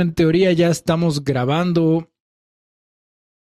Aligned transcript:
En 0.00 0.14
teoría 0.14 0.52
ya 0.52 0.68
estamos 0.68 1.24
grabando 1.24 2.10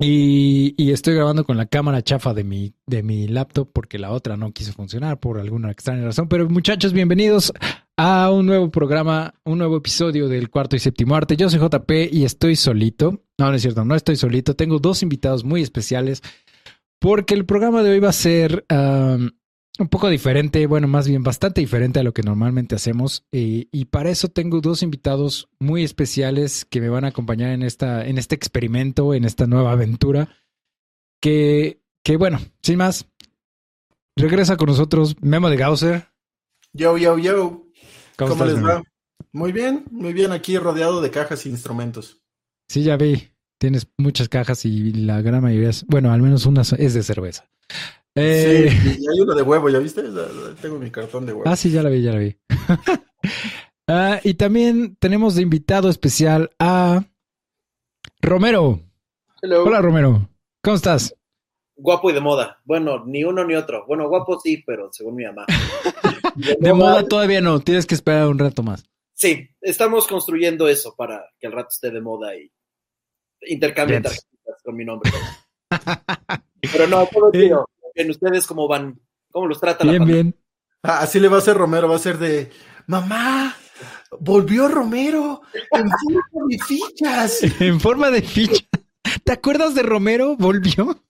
y, 0.02 0.92
estoy 0.92 1.16
grabando 1.16 1.44
con 1.44 1.58
la 1.58 1.66
cámara 1.66 2.02
chafa 2.02 2.34
de 2.34 2.46
mi, 2.46 2.74
de 2.88 3.04
mi 3.04 3.28
laptop 3.28 3.70
porque 3.74 4.00
la 4.00 4.12
otra 4.12 4.38
no 4.38 4.54
quiso 4.54 4.72
funcionar 4.72 5.20
por 5.20 5.40
alguna 5.40 5.72
extraña 5.72 6.06
razón. 6.06 6.30
Pero 6.30 6.50
muchachos, 6.50 6.94
bienvenidos 6.94 7.52
a 7.98 8.32
un 8.32 8.46
nuevo 8.46 8.72
programa, 8.72 9.34
un 9.44 9.58
nuevo 9.58 9.76
episodio 9.76 10.30
del 10.30 10.50
cuarto 10.50 10.78
y 10.78 10.80
séptimo 10.80 11.16
arte. 11.16 11.36
Yo 11.36 11.50
soy 11.50 11.60
JP 11.60 11.92
y 12.14 12.24
estoy 12.24 12.56
solito. 12.56 13.24
No, 13.38 13.50
no 13.50 13.56
es 13.56 13.62
cierto, 13.62 13.84
no 13.84 13.94
estoy 13.94 14.16
solito. 14.16 14.56
Tengo 14.56 14.80
dos 14.80 15.04
invitados 15.04 15.44
muy 15.44 15.62
especiales 15.62 16.22
porque 17.00 17.34
el 17.34 17.46
programa 17.46 17.84
de 17.84 17.92
hoy 17.92 18.00
va 18.00 18.10
a 18.10 18.14
ser 18.14 18.66
un 19.80 19.88
poco 19.88 20.10
diferente, 20.10 20.66
bueno, 20.68 20.88
más 20.88 21.08
bien 21.08 21.24
bastante 21.24 21.62
diferente 21.62 22.00
a 22.00 22.04
lo 22.04 22.14
que 22.14 22.22
normalmente 22.22 22.76
hacemos. 22.76 23.26
Eh, 23.32 23.68
y 23.72 23.86
para 23.86 24.10
eso 24.10 24.28
tengo 24.28 24.62
dos 24.62 24.84
invitados 24.84 25.50
muy 25.60 25.84
especiales 25.84 26.66
que 26.66 26.82
me 26.82 26.90
van 26.90 27.06
a 27.06 27.10
acompañar 27.10 27.52
en, 27.52 27.64
esta, 27.64 28.06
en 28.06 28.18
este 28.18 28.36
experimento, 28.36 29.14
en 29.14 29.26
esta 29.26 29.48
nueva 29.48 29.72
aventura. 29.72 30.36
Que, 31.22 31.82
que 32.04 32.18
bueno, 32.18 32.40
sin 32.62 32.78
más, 32.78 33.08
regresa 34.16 34.58
con 34.58 34.68
nosotros 34.68 35.16
Memo 35.22 35.50
de 35.50 35.58
Gausser. 35.58 36.10
Yo, 36.74 36.98
yo, 36.98 37.18
yo. 37.18 37.66
¿Cómo, 38.18 38.46
les 38.46 38.64
va? 38.64 38.84
Muy 39.32 39.52
bien, 39.52 39.86
muy 39.92 40.14
bien, 40.14 40.32
aquí 40.32 40.58
rodeado 40.58 41.02
de 41.02 41.10
cajas 41.10 41.46
e 41.46 41.50
instrumentos. 41.50 42.22
Sí, 42.68 42.84
ya 42.84 42.98
vi. 42.98 43.30
Tienes 43.58 43.88
muchas 43.98 44.30
cajas 44.30 44.64
y 44.66 44.94
la 44.94 45.22
gran 45.22 45.44
mayoría 45.44 45.70
es, 45.70 45.86
bueno, 45.86 46.12
al 46.12 46.22
menos 46.22 46.46
una 46.46 46.62
es 46.62 46.94
de 46.94 47.04
cerveza. 47.04 47.50
Eh... 48.16 48.70
Sí, 48.70 48.98
y 49.00 49.08
hay 49.08 49.20
uno 49.22 49.36
de 49.36 49.42
huevo, 49.42 49.70
¿ya 49.70 49.80
viste? 49.80 50.04
Tengo 50.62 50.80
mi 50.80 50.92
cartón 50.92 51.26
de 51.26 51.34
huevo. 51.34 51.50
Ah, 51.50 51.56
sí, 51.56 51.72
ya 51.72 51.84
la 51.84 51.90
vi, 51.90 52.02
ya 52.02 52.14
la 52.14 52.20
vi. 52.20 52.38
ah, 53.88 54.20
y 54.24 54.34
también 54.34 54.96
tenemos 54.98 55.36
de 55.36 55.44
invitado 55.44 55.90
especial 55.90 56.50
a 56.60 57.04
Romero. 58.22 58.80
Hello. 59.42 59.64
Hola, 59.64 59.82
Romero. 59.82 60.30
¿Cómo 60.64 60.76
estás? 60.76 61.16
Guapo 61.76 62.10
y 62.10 62.14
de 62.14 62.20
moda. 62.20 62.60
Bueno, 62.66 63.06
ni 63.06 63.24
uno 63.24 63.46
ni 63.46 63.56
otro. 63.56 63.86
Bueno, 63.88 64.10
guapo 64.10 64.40
sí, 64.40 64.64
pero 64.66 64.90
según 64.92 65.16
mi 65.16 65.24
mamá. 65.24 65.46
de, 66.36 66.58
de 66.60 66.74
moda, 66.74 66.92
moda 66.92 67.08
todavía 67.08 67.40
no. 67.40 67.62
Tienes 67.62 67.86
que 67.86 67.96
esperar 67.96 68.28
un 68.28 68.40
rato 68.40 68.64
más. 68.64 68.84
Sí, 69.14 69.50
estamos 69.62 70.08
construyendo 70.08 70.68
eso 70.68 70.96
para 70.96 71.26
que 71.40 71.48
el 71.48 71.54
rato 71.54 71.70
esté 71.72 71.92
de 71.92 72.02
moda 72.02 72.36
y 72.36 72.52
intercambien 73.48 74.02
tarjetas 74.02 74.62
con 74.64 74.76
mi 74.76 74.86
nombre. 74.86 75.12
Pero 76.72 76.88
no, 76.88 77.06
todo 77.08 77.32
tío. 77.32 77.66
Bien, 78.00 78.12
¿ustedes 78.12 78.48
cómo 78.48 78.66
van? 78.66 78.98
¿Cómo 79.30 79.46
los 79.46 79.60
trata 79.60 79.84
bien, 79.84 80.00
la 80.00 80.06
Bien, 80.06 80.36
ah, 80.84 81.00
Así 81.00 81.20
le 81.20 81.28
va 81.28 81.40
a 81.40 81.42
ser 81.42 81.58
Romero, 81.58 81.90
va 81.90 81.98
a 81.98 82.00
ser 82.00 82.18
de 82.18 82.50
mamá, 82.88 83.54
volvió 84.22 84.70
Romero 84.70 85.42
en 85.54 85.90
forma 85.90 86.48
de 86.48 86.60
fichas. 86.60 87.40
en 87.60 87.78
forma 87.82 88.10
de 88.10 88.22
fichas. 88.22 88.66
¿Te 89.26 89.34
acuerdas 89.34 89.76
de 89.76 89.84
Romero? 89.84 90.38
Volvió. 90.38 91.04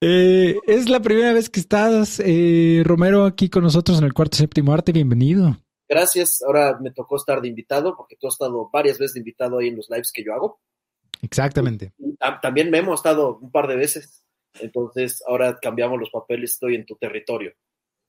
Eh, 0.00 0.56
es 0.66 0.88
la 0.88 1.00
primera 1.00 1.34
vez 1.34 1.50
que 1.50 1.60
estás, 1.60 2.22
eh, 2.24 2.82
Romero, 2.86 3.26
aquí 3.26 3.50
con 3.50 3.62
nosotros 3.62 3.98
en 3.98 4.04
el 4.04 4.14
cuarto 4.14 4.38
séptimo 4.38 4.72
arte. 4.72 4.92
Bienvenido. 4.92 5.58
Gracias. 5.86 6.40
Ahora 6.46 6.78
me 6.80 6.92
tocó 6.92 7.16
estar 7.16 7.42
de 7.42 7.48
invitado, 7.48 7.94
porque 7.94 8.16
tú 8.18 8.26
has 8.26 8.32
estado 8.32 8.70
varias 8.72 8.96
veces 8.96 9.12
de 9.12 9.20
invitado 9.20 9.58
ahí 9.58 9.68
en 9.68 9.76
los 9.76 9.90
lives 9.90 10.12
que 10.14 10.24
yo 10.24 10.32
hago. 10.32 10.62
Exactamente. 11.20 11.92
Y, 11.98 12.16
también 12.40 12.70
Memo 12.70 12.92
ha 12.92 12.94
estado 12.94 13.36
un 13.36 13.50
par 13.50 13.68
de 13.68 13.76
veces. 13.76 14.24
Entonces, 14.60 15.22
ahora 15.26 15.58
cambiamos 15.60 15.98
los 15.98 16.10
papeles, 16.10 16.52
estoy 16.52 16.74
en 16.74 16.86
tu 16.86 16.96
territorio. 16.96 17.52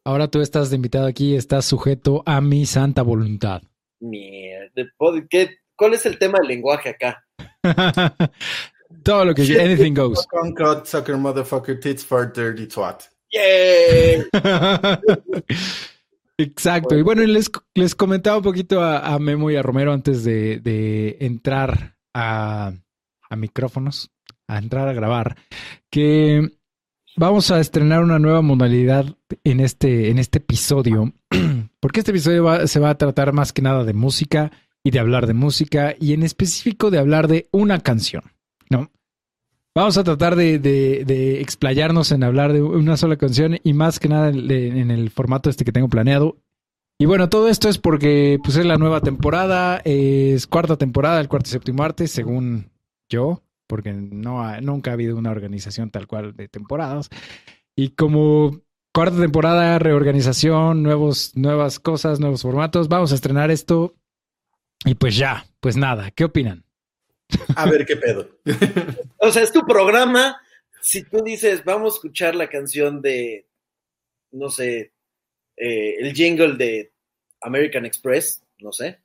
Ahora 0.04 0.28
tú 0.28 0.42
estás 0.42 0.70
de 0.70 0.78
invitado 0.78 1.06
aquí, 1.06 1.36
estás 1.36 1.66
sujeto 1.66 2.24
a 2.26 2.42
mi 2.42 2.66
santa 2.66 3.04
voluntad. 3.04 3.62
Mierda. 4.00 4.72
¿Qué, 5.30 5.58
¿Cuál 5.76 5.94
es 5.94 6.06
el 6.06 6.18
tema 6.18 6.40
del 6.40 6.48
lenguaje 6.48 6.90
acá? 6.90 7.24
Todo 9.04 9.26
lo 9.26 9.34
que 9.34 9.42
anything 9.60 9.94
goes. 9.94 10.26
Concord, 10.28 10.86
sucker, 10.86 11.18
motherfucker, 11.18 11.80
tits 11.80 12.06
for 12.06 12.32
dirty 12.32 12.68
twat. 12.68 13.04
¡Yay! 13.32 14.26
Exacto. 16.38 16.98
Y 16.98 17.02
bueno, 17.02 17.24
les, 17.24 17.50
les 17.76 17.96
comentaba 17.96 18.38
un 18.38 18.44
poquito 18.44 18.82
a, 18.82 19.14
a, 19.14 19.20
Memo 19.20 19.50
y 19.50 19.56
a 19.56 19.62
Romero 19.62 19.94
antes 19.94 20.24
de, 20.24 20.60
de 20.60 21.18
entrar 21.22 21.96
a, 22.14 22.74
a 23.30 23.36
micrófonos, 23.36 24.11
a 24.52 24.58
entrar 24.58 24.88
a 24.88 24.94
grabar, 24.94 25.38
que 25.90 26.52
vamos 27.16 27.52
a 27.52 27.60
estrenar 27.60 28.04
una 28.04 28.20
nueva 28.20 28.42
modalidad 28.42 29.06
en 29.46 29.62
este, 29.62 30.10
en 30.10 30.20
este 30.20 30.40
episodio, 30.40 31.14
porque 31.80 32.02
este 32.02 32.12
episodio 32.12 32.68
se 32.68 32.80
va 32.80 32.90
a 32.90 32.98
tratar 32.98 33.32
más 33.32 33.54
que 33.54 33.62
nada 33.62 33.86
de 33.86 33.94
música 33.94 34.52
y 34.84 34.92
de 34.92 35.00
hablar 35.00 35.26
de 35.26 35.34
música 35.34 35.96
y 36.00 36.14
en 36.14 36.24
específico 36.24 36.92
de 36.92 37.00
hablar 37.00 37.30
de 37.30 37.48
una 37.52 37.80
canción, 37.80 38.24
¿no? 38.70 38.92
Vamos 39.74 39.98
a 39.98 40.04
tratar 40.04 40.36
de, 40.36 40.60
de, 40.60 41.40
explayarnos 41.40 42.12
en 42.12 42.26
hablar 42.26 42.52
de 42.52 42.62
una 42.62 42.98
sola 42.98 43.16
canción 43.16 43.58
y 43.64 43.72
más 43.72 44.00
que 44.00 44.10
nada 44.10 44.28
en, 44.28 44.52
en 44.52 44.92
el 44.92 45.12
formato 45.12 45.50
este 45.50 45.64
que 45.64 45.72
tengo 45.72 45.88
planeado. 45.88 46.36
Y 47.00 47.06
bueno, 47.06 47.30
todo 47.30 47.48
esto 47.48 47.70
es 47.70 47.78
porque 47.78 48.38
pues 48.44 48.58
es 48.58 48.66
la 48.66 48.78
nueva 48.78 49.00
temporada, 49.00 49.82
es 49.86 50.46
cuarta 50.46 50.76
temporada, 50.76 51.22
el 51.22 51.30
cuarto 51.30 51.48
y 51.48 51.52
séptimo 51.52 51.84
arte, 51.84 52.08
según 52.08 52.70
yo, 53.08 53.44
porque 53.72 53.94
no 53.94 54.44
ha, 54.44 54.59
nunca 54.59 54.92
ha 54.92 54.96
habido 54.96 55.16
una 55.16 55.32
organización 55.32 55.92
tal 55.92 56.06
cual 56.06 56.36
de 56.36 56.50
temporadas. 56.50 57.08
Y 57.74 57.92
como 57.92 58.59
cuarta 58.94 59.18
temporada, 59.18 59.80
reorganización, 59.80 60.84
nuevos, 60.84 61.32
nuevas 61.38 61.80
cosas, 61.80 62.20
nuevos 62.20 62.42
formatos, 62.42 62.90
vamos 62.90 63.14
a 63.14 63.16
estrenar 63.16 63.50
esto. 63.50 63.96
Y 64.84 64.96
pues 64.96 65.16
ya, 65.16 65.46
pues 65.62 65.78
nada, 65.78 66.12
¿qué 66.12 66.26
opinan? 66.26 66.66
A 67.56 67.66
ver 67.66 67.86
qué 67.86 67.96
pedo. 67.96 68.28
o 69.20 69.32
sea, 69.32 69.42
es 69.42 69.54
tu 69.54 69.66
programa. 69.66 70.42
Si 70.82 71.03
tú 71.03 71.24
dices, 71.24 71.64
vamos 71.64 71.94
a 71.94 71.96
escuchar 71.96 72.36
la 72.36 72.50
canción 72.50 73.02
de, 73.02 73.48
no 74.32 74.50
sé, 74.50 74.92
eh, 75.56 75.96
el 75.98 76.14
jingle 76.14 76.58
de 76.58 76.92
American 77.40 77.86
Express, 77.86 78.44
no 78.59 78.74
sé, 78.74 79.00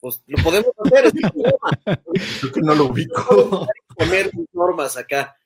pues 0.00 0.22
lo 0.26 0.42
podemos 0.42 0.72
hacer. 0.78 1.12
Creo 2.40 2.52
que 2.54 2.60
no 2.62 2.74
lo 2.74 2.86
ubico. 2.86 3.68
Poner 3.96 4.30
normas 4.52 4.96
acá. 4.96 5.36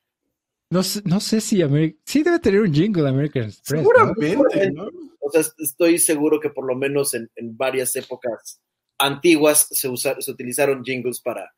No 0.71 0.83
sé, 0.83 1.03
no 1.05 1.21
sé 1.21 1.41
si 1.41 1.63
American... 1.63 2.01
Sí 2.05 2.23
debe 2.23 2.39
tener 2.39 2.61
un 2.61 2.73
jingle 2.73 3.09
American 3.09 3.45
Express. 3.45 3.81
Seguramente, 3.81 4.71
¿no? 4.71 4.89
O 5.21 5.31
sea, 5.31 5.43
estoy 5.59 5.99
seguro 5.99 6.41
que 6.41 6.51
por 6.51 6.67
lo 6.67 6.77
menos 6.77 7.15
en, 7.15 7.31
en 7.37 7.57
varias 7.57 7.95
épocas 7.97 8.61
antiguas 8.99 9.67
se, 9.71 9.89
usa, 9.89 10.21
se 10.21 10.31
utilizaron 10.31 10.85
jingles 10.85 11.21
para, 11.21 11.53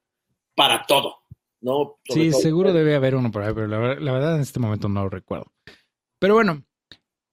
para 0.55 0.85
todo, 0.87 1.17
¿no? 1.61 1.99
Sobre 2.07 2.25
sí, 2.25 2.31
todo 2.31 2.41
seguro 2.41 2.69
para... 2.69 2.79
debe 2.79 2.95
haber 2.95 3.15
uno 3.15 3.31
por 3.31 3.43
ahí, 3.43 3.53
pero 3.55 3.67
la, 3.67 3.95
la, 3.97 4.13
verdad 4.13 4.37
en 4.37 4.43
este 4.43 4.61
momento 4.61 4.89
no 4.89 5.05
lo 5.05 5.11
recuerdo. 5.11 5.53
Pero 6.19 6.35
bueno, 6.35 6.65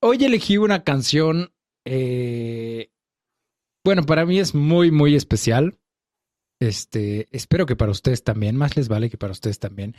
hoy 0.02 0.24
elegí 0.24 0.58
una 0.58 0.84
canción, 0.84 1.54
eh, 1.86 2.92
bueno, 3.86 4.04
para 4.04 4.26
mí 4.26 4.40
es 4.40 4.56
muy, 4.56 4.92
muy 4.92 5.16
especial. 5.16 5.78
Este, 6.60 7.28
espero 7.32 7.66
que 7.66 7.76
para 7.76 7.92
ustedes 7.92 8.24
también, 8.24 8.56
más 8.56 8.76
les 8.76 8.88
vale 8.88 9.10
que 9.10 9.18
para 9.18 9.32
ustedes 9.32 9.60
también. 9.60 9.96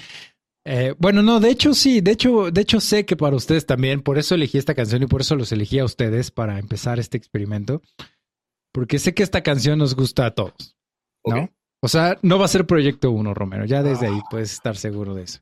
Eh, 0.64 0.94
bueno, 0.98 1.22
no, 1.22 1.40
de 1.40 1.50
hecho 1.50 1.72
sí, 1.72 2.02
de 2.02 2.10
hecho, 2.10 2.50
de 2.50 2.60
hecho 2.60 2.80
sé 2.80 3.06
que 3.06 3.16
para 3.16 3.34
ustedes 3.34 3.64
también, 3.64 4.02
por 4.02 4.18
eso 4.18 4.34
elegí 4.34 4.58
esta 4.58 4.74
canción 4.74 5.02
y 5.02 5.06
por 5.06 5.22
eso 5.22 5.34
los 5.36 5.52
elegí 5.52 5.78
a 5.78 5.86
ustedes 5.86 6.30
para 6.30 6.58
empezar 6.58 6.98
este 6.98 7.16
experimento, 7.16 7.80
porque 8.72 8.98
sé 8.98 9.14
que 9.14 9.22
esta 9.22 9.42
canción 9.42 9.78
nos 9.78 9.96
gusta 9.96 10.26
a 10.26 10.32
todos, 10.32 10.76
¿no? 11.24 11.44
Okay. 11.44 11.48
O 11.82 11.88
sea, 11.88 12.18
no 12.22 12.38
va 12.38 12.44
a 12.44 12.48
ser 12.48 12.66
Proyecto 12.66 13.10
1, 13.10 13.32
Romero. 13.32 13.64
Ya 13.64 13.82
desde 13.82 14.08
ahí 14.08 14.20
puedes 14.30 14.52
estar 14.52 14.76
seguro 14.76 15.14
de 15.14 15.22
eso. 15.22 15.40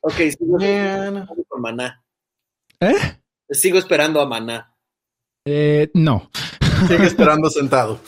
Ok, 0.00 0.14
sigo 0.14 0.58
esperando 0.58 1.26
a 1.50 1.58
Maná. 1.58 2.04
¿Eh? 2.80 2.94
Sigo 3.50 3.78
esperando 3.78 4.20
a 4.20 4.26
Maná. 4.26 4.76
Eh, 5.44 5.90
no. 5.94 6.30
Sigue 6.88 7.06
esperando 7.06 7.50
sentado. 7.50 8.00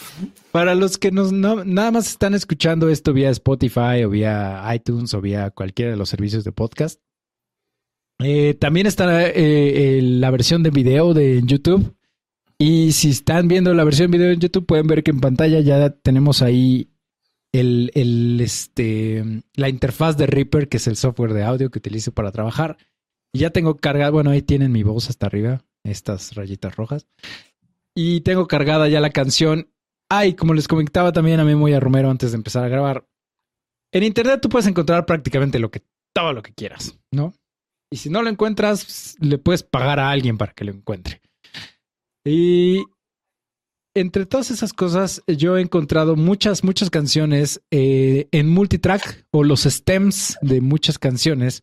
Para 0.52 0.74
los 0.74 0.98
que 0.98 1.10
no, 1.10 1.30
nada 1.30 1.90
más 1.90 2.08
están 2.08 2.34
escuchando 2.34 2.88
esto 2.88 3.12
vía 3.12 3.30
Spotify 3.30 4.04
o 4.04 4.10
vía 4.10 4.62
iTunes 4.74 5.14
o 5.14 5.20
vía 5.20 5.50
cualquiera 5.50 5.90
de 5.90 5.96
los 5.96 6.08
servicios 6.08 6.44
de 6.44 6.52
podcast, 6.52 7.00
eh, 8.20 8.54
también 8.54 8.86
está 8.86 9.28
eh, 9.28 10.00
la 10.02 10.30
versión 10.30 10.62
de 10.62 10.70
video 10.70 11.14
de 11.14 11.42
YouTube. 11.44 11.94
Y 12.58 12.92
si 12.92 13.10
están 13.10 13.48
viendo 13.48 13.74
la 13.74 13.84
versión 13.84 14.10
de 14.10 14.18
video 14.18 14.32
en 14.32 14.40
YouTube, 14.40 14.66
pueden 14.66 14.86
ver 14.86 15.02
que 15.02 15.10
en 15.10 15.20
pantalla 15.20 15.60
ya 15.60 15.90
tenemos 15.90 16.40
ahí 16.40 16.90
el, 17.52 17.90
el, 17.94 18.40
este, 18.40 19.42
la 19.54 19.68
interfaz 19.68 20.16
de 20.16 20.26
Reaper, 20.26 20.68
que 20.68 20.78
es 20.78 20.86
el 20.86 20.96
software 20.96 21.32
de 21.32 21.44
audio 21.44 21.70
que 21.70 21.78
utilizo 21.78 22.12
para 22.12 22.32
trabajar. 22.32 22.76
Y 23.32 23.40
ya 23.40 23.50
tengo 23.50 23.76
cargada, 23.76 24.10
bueno, 24.10 24.30
ahí 24.30 24.42
tienen 24.42 24.72
mi 24.72 24.82
voz 24.82 25.10
hasta 25.10 25.26
arriba, 25.26 25.64
estas 25.82 26.34
rayitas 26.34 26.76
rojas. 26.76 27.06
Y 27.94 28.22
tengo 28.22 28.46
cargada 28.46 28.88
ya 28.88 29.00
la 29.00 29.10
canción. 29.10 29.70
Ay, 30.08 30.34
como 30.34 30.54
les 30.54 30.68
comentaba 30.68 31.12
también 31.12 31.40
a 31.40 31.44
Memo 31.44 31.68
y 31.68 31.72
a 31.72 31.80
Romero 31.80 32.10
antes 32.10 32.32
de 32.32 32.36
empezar 32.36 32.64
a 32.64 32.68
grabar. 32.68 33.06
En 33.92 34.02
internet 34.02 34.40
tú 34.42 34.48
puedes 34.48 34.66
encontrar 34.66 35.06
prácticamente 35.06 35.58
lo 35.58 35.70
que, 35.70 35.82
todo 36.12 36.32
lo 36.32 36.42
que 36.42 36.52
quieras, 36.52 36.98
¿no? 37.12 37.32
Y 37.90 37.98
si 37.98 38.10
no 38.10 38.22
lo 38.22 38.28
encuentras, 38.28 39.16
le 39.20 39.38
puedes 39.38 39.62
pagar 39.62 40.00
a 40.00 40.10
alguien 40.10 40.36
para 40.36 40.52
que 40.52 40.64
lo 40.64 40.72
encuentre. 40.72 41.20
Y 42.24 42.84
entre 43.94 44.26
todas 44.26 44.50
esas 44.50 44.72
cosas, 44.72 45.22
yo 45.28 45.56
he 45.56 45.60
encontrado 45.60 46.16
muchas, 46.16 46.64
muchas 46.64 46.90
canciones 46.90 47.62
eh, 47.70 48.28
en 48.32 48.48
multitrack 48.48 49.28
o 49.30 49.44
los 49.44 49.62
stems 49.62 50.36
de 50.42 50.60
muchas 50.60 50.98
canciones. 50.98 51.62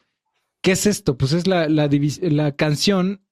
¿Qué 0.64 0.72
es 0.72 0.86
esto? 0.86 1.18
Pues 1.18 1.34
es 1.34 1.48
la, 1.48 1.68
la 1.68 2.56
canción 2.56 3.26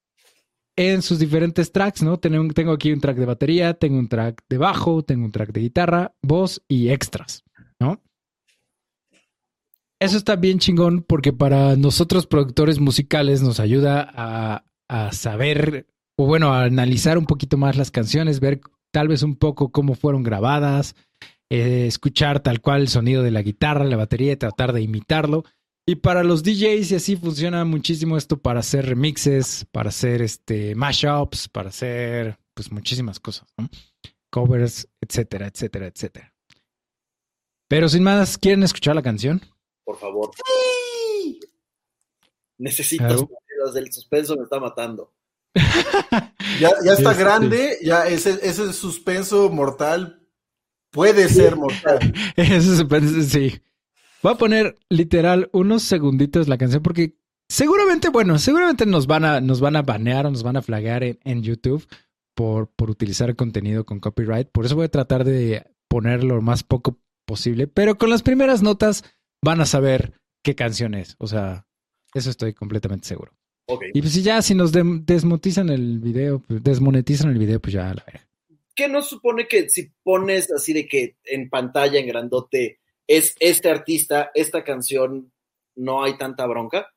en 0.80 1.02
sus 1.02 1.20
diferentes 1.20 1.74
tracks, 1.74 2.02
¿no? 2.04 2.20
Tengo, 2.20 2.72
aquí 2.72 2.94
un 2.94 3.02
track 3.02 3.18
de 3.18 3.26
batería, 3.26 3.74
tengo 3.74 4.00
un 4.00 4.08
track 4.08 4.46
de 4.48 4.58
bajo, 4.58 5.04
tengo 5.04 5.26
un 5.26 5.32
track 5.34 5.52
de 5.52 5.60
guitarra, 5.60 6.14
voz 6.22 6.62
y 6.70 6.88
extras, 6.88 7.44
¿no? 7.82 8.02
Eso 10.00 10.16
está 10.16 10.38
bien 10.38 10.60
chingón 10.60 11.04
porque 11.04 11.34
para 11.34 11.76
nosotros 11.76 12.28
productores 12.28 12.80
musicales 12.80 13.42
nos 13.42 13.60
ayuda 13.60 14.10
a, 14.16 14.64
a 14.88 15.12
saber, 15.12 15.86
o 16.18 16.26
bueno, 16.28 16.54
a 16.54 16.64
analizar 16.64 17.18
un 17.18 17.26
poquito 17.26 17.58
más 17.58 17.76
las 17.76 17.92
canciones, 17.92 18.40
ver 18.40 18.62
tal 18.94 19.10
vez 19.10 19.22
un 19.22 19.36
poco 19.36 19.74
cómo 19.74 19.96
fueron 19.96 20.24
grabadas, 20.24 20.96
eh, 21.50 21.88
escuchar 21.88 22.40
tal 22.40 22.62
cual 22.62 22.84
el 22.84 22.88
sonido 22.88 23.22
de 23.22 23.32
la 23.32 23.42
guitarra, 23.42 23.84
la 23.84 23.98
batería 23.98 24.32
y 24.32 24.38
tratar 24.38 24.72
de 24.72 24.82
imitarlo. 24.82 25.44
Y 25.90 25.96
para 25.96 26.24
los 26.24 26.44
DJs 26.44 26.92
y 26.92 26.96
así 26.96 27.16
funciona 27.16 27.66
muchísimo 27.66 28.16
esto 28.16 28.38
para 28.38 28.60
hacer 28.60 28.86
remixes, 28.86 29.66
para 29.72 29.90
hacer 29.90 30.22
este 30.22 30.76
mashups, 30.76 31.50
para 31.50 31.70
hacer 31.70 32.38
pues 32.54 32.72
muchísimas 32.72 33.20
cosas, 33.20 33.52
covers, 34.30 34.88
etcétera, 35.02 35.48
etcétera, 35.48 35.88
etcétera. 35.88 36.32
Pero 37.68 37.90
sin 37.90 38.04
más, 38.04 38.38
¿quieren 38.38 38.62
escuchar 38.62 38.94
la 38.94 39.02
canción? 39.02 39.42
Por 39.84 39.98
favor. 39.98 40.30
Sí. 40.36 41.40
Necesito 42.60 43.28
del 43.74 43.92
suspenso 43.92 44.38
me 44.38 44.44
está 44.44 44.60
matando. 44.60 45.12
ya, 45.56 46.70
ya 46.86 46.94
está 46.94 47.14
este, 47.14 47.24
grande, 47.24 47.80
ya 47.82 48.06
ese, 48.06 48.38
ese 48.44 48.74
suspenso 48.74 49.50
mortal 49.50 50.22
puede 50.92 51.30
ser 51.30 51.56
mortal. 51.56 52.14
ese 52.36 52.62
suspenso, 52.62 53.24
sí. 53.24 53.60
Voy 54.22 54.34
a 54.34 54.38
poner 54.38 54.76
literal 54.90 55.50
unos 55.54 55.84
segunditos 55.84 56.48
la 56.48 56.58
canción 56.58 56.84
porque 56.84 57.16
seguramente, 57.48 58.10
bueno, 58.10 58.38
seguramente 58.38 58.86
nos 58.86 59.08
van 59.08 59.24
a, 59.24 59.40
nos 59.40 59.62
van 59.62 59.78
a 59.78 59.82
banear 59.82 60.26
o 60.26 60.32
nos 60.32 60.44
van 60.44 60.58
a 60.58 60.62
flaguear 60.62 61.04
en, 61.04 61.42
YouTube 61.44 61.88
por, 62.36 62.70
por 62.76 62.90
utilizar 62.90 63.36
contenido 63.36 63.86
con 63.86 64.00
copyright. 64.00 64.50
Por 64.50 64.66
eso 64.66 64.76
voy 64.76 64.86
a 64.86 64.92
tratar 64.92 65.24
de 65.24 65.66
ponerlo 65.88 66.36
lo 66.36 66.42
más 66.42 66.64
poco 66.64 67.00
posible, 67.26 67.68
pero 67.68 67.98
con 67.98 68.10
las 68.10 68.22
primeras 68.22 68.62
notas 68.62 69.04
van 69.42 69.62
a 69.62 69.66
saber 69.66 70.20
qué 70.44 70.54
canción 70.54 70.96
es. 70.96 71.16
O 71.20 71.28
sea, 71.28 71.66
eso 72.14 72.30
estoy 72.30 72.54
completamente 72.54 73.08
seguro. 73.08 73.34
Y 73.94 74.02
pues 74.02 74.22
ya, 74.24 74.42
si 74.42 74.56
nos 74.56 74.72
desmonetizan 74.72 75.70
el 75.70 76.00
video, 76.00 76.40
pues, 76.40 76.64
desmonetizan 76.64 77.30
el 77.30 77.38
video, 77.38 77.60
pues 77.60 77.74
ya 77.74 77.94
la 77.94 78.04
veré. 78.04 78.22
¿Qué 78.76 78.88
no 78.88 79.02
supone 79.02 79.48
que 79.48 79.70
si 79.70 79.92
pones 80.04 80.52
así 80.52 80.74
de 80.74 80.88
que 80.88 81.18
en 81.26 81.50
pantalla, 81.50 82.00
en 82.00 82.08
grandote, 82.08 82.79
es 83.10 83.36
este 83.40 83.72
artista, 83.72 84.30
esta 84.36 84.64
canción, 84.64 85.34
no 85.76 86.04
hay 86.04 86.18
tanta 86.18 86.46
bronca? 86.46 86.88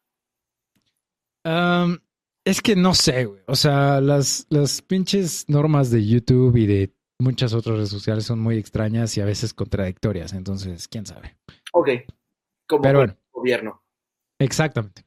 es 2.44 2.60
que 2.62 2.76
no 2.76 2.94
sé, 2.94 3.24
güey. 3.24 3.42
O 3.48 3.56
sea, 3.56 4.00
las, 4.00 4.46
las 4.48 4.80
pinches 4.80 5.48
normas 5.48 5.90
de 5.90 6.06
YouTube 6.06 6.56
y 6.56 6.66
de 6.66 6.94
muchas 7.18 7.52
otras 7.52 7.76
redes 7.76 7.88
sociales 7.88 8.24
son 8.24 8.38
muy 8.38 8.58
extrañas 8.58 9.16
y 9.16 9.22
a 9.22 9.24
veces 9.24 9.52
contradictorias. 9.52 10.34
Entonces, 10.34 10.86
quién 10.86 11.04
sabe. 11.04 11.36
Ok. 11.72 11.88
Como 12.68 12.88
el 12.88 13.16
gobierno. 13.32 13.82
Exactamente. 14.38 15.04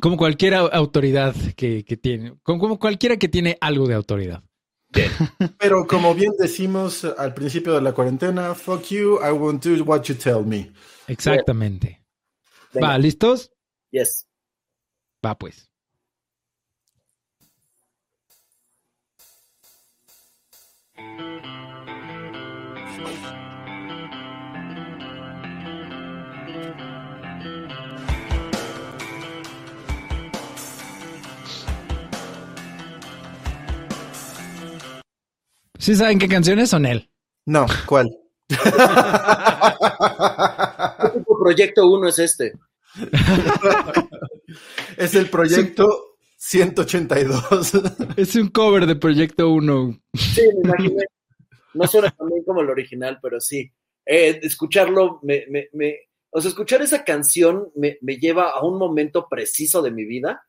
Como 0.00 0.16
cualquier 0.16 0.54
autoridad 0.54 1.34
que, 1.56 1.82
tiene, 2.00 2.38
como, 2.42 2.78
cualquiera 2.78 3.16
que 3.16 3.28
tiene 3.28 3.58
algo 3.60 3.88
de 3.88 3.94
autoridad. 3.94 4.42
Pero 5.58 5.86
como 5.86 6.14
bien 6.14 6.32
decimos 6.38 7.04
al 7.04 7.34
principio 7.34 7.74
de 7.74 7.82
la 7.82 7.92
cuarentena, 7.92 8.54
fuck 8.54 8.84
you, 8.84 9.18
I 9.22 9.32
won't 9.32 9.64
do 9.64 9.82
what 9.84 10.04
you 10.04 10.14
tell 10.14 10.44
me. 10.44 10.72
Exactamente. 11.06 12.02
Va, 12.74 12.98
¿listos? 12.98 13.50
Yes. 13.90 14.26
Va 15.24 15.36
pues. 15.36 15.68
¿Sí 35.78 35.94
saben 35.94 36.18
qué 36.18 36.28
canciones 36.28 36.70
son 36.70 36.86
él? 36.86 37.08
No, 37.46 37.66
¿cuál? 37.86 38.08
¿Qué 38.48 38.56
tipo 41.14 41.38
proyecto 41.38 41.88
1 41.88 42.08
es 42.08 42.18
este? 42.18 42.52
es 44.96 45.14
el 45.14 45.30
proyecto 45.30 46.16
182. 46.36 47.72
es 48.16 48.34
un 48.36 48.48
cover 48.48 48.86
de 48.86 48.96
proyecto 48.96 49.50
1. 49.50 50.00
Sí, 50.14 50.42
me 50.54 50.68
imaginé. 50.68 51.04
No 51.74 51.86
suena 51.86 52.10
también 52.10 52.42
como 52.44 52.62
el 52.62 52.70
original, 52.70 53.18
pero 53.22 53.40
sí. 53.40 53.70
Eh, 54.04 54.40
escucharlo, 54.42 55.20
me, 55.22 55.44
me, 55.48 55.68
me, 55.74 56.08
o 56.30 56.40
sea, 56.40 56.48
escuchar 56.48 56.82
esa 56.82 57.04
canción 57.04 57.70
me, 57.76 57.98
me, 58.00 58.16
lleva 58.16 58.50
a 58.50 58.64
un 58.64 58.78
momento 58.78 59.28
preciso 59.28 59.82
de 59.82 59.90
mi 59.90 60.04
vida 60.04 60.44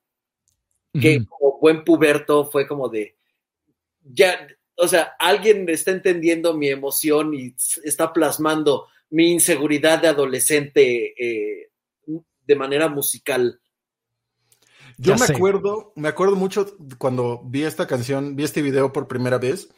que 0.93 1.23
como 1.25 1.59
buen 1.59 1.83
puberto 1.83 2.45
fue 2.45 2.67
como 2.67 2.89
de, 2.89 3.17
ya, 4.01 4.47
o 4.81 4.87
sea, 4.87 5.15
alguien 5.19 5.67
está 5.67 5.91
entendiendo 5.91 6.53
mi 6.53 6.69
emoción 6.69 7.33
y 7.33 7.53
está 7.83 8.13
plasmando 8.13 8.87
mi 9.09 9.31
inseguridad 9.31 10.01
de 10.01 10.07
adolescente 10.07 11.13
eh, 11.19 11.71
de 12.47 12.55
manera 12.55 12.87
musical. 12.87 13.59
Yo 14.97 15.15
me 15.15 15.25
acuerdo, 15.25 15.91
me 15.95 16.07
acuerdo 16.07 16.35
mucho 16.35 16.77
cuando 16.97 17.41
vi 17.43 17.63
esta 17.63 17.87
canción, 17.87 18.35
vi 18.35 18.45
este 18.45 18.61
video 18.61 18.91
por 18.93 19.07
primera 19.07 19.37
vez, 19.37 19.69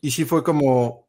y 0.00 0.12
sí 0.12 0.24
fue 0.24 0.42
como, 0.44 1.08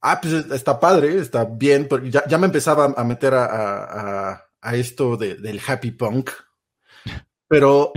ah, 0.00 0.20
pues 0.20 0.32
está 0.52 0.80
padre, 0.80 1.18
está 1.18 1.44
bien, 1.44 1.88
pero 1.88 2.04
ya, 2.04 2.38
me 2.38 2.46
empezaba 2.46 2.94
a 2.96 3.04
meter 3.04 3.34
a, 3.34 4.42
esto 4.72 5.16
del 5.16 5.60
happy 5.64 5.92
punk, 5.92 6.30
pero 7.48 7.92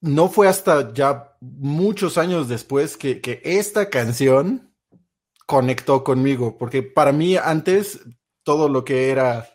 no 0.00 0.28
fue 0.28 0.48
hasta 0.48 0.92
ya 0.92 1.36
muchos 1.40 2.18
años 2.18 2.48
después 2.48 2.96
que, 2.96 3.40
esta 3.44 3.90
canción 3.90 4.72
conectó 5.46 6.04
conmigo, 6.04 6.58
porque 6.58 6.82
para 6.82 7.12
mí 7.12 7.36
antes 7.36 8.00
todo 8.42 8.68
lo 8.68 8.84
que 8.84 9.10
era 9.10 9.48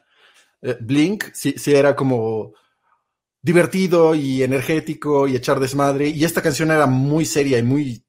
eh, 0.62 0.78
Blink, 0.80 1.26
sí, 1.34 1.56
era 1.68 1.96
como 1.96 2.54
divertido 3.42 4.16
y 4.16 4.44
energético 4.44 5.28
y 5.28 5.36
echar 5.36 5.60
desmadre, 5.60 6.08
y 6.08 6.24
esta 6.24 6.42
canción 6.42 6.72
era 6.72 6.88
muy 6.88 7.26
seria 7.26 7.60
y 7.60 7.64
muy 7.64 8.04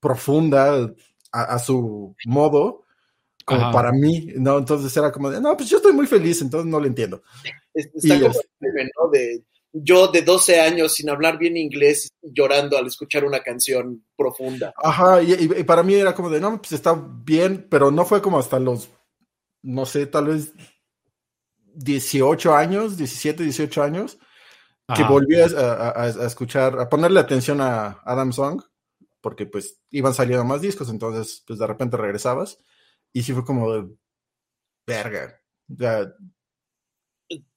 profunda 0.00 0.92
a, 1.32 1.58
su 1.58 2.14
modo, 2.26 2.84
como 3.44 3.72
para 3.72 3.90
mí, 3.92 4.28
¿no? 4.36 4.58
Entonces 4.58 4.94
era 4.96 5.10
como 5.10 5.30
de, 5.30 5.40
no, 5.40 5.56
pues 5.56 5.68
yo 5.68 5.78
estoy 5.78 5.92
muy 5.92 6.06
feliz, 6.06 6.40
entonces 6.40 6.70
no 6.70 6.78
lo 6.78 6.86
entiendo. 6.86 7.22
Está 7.72 8.20
como 8.20 8.34
¿no? 8.60 9.10
De 9.10 9.42
yo 9.74 10.06
de 10.08 10.22
12 10.22 10.60
años 10.60 10.94
sin 10.94 11.10
hablar 11.10 11.36
bien 11.36 11.56
inglés 11.56 12.12
llorando 12.22 12.78
al 12.78 12.86
escuchar 12.86 13.24
una 13.24 13.40
canción 13.40 14.06
profunda. 14.16 14.72
Ajá, 14.76 15.20
y, 15.20 15.48
para 15.64 15.82
mí 15.82 15.94
era 15.94 16.14
como 16.14 16.30
de, 16.30 16.40
no, 16.40 16.58
pues 16.58 16.72
está 16.72 16.94
bien, 16.94 17.66
pero 17.68 17.90
no 17.90 18.04
fue 18.04 18.22
como 18.22 18.38
hasta 18.38 18.60
los, 18.60 18.88
no 19.62 19.84
sé, 19.84 20.06
tal 20.06 20.28
vez 20.28 20.52
18 21.74 22.54
años, 22.54 22.96
17, 22.96 23.42
18 23.42 23.82
años, 23.82 24.18
que 24.94 25.02
volví 25.02 25.36
a, 25.40 26.06
escuchar, 26.24 26.78
a 26.78 26.88
ponerle 26.88 27.18
atención 27.18 27.60
a 27.60 28.00
Adam 28.04 28.32
Song, 28.32 28.62
porque 29.20 29.46
pues 29.46 29.80
iban 29.90 30.14
saliendo 30.14 30.44
más 30.44 30.60
discos, 30.60 30.88
entonces 30.88 31.42
pues 31.46 31.58
de 31.58 31.66
repente 31.66 31.96
regresabas, 31.96 32.58
y 33.12 33.22
sí 33.22 33.32
fue 33.32 33.44
como 33.44 33.72
de, 33.72 33.88
verga. 34.86 35.40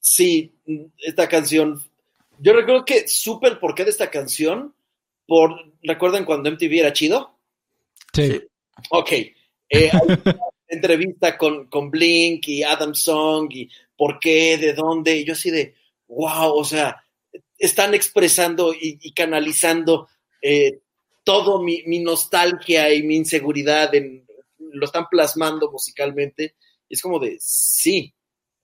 sí, 0.00 0.58
esta 0.96 1.28
canción 1.28 1.80
yo 2.40 2.52
recuerdo 2.52 2.84
que 2.84 3.06
supe 3.08 3.48
el 3.48 3.58
porqué 3.58 3.84
de 3.84 3.90
esta 3.90 4.10
canción 4.10 4.74
por, 5.26 5.72
¿recuerdan 5.82 6.24
cuando 6.24 6.50
MTV 6.50 6.80
era 6.80 6.92
chido? 6.92 7.38
Sí. 8.12 8.40
Ok. 8.90 9.12
Eh, 9.12 9.90
entrevista 10.68 11.36
con, 11.36 11.66
con 11.66 11.90
Blink 11.90 12.46
y 12.48 12.62
Adam 12.62 12.94
Song 12.94 13.48
y 13.50 13.68
por 13.96 14.18
qué, 14.20 14.56
de 14.58 14.74
dónde, 14.74 15.16
y 15.16 15.24
yo 15.24 15.32
así 15.32 15.50
de, 15.50 15.74
wow, 16.06 16.52
o 16.54 16.64
sea, 16.64 17.04
están 17.58 17.94
expresando 17.94 18.72
y, 18.72 19.12
canalizando 19.12 20.08
eh, 20.40 20.80
todo 21.24 21.62
mi, 21.62 21.82
nostalgia 22.00 22.92
y 22.94 23.02
mi 23.02 23.16
inseguridad, 23.16 23.94
en, 23.94 24.26
lo 24.58 24.86
están 24.86 25.08
plasmando 25.10 25.70
musicalmente. 25.70 26.54
Y 26.88 26.94
es 26.94 27.02
como 27.02 27.18
de, 27.18 27.36
sí, 27.40 28.14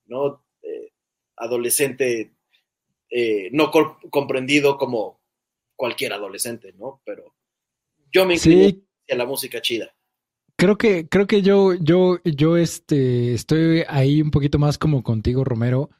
¿no? 0.06 0.44
Eh, 0.62 0.92
adolescente 1.36 2.32
eh, 3.16 3.48
no 3.52 3.70
comprendido 4.10 4.76
como 4.76 5.20
cualquier 5.76 6.14
adolescente, 6.14 6.72
¿no? 6.72 7.00
Pero 7.04 7.36
yo 8.10 8.26
me 8.26 8.34
inclino 8.34 8.82
a 9.08 9.14
la 9.14 9.24
música 9.24 9.62
chida. 9.62 9.94
Creo 10.56 10.76
que, 10.76 11.08
creo 11.08 11.28
que 11.28 11.40
yo, 11.40 11.74
yo, 11.74 12.18
yo 12.24 12.56
este, 12.56 13.32
estoy 13.32 13.84
ahí 13.86 14.20
un 14.20 14.32
poquito 14.32 14.58
más 14.58 14.78
como 14.78 15.04
contigo, 15.04 15.44
Romero. 15.44 15.90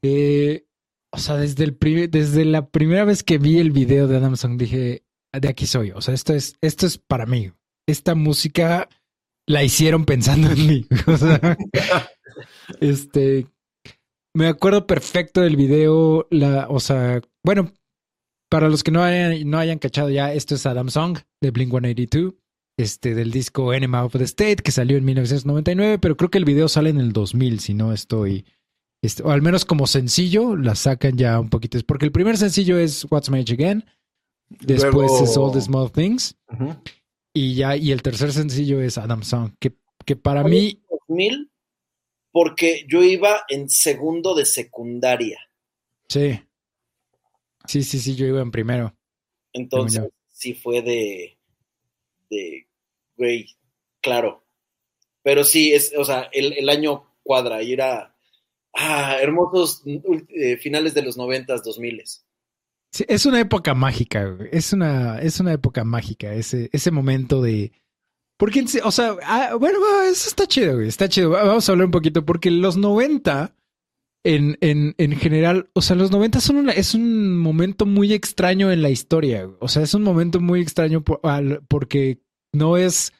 Eh, 0.00 0.64
o 1.12 1.18
sea, 1.18 1.36
desde 1.36 1.64
el 1.64 1.78
desde 2.10 2.46
la 2.46 2.70
primera 2.70 3.04
vez 3.04 3.22
que 3.22 3.36
vi 3.36 3.58
el 3.58 3.70
video 3.70 4.08
de 4.08 4.16
Adam 4.16 4.36
Song 4.38 4.56
dije, 4.56 5.04
de 5.32 5.48
aquí 5.48 5.66
soy. 5.66 5.90
O 5.90 6.00
sea, 6.00 6.14
esto 6.14 6.32
es, 6.32 6.56
esto 6.62 6.86
es 6.86 6.96
para 6.96 7.26
mí. 7.26 7.52
Esta 7.86 8.14
música 8.14 8.88
la 9.46 9.62
hicieron 9.62 10.06
pensando 10.06 10.50
en 10.50 10.66
mí. 10.66 10.86
O 11.06 11.18
sea, 11.18 11.58
este, 12.80 13.48
me 14.34 14.48
acuerdo 14.48 14.86
perfecto 14.86 15.40
del 15.40 15.56
video, 15.56 16.26
la, 16.30 16.66
o 16.68 16.80
sea, 16.80 17.22
bueno, 17.44 17.72
para 18.50 18.68
los 18.68 18.82
que 18.82 18.90
no 18.90 19.02
hayan, 19.02 19.48
no 19.48 19.58
hayan 19.58 19.78
cachado 19.78 20.10
ya, 20.10 20.32
esto 20.32 20.56
es 20.56 20.66
Adam 20.66 20.90
Song 20.90 21.18
de 21.40 21.50
Blink 21.50 21.70
182, 21.70 22.34
este, 22.76 23.14
del 23.14 23.30
disco 23.30 23.72
Enema 23.72 24.04
of 24.04 24.12
the 24.12 24.24
State, 24.24 24.56
que 24.56 24.72
salió 24.72 24.96
en 24.96 25.04
1999, 25.04 25.98
pero 26.00 26.16
creo 26.16 26.30
que 26.30 26.38
el 26.38 26.44
video 26.44 26.68
sale 26.68 26.90
en 26.90 26.98
el 26.98 27.12
2000, 27.12 27.60
si 27.60 27.74
no 27.74 27.92
estoy, 27.92 28.44
este, 29.02 29.22
o 29.22 29.30
al 29.30 29.40
menos 29.40 29.64
como 29.64 29.86
sencillo, 29.86 30.56
la 30.56 30.74
sacan 30.74 31.16
ya 31.16 31.38
un 31.38 31.48
poquito, 31.48 31.78
porque 31.86 32.04
el 32.04 32.12
primer 32.12 32.36
sencillo 32.36 32.76
es 32.76 33.06
What's 33.08 33.30
My 33.30 33.40
Age 33.40 33.54
Again, 33.54 33.84
después 34.48 35.12
es 35.22 35.36
All 35.36 35.52
the 35.52 35.60
Small 35.60 35.92
Things, 35.92 36.36
y 37.32 37.54
ya, 37.54 37.76
y 37.76 37.92
el 37.92 38.02
tercer 38.02 38.32
sencillo 38.32 38.80
es 38.80 38.98
Adam 38.98 39.22
Song, 39.22 39.52
que, 39.60 39.76
que 40.04 40.16
para 40.16 40.42
mí... 40.42 40.80
2000 41.08 41.53
porque 42.34 42.84
yo 42.88 43.04
iba 43.04 43.44
en 43.48 43.70
segundo 43.70 44.34
de 44.34 44.44
secundaria. 44.44 45.38
Sí. 46.08 46.40
Sí, 47.64 47.84
sí, 47.84 48.00
sí, 48.00 48.16
yo 48.16 48.26
iba 48.26 48.42
en 48.42 48.50
primero. 48.50 48.92
Entonces, 49.52 50.02
sí 50.32 50.52
fue 50.52 50.82
de, 50.82 51.38
de, 52.28 52.66
güey, 53.16 53.46
claro. 54.00 54.44
Pero 55.22 55.44
sí, 55.44 55.72
es, 55.72 55.92
o 55.96 56.04
sea, 56.04 56.28
el, 56.32 56.68
año 56.68 57.06
cuadra 57.22 57.62
y 57.62 57.72
era, 57.72 58.16
ah, 58.72 59.16
hermosos 59.20 59.84
eh, 59.86 60.56
finales 60.56 60.92
de 60.92 61.02
los 61.02 61.16
noventas, 61.16 61.62
dos 61.62 61.78
miles. 61.78 62.26
Sí, 62.90 63.04
es 63.06 63.26
una 63.26 63.38
época 63.38 63.74
mágica, 63.74 64.24
güey. 64.24 64.48
Es 64.50 64.72
una, 64.72 65.20
es 65.20 65.38
una 65.38 65.52
época 65.52 65.84
mágica, 65.84 66.34
ese, 66.34 66.68
ese 66.72 66.90
momento 66.90 67.40
de, 67.40 67.70
porque, 68.36 68.64
o 68.82 68.90
sea, 68.90 69.16
ah, 69.22 69.54
bueno, 69.58 69.78
eso 70.02 70.28
está 70.28 70.46
chido, 70.46 70.74
güey, 70.74 70.88
está 70.88 71.08
chido. 71.08 71.30
Vamos 71.30 71.68
a 71.68 71.72
hablar 71.72 71.86
un 71.86 71.92
poquito, 71.92 72.24
porque 72.24 72.50
los 72.50 72.76
90, 72.76 73.54
en, 74.24 74.58
en, 74.60 74.94
en 74.98 75.12
general, 75.16 75.70
o 75.72 75.82
sea, 75.82 75.94
los 75.94 76.10
90 76.10 76.40
son 76.40 76.56
una, 76.56 76.72
es 76.72 76.94
un 76.94 77.38
momento 77.38 77.86
muy 77.86 78.12
extraño 78.12 78.72
en 78.72 78.82
la 78.82 78.90
historia. 78.90 79.48
O 79.60 79.68
sea, 79.68 79.82
es 79.82 79.94
un 79.94 80.02
momento 80.02 80.40
muy 80.40 80.60
extraño 80.60 81.04
porque 81.68 82.18
no 82.52 82.76
es, 82.76 83.12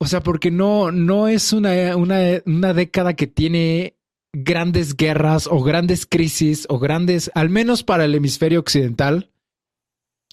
o 0.00 0.06
sea, 0.06 0.22
porque 0.22 0.50
no, 0.50 0.90
no 0.90 1.28
es 1.28 1.52
una, 1.52 1.96
una, 1.96 2.18
una 2.46 2.74
década 2.74 3.14
que 3.14 3.28
tiene 3.28 3.96
grandes 4.32 4.96
guerras 4.96 5.46
o 5.46 5.62
grandes 5.62 6.06
crisis 6.06 6.66
o 6.68 6.80
grandes, 6.80 7.30
al 7.34 7.48
menos 7.48 7.84
para 7.84 8.04
el 8.04 8.14
hemisferio 8.14 8.58
occidental, 8.58 9.30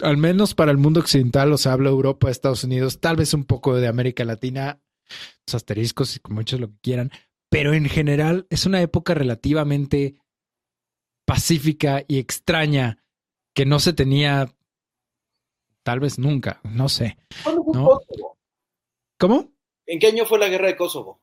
al 0.01 0.17
menos 0.17 0.53
para 0.53 0.71
el 0.71 0.77
mundo 0.77 0.99
occidental, 0.99 1.51
o 1.53 1.57
sea, 1.57 1.73
habla 1.73 1.89
Europa, 1.89 2.29
Estados 2.29 2.63
Unidos, 2.63 2.99
tal 2.99 3.15
vez 3.15 3.33
un 3.33 3.45
poco 3.45 3.75
de 3.75 3.87
América 3.87 4.23
Latina, 4.25 4.81
los 5.47 5.55
asteriscos 5.55 6.15
y 6.15 6.19
con 6.19 6.35
muchos 6.35 6.59
lo 6.59 6.69
que 6.69 6.79
quieran, 6.81 7.11
pero 7.49 7.73
en 7.73 7.85
general 7.85 8.47
es 8.49 8.65
una 8.65 8.81
época 8.81 9.13
relativamente 9.13 10.15
pacífica 11.25 12.03
y 12.07 12.17
extraña 12.19 13.03
que 13.53 13.65
no 13.65 13.79
se 13.79 13.93
tenía 13.93 14.53
tal 15.83 15.99
vez 15.99 16.19
nunca, 16.19 16.61
no 16.63 16.89
sé. 16.89 17.17
¿Cómo? 19.17 19.51
¿En 19.85 19.99
qué 19.99 20.07
año 20.07 20.25
fue 20.25 20.39
la 20.39 20.47
guerra 20.47 20.67
de 20.67 20.77
Kosovo? 20.77 21.21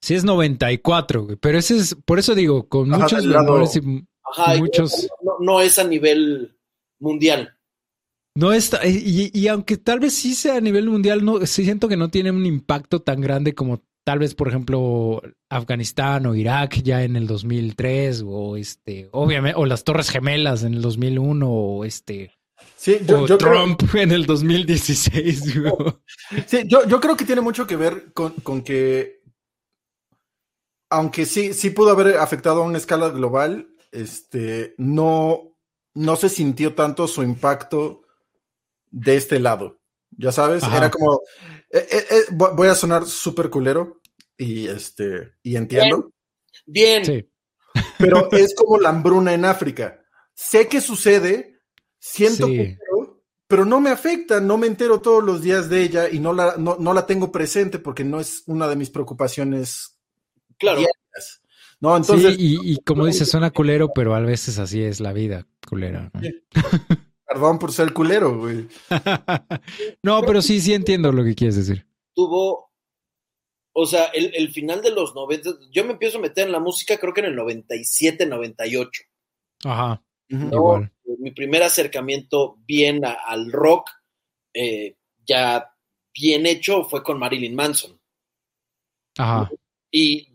Sí, 0.00 0.14
es 0.14 0.24
94, 0.24 1.38
pero 1.40 1.58
ese 1.58 1.76
es, 1.76 1.94
por 2.04 2.18
eso 2.18 2.34
digo, 2.34 2.68
con 2.68 2.90
muchos 2.90 3.24
y, 3.24 4.60
muchos. 4.60 5.08
no, 5.40 5.60
es 5.60 5.78
a 5.78 5.84
nivel 5.84 6.53
mundial. 6.98 7.56
No 8.36 8.52
está, 8.52 8.80
y, 8.84 9.46
aunque 9.46 9.76
tal 9.76 10.00
vez 10.00 10.14
sí 10.14 10.34
sea 10.34 10.56
a 10.56 10.60
nivel 10.60 10.90
mundial, 10.90 11.24
no, 11.24 11.46
sí 11.46 11.64
siento 11.64 11.88
que 11.88 11.96
no 11.96 12.10
tiene 12.10 12.32
un 12.32 12.46
impacto 12.46 13.00
tan 13.00 13.20
grande 13.20 13.54
como 13.54 13.84
tal 14.02 14.18
vez, 14.18 14.34
por 14.34 14.48
ejemplo, 14.48 15.22
Afganistán 15.48 16.26
o 16.26 16.34
Irak 16.34 16.82
ya 16.82 17.04
en 17.04 17.14
el 17.14 17.28
2003, 17.28 18.24
o 18.26 18.56
este, 18.56 19.08
obviamente, 19.12 19.58
o 19.58 19.66
las 19.66 19.84
Torres 19.84 20.10
Gemelas 20.10 20.64
en 20.64 20.74
el 20.74 20.82
2001, 20.82 21.48
o 21.48 21.84
este, 21.84 22.32
Sí, 22.76 22.98
yo, 23.06 23.24
Trump 23.38 23.82
en 23.94 24.12
el 24.12 24.26
2016. 24.26 25.54
Sí, 26.46 26.62
yo, 26.66 26.86
yo, 26.86 27.00
creo 27.00 27.16
que 27.16 27.24
tiene 27.24 27.42
mucho 27.42 27.66
que 27.66 27.76
ver 27.76 28.12
con, 28.12 28.32
con, 28.42 28.62
que, 28.62 29.22
aunque 30.90 31.26
sí, 31.26 31.52
sí 31.52 31.70
pudo 31.70 31.90
haber 31.90 32.16
afectado 32.16 32.62
a 32.62 32.66
una 32.66 32.78
escala 32.78 33.10
global, 33.10 33.68
este, 33.92 34.74
no, 34.78 35.53
no 35.94 36.16
se 36.16 36.28
sintió 36.28 36.74
tanto 36.74 37.06
su 37.08 37.22
impacto 37.22 38.02
de 38.90 39.16
este 39.16 39.38
lado. 39.40 39.80
Ya 40.16 40.32
sabes, 40.32 40.62
era 40.62 40.90
como, 40.90 41.22
eh, 41.70 41.86
eh, 41.90 42.04
eh, 42.10 42.24
voy 42.30 42.68
a 42.68 42.74
sonar 42.74 43.06
súper 43.06 43.50
culero 43.50 44.00
y 44.36 44.68
este, 44.68 45.32
y 45.42 45.56
entiendo. 45.56 46.12
Bien. 46.66 47.04
Sí. 47.04 47.28
Pero 47.98 48.30
es 48.32 48.54
como 48.54 48.78
la 48.78 48.90
hambruna 48.90 49.34
en 49.34 49.44
África. 49.44 50.00
Sé 50.34 50.68
que 50.68 50.80
sucede, 50.80 51.60
siento 51.98 52.46
que 52.46 52.78
pero 53.46 53.64
no 53.64 53.80
me 53.80 53.90
afecta, 53.90 54.40
no 54.40 54.56
me 54.56 54.66
entero 54.66 55.00
todos 55.00 55.22
los 55.22 55.42
días 55.42 55.68
de 55.68 55.82
ella 55.82 56.08
y 56.10 56.18
no 56.18 56.32
la, 56.32 56.56
no, 56.56 56.76
no 56.80 56.94
la 56.94 57.06
tengo 57.06 57.30
presente 57.30 57.78
porque 57.78 58.02
no 58.02 58.18
es 58.18 58.42
una 58.46 58.66
de 58.66 58.76
mis 58.76 58.90
preocupaciones 58.90 59.98
claro. 60.58 60.80
No, 61.80 61.96
entonces. 61.96 62.36
y, 62.38 62.78
como 62.82 63.04
dices, 63.04 63.30
suena 63.30 63.50
culero, 63.50 63.90
pero 63.94 64.14
a 64.14 64.20
veces 64.20 64.58
así 64.58 64.82
es 64.82 65.00
la 65.00 65.12
vida, 65.12 65.46
culera. 65.74 66.10
Perdón 67.26 67.58
por 67.58 67.72
ser 67.72 67.92
culero, 67.92 68.38
güey. 68.38 68.68
no, 70.02 70.22
pero 70.22 70.40
sí, 70.40 70.60
sí 70.60 70.72
entiendo 70.72 71.10
lo 71.10 71.24
que 71.24 71.34
quieres 71.34 71.56
decir. 71.56 71.84
Tuvo. 72.14 72.70
O 73.76 73.86
sea, 73.86 74.04
el, 74.14 74.52
final 74.52 74.82
de 74.82 74.92
los 74.92 75.16
90, 75.16 75.50
yo 75.72 75.84
me 75.84 75.94
empiezo 75.94 76.18
a 76.18 76.20
meter 76.20 76.46
en 76.46 76.52
la 76.52 76.60
música 76.60 76.96
creo 76.96 77.12
que 77.12 77.22
en 77.22 77.26
el 77.26 77.34
97, 77.34 78.24
98. 78.24 79.02
Ajá. 79.64 80.00
igual. 80.28 80.92
Mi 81.18 81.32
primer 81.32 81.64
acercamiento 81.64 82.56
bien 82.64 83.02
al 83.04 83.50
rock, 83.50 83.90
eh, 84.52 84.96
ya 85.26 85.74
bien 86.16 86.46
hecho, 86.46 86.84
fue 86.84 87.02
con 87.02 87.18
Marilyn 87.18 87.56
Manson. 87.56 87.98
Ajá. 89.18 89.50
Y 89.90 90.28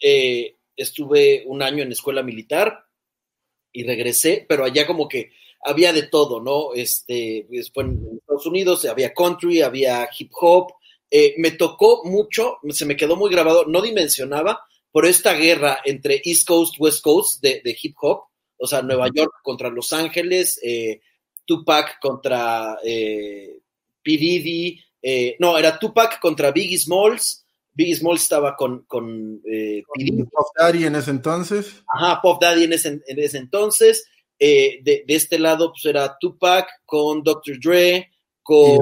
eh, 0.00 0.56
estuve 0.76 1.42
un 1.46 1.62
año 1.62 1.82
en 1.82 1.90
escuela 1.90 2.22
militar 2.22 2.85
y 3.76 3.84
regresé, 3.84 4.44
pero 4.48 4.64
allá 4.64 4.86
como 4.86 5.08
que 5.08 5.32
había 5.64 5.92
de 5.92 6.04
todo, 6.04 6.40
¿no? 6.40 6.72
Este, 6.74 7.46
después 7.50 7.86
en 7.86 8.18
Estados 8.18 8.46
Unidos 8.46 8.84
había 8.84 9.12
country, 9.12 9.62
había 9.62 10.08
hip 10.18 10.30
hop. 10.40 10.72
Eh, 11.10 11.34
me 11.38 11.52
tocó 11.52 12.02
mucho, 12.04 12.58
se 12.70 12.86
me 12.86 12.96
quedó 12.96 13.16
muy 13.16 13.30
grabado, 13.30 13.64
no 13.66 13.80
dimensionaba 13.80 14.60
por 14.90 15.06
esta 15.06 15.34
guerra 15.34 15.80
entre 15.84 16.20
East 16.24 16.46
Coast, 16.46 16.74
West 16.78 17.02
Coast 17.02 17.42
de, 17.42 17.78
hip 17.80 17.94
hop, 18.00 18.24
o 18.58 18.66
sea, 18.66 18.82
Nueva 18.82 19.08
York 19.14 19.32
contra 19.42 19.68
Los 19.68 19.92
Ángeles, 19.92 20.58
eh, 20.62 21.00
Tupac 21.44 22.00
contra 22.00 22.78
eh, 22.82 23.58
P. 24.02 24.10
Diddy, 24.10 24.80
eh, 25.02 25.36
no, 25.38 25.56
era 25.56 25.78
Tupac 25.78 26.18
contra 26.18 26.50
Biggie 26.50 26.78
Smalls, 26.78 27.45
Biggie 27.76 27.94
Smalls 27.94 28.22
estaba 28.22 28.56
con, 28.56 28.84
con, 28.86 29.42
eh, 29.44 29.82
Pop 30.32 30.46
Daddy 30.58 30.86
en 30.86 30.96
ese 30.96 31.10
entonces. 31.10 31.84
Ajá, 31.86 32.20
Pop 32.22 32.40
Daddy 32.40 32.64
en 32.64 32.72
ese, 32.72 32.88
en 33.06 33.18
ese 33.18 33.36
entonces. 33.36 34.08
Eh, 34.38 34.80
de, 34.82 35.04
de, 35.06 35.14
este 35.14 35.38
lado, 35.38 35.72
pues 35.72 35.84
era 35.84 36.16
Tupac 36.18 36.68
con 36.86 37.22
Dr. 37.22 37.58
Dre, 37.60 38.10
con 38.42 38.78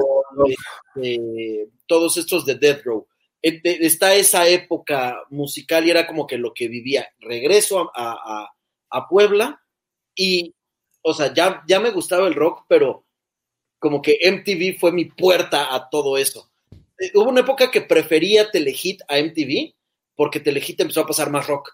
este, 0.47 1.67
todos 1.85 2.17
estos 2.17 2.45
de 2.45 2.55
Death 2.55 2.83
Row. 2.85 3.05
Eh, 3.41 3.61
está 3.63 4.15
esa 4.15 4.47
época 4.47 5.21
musical 5.29 5.85
y 5.85 5.91
era 5.91 6.07
como 6.07 6.25
que 6.25 6.37
lo 6.37 6.53
que 6.53 6.69
vivía. 6.69 7.05
Regreso 7.19 7.91
a, 7.93 8.11
a, 8.13 8.49
a 8.89 9.07
Puebla 9.09 9.61
y, 10.15 10.55
o 11.01 11.13
sea, 11.13 11.33
ya, 11.33 11.63
ya 11.67 11.81
me 11.81 11.91
gustaba 11.91 12.27
el 12.27 12.33
rock, 12.33 12.63
pero 12.69 13.05
como 13.77 14.01
que 14.01 14.19
MTV 14.23 14.79
fue 14.79 14.93
mi 14.93 15.05
puerta 15.05 15.75
a 15.75 15.89
todo 15.89 16.17
eso. 16.17 16.49
Eh, 16.99 17.11
hubo 17.13 17.29
una 17.29 17.41
época 17.41 17.71
que 17.71 17.81
prefería 17.81 18.49
Telehit 18.49 19.01
a 19.07 19.19
MTV 19.19 19.73
porque 20.15 20.39
Telehit 20.39 20.81
empezó 20.81 21.01
a 21.01 21.07
pasar 21.07 21.29
más 21.29 21.47
rock. 21.47 21.71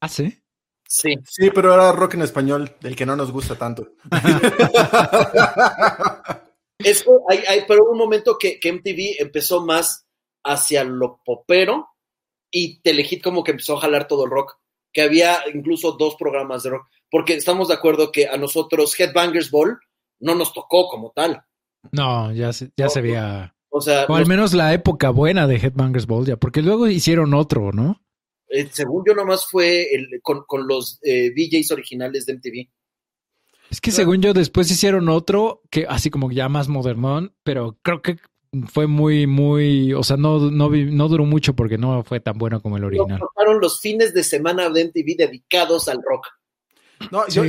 ¿Ah, 0.00 0.08
sí? 0.08 0.42
Sí. 0.88 1.14
Sí, 1.24 1.50
pero 1.50 1.74
era 1.74 1.92
rock 1.92 2.14
en 2.14 2.22
español, 2.22 2.76
del 2.80 2.94
que 2.94 3.06
no 3.06 3.16
nos 3.16 3.32
gusta 3.32 3.56
tanto. 3.56 3.92
Eso, 6.78 7.22
hay, 7.28 7.38
hay, 7.48 7.64
pero 7.66 7.84
hubo 7.84 7.92
un 7.92 7.98
momento 7.98 8.36
que, 8.38 8.60
que, 8.60 8.72
MTV 8.72 9.16
empezó 9.18 9.64
más 9.64 10.06
hacia 10.44 10.84
lo 10.84 11.20
popero 11.24 11.88
y 12.50 12.80
Telehit 12.80 13.22
como 13.22 13.42
que 13.42 13.52
empezó 13.52 13.76
a 13.76 13.80
jalar 13.80 14.06
todo 14.06 14.24
el 14.24 14.30
rock, 14.30 14.58
que 14.92 15.02
había 15.02 15.38
incluso 15.52 15.92
dos 15.92 16.16
programas 16.16 16.62
de 16.62 16.70
rock, 16.70 16.86
porque 17.10 17.34
estamos 17.34 17.68
de 17.68 17.74
acuerdo 17.74 18.12
que 18.12 18.28
a 18.28 18.36
nosotros 18.36 18.98
Headbangers 18.98 19.50
Ball 19.50 19.80
no 20.20 20.34
nos 20.34 20.52
tocó 20.52 20.88
como 20.88 21.10
tal. 21.10 21.42
No, 21.92 22.32
ya 22.32 22.52
se, 22.52 22.70
ya 22.76 22.88
se 22.88 23.00
veía. 23.00 23.55
O 23.68 23.80
sea, 23.80 24.06
o 24.08 24.14
al 24.14 24.26
menos 24.26 24.54
la 24.54 24.72
época 24.72 25.10
buena 25.10 25.46
de 25.46 25.56
Headbangers 25.56 26.06
Ball, 26.06 26.26
ya, 26.26 26.36
porque 26.36 26.62
luego 26.62 26.86
hicieron 26.88 27.34
otro, 27.34 27.72
¿no? 27.72 28.00
Eh, 28.48 28.68
según 28.70 29.04
yo, 29.06 29.14
nomás 29.14 29.46
fue 29.46 29.94
el, 29.94 30.20
con, 30.22 30.44
con 30.46 30.66
los 30.66 30.98
eh, 31.02 31.32
DJs 31.34 31.72
originales 31.72 32.26
de 32.26 32.34
MTV. 32.34 32.70
Es 33.70 33.80
que 33.80 33.90
según 33.90 34.22
yo, 34.22 34.32
después 34.32 34.70
hicieron 34.70 35.08
otro 35.08 35.62
que 35.70 35.86
así 35.88 36.10
como 36.10 36.30
ya 36.30 36.48
más 36.48 36.68
modernón, 36.68 37.34
pero 37.42 37.76
creo 37.82 38.00
que 38.00 38.16
fue 38.68 38.86
muy, 38.86 39.26
muy, 39.26 39.92
o 39.92 40.02
sea, 40.02 40.16
no, 40.16 40.50
no, 40.50 40.70
no 40.70 41.08
duró 41.08 41.24
mucho 41.24 41.54
porque 41.54 41.76
no 41.76 42.02
fue 42.04 42.20
tan 42.20 42.38
bueno 42.38 42.60
como 42.62 42.76
el 42.76 42.84
original. 42.84 43.20
Fueron 43.34 43.60
los 43.60 43.80
fines 43.80 44.14
de 44.14 44.22
semana 44.22 44.70
de 44.70 44.84
MTV 44.86 45.16
dedicados 45.16 45.88
al 45.88 45.98
rock. 46.02 46.26
No, 47.10 47.28
yo, 47.28 47.42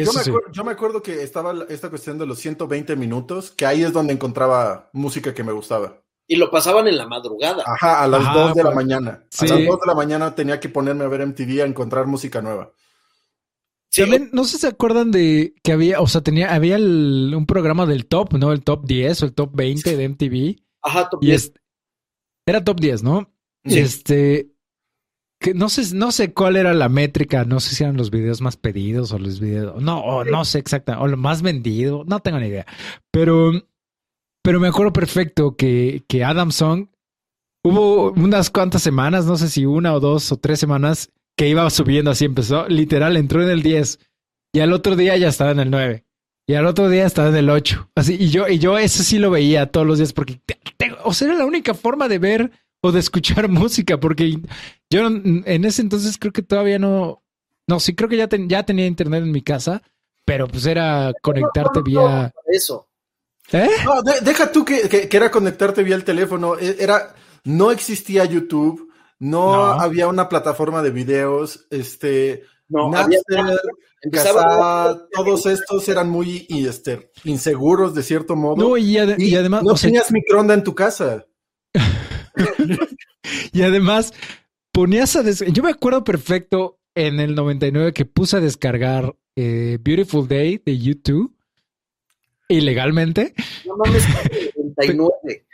me 0.64 0.72
acuerdo, 0.72 1.02
que 1.02 1.24
estaba 1.24 1.66
esta 1.70 1.90
cuestión 1.90 2.18
de 2.18 2.26
los 2.26 2.40
120 2.40 2.96
minutos, 2.98 3.52
que 3.52 3.66
ahí 3.66 3.84
es 3.84 3.94
donde 3.94 4.14
encontraba 4.14 4.90
música 4.92 5.34
que 5.34 5.44
me 5.44 5.54
gustaba. 5.54 6.02
Y 6.28 6.36
lo 6.36 6.52
pasaban 6.52 6.88
en 6.88 6.98
la 6.98 7.08
madrugada. 7.08 7.64
Ajá, 7.66 8.04
a 8.04 8.08
las 8.08 8.34
2 8.34 8.54
de 8.56 8.64
la 8.64 8.72
mañana. 8.72 9.24
A 9.40 9.46
las 9.46 9.66
2 9.66 9.80
de 9.80 9.88
la 9.88 9.96
mañana 9.96 10.36
tenía 10.36 10.60
que 10.60 10.70
ponerme 10.70 11.06
a 11.06 11.08
ver 11.08 11.26
MTV 11.26 11.62
a 11.62 11.66
encontrar 11.66 12.06
música 12.06 12.42
nueva. 12.42 12.72
También, 13.96 14.30
no 14.34 14.44
sé 14.44 14.52
si 14.52 14.58
se 14.60 14.68
acuerdan 14.68 15.12
de 15.12 15.56
que 15.64 15.72
había, 15.72 16.02
o 16.02 16.08
sea, 16.08 16.22
tenía, 16.22 16.54
había 16.54 16.78
un 16.78 17.46
programa 17.48 17.86
del 17.86 18.06
top, 18.06 18.34
¿no? 18.34 18.52
El 18.52 18.64
top 18.64 18.86
10 18.86 19.24
o 19.24 19.26
el 19.26 19.34
top 19.34 19.52
20 19.56 19.98
de 19.98 20.10
MTV. 20.10 20.62
Ajá, 20.82 21.10
top 21.10 21.22
10. 21.22 21.54
era 22.46 22.64
top 22.64 22.80
10, 22.80 23.04
¿no? 23.04 23.34
Este, 23.64 24.52
que 25.40 25.54
no 25.54 25.70
sé, 25.70 25.96
no 25.96 26.12
sé 26.12 26.34
cuál 26.34 26.56
era 26.56 26.74
la 26.74 26.90
métrica, 26.90 27.46
no 27.46 27.60
sé 27.60 27.76
si 27.76 27.84
eran 27.84 27.98
los 27.98 28.10
videos 28.12 28.42
más 28.42 28.58
pedidos 28.58 29.12
o 29.12 29.20
los 29.20 29.40
videos, 29.40 29.82
no, 29.82 30.24
no 30.24 30.46
sé 30.46 30.60
exactamente, 30.60 31.04
o 31.04 31.08
lo 31.08 31.18
más 31.18 31.42
vendido, 31.42 32.04
no 32.08 32.20
tengo 32.20 32.40
ni 32.40 32.48
idea. 32.48 32.66
Pero, 33.12 33.52
pero 34.48 34.62
me 34.62 34.70
acuerdo 34.70 34.94
perfecto 34.94 35.58
que, 35.58 36.06
que 36.08 36.24
Adam 36.24 36.52
Song 36.52 36.88
hubo 37.66 38.14
unas 38.14 38.50
cuantas 38.50 38.82
semanas, 38.82 39.26
no 39.26 39.36
sé 39.36 39.50
si 39.50 39.66
una 39.66 39.94
o 39.94 40.00
dos 40.00 40.32
o 40.32 40.38
tres 40.38 40.58
semanas, 40.58 41.10
que 41.38 41.50
iba 41.50 41.70
subiendo 41.70 42.12
así, 42.12 42.24
empezó, 42.24 42.66
literal, 42.70 43.18
entró 43.18 43.44
en 43.44 43.50
el 43.50 43.62
10 43.62 44.00
y 44.54 44.62
al 44.62 44.72
otro 44.72 44.96
día 44.96 45.18
ya 45.18 45.28
estaba 45.28 45.52
en 45.52 45.60
el 45.60 45.70
9 45.70 46.06
y 46.48 46.54
al 46.54 46.66
otro 46.66 46.88
día 46.88 47.06
estaba 47.06 47.28
en 47.28 47.36
el 47.36 47.50
8. 47.50 47.92
Así, 47.96 48.16
y 48.18 48.30
yo, 48.30 48.48
y 48.48 48.58
yo 48.58 48.78
eso 48.78 49.04
sí 49.04 49.20
lo 49.20 49.32
veía 49.32 49.70
todos 49.70 49.86
los 49.86 49.98
días 49.98 50.14
porque, 50.14 50.40
o 51.04 51.14
sea, 51.14 51.28
era 51.28 51.38
la 51.40 51.46
única 51.46 51.74
forma 51.74 52.08
de 52.08 52.20
ver 52.20 52.52
o 52.82 52.94
de 52.94 53.02
escuchar 53.02 53.50
música, 53.50 54.00
porque 54.00 54.40
yo 54.90 55.08
en 55.08 55.66
ese 55.66 55.82
entonces 55.82 56.18
creo 56.18 56.32
que 56.32 56.42
todavía 56.42 56.80
no, 56.80 57.22
no, 57.68 57.82
sí 57.82 57.96
creo 57.96 58.08
que 58.08 58.16
ya, 58.16 58.30
ya 58.32 58.64
tenía 58.64 58.88
internet 58.88 59.24
en 59.24 59.32
mi 59.34 59.42
casa, 59.42 59.82
pero 60.24 60.48
pues 60.48 60.66
era 60.66 61.12
conectarte 61.22 61.82
vía... 61.82 62.32
¿Eh? 63.52 63.70
No, 63.86 64.02
deja 64.02 64.52
tú 64.52 64.66
que, 64.66 64.90
que, 64.90 65.16
era 65.16 65.32
conectarte 65.32 65.84
vía 65.84 65.96
el 65.96 66.04
teléfono, 66.04 66.58
e, 66.58 66.78
era, 66.80 67.16
no 67.46 67.72
existía 67.72 68.26
YouTube, 68.26 68.92
no, 69.20 69.66
había 69.66 70.08
una 70.08 70.28
plataforma 70.28 70.82
de 70.82 70.92
videos, 70.92 71.66
este, 71.70 72.44
no, 72.70 72.92
todos 75.14 75.46
estos 75.46 75.88
eran 75.88 76.10
muy 76.10 76.46
este, 76.50 77.12
inseguros 77.24 77.96
de 77.96 78.04
cierto 78.04 78.36
modo. 78.36 78.58
No, 78.58 78.78
y, 78.78 78.98
además... 78.98 79.64
No 79.64 79.74
tenías 79.76 80.12
microondas 80.12 80.58
en 80.58 80.64
tu 80.64 80.76
casa. 80.76 81.26
y 83.54 83.62
además, 83.62 84.14
ponías 84.74 85.16
a... 85.16 85.24
Yo 85.24 85.64
me 85.64 85.72
acuerdo 85.72 86.04
perfecto 86.04 86.80
en 86.96 87.20
el 87.20 87.34
99 87.36 87.94
que 87.94 88.06
puse 88.06 88.38
a 88.38 88.42
descargar 88.42 89.16
eh, 89.36 89.78
Beautiful 89.82 90.28
Day 90.28 90.62
de 90.64 90.78
YouTube 90.78 91.37
ilegalmente. 92.48 93.34
No 93.66 93.78
mames, 93.78 94.04
99. 94.56 95.46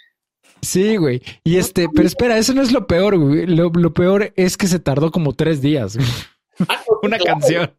Sí, 0.62 0.96
güey. 0.96 1.22
Y 1.44 1.58
este, 1.58 1.88
pero 1.94 2.08
espera, 2.08 2.38
eso 2.38 2.54
no 2.54 2.62
es 2.62 2.72
lo 2.72 2.88
peor, 2.88 3.18
güey. 3.18 3.46
Lo, 3.46 3.94
peor 3.94 4.32
es 4.36 4.58
que 4.58 4.68
se 4.68 4.80
tardó 4.80 5.12
como 5.12 5.34
tres 5.34 5.62
días. 5.62 5.98
Ah, 6.68 6.82
Una 7.04 7.20
canción. 7.20 7.76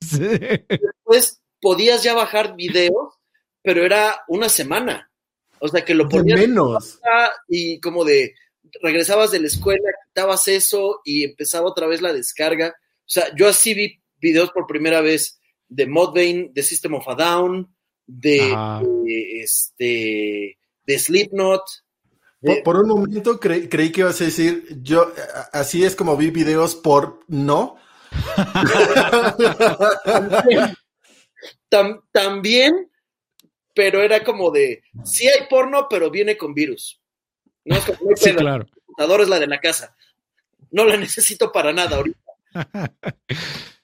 Después 0.00 1.40
podías 1.60 2.02
ya 2.02 2.14
bajar 2.14 2.54
videos, 2.54 3.14
pero 3.62 3.84
era 3.84 4.22
una 4.28 4.48
semana. 4.48 5.10
O 5.58 5.68
sea 5.68 5.84
que 5.84 5.94
lo 5.94 6.08
ponías 6.08 6.38
menos. 6.38 7.00
y 7.48 7.80
como 7.80 8.04
de 8.04 8.34
regresabas 8.82 9.30
de 9.30 9.40
la 9.40 9.46
escuela, 9.46 9.88
quitabas 10.08 10.48
eso 10.48 11.00
y 11.04 11.24
empezaba 11.24 11.68
otra 11.68 11.86
vez 11.86 12.02
la 12.02 12.12
descarga. 12.12 12.74
O 13.00 13.08
sea, 13.08 13.34
yo 13.34 13.48
así 13.48 13.72
vi 13.72 14.02
videos 14.18 14.50
por 14.50 14.66
primera 14.66 15.00
vez 15.00 15.40
de 15.68 15.86
Modbane, 15.86 16.50
de 16.52 16.62
System 16.62 16.94
of 16.94 17.08
a 17.08 17.14
Down, 17.14 17.74
de, 18.06 19.42
este 19.42 20.58
de 20.84 20.98
Slipknot. 20.98 21.62
Por, 22.64 22.76
un 22.76 22.88
momento 22.88 23.40
creí 23.40 23.90
que 23.90 24.00
ibas 24.00 24.20
a 24.20 24.24
decir, 24.24 24.78
yo 24.82 25.12
así 25.52 25.84
es 25.84 25.96
como 25.96 26.16
vi 26.16 26.30
videos 26.30 26.76
por 26.76 27.20
no. 27.26 27.76
también, 32.12 32.90
pero 33.74 34.02
era 34.02 34.22
como 34.22 34.50
de, 34.50 34.82
sí 35.04 35.26
hay 35.26 35.46
porno, 35.48 35.88
pero 35.90 36.10
viene 36.10 36.36
con 36.36 36.54
virus. 36.54 37.00
No 37.64 37.76
es 37.76 37.84
como, 37.84 38.16
sí, 38.16 38.32
claro. 38.34 38.64
La 38.64 38.74
computadora 38.74 39.22
es 39.24 39.28
la 39.28 39.40
de 39.40 39.46
la 39.48 39.60
casa. 39.60 39.96
No 40.70 40.84
la 40.84 40.96
necesito 40.96 41.50
para 41.50 41.72
nada 41.72 41.96
ahorita. 41.96 42.20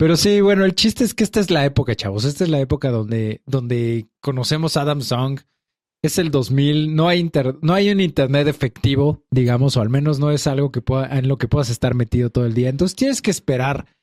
Pero 0.00 0.16
sí, 0.16 0.40
bueno, 0.40 0.64
el 0.64 0.74
chiste 0.74 1.04
es 1.04 1.12
que 1.12 1.24
esta 1.24 1.40
es 1.40 1.50
la 1.50 1.66
época, 1.66 1.94
chavos. 1.94 2.24
Esta 2.24 2.44
es 2.44 2.48
la 2.48 2.58
época 2.58 2.90
donde, 2.90 3.42
donde 3.44 4.08
conocemos 4.22 4.78
a 4.78 4.80
Adam 4.80 5.02
Song. 5.02 5.40
Es 6.00 6.16
el 6.16 6.30
2000, 6.30 6.96
no 6.96 7.06
hay, 7.06 7.30
no 7.60 7.74
hay 7.74 7.90
un 7.90 8.00
internet 8.00 8.48
efectivo, 8.48 9.22
digamos, 9.30 9.76
o 9.76 9.82
al 9.82 9.90
menos 9.90 10.18
no 10.18 10.30
es 10.30 10.46
algo 10.46 10.72
que 10.72 10.80
pueda, 10.80 11.18
en 11.18 11.28
lo 11.28 11.36
que 11.36 11.48
puedas 11.48 11.68
estar 11.68 11.94
metido 11.94 12.30
todo 12.30 12.46
el 12.46 12.54
día. 12.54 12.70
Entonces 12.70 12.96
tienes 12.96 13.20
que 13.20 13.30
esperar 13.30 13.94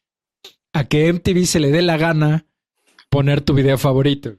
a 0.72 0.84
que 0.84 1.12
MTV 1.12 1.48
se 1.48 1.60
le 1.60 1.72
dé 1.72 1.82
la 1.82 1.98
gana 1.98 2.46
poner 3.10 3.42
tu 3.42 3.56
video 3.56 3.80
favorito. 3.80 4.36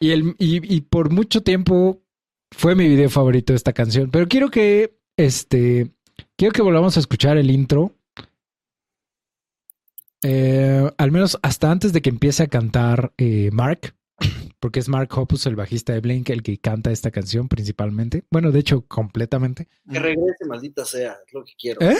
Y, 0.00 0.12
el, 0.12 0.36
y, 0.38 0.80
por 0.80 1.10
mucho 1.10 1.42
tiempo 1.42 2.00
fue 2.50 2.74
mi 2.74 2.88
video 2.88 3.10
favorito 3.10 3.52
esta 3.52 3.74
canción. 3.74 4.10
Pero 4.10 4.26
quiero 4.26 4.50
que, 4.50 4.98
este, 5.18 5.90
quiero 6.34 6.52
que 6.52 6.62
volvamos 6.62 6.96
a 6.96 7.00
escuchar 7.00 7.36
el 7.36 7.50
intro. 7.50 7.92
Eh, 10.22 10.90
al 10.96 11.12
menos 11.12 11.38
hasta 11.42 11.70
antes 11.70 11.92
de 11.92 12.02
que 12.02 12.10
empiece 12.10 12.42
a 12.42 12.48
cantar 12.48 13.12
eh, 13.18 13.50
Mark, 13.52 13.94
porque 14.60 14.80
es 14.80 14.88
Mark 14.88 15.10
Hoppus, 15.16 15.46
el 15.46 15.56
bajista 15.56 15.92
de 15.92 16.00
Blink, 16.00 16.30
el 16.30 16.42
que 16.42 16.58
canta 16.58 16.90
esta 16.90 17.10
canción 17.10 17.48
principalmente. 17.48 18.24
Bueno, 18.30 18.50
de 18.50 18.60
hecho, 18.60 18.82
completamente. 18.82 19.68
Que 19.90 19.98
regrese, 19.98 20.44
maldita 20.46 20.84
sea, 20.84 21.18
es 21.26 21.32
lo 21.32 21.44
que 21.44 21.52
quiero. 21.58 21.80
¿Eh? 21.80 21.96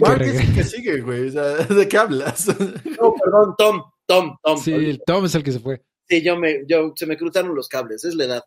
Mark 0.00 0.22
es 0.22 0.40
el 0.40 0.54
que 0.54 0.64
sigue, 0.64 1.00
güey. 1.00 1.30
¿De 1.30 1.88
qué 1.88 1.98
hablas? 1.98 2.48
No, 2.48 3.14
perdón, 3.22 3.54
Tom, 3.56 3.82
Tom, 4.06 4.36
Tom. 4.42 4.58
Sí, 4.58 5.00
Tom 5.06 5.24
es 5.24 5.34
el 5.34 5.42
que 5.42 5.52
se 5.52 5.60
fue. 5.60 5.82
Sí, 6.08 6.22
yo 6.22 6.36
me, 6.36 6.66
yo, 6.66 6.92
se 6.96 7.06
me 7.06 7.16
cruzaron 7.16 7.54
los 7.54 7.68
cables, 7.68 8.04
es 8.04 8.14
la 8.14 8.24
edad. 8.24 8.44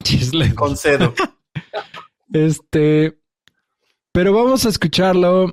Es 0.04 0.32
la 0.32 0.46
edad. 0.46 0.54
Concedo. 0.54 1.14
este, 2.32 3.18
pero 4.12 4.32
vamos 4.32 4.64
a 4.64 4.68
escucharlo 4.68 5.52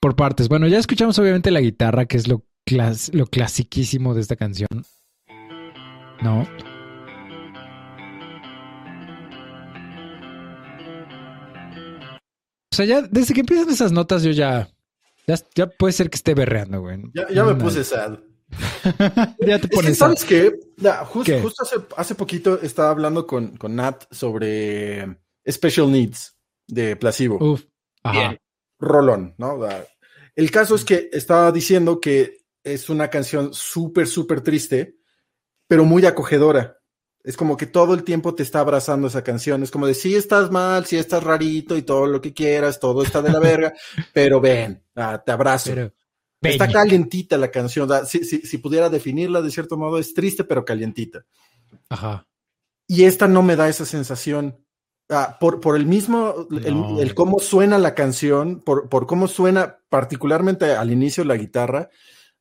por 0.00 0.16
partes. 0.16 0.48
Bueno, 0.48 0.66
ya 0.66 0.78
escuchamos 0.78 1.18
obviamente 1.18 1.50
la 1.50 1.60
guitarra, 1.60 2.06
que 2.06 2.16
es 2.16 2.26
lo, 2.26 2.44
lo 3.12 3.26
clasiquísimo 3.26 4.14
de 4.14 4.22
esta 4.22 4.36
canción. 4.36 4.68
¿No? 6.22 6.40
O 12.72 12.76
sea, 12.76 12.86
ya 12.86 13.02
desde 13.02 13.34
que 13.34 13.40
empiezan 13.40 13.68
esas 13.70 13.92
notas, 13.92 14.22
yo 14.22 14.30
ya. 14.30 14.68
Ya, 15.54 15.68
puede 15.68 15.92
ser 15.92 16.10
que 16.10 16.16
esté 16.16 16.34
berreando, 16.34 16.80
güey. 16.80 16.98
Ya, 17.14 17.44
me 17.44 17.54
puse 17.54 17.84
sad. 17.84 18.18
ya 19.46 19.60
te 19.60 19.68
pones. 19.68 19.96
¿Sabes 19.98 20.24
qué? 20.24 20.58
justo 21.06 21.62
hace, 21.62 21.76
hace, 21.96 22.14
poquito 22.16 22.60
estaba 22.60 22.90
hablando 22.90 23.28
con, 23.28 23.56
con 23.56 23.76
Nat 23.76 24.06
sobre 24.10 25.18
Special 25.48 25.92
Needs 25.92 26.36
de 26.66 26.96
Placebo. 26.96 27.38
Uf. 27.38 27.64
Ajá. 28.02 28.36
Rolón, 28.80 29.34
¿no? 29.38 29.60
El 30.34 30.50
caso 30.50 30.74
es 30.74 30.84
que 30.84 31.10
estaba 31.12 31.52
diciendo 31.52 32.00
que 32.00 32.38
es 32.64 32.88
una 32.88 33.08
canción 33.08 33.52
súper, 33.52 34.06
súper 34.06 34.40
triste, 34.40 34.96
pero 35.66 35.84
muy 35.84 36.04
acogedora. 36.06 36.78
Es 37.22 37.36
como 37.36 37.56
que 37.56 37.66
todo 37.66 37.92
el 37.92 38.02
tiempo 38.02 38.34
te 38.34 38.42
está 38.42 38.60
abrazando 38.60 39.08
esa 39.08 39.22
canción. 39.22 39.62
Es 39.62 39.70
como 39.70 39.86
de 39.86 39.94
si 39.94 40.14
estás 40.14 40.50
mal, 40.50 40.86
si 40.86 40.96
estás 40.96 41.22
rarito 41.22 41.76
y 41.76 41.82
todo 41.82 42.06
lo 42.06 42.20
que 42.20 42.32
quieras, 42.32 42.80
todo 42.80 43.02
está 43.02 43.20
de 43.20 43.30
la 43.30 43.38
verga, 43.40 43.74
pero 44.12 44.40
ven, 44.40 44.82
ah, 44.96 45.22
te 45.24 45.32
abrazo. 45.32 45.72
está 46.40 46.68
calientita 46.68 47.36
la 47.36 47.50
canción. 47.50 47.88
Si, 48.06 48.24
si, 48.24 48.58
pudiera 48.58 48.88
definirla 48.88 49.42
de 49.42 49.50
cierto 49.50 49.76
modo, 49.76 49.98
es 49.98 50.14
triste, 50.14 50.44
pero 50.44 50.64
calientita. 50.64 51.24
Ajá. 51.90 52.26
Y 52.86 53.04
esta 53.04 53.28
no 53.28 53.42
me 53.42 53.56
da 53.56 53.68
esa 53.68 53.84
sensación. 53.84 54.64
Ah, 55.12 55.36
por, 55.40 55.58
por 55.58 55.74
el 55.74 55.86
mismo, 55.86 56.46
el, 56.52 57.14
cómo 57.14 57.40
suena 57.40 57.78
la 57.78 57.96
canción, 57.96 58.60
por, 58.60 58.88
por 58.88 59.08
cómo 59.08 59.26
suena 59.26 59.78
particularmente 59.88 60.72
al 60.72 60.92
inicio 60.92 61.24
la 61.24 61.36
guitarra, 61.36 61.90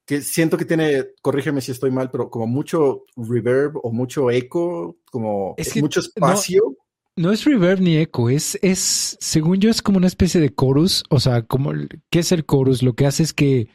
que 0.05 0.21
siento 0.21 0.55
que 0.55 0.65
tiene, 0.65 1.07
corrígeme 1.23 1.61
si 1.61 1.71
estoy 1.71 1.89
mal, 1.89 2.11
pero 2.11 2.29
como 2.29 2.45
mucho 2.45 3.05
reverb 3.17 3.79
o 3.81 3.91
mucho 3.91 4.29
eco, 4.29 4.97
como 5.09 5.55
mucho 5.81 5.99
espacio. 5.99 6.75
No, 7.15 7.31
es 7.31 7.43
reverb 7.43 7.81
ni 7.81 7.97
eco, 7.97 8.29
es, 8.29 8.57
es, 8.61 9.17
según 9.19 9.59
yo, 9.59 9.71
es 9.71 9.81
como 9.81 9.97
una 9.97 10.07
especie 10.07 10.39
de 10.39 10.53
chorus. 10.53 11.03
O 11.09 11.19
sea, 11.19 11.41
como, 11.41 11.73
¿qué 12.11 12.19
es 12.19 12.31
el 12.31 12.45
chorus? 12.45 12.83
Lo 12.83 12.93
que 12.93 13.07
hace 13.07 13.23
es 13.23 13.33
que 13.33 13.67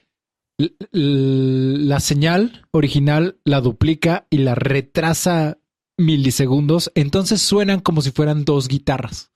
la 0.93 1.99
señal 1.99 2.65
original 2.71 3.39
la 3.43 3.61
duplica 3.61 4.27
y 4.31 4.39
la 4.39 4.55
retrasa 4.55 5.59
milisegundos, 5.97 6.91
entonces 6.95 7.41
suenan 7.43 7.81
como 7.81 8.03
si 8.03 8.11
fueran 8.11 8.45
dos 8.45 8.69
guitarras 8.69 9.31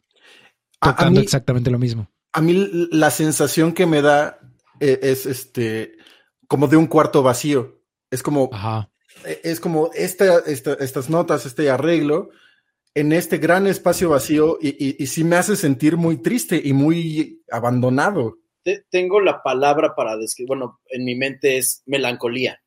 tocando 0.80 1.20
exactamente 1.20 1.70
lo 1.70 1.78
mismo. 1.78 2.10
A 2.32 2.40
mí 2.40 2.68
la 2.92 3.10
sensación 3.10 3.72
que 3.72 3.86
me 3.86 4.02
da 4.02 4.38
eh, 4.80 4.98
es 5.02 5.26
este 5.26 5.96
como 6.46 6.66
de 6.66 6.76
un 6.76 6.86
cuarto 6.86 7.22
vacío. 7.22 7.82
Es 8.10 8.22
como, 8.22 8.50
e, 9.24 9.40
es 9.44 9.60
como 9.60 9.90
esta, 9.94 10.38
estas 10.46 11.10
notas, 11.10 11.46
este 11.46 11.70
arreglo 11.70 12.30
en 12.94 13.12
este 13.12 13.38
gran 13.38 13.66
espacio 13.66 14.10
vacío 14.10 14.58
y, 14.60 14.68
y, 14.68 14.96
y, 14.98 15.06
sí 15.06 15.22
me 15.22 15.36
hace 15.36 15.56
sentir 15.56 15.96
muy 15.96 16.16
triste 16.16 16.60
y 16.62 16.72
muy 16.72 17.42
abandonado. 17.50 18.38
Tengo 18.90 19.20
la 19.20 19.42
palabra 19.42 19.94
para 19.94 20.16
describir, 20.16 20.48
bueno, 20.48 20.80
en 20.88 21.04
mi 21.04 21.14
mente 21.14 21.58
es 21.58 21.82
melancolía. 21.86 22.60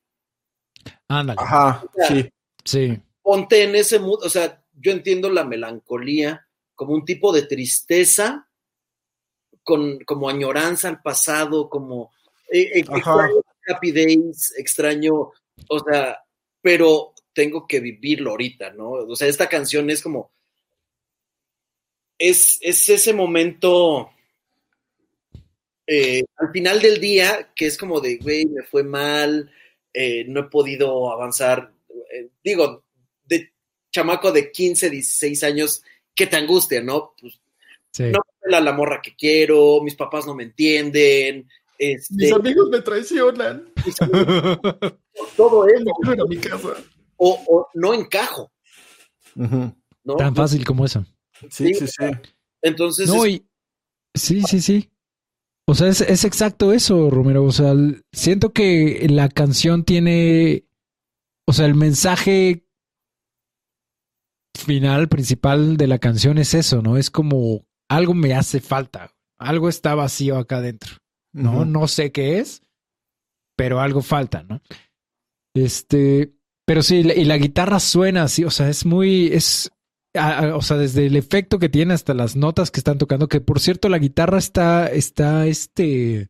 Ándale. 1.08 1.40
Ajá, 1.42 1.84
sí. 2.08 2.30
Sí. 2.64 3.02
Ponte 3.22 3.64
en 3.64 3.76
ese 3.76 4.00
mood, 4.00 4.24
o 4.24 4.30
sea, 4.30 4.64
yo 4.74 4.92
entiendo 4.92 5.30
la 5.30 5.44
melancolía 5.44 6.48
como 6.76 6.94
un 6.94 7.06
tipo 7.06 7.32
de 7.32 7.44
tristeza, 7.44 8.48
con, 9.64 10.00
como 10.00 10.30
añoranza 10.30 10.88
al 10.88 11.02
pasado, 11.02 11.70
como 11.70 12.12
eh, 12.52 12.80
eh, 12.80 12.86
Happy 13.68 13.92
Days, 13.92 14.54
extraño, 14.58 15.14
o 15.70 15.80
sea, 15.86 16.20
pero 16.62 17.14
tengo 17.34 17.68
que 17.68 17.80
vivirlo 17.80 18.32
ahorita, 18.32 18.72
¿no? 18.72 18.92
O 18.92 19.16
sea, 19.16 19.28
esta 19.28 19.48
canción 19.48 19.90
es 19.90 20.02
como, 20.02 20.32
es, 22.18 22.58
es 22.62 22.90
ese 22.90 23.14
momento 23.14 24.12
eh, 25.88 26.24
al 26.38 26.52
final 26.52 26.82
del 26.82 27.00
día 27.00 27.52
que 27.56 27.68
es 27.68 27.78
como 27.78 28.00
de, 28.00 28.18
güey, 28.18 28.46
me 28.46 28.64
fue 28.64 28.84
mal, 28.84 29.52
eh, 29.94 30.26
no 30.28 30.42
he 30.42 30.44
podido 30.44 31.12
avanzar, 31.12 31.74
digo, 32.44 32.84
chamaco 33.92 34.32
de 34.32 34.52
15, 34.52 34.90
16 34.90 35.44
años, 35.44 35.84
¿qué 36.16 36.28
te 36.28 36.38
angustia, 36.38 36.82
no? 36.82 37.14
Pues, 37.20 37.40
no 38.00 38.20
la, 38.48 38.60
la 38.62 38.74
morra 38.74 39.02
que 39.02 39.16
quiero, 39.16 39.82
mis 39.84 39.96
papás 39.96 40.26
no 40.26 40.34
me 40.34 40.44
entienden, 40.44 41.48
este, 41.82 42.14
mis 42.14 42.32
amigos 42.32 42.70
me 42.70 42.82
traicionan. 42.82 43.68
todo 45.36 45.68
eso. 45.68 46.76
O, 47.18 47.68
no 47.74 47.94
encajo. 47.94 48.52
Tan 50.18 50.36
fácil 50.36 50.64
como 50.64 50.86
eso. 50.86 51.04
Sí, 51.50 51.74
sí, 51.74 51.88
sí. 51.88 52.06
Entonces. 52.62 53.10
Sí, 54.14 54.44
sí, 54.44 54.62
sí. 54.62 54.92
O 55.66 55.74
sea, 55.74 55.88
es, 55.88 56.02
es, 56.02 56.24
exacto 56.24 56.72
eso, 56.72 57.10
Romero. 57.10 57.44
O 57.44 57.52
sea, 57.52 57.74
siento 58.12 58.54
que 58.54 59.08
la 59.10 59.30
canción 59.30 59.84
tiene. 59.84 60.66
O 61.46 61.54
sea, 61.54 61.66
el 61.66 61.74
mensaje 61.74 62.64
final, 64.58 65.10
principal 65.10 65.78
de 65.78 65.88
la 65.88 66.00
canción 66.00 66.38
es 66.38 66.54
eso, 66.54 66.82
¿no? 66.82 66.98
Es 66.98 67.10
como 67.10 67.66
algo 67.90 68.14
me 68.14 68.34
hace 68.34 68.62
falta. 68.62 69.12
Algo 69.38 69.70
está 69.70 69.96
vacío 69.96 70.38
acá 70.38 70.58
adentro. 70.58 71.02
¿no? 71.34 71.66
No 71.66 71.88
sé 71.88 72.12
qué 72.12 72.40
es, 72.40 72.64
pero 73.56 73.80
algo 73.80 74.02
falta, 74.02 74.44
¿no? 74.44 74.62
Este, 75.54 76.34
pero 76.66 76.82
sí, 76.82 76.98
y 76.98 77.26
la 77.26 77.38
guitarra 77.38 77.80
suena 77.80 78.24
así, 78.24 78.44
o 78.44 78.50
sea, 78.50 78.70
es 78.70 78.86
muy, 78.86 79.28
es, 79.28 79.72
o 80.14 80.62
sea, 80.62 80.78
desde 80.78 81.06
el 81.06 81.16
efecto 81.16 81.60
que 81.60 81.70
tiene 81.70 81.94
hasta 81.94 82.14
las 82.14 82.36
notas 82.36 82.72
que 82.72 82.80
están 82.80 82.98
tocando, 82.98 83.28
que 83.28 83.42
por 83.42 83.60
cierto, 83.60 83.90
la 83.90 84.00
guitarra 84.00 84.38
está, 84.38 84.88
está, 84.88 85.48
este, 85.48 86.30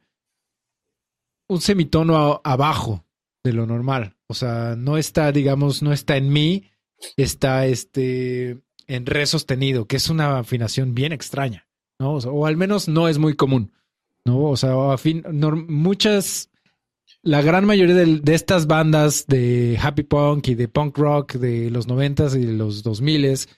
un 1.47 1.61
semitono 1.61 2.41
abajo 2.43 3.05
de 3.43 3.53
lo 3.53 3.65
normal, 3.65 4.17
o 4.27 4.33
sea, 4.33 4.75
no 4.77 4.97
está, 4.97 5.31
digamos, 5.31 5.83
no 5.83 5.93
está 5.93 6.17
en 6.17 6.31
mi, 6.31 6.70
está, 7.17 7.65
este, 7.65 8.61
en 8.87 9.05
re 9.05 9.25
sostenido, 9.25 9.85
que 9.85 9.97
es 9.97 10.09
una 10.09 10.39
afinación 10.39 10.93
bien 10.93 11.13
extraña, 11.13 11.67
¿no? 11.99 12.15
o 12.15 12.45
al 12.45 12.57
menos 12.57 12.87
no 12.87 13.07
es 13.07 13.17
muy 13.17 13.35
común. 13.35 13.71
¿no? 14.25 14.43
O 14.43 14.57
sea, 14.57 14.93
a 14.93 14.97
fin, 14.97 15.23
muchas, 15.67 16.49
la 17.23 17.41
gran 17.41 17.65
mayoría 17.65 17.95
de, 17.95 18.33
estas 18.33 18.67
bandas 18.67 19.27
de 19.27 19.77
happy 19.81 20.03
punk 20.03 20.49
y 20.49 20.55
de 20.55 20.67
punk 20.67 20.97
rock 20.97 21.33
de 21.33 21.69
los 21.69 21.87
noventas 21.87 22.35
y 22.35 22.45
de 22.45 22.53
los 22.53 22.83
dos 22.83 23.01
miles 23.01 23.49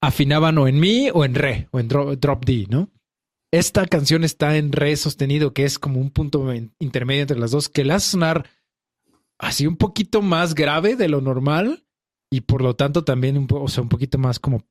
afinaban 0.00 0.56
o 0.58 0.66
en 0.66 0.80
mi 0.80 1.10
o 1.12 1.24
en 1.24 1.34
re 1.34 1.68
o 1.72 1.80
en 1.80 1.88
drop, 1.88 2.44
D, 2.44 2.66
¿no? 2.70 2.90
Esta 3.52 3.84
canción 3.86 4.22
está 4.22 4.56
en 4.56 4.70
re 4.70 4.94
sostenido, 4.96 5.52
que 5.52 5.64
es 5.64 5.78
como 5.78 6.00
un 6.00 6.10
punto 6.10 6.54
intermedio 6.78 7.22
entre 7.22 7.38
las 7.38 7.50
dos, 7.50 7.68
que 7.68 7.84
la 7.84 7.96
hace 7.96 8.12
sonar 8.12 8.48
así 9.38 9.66
un 9.66 9.76
poquito 9.76 10.22
más 10.22 10.54
grave 10.54 10.94
de 10.94 11.08
lo 11.08 11.20
normal 11.20 11.84
y 12.30 12.42
por 12.42 12.62
lo 12.62 12.76
tanto 12.76 13.04
también 13.04 13.36
un, 13.36 13.48
o 13.50 13.68
sea, 13.68 13.82
un 13.82 13.88
poquito 13.88 14.16
más 14.16 14.38
como 14.38 14.66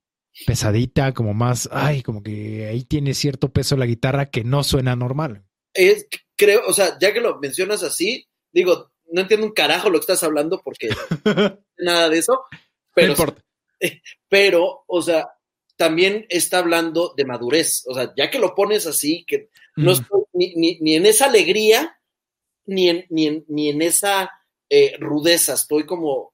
pesadita, 0.46 1.14
como 1.14 1.34
más, 1.34 1.70
ay, 1.72 2.02
como 2.02 2.24
que 2.24 2.68
ahí 2.68 2.84
tiene 2.84 3.14
cierto 3.14 3.52
peso 3.52 3.76
la 3.76 3.86
guitarra 3.86 4.30
que 4.30 4.44
no 4.44 4.64
suena 4.64 4.96
normal. 4.96 5.46
Es, 5.74 6.08
creo, 6.36 6.62
o 6.68 6.74
sea, 6.74 6.98
ya 7.00 7.14
que 7.14 7.20
lo 7.20 7.40
mencionas 7.40 7.84
así, 7.84 8.28
digo, 8.52 8.92
no 9.12 9.22
entiendo 9.22 9.46
un 9.46 9.54
carajo 9.54 9.90
lo 9.90 10.00
que 10.00 10.04
estás 10.04 10.24
hablando 10.24 10.62
porque 10.64 10.90
nada 11.78 12.10
de 12.10 12.18
eso, 12.18 12.44
pero, 12.94 13.16
pero, 14.30 14.84
o 14.88 15.02
sea, 15.02 15.30
también 15.76 16.26
está 16.30 16.60
hablando 16.60 17.14
de 17.16 17.26
madurez, 17.26 17.84
o 17.88 17.94
sea, 17.94 18.14
ya 18.16 18.30
que 18.30 18.40
lo 18.40 18.56
pones 18.56 18.86
así, 18.86 19.26
que 19.26 19.50
no 19.76 19.92
estoy 19.92 20.24
ni, 20.34 20.78
ni, 20.80 20.96
en 20.96 21.06
esa 21.06 21.26
alegría, 21.26 22.00
ni 22.66 22.90
en, 22.90 23.06
ni 23.10 23.28
en, 23.28 23.46
ni 23.48 23.70
en 23.70 23.82
esa 23.82 24.30
eh, 24.70 24.98
rudeza, 25.00 25.54
estoy 25.54 25.86
como, 25.86 26.34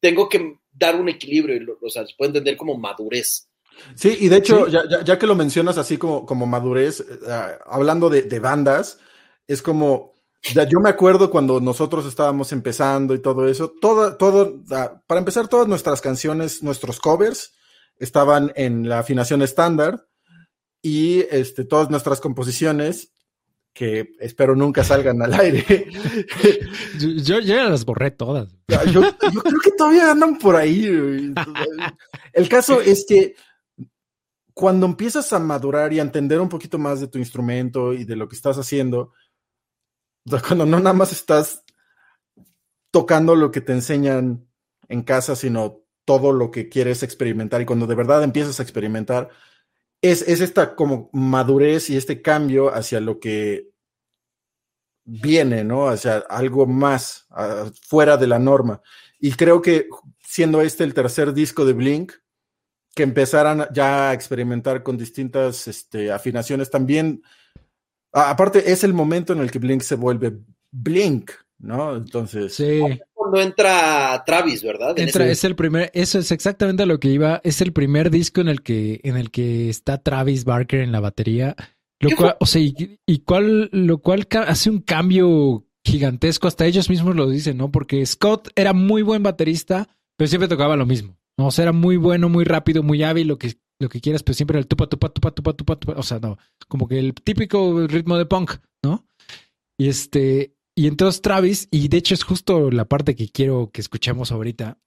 tengo 0.00 0.28
que 0.28 0.57
dar 0.78 0.96
un 0.96 1.08
equilibrio, 1.08 1.78
o 1.82 1.90
sea, 1.90 2.06
se 2.06 2.14
puede 2.16 2.30
entender 2.30 2.56
como 2.56 2.76
madurez. 2.76 3.48
Sí, 3.94 4.16
y 4.20 4.28
de 4.28 4.36
hecho, 4.36 4.66
Ya, 4.68 5.18
que 5.18 5.26
lo 5.26 5.34
mencionas 5.34 5.78
así 5.78 5.98
como, 5.98 6.26
como 6.26 6.46
madurez, 6.46 7.00
eh, 7.00 7.58
hablando 7.66 8.10
de, 8.10 8.40
bandas, 8.40 8.98
es 9.46 9.62
como, 9.62 10.14
ya, 10.42 10.64
yo 10.64 10.80
me 10.80 10.90
acuerdo 10.90 11.30
cuando 11.30 11.60
nosotros 11.60 12.06
estábamos 12.06 12.52
empezando 12.52 13.14
y 13.14 13.20
todo 13.20 13.48
eso, 13.48 13.72
todo, 13.80 14.16
todo, 14.16 14.62
para 15.06 15.18
empezar, 15.20 15.48
todas 15.48 15.68
nuestras 15.68 16.00
canciones, 16.00 16.62
nuestros 16.62 17.00
covers, 17.00 17.54
estaban 17.98 18.52
en 18.54 18.88
la 18.88 19.00
afinación 19.00 19.42
estándar 19.42 20.06
y 20.82 21.20
este, 21.30 21.64
todas 21.64 21.90
nuestras 21.90 22.20
composiciones 22.20 23.12
que 23.78 24.16
espero 24.18 24.56
nunca 24.56 24.82
salgan 24.82 25.22
al 25.22 25.32
aire. 25.34 25.86
yo, 26.98 27.38
ya 27.38 27.68
las 27.68 27.84
borré 27.84 28.10
todas. 28.10 28.48
Yo, 28.90 29.02
creo 29.16 29.60
que 29.62 29.70
todavía 29.70 30.10
andan 30.10 30.36
por 30.36 30.56
ahí. 30.56 31.32
El 32.32 32.48
caso 32.48 32.80
es 32.84 33.06
que 33.08 33.36
cuando 34.52 34.84
empiezas 34.84 35.32
a 35.32 35.38
madurar 35.38 35.92
y 35.92 36.00
a 36.00 36.02
entender 36.02 36.40
un 36.40 36.48
poquito 36.48 36.76
más 36.76 37.00
de 37.00 37.06
tu 37.06 37.18
instrumento 37.18 37.92
y 37.92 38.04
de 38.04 38.16
lo 38.16 38.28
que 38.28 38.34
estás 38.34 38.58
haciendo, 38.58 39.12
cuando 40.48 40.66
no 40.66 40.80
nada 40.80 40.94
más 40.94 41.12
estás 41.12 41.62
tocando 42.90 43.36
lo 43.36 43.52
que 43.52 43.60
te 43.60 43.74
enseñan 43.74 44.44
en 44.88 45.02
casa, 45.02 45.36
sino 45.36 45.84
todo 46.04 46.32
lo 46.32 46.50
que 46.50 46.68
quieres 46.68 47.04
experimentar 47.04 47.62
y 47.62 47.64
cuando 47.64 47.86
de 47.86 47.94
verdad 47.94 48.24
empiezas 48.24 48.58
a 48.58 48.64
experimentar, 48.64 49.28
es, 50.02 50.22
esta 50.22 50.74
como 50.74 51.10
madurez 51.12 51.90
y 51.90 51.96
este 51.96 52.22
cambio 52.22 52.74
hacia 52.74 53.00
lo 53.00 53.18
que 53.18 53.70
viene, 55.04 55.64
¿no? 55.64 55.88
Hacia 55.88 56.18
algo 56.18 56.66
más 56.66 57.26
fuera 57.82 58.16
de 58.16 58.26
la 58.26 58.38
norma. 58.38 58.80
Y 59.18 59.32
creo 59.32 59.62
que 59.62 59.88
siendo 60.20 60.60
este 60.60 60.84
el 60.84 60.94
tercer 60.94 61.32
disco 61.32 61.64
de 61.64 61.72
Blink, 61.72 62.12
que 62.94 63.02
empezaran 63.02 63.66
ya 63.72 64.10
a 64.10 64.12
experimentar 64.12 64.82
con 64.82 64.96
distintas 64.96 65.68
este, 65.68 66.10
afinaciones 66.10 66.70
también. 66.70 67.22
aparte, 68.12 68.72
es 68.72 68.84
el 68.84 68.92
momento 68.92 69.32
en 69.32 69.40
el 69.40 69.50
que 69.50 69.58
Blink 69.58 69.82
se 69.82 69.94
vuelve 69.94 70.38
Blink, 70.70 71.30
¿no? 71.58 71.96
Entonces. 71.96 72.54
Sí 72.54 72.82
cuando 73.28 73.46
entra 73.46 74.22
Travis, 74.24 74.62
¿verdad? 74.62 74.98
Entra, 74.98 75.26
es 75.26 75.44
el 75.44 75.54
primer, 75.54 75.90
eso 75.94 76.18
es 76.18 76.32
exactamente 76.32 76.86
lo 76.86 76.98
que 76.98 77.08
iba, 77.08 77.40
es 77.44 77.60
el 77.60 77.72
primer 77.72 78.10
disco 78.10 78.40
en 78.40 78.48
el 78.48 78.62
que, 78.62 79.00
en 79.04 79.16
el 79.16 79.30
que 79.30 79.68
está 79.68 79.98
Travis 79.98 80.44
Barker 80.44 80.80
en 80.80 80.92
la 80.92 81.00
batería. 81.00 81.54
Lo 82.00 82.10
cual, 82.16 82.36
o 82.40 82.46
sea, 82.46 82.62
y, 82.62 83.18
cual, 83.20 83.70
lo 83.72 83.98
cual 83.98 84.26
hace 84.46 84.70
un 84.70 84.80
cambio 84.80 85.66
gigantesco, 85.84 86.46
hasta 86.46 86.64
ellos 86.64 86.88
mismos 86.88 87.16
lo 87.16 87.28
dicen, 87.28 87.56
¿no? 87.56 87.70
Porque 87.70 88.04
Scott 88.06 88.48
era 88.54 88.72
muy 88.72 89.02
buen 89.02 89.22
baterista, 89.22 89.88
pero 90.16 90.28
siempre 90.28 90.48
tocaba 90.48 90.76
lo 90.76 90.86
mismo. 90.86 91.18
¿no? 91.36 91.48
O 91.48 91.50
sea, 91.50 91.64
era 91.64 91.72
muy 91.72 91.96
bueno, 91.96 92.28
muy 92.28 92.44
rápido, 92.44 92.82
muy 92.82 93.02
hábil, 93.02 93.28
lo 93.28 93.38
que, 93.38 93.56
lo 93.80 93.88
que 93.88 94.00
quieras, 94.00 94.22
pero 94.22 94.34
siempre 94.34 94.56
era 94.56 94.60
el 94.60 94.68
tupa, 94.68 94.88
tupa, 94.88 95.08
tupa, 95.08 95.32
tupa, 95.32 95.52
tupa, 95.54 95.76
tupa. 95.76 95.92
O 95.98 96.02
sea, 96.02 96.20
no, 96.20 96.38
como 96.68 96.86
que 96.86 96.98
el 96.98 97.14
típico 97.14 97.86
ritmo 97.88 98.16
de 98.16 98.26
punk, 98.26 98.52
¿no? 98.82 99.04
Y 99.76 99.88
este, 99.88 100.54
y 100.78 100.86
entonces 100.86 101.20
Travis, 101.20 101.66
y 101.72 101.88
de 101.88 101.96
hecho 101.96 102.14
es 102.14 102.22
justo 102.22 102.70
la 102.70 102.84
parte 102.84 103.16
que 103.16 103.28
quiero 103.28 103.72
que 103.72 103.80
escuchemos 103.80 104.30
ahorita. 104.30 104.78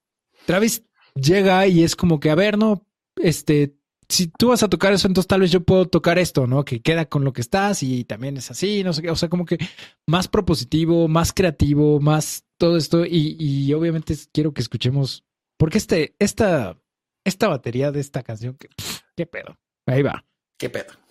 Travis 0.46 0.84
llega 1.14 1.66
y 1.66 1.82
es 1.82 1.96
como 1.96 2.18
que, 2.18 2.30
a 2.30 2.34
ver, 2.34 2.56
no, 2.56 2.88
este, 3.16 3.76
si 4.08 4.28
tú 4.28 4.48
vas 4.48 4.62
a 4.62 4.70
tocar 4.70 4.94
eso, 4.94 5.06
entonces 5.06 5.28
tal 5.28 5.42
vez 5.42 5.50
yo 5.50 5.62
puedo 5.62 5.86
tocar 5.86 6.18
esto, 6.18 6.46
¿no? 6.46 6.64
Que 6.64 6.80
queda 6.80 7.04
con 7.10 7.24
lo 7.24 7.34
que 7.34 7.42
estás 7.42 7.82
y 7.82 8.04
también 8.04 8.38
es 8.38 8.50
así, 8.50 8.82
no 8.82 8.94
sé 8.94 9.02
qué, 9.02 9.10
o 9.10 9.16
sea, 9.16 9.28
como 9.28 9.44
que 9.44 9.58
más 10.06 10.28
propositivo, 10.28 11.08
más 11.08 11.34
creativo, 11.34 12.00
más 12.00 12.46
todo 12.56 12.78
esto 12.78 13.04
y, 13.04 13.36
y 13.38 13.70
obviamente 13.74 14.16
quiero 14.32 14.54
que 14.54 14.62
escuchemos, 14.62 15.26
porque 15.58 15.76
este, 15.76 16.16
esta, 16.18 16.80
esta 17.22 17.48
batería 17.48 17.92
de 17.92 18.00
esta 18.00 18.22
canción, 18.22 18.56
que, 18.56 18.70
qué 19.14 19.26
pedo, 19.26 19.58
ahí 19.84 20.00
va. 20.00 20.24
Qué 20.56 20.70
pedo. 20.70 21.01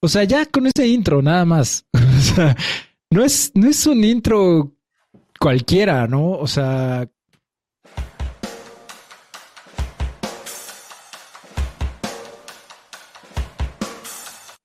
O 0.00 0.06
sea, 0.06 0.22
ya 0.22 0.46
con 0.46 0.66
ese 0.66 0.86
intro, 0.86 1.22
nada 1.22 1.44
más. 1.44 1.84
o 1.92 2.20
sea, 2.20 2.56
no 3.10 3.24
es, 3.24 3.50
no 3.54 3.68
es 3.68 3.84
un 3.86 4.04
intro 4.04 4.72
cualquiera, 5.40 6.06
¿no? 6.06 6.32
O 6.32 6.46
sea. 6.46 7.08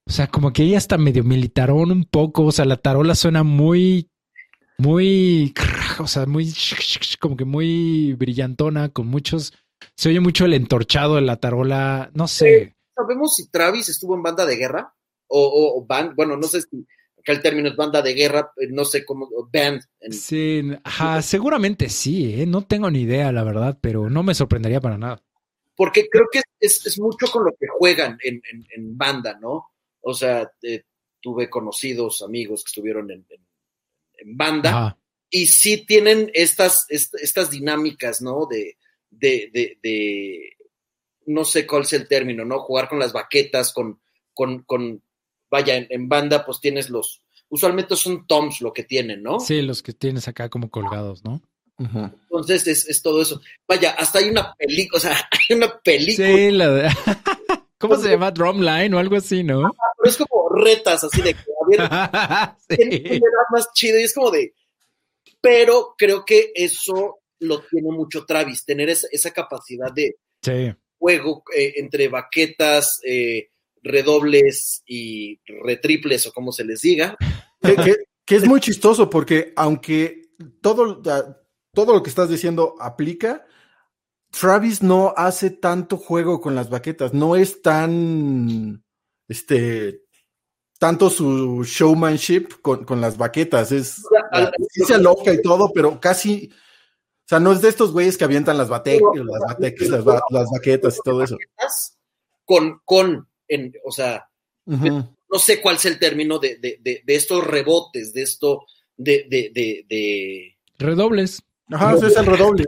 O 0.05 0.11
sea, 0.15 0.27
como 0.27 0.53
que 0.53 0.61
ella 0.61 0.77
está 0.77 0.99
medio 0.99 1.23
militarón 1.23 1.91
un 1.91 2.05
poco. 2.05 2.43
O 2.43 2.51
sea, 2.51 2.65
la 2.65 2.77
tarola 2.77 3.15
suena 3.15 3.41
muy, 3.41 4.11
muy, 4.77 5.51
o 5.97 6.05
sea, 6.05 6.27
muy, 6.27 6.53
como 7.19 7.35
que 7.35 7.45
muy 7.45 8.13
brillantona, 8.13 8.89
con 8.89 9.07
muchos. 9.07 9.53
Se 9.97 10.09
oye 10.09 10.19
mucho 10.19 10.45
el 10.45 10.53
entorchado 10.53 11.15
de 11.15 11.21
la 11.21 11.37
tarola. 11.37 12.11
No 12.13 12.27
sé. 12.27 12.75
¿Sabemos 12.95 13.33
si 13.35 13.49
Travis 13.49 13.89
estuvo 13.89 14.15
en 14.15 14.21
banda 14.21 14.45
de 14.45 14.55
guerra? 14.57 14.93
O, 15.41 15.77
o 15.77 15.85
band, 15.85 16.15
bueno, 16.15 16.37
no 16.37 16.47
sé 16.47 16.61
si 16.61 16.85
que 17.23 17.31
el 17.31 17.41
término 17.41 17.69
es 17.69 17.75
banda 17.75 18.01
de 18.01 18.13
guerra, 18.13 18.51
eh, 18.57 18.67
no 18.69 18.83
sé 18.85 19.05
cómo, 19.05 19.29
band. 19.51 19.81
Sí, 20.11 20.61
seguramente 21.21 21.89
sí, 21.89 22.41
¿eh? 22.41 22.45
no 22.45 22.65
tengo 22.65 22.91
ni 22.91 23.01
idea, 23.01 23.31
la 23.31 23.43
verdad, 23.43 23.77
pero 23.81 24.09
no 24.09 24.23
me 24.23 24.35
sorprendería 24.35 24.81
para 24.81 24.97
nada. 24.97 25.23
Porque 25.75 26.07
creo 26.09 26.25
que 26.31 26.41
es, 26.59 26.99
mucho 26.99 27.27
con 27.31 27.45
lo 27.45 27.51
que 27.51 27.67
juegan 27.67 28.17
en, 28.23 28.41
en, 28.51 28.97
banda, 28.97 29.39
¿no? 29.39 29.71
O 30.01 30.13
sea, 30.13 30.51
eh, 30.61 30.83
tuve 31.19 31.49
conocidos, 31.49 32.21
amigos 32.21 32.63
que 32.63 32.69
estuvieron 32.69 33.09
en, 33.09 33.25
en 34.17 34.37
banda 34.37 34.97
y 35.29 35.47
sí 35.47 35.85
tienen 35.85 36.29
estas, 36.33 36.85
estas 36.89 37.49
dinámicas, 37.49 38.21
¿no? 38.21 38.45
De, 38.45 38.77
de, 39.09 39.49
de, 39.51 39.79
de, 39.81 40.57
no 41.25 41.43
sé 41.43 41.65
cuál 41.65 41.83
es 41.83 41.93
el 41.93 42.07
término, 42.07 42.45
¿no? 42.45 42.59
Jugar 42.59 42.87
con 42.87 42.99
las 42.99 43.13
baquetas, 43.13 43.73
con, 43.73 43.99
con, 44.35 44.61
con 44.63 45.01
vaya, 45.53 45.77
en, 45.77 46.09
banda 46.09 46.43
pues 46.43 46.59
tienes 46.59 46.89
los, 46.89 47.21
usualmente 47.47 47.95
son 47.95 48.25
toms 48.25 48.59
lo 48.61 48.73
que 48.73 48.83
tienen, 48.83 49.21
¿no? 49.21 49.39
Sí, 49.39 49.61
los 49.61 49.83
que 49.83 49.93
tienes 49.93 50.27
acá 50.27 50.49
como 50.49 50.71
colgados, 50.71 51.23
¿no? 51.23 51.43
Entonces 51.77 52.87
es, 52.87 53.01
todo 53.03 53.21
eso. 53.21 53.39
Vaya, 53.67 53.91
hasta 53.91 54.17
hay 54.17 54.29
una 54.29 54.55
película, 54.55 54.97
o 54.97 54.99
sea, 54.99 55.11
hay 55.31 55.55
una 55.55 55.79
película. 55.79 56.27
Sí, 56.27 56.51
la 56.51 56.69
de... 56.71 56.89
¿Cómo 57.77 57.97
se 57.97 58.09
llama? 58.09 58.31
Drumline 58.31 58.95
o 58.95 58.99
algo 58.99 59.17
así, 59.17 59.43
¿no? 59.43 59.75
pero 59.97 60.09
es 60.09 60.17
como 60.17 60.49
retas, 60.49 61.03
así 61.03 61.21
de 61.21 61.35
que, 61.35 61.41
a 61.41 61.67
ver, 61.69 63.23
más 63.51 63.71
chido 63.75 63.99
y 63.99 64.03
es 64.03 64.13
como 64.13 64.31
de... 64.31 64.55
Pero 65.39 65.93
creo 65.95 66.25
que 66.25 66.51
eso 66.55 67.19
lo 67.39 67.61
tiene 67.61 67.91
mucho 67.91 68.25
Travis, 68.25 68.65
tener 68.65 68.89
esa, 68.89 69.31
capacidad 69.31 69.91
de 69.93 70.15
juego 70.97 71.43
eh, 71.55 71.73
entre 71.75 72.07
baquetas, 72.07 73.01
eh, 73.03 73.49
redobles 73.83 74.81
y 74.85 75.39
retriples 75.63 76.25
o 76.25 76.31
como 76.31 76.51
se 76.51 76.63
les 76.63 76.81
diga. 76.81 77.15
Que, 77.61 78.35
es 78.35 78.47
muy 78.47 78.61
chistoso 78.61 79.09
porque 79.09 79.53
aunque 79.55 80.29
todo, 80.61 81.01
todo 81.73 81.93
lo 81.93 82.01
que 82.01 82.09
estás 82.09 82.29
diciendo 82.29 82.75
aplica, 82.79 83.45
Travis 84.29 84.81
no 84.81 85.13
hace 85.15 85.51
tanto 85.51 85.97
juego 85.97 86.41
con 86.41 86.55
las 86.55 86.69
baquetas, 86.69 87.13
no 87.13 87.35
es 87.35 87.61
tan, 87.61 88.83
este, 89.27 90.03
tanto 90.79 91.09
su 91.09 91.63
showmanship 91.63 92.61
con, 92.61 92.99
las 92.99 93.17
baquetas, 93.17 93.71
es, 93.71 94.03
sí 94.71 94.85
se 94.85 94.95
aloca 94.95 95.33
y 95.33 95.41
todo, 95.41 95.71
pero 95.73 95.99
casi, 95.99 96.49
o 96.51 97.27
sea, 97.27 97.39
no 97.39 97.51
es 97.51 97.61
de 97.61 97.69
estos 97.69 97.91
güeyes 97.91 98.17
que 98.17 98.23
avientan 98.23 98.57
las, 98.57 98.69
bate 98.69 98.99
las, 98.99 100.03
las, 100.29 100.49
baquetas 100.51 100.97
y 100.97 101.01
todo 101.03 101.23
eso. 101.23 101.37
Con, 102.43 102.81
con 102.85 103.27
o 103.83 103.91
sea, 103.91 104.27
no 104.65 105.39
sé 105.39 105.61
cuál 105.61 105.75
es 105.75 105.85
el 105.85 105.99
término 105.99 106.39
de, 106.39 106.79
estos 107.07 107.45
rebotes, 107.45 108.13
de 108.13 108.21
esto, 108.21 108.65
de, 108.95 109.25
de, 109.29 110.55
Redobles. 110.77 111.41
Ajá, 111.69 111.95
es 111.95 112.17
el 112.17 112.25
redoble. 112.25 112.65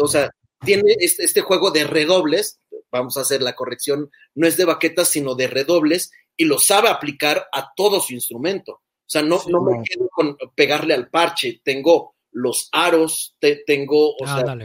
o 0.00 0.08
sea, 0.08 0.30
tiene 0.64 0.94
este, 0.98 1.24
este, 1.24 1.40
juego 1.40 1.70
de 1.70 1.84
redobles, 1.84 2.60
vamos 2.90 3.16
a 3.16 3.22
hacer 3.22 3.42
la 3.42 3.54
corrección, 3.54 4.10
no 4.34 4.46
es 4.46 4.56
de 4.56 4.64
baquetas, 4.64 5.08
sino 5.08 5.34
de 5.34 5.48
redobles, 5.48 6.10
y 6.36 6.44
lo 6.44 6.58
sabe 6.58 6.88
aplicar 6.88 7.46
a 7.52 7.72
todo 7.76 8.00
su 8.00 8.14
instrumento. 8.14 8.72
O 8.72 9.10
sea, 9.12 9.22
no, 9.22 9.42
no 9.48 9.62
me 9.62 9.82
quedo 9.82 10.08
con 10.10 10.36
pegarle 10.54 10.94
al 10.94 11.10
parche, 11.10 11.60
tengo 11.62 12.14
los 12.30 12.68
aros, 12.72 13.36
tengo, 13.66 14.14
o 14.16 14.26
sea, 14.26 14.56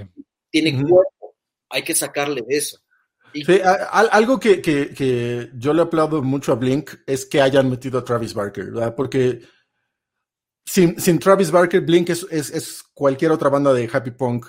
tiene 0.49 0.73
cuerpo, 0.81 1.35
hay 1.69 1.83
que 1.83 1.95
sacarle 1.95 2.41
de 2.47 2.57
eso. 2.57 2.79
Sí, 3.45 3.59
algo 3.63 4.39
que, 4.39 5.49
yo 5.55 5.73
le 5.73 5.81
aplaudo 5.81 6.21
mucho 6.21 6.51
a 6.51 6.55
Blink 6.55 6.91
es 7.05 7.25
que 7.25 7.41
hayan 7.41 7.69
metido 7.69 7.99
a 7.99 8.03
Travis 8.03 8.33
Barker, 8.33 8.71
¿verdad? 8.71 8.95
Porque 8.95 9.41
sin, 10.65 11.19
Travis 11.19 11.51
Barker, 11.51 11.81
Blink 11.81 12.09
es, 12.09 12.83
cualquier 12.93 13.31
otra 13.31 13.49
banda 13.49 13.73
de 13.73 13.89
happy 13.91 14.11
punk, 14.11 14.45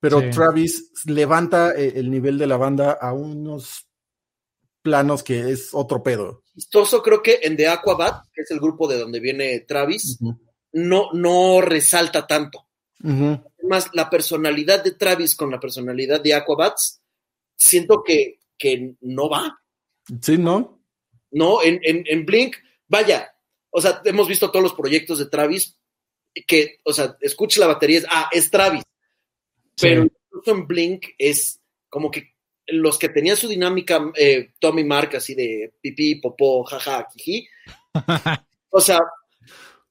pero 0.00 0.30
Travis 0.30 0.90
levanta 1.06 1.72
eh, 1.76 1.92
el 1.96 2.10
nivel 2.10 2.38
de 2.38 2.46
la 2.46 2.56
banda 2.56 2.92
a 2.92 3.12
unos 3.12 3.86
planos 4.82 5.22
que 5.22 5.50
es 5.50 5.70
otro 5.72 6.02
pedo. 6.02 6.42
Chistoso, 6.54 7.02
creo 7.02 7.22
que 7.22 7.40
en 7.42 7.56
The 7.56 7.68
Aquabat, 7.68 8.26
que 8.32 8.42
es 8.42 8.50
el 8.50 8.60
grupo 8.60 8.88
de 8.88 8.98
donde 8.98 9.20
viene 9.20 9.60
Travis, 9.60 10.18
no, 10.72 11.12
no 11.12 11.60
resalta 11.60 12.26
tanto. 12.26 12.66
Además, 13.04 13.90
la 13.94 14.08
personalidad 14.08 14.82
de 14.82 14.92
Travis 14.92 15.34
con 15.34 15.50
la 15.50 15.58
personalidad 15.58 16.20
de 16.20 16.34
Aquabats 16.34 17.01
siento 17.62 18.02
que, 18.02 18.38
no 19.00 19.28
va. 19.28 19.60
Sí, 20.20 20.38
¿no? 20.38 20.80
No, 21.30 21.62
en, 21.62 21.80
en, 21.82 22.26
Blink, 22.26 22.56
vaya, 22.86 23.34
o 23.70 23.80
sea, 23.80 24.02
hemos 24.04 24.28
visto 24.28 24.50
todos 24.50 24.62
los 24.62 24.74
proyectos 24.74 25.18
de 25.18 25.26
Travis 25.26 25.76
que, 26.46 26.78
o 26.84 26.92
sea, 26.92 27.16
escucha 27.20 27.60
la 27.60 27.66
batería, 27.66 27.98
es, 27.98 28.06
ah, 28.10 28.28
es 28.30 28.50
Travis. 28.50 28.82
Pero 29.80 30.04
incluso 30.04 30.50
en 30.50 30.66
Blink 30.66 31.06
es 31.18 31.60
como 31.88 32.10
que 32.10 32.34
los 32.66 32.98
que 32.98 33.08
tenían 33.08 33.36
su 33.36 33.48
dinámica, 33.48 34.12
eh, 34.16 34.52
Tommy 34.58 34.84
Mark, 34.84 35.16
así 35.16 35.34
de 35.34 35.72
pipí, 35.80 36.16
popó, 36.16 36.62
jaja, 36.64 37.08
jiji. 37.16 37.48
o 38.70 38.80
sea, 38.80 39.00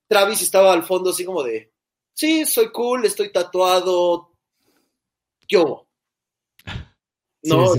Travis 0.08 0.42
estaba 0.42 0.72
al 0.74 0.84
fondo 0.84 1.10
así 1.10 1.26
como 1.26 1.44
de, 1.44 1.72
sí, 2.14 2.46
soy 2.46 2.72
cool, 2.72 3.06
estoy 3.06 3.32
tatuado, 3.32 4.32
yo. 5.48 5.88
No, 7.44 7.74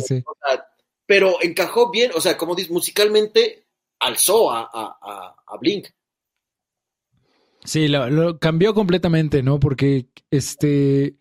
pero 1.06 1.36
encajó 1.42 1.90
bien, 1.90 2.10
o 2.14 2.20
sea, 2.20 2.36
como 2.38 2.54
dices, 2.54 2.70
musicalmente 2.70 3.66
alzó 4.00 4.50
a, 4.50 4.68
a, 4.72 5.56
Blink. 5.60 5.88
Sí, 7.64 7.86
lo, 7.88 8.38
cambió 8.38 8.74
completamente, 8.74 9.42
¿no? 9.42 9.60
Porque 9.60 10.06
este. 10.30 11.16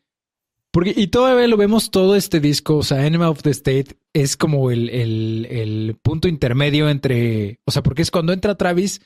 Porque, 0.71 0.93
y 0.95 1.07
todavía 1.07 1.47
lo 1.47 1.57
vemos 1.57 1.91
todo 1.91 2.15
este 2.15 2.39
disco, 2.39 2.77
o 2.77 2.83
sea, 2.83 3.05
Enema 3.05 3.29
of 3.29 3.41
the 3.41 3.49
State 3.49 3.97
es 4.13 4.37
como 4.37 4.71
el, 4.71 4.89
el, 4.89 5.47
el, 5.51 5.97
punto 6.01 6.29
intermedio 6.29 6.87
entre. 6.87 7.59
O 7.65 7.71
sea, 7.71 7.83
porque 7.83 8.01
es 8.01 8.11
cuando 8.11 8.31
entra 8.31 8.55
Travis, 8.55 9.01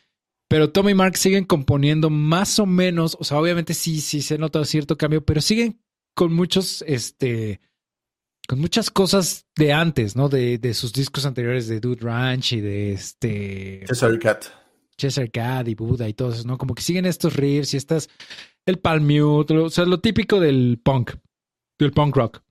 pero 0.48 0.72
Tommy 0.72 0.92
y 0.92 0.96
Mark 0.96 1.18
siguen 1.18 1.46
componiendo 1.46 2.12
más 2.12 2.60
o 2.60 2.68
menos. 2.68 3.18
O 3.20 3.24
sea, 3.24 3.40
obviamente 3.40 3.74
sí, 3.74 4.00
sí 4.00 4.22
se 4.22 4.38
nota 4.38 4.64
cierto 4.66 4.98
cambio, 4.98 5.26
pero 5.26 5.42
siguen 5.42 5.82
con 6.14 6.32
muchos, 6.32 6.84
este 6.88 7.60
con 8.48 8.60
muchas 8.60 8.90
cosas 8.90 9.46
de 9.56 9.74
antes, 9.74 10.16
¿no? 10.16 10.30
De, 10.30 10.58
de, 10.58 10.74
sus 10.74 10.94
discos 10.94 11.26
anteriores 11.26 11.68
de 11.68 11.80
Dude 11.80 12.02
Ranch 12.02 12.54
y 12.54 12.62
de 12.62 12.94
este. 12.94 13.84
Chester 13.88 14.20
Cat. 14.20 14.46
Chester 14.98 15.32
Cat 15.32 15.68
y 15.68 15.76
Buda 15.76 16.08
y 16.08 16.14
todo 16.14 16.32
eso, 16.32 16.48
¿no? 16.48 16.58
Como 16.58 16.74
que 16.76 16.82
siguen 16.82 17.06
estos 17.06 17.36
riffs 17.36 17.74
y 17.74 17.78
estas. 17.78 18.10
El 18.66 18.80
palm 18.80 19.06
mute, 19.06 19.58
o 19.58 19.70
sea, 19.70 19.86
lo 19.86 20.00
típico 20.00 20.40
del 20.40 20.80
punk, 20.84 21.12
del 21.78 21.92
punk 21.92 22.16
rock. 22.16 22.42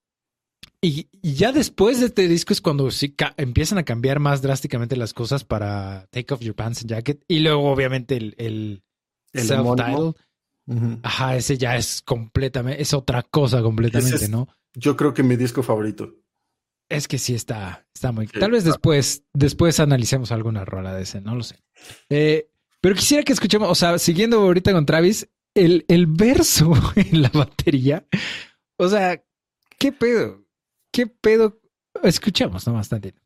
Y, 0.80 1.08
ya 1.22 1.50
después 1.50 2.00
de 2.00 2.06
este 2.06 2.28
disco 2.28 2.52
es 2.52 2.60
cuando 2.60 2.90
sí 2.90 3.14
empiezan 3.38 3.78
a 3.78 3.84
cambiar 3.84 4.20
más 4.20 4.42
drásticamente 4.42 4.96
las 4.96 5.14
cosas 5.14 5.42
para 5.42 6.06
Take 6.10 6.34
Off 6.34 6.40
Your 6.40 6.54
Pants 6.54 6.82
and 6.82 6.90
Jacket. 6.90 7.24
Y 7.26 7.40
luego, 7.40 7.72
obviamente, 7.72 8.16
el, 8.16 8.34
el, 8.36 8.82
self-title. 9.32 10.12
Ajá, 11.02 11.36
ese 11.36 11.56
ya 11.58 11.76
es 11.76 12.02
completamente, 12.02 12.80
es 12.80 12.92
otra 12.94 13.22
cosa 13.22 13.62
completamente, 13.62 14.28
¿no? 14.28 14.48
Yo 14.74 14.96
creo 14.96 15.14
que 15.14 15.22
mi 15.22 15.36
disco 15.36 15.62
favorito. 15.62 16.14
es 16.88 17.08
que 17.08 17.18
sí 17.18 17.34
está, 17.34 17.86
está 17.94 18.12
muy. 18.12 18.26
Tal 18.26 18.50
vez 18.50 18.64
después, 18.64 19.24
después 19.32 19.80
analicemos 19.80 20.32
alguna 20.32 20.64
rola 20.64 20.94
de 20.94 21.02
ese, 21.02 21.20
no 21.20 21.34
lo 21.34 21.42
sé. 21.42 21.62
Eh, 22.08 22.48
pero 22.80 22.94
quisiera 22.94 23.22
que 23.22 23.32
escuchemos, 23.32 23.70
o 23.70 23.74
sea, 23.74 23.98
siguiendo 23.98 24.40
ahorita 24.40 24.72
con 24.72 24.84
Travis, 24.84 25.28
el, 25.54 25.84
el 25.88 26.06
verso 26.06 26.72
en 26.96 27.22
la 27.22 27.30
batería. 27.30 28.06
O 28.76 28.88
sea, 28.88 29.22
¿qué 29.78 29.92
pedo? 29.92 30.44
¿Qué 30.92 31.06
pedo? 31.06 31.60
Escuchamos 32.02 32.66
nomás 32.66 32.88
tantito. 32.88 33.23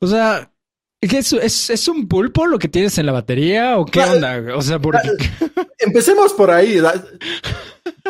O 0.00 0.06
sea, 0.06 0.50
¿es, 1.00 1.32
es, 1.32 1.70
es 1.70 1.88
un 1.88 2.08
pulpo 2.08 2.46
lo 2.46 2.58
que 2.58 2.68
tienes 2.68 2.96
en 2.98 3.06
la 3.06 3.12
batería 3.12 3.78
o 3.78 3.84
qué 3.84 4.00
onda? 4.00 4.56
O 4.56 4.62
sea, 4.62 4.78
por... 4.78 4.96
empecemos 5.78 6.32
por 6.32 6.50
ahí. 6.50 6.80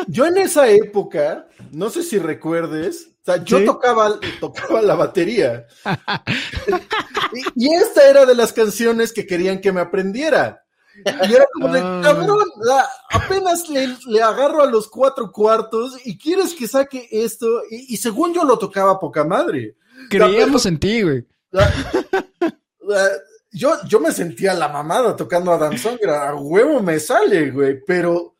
Yo 0.07 0.25
en 0.25 0.37
esa 0.37 0.69
época, 0.69 1.47
no 1.71 1.89
sé 1.89 2.03
si 2.03 2.17
recuerdes, 2.17 3.09
o 3.21 3.25
sea, 3.25 3.43
yo 3.43 3.63
tocaba, 3.65 4.19
tocaba 4.39 4.81
la 4.81 4.95
batería. 4.95 5.67
y, 7.55 7.73
esta 7.73 8.09
era 8.09 8.25
de 8.25 8.35
las 8.35 8.51
canciones 8.53 9.13
que 9.13 9.27
querían 9.27 9.59
que 9.59 9.71
me 9.71 9.81
aprendiera. 9.81 10.63
Y 11.05 11.33
era 11.33 11.45
como 11.53 11.73
de, 11.73 11.79
ah. 11.81 12.01
cabrón, 12.03 12.47
apenas 13.09 13.69
le, 13.69 14.21
agarro 14.21 14.63
a 14.63 14.65
los 14.65 14.87
cuatro 14.87 15.31
cuartos 15.31 15.97
y 16.03 16.17
quieres 16.17 16.53
que 16.53 16.67
saque 16.67 17.07
esto. 17.11 17.47
Y, 17.69 17.97
según 17.97 18.33
yo 18.33 18.43
lo 18.43 18.57
tocaba 18.57 18.99
poca 18.99 19.23
madre. 19.23 19.75
Creíamos 20.09 20.65
en 20.65 20.79
ti, 20.79 21.01
güey. 21.03 21.25
Yo, 23.53 23.75
yo 23.85 23.99
me 23.99 24.11
sentía 24.11 24.53
la 24.53 24.69
mamada 24.69 25.15
tocando 25.15 25.51
a 25.51 25.57
Dan 25.57 25.75
a 26.09 26.35
huevo 26.35 26.81
me 26.81 26.99
sale, 26.99 27.51
güey, 27.51 27.79
pero 27.85 28.37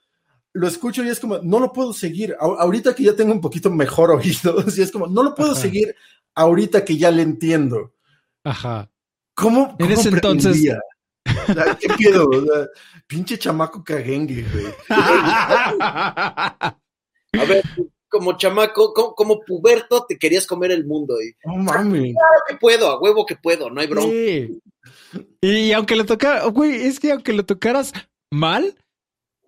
lo 0.54 0.67
escucho 0.67 1.04
y 1.04 1.10
es 1.10 1.19
como, 1.19 1.39
no 1.39 1.60
lo 1.60 1.71
puedo 1.71 1.93
seguir. 1.93 2.36
ahorita 2.39 2.95
que 2.95 3.04
ya 3.04 3.15
tengo 3.15 3.34
un 3.34 3.41
poquito 3.41 3.69
mejor 3.69 4.12
oído, 4.12 4.63
y 4.76 4.82
es 4.82 4.91
como, 4.91 5.08
no 5.08 5.24
lo 5.24 5.36
puedo 5.36 5.56
seguir 5.56 5.95
ahorita 6.36 6.86
que 6.86 6.97
ya 6.97 7.12
le 7.12 7.24
entiendo. 7.24 7.93
Ajá. 8.43 8.89
¿Cómo? 9.34 9.76
En 9.80 9.91
ese 9.91 10.10
entonces. 10.10 10.62
¿Qué 11.24 11.88
pedo? 11.97 12.30
pinche 13.08 13.38
chamaco 13.38 13.84
cagengue, 13.84 14.45
güey. 14.52 14.67
A 17.34 17.45
ver, 17.47 17.63
como 18.12 18.38
chamaco, 18.38 18.93
como, 18.93 19.39
puberto, 19.39 20.06
te 20.08 20.17
querías 20.17 20.45
comer 20.45 20.71
el 20.71 20.86
mundo. 20.86 21.15
Y. 21.21 21.34
Claro 21.41 21.89
que 22.47 22.56
puedo, 22.58 22.89
a 22.89 23.00
huevo 23.00 23.26
que 23.26 23.38
puedo, 23.38 23.69
no 23.71 23.82
hay 23.82 23.88
bronca. 23.88 24.13
Y 25.41 25.71
aunque 25.71 25.95
lo 25.95 26.06
tocara, 26.06 26.45
güey, 26.45 26.76
es 26.86 27.00
que 27.00 27.12
aunque 27.12 27.34
lo 27.34 27.45
tocaras 27.45 27.93
mal, 28.30 28.76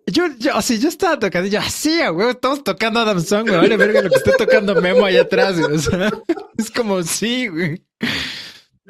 yo, 0.07 0.25
yo, 0.39 0.55
así, 0.55 0.79
yo 0.79 0.89
estaba 0.89 1.19
tocando, 1.19 1.49
yo, 1.49 1.59
así, 1.59 1.99
güey, 2.07 2.29
estamos 2.31 2.63
tocando 2.63 2.99
Adam 3.01 3.21
Song, 3.21 3.47
güey, 3.47 3.57
vale 3.57 3.77
verga 3.77 4.01
lo 4.01 4.09
que 4.09 4.15
esté 4.15 4.31
tocando 4.37 4.79
Memo 4.81 5.05
allá 5.05 5.21
atrás, 5.21 5.59
güey, 5.59 5.75
o 5.75 5.79
sea, 5.79 6.11
es 6.57 6.71
como, 6.71 7.03
sí, 7.03 7.47
güey. 7.47 7.83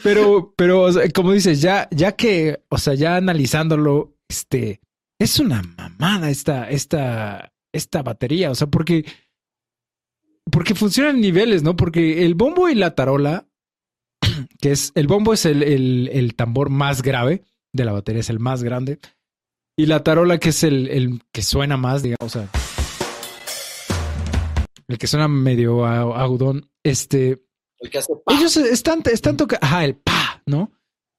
Pero, 0.04 0.54
pero, 0.56 0.90
como 1.14 1.34
dices, 1.34 1.62
ya, 1.62 1.88
ya 1.92 2.14
que, 2.14 2.64
o 2.70 2.78
sea, 2.78 2.94
ya 2.94 3.16
analizándolo, 3.16 4.16
este, 4.28 4.82
es 5.20 5.40
una 5.40 5.62
mamada 5.78 6.30
esta, 6.30 6.70
esta, 6.70 7.54
esta 7.72 8.02
batería, 8.02 8.52
o 8.52 8.56
sea, 8.56 8.68
porque 8.68 9.06
porque 10.52 10.76
funcionan 10.76 11.22
niveles, 11.22 11.64
¿no? 11.64 11.76
Porque 11.76 12.26
el 12.26 12.36
bombo 12.36 12.70
y 12.70 12.76
la 12.76 12.96
tarola, 12.96 13.48
que 14.62 14.72
es, 14.72 14.92
el 14.96 15.08
bombo 15.08 15.34
es 15.34 15.46
el, 15.46 15.64
el, 15.64 16.36
tambor 16.36 16.70
más 16.70 17.02
grave 17.02 17.44
de 17.72 17.86
la 17.86 17.94
batería, 17.94 18.22
es 18.22 18.30
el 18.30 18.40
más 18.40 18.64
grande. 18.64 19.00
Y 19.76 19.88
la 19.88 20.04
tarola, 20.04 20.38
que 20.38 20.50
es 20.50 20.64
el, 20.64 20.88
el 20.90 21.22
que 21.32 21.42
suena 21.42 21.78
más, 21.78 22.04
digamos, 22.04 22.24
o 22.24 22.30
sea, 22.30 22.50
el 24.88 24.98
que 24.98 25.08
suena 25.08 25.28
medio 25.28 25.86
agudón, 25.86 26.70
este... 26.84 27.44
El 27.80 27.90
que 27.90 27.98
hace 27.98 28.14
Ellos 28.28 28.56
están, 28.58 29.02
están 29.12 29.36
tocando, 29.36 29.66
ajá, 29.66 29.84
el 29.84 29.96
pa, 29.96 30.44
¿no? 30.46 30.72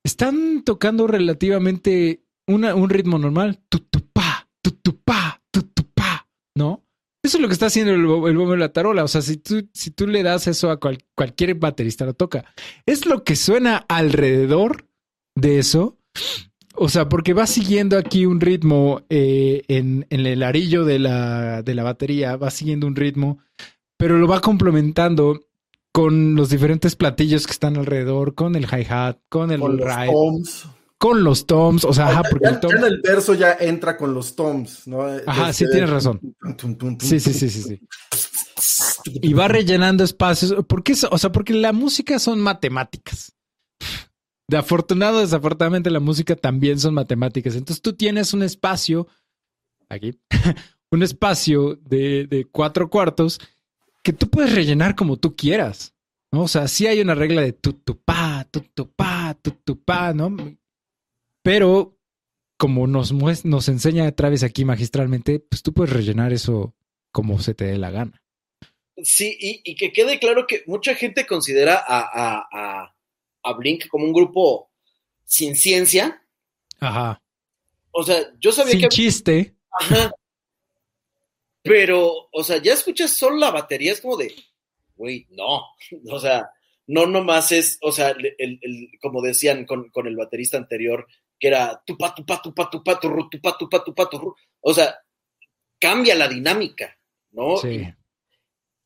Están 0.04 0.62
tocando 0.64 1.06
relativamente 1.06 2.24
una, 2.46 2.74
un 2.74 2.88
ritmo 2.88 3.18
normal, 3.18 3.60
tu, 3.68 3.80
tu, 3.80 4.00
pa, 4.12 4.48
tu, 4.62 4.70
tu, 4.72 5.00
pa, 5.02 5.42
tu, 5.50 5.62
tu, 5.62 5.84
pa, 5.92 6.28
¿no? 6.54 6.83
Eso 7.24 7.38
es 7.38 7.40
lo 7.40 7.48
que 7.48 7.54
está 7.54 7.66
haciendo 7.66 7.94
el, 7.94 8.36
bombo 8.36 8.52
de 8.52 8.58
la 8.58 8.68
tarola. 8.68 9.02
O 9.02 9.08
sea, 9.08 9.22
si 9.22 9.38
tú, 9.38 9.66
si 9.72 9.90
tú 9.90 10.06
le 10.06 10.22
das 10.22 10.46
eso 10.46 10.70
a 10.70 10.78
cualquier 10.78 11.54
baterista, 11.54 12.04
lo 12.04 12.12
toca. 12.12 12.44
Es 12.84 13.06
lo 13.06 13.24
que 13.24 13.34
suena 13.34 13.78
alrededor 13.88 14.86
de 15.34 15.58
eso. 15.58 15.96
O 16.74 16.90
sea, 16.90 17.08
porque 17.08 17.32
va 17.32 17.46
siguiendo 17.46 17.96
aquí 17.96 18.26
un 18.26 18.42
ritmo 18.42 19.00
eh, 19.08 19.62
en, 19.68 20.04
el 20.10 20.42
arillo 20.42 20.84
de 20.84 20.98
la, 20.98 21.62
de 21.62 21.74
la 21.74 21.82
batería, 21.82 22.36
va 22.36 22.50
siguiendo 22.50 22.86
un 22.86 22.94
ritmo, 22.94 23.38
pero 23.96 24.18
lo 24.18 24.28
va 24.28 24.42
complementando 24.42 25.40
con 25.92 26.34
los 26.34 26.50
diferentes 26.50 26.94
platillos 26.94 27.46
que 27.46 27.52
están 27.52 27.78
alrededor, 27.78 28.34
con 28.34 28.54
el 28.54 28.64
hi-hat, 28.64 29.16
con 29.30 29.50
el 29.50 29.62
ride 29.62 30.12
con 31.04 31.22
los 31.22 31.44
toms, 31.44 31.84
o 31.84 31.92
sea, 31.92 32.06
ajá, 32.08 32.22
porque 32.30 32.48
el, 32.48 32.78
en 32.78 32.84
el 32.84 33.00
verso 33.02 33.34
ya 33.34 33.58
entra 33.60 33.98
con 33.98 34.14
los 34.14 34.34
toms, 34.34 34.88
¿no? 34.88 35.02
Ajá, 35.26 35.52
sí 35.52 35.66
tienes 35.70 35.90
razón. 35.90 36.18
Sí, 36.98 37.20
sí, 37.20 37.34
sí, 37.34 37.50
sí, 37.50 37.62
sí. 37.62 37.80
Y 39.20 39.34
va 39.34 39.46
rellenando 39.46 40.02
espacios, 40.02 40.64
porque 40.66 40.94
o 41.10 41.18
sea, 41.18 41.30
porque 41.30 41.52
la 41.52 41.74
música 41.74 42.18
son 42.18 42.40
matemáticas. 42.40 43.36
De 44.48 44.56
afortunado, 44.56 45.20
desafortunadamente 45.20 45.90
la 45.90 46.00
música 46.00 46.36
también 46.36 46.80
son 46.80 46.94
matemáticas. 46.94 47.54
Entonces 47.54 47.82
tú 47.82 47.92
tienes 47.92 48.32
un 48.32 48.42
espacio 48.42 49.06
aquí, 49.90 50.18
un 50.90 51.02
espacio 51.02 51.78
de, 51.82 52.26
de 52.26 52.46
cuatro 52.46 52.88
cuartos 52.88 53.40
que 54.02 54.14
tú 54.14 54.30
puedes 54.30 54.54
rellenar 54.54 54.94
como 54.94 55.18
tú 55.18 55.36
quieras. 55.36 55.92
¿no? 56.32 56.44
O 56.44 56.48
sea, 56.48 56.66
sí 56.66 56.86
hay 56.86 57.02
una 57.02 57.14
regla 57.14 57.42
de 57.42 57.52
tu 57.52 57.74
tu 57.74 57.98
pa, 57.98 58.46
tu 58.50 58.60
tu 58.74 58.90
pa, 58.90 59.36
tu 59.42 59.50
tu 59.50 59.84
pa, 59.84 60.14
¿no? 60.14 60.34
Pero 61.44 61.98
como 62.56 62.86
nos, 62.86 63.12
nos 63.12 63.68
enseña 63.68 64.10
Travis 64.12 64.42
aquí 64.42 64.64
magistralmente, 64.64 65.40
pues 65.40 65.62
tú 65.62 65.74
puedes 65.74 65.92
rellenar 65.92 66.32
eso 66.32 66.74
como 67.12 67.38
se 67.38 67.52
te 67.52 67.66
dé 67.66 67.76
la 67.76 67.90
gana. 67.90 68.22
Sí, 69.02 69.36
y, 69.38 69.76
que 69.76 69.92
quede 69.92 70.18
claro 70.18 70.46
que 70.46 70.62
mucha 70.66 70.94
gente 70.94 71.26
considera 71.26 71.84
a, 71.86 72.90
a, 73.42 73.52
Blink 73.52 73.88
como 73.88 74.06
un 74.06 74.14
grupo 74.14 74.70
sin 75.26 75.54
ciencia. 75.54 76.22
Ajá. 76.80 77.20
O 77.90 78.02
sea, 78.04 78.32
yo 78.38 78.50
sabía 78.50 78.72
sin 78.72 78.80
que. 78.80 78.88
chiste. 78.88 79.54
Ajá. 79.70 80.12
Pero, 81.62 82.30
o 82.32 82.42
sea, 82.42 82.56
ya 82.62 82.72
escuchas 82.72 83.18
solo 83.18 83.36
la 83.36 83.50
batería, 83.50 83.92
es 83.92 84.00
como 84.00 84.16
de, 84.16 84.34
güey, 84.96 85.26
no. 85.28 85.60
O 86.10 86.18
sea, 86.18 86.48
no 86.86 87.06
nomás 87.06 87.52
es, 87.52 87.78
o 87.82 87.92
sea, 87.92 88.14
el, 88.38 88.90
como 89.02 89.20
decían 89.20 89.66
con, 89.66 89.90
con, 89.90 90.06
el 90.06 90.16
baterista 90.16 90.56
anterior, 90.56 91.06
que 91.38 91.48
era 91.48 91.82
tupa, 91.84 92.14
tupa, 92.14 92.40
tupa, 92.40 92.70
tupa, 92.70 93.00
tu 93.00 93.28
tupa, 93.30 93.58
tupa, 93.58 93.84
tupa, 93.84 94.08
tu 94.10 94.36
O 94.60 94.74
sea, 94.74 94.96
cambia 95.78 96.14
la 96.14 96.28
dinámica, 96.28 96.98
¿no? 97.32 97.56
Sí. 97.56 97.86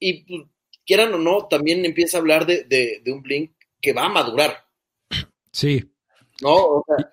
Y, 0.01 0.25
pues, 0.25 0.49
quieran 0.85 1.15
o 1.15 1.19
no, 1.19 1.47
también 1.47 1.85
empieza 1.85 2.17
a 2.17 2.21
hablar 2.21 2.47
de, 2.47 2.65
de, 2.65 3.13
un 3.13 3.23
Blink 3.23 3.53
que 3.81 3.93
va 3.93 4.07
a 4.07 4.09
madurar. 4.09 4.65
Sí. 5.53 5.85
¿No? 6.41 6.55
O 6.55 6.85
sea, 6.87 7.13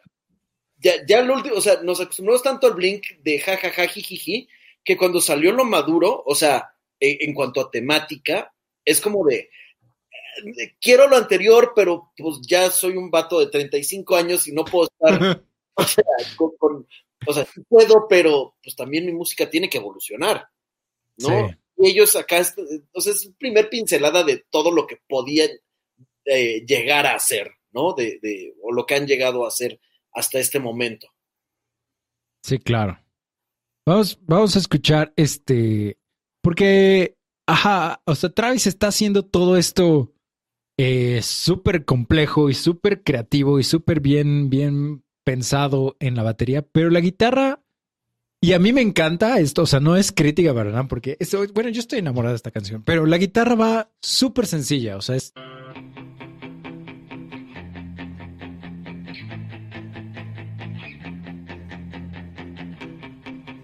ya, 0.78 1.06
ya 1.06 1.22
lo 1.22 1.36
último, 1.36 1.56
o 1.56 1.62
sea, 1.62 1.82
nos 1.82 2.00
acostumbramos 2.00 2.44
tanto 2.44 2.68
al 2.68 2.74
Blink 2.74 3.20
de 3.22 3.40
jajaja, 3.40 3.88
jijiji, 3.88 4.48
que 4.84 4.96
cuando 4.96 5.20
salió 5.20 5.52
lo 5.52 5.66
maduro, 5.66 6.24
o 6.26 6.36
sea, 6.36 6.76
e, 7.00 7.18
en 7.22 7.34
cuanto 7.34 7.60
a 7.60 7.72
temática, 7.72 8.54
es 8.84 9.02
como 9.02 9.26
de, 9.26 9.50
quiero 10.80 11.08
lo 11.08 11.18
anterior, 11.18 11.74
pero 11.76 12.12
pues 12.18 12.38
ya 12.48 12.70
soy 12.70 12.98
un 12.98 13.10
vato 13.10 13.40
de 13.40 13.48
35 13.48 14.16
años 14.16 14.48
y 14.48 14.52
no 14.52 14.66
puedo 14.66 14.88
estar, 14.88 15.44
o 15.76 15.84
sea, 15.84 16.04
con, 16.36 16.88
o 17.28 17.34
sea, 17.34 17.48
puedo, 17.68 18.08
pero 18.08 18.56
pues 18.64 18.76
también 18.76 19.06
mi 19.06 19.14
música 19.14 19.50
tiene 19.50 19.70
que 19.70 19.78
evolucionar, 19.78 20.48
¿no? 21.18 21.50
Y 21.78 21.90
ellos 21.90 22.16
acá, 22.16 22.42
o 22.94 23.02
sea, 23.02 23.14
es 23.14 23.30
primer 23.38 23.70
pincelada 23.70 24.24
de 24.24 24.46
todo 24.50 24.72
lo 24.72 24.88
que 24.88 25.00
podían 25.08 25.50
eh, 26.26 26.66
llegar 26.66 27.06
a 27.06 27.16
hacer, 27.16 27.52
¿no? 27.72 27.94
De, 27.94 28.20
de, 28.22 28.56
o 28.64 28.72
lo 28.72 28.86
que 28.86 28.96
han 28.96 29.08
llegado 29.08 29.46
a 29.46 29.50
hacer 29.50 29.80
hasta 30.14 30.40
este 30.40 30.60
momento. 30.60 31.08
Sí, 32.44 32.60
claro. 32.60 33.00
Vamos, 33.86 34.18
vamos 34.22 34.56
a 34.56 34.60
escuchar 34.60 35.14
este, 35.16 35.98
porque, 36.42 37.16
ajá, 37.46 38.02
o 38.06 38.16
sea, 38.16 38.30
Travis 38.30 38.68
está 38.68 38.88
haciendo 38.88 39.24
todo 39.24 39.58
esto 39.58 40.15
eh, 40.78 41.22
súper 41.22 41.86
complejo 41.86 42.50
y 42.50 42.54
súper 42.54 43.04
creativo 43.04 43.60
y 43.60 43.64
súper 43.64 44.02
bien, 44.02 44.50
bien 44.50 45.04
pensado 45.24 45.96
en 46.00 46.16
la 46.16 46.24
batería, 46.24 46.62
pero 46.62 46.90
la 46.90 47.00
guitarra, 47.00 47.64
y 48.42 48.54
a 48.54 48.60
mí 48.60 48.74
me 48.74 48.82
encanta 48.82 49.40
esto, 49.40 49.64
o 49.64 49.66
sea, 49.66 49.80
no 49.80 49.96
es 49.96 50.12
crítica 50.12 50.54
para 50.54 50.72
nada, 50.72 50.88
porque, 50.88 51.18
es, 51.20 51.36
bueno, 51.54 51.70
yo 51.70 51.80
estoy 51.80 52.00
enamorada 52.00 52.34
de 52.34 52.38
esta 52.38 52.52
canción, 52.52 52.84
pero 52.84 53.06
la 53.06 53.18
guitarra 53.18 53.56
va 53.56 53.92
súper 54.02 54.46
sencilla, 54.46 54.98
o 54.98 55.02
sea, 55.02 55.16
es... 55.16 55.34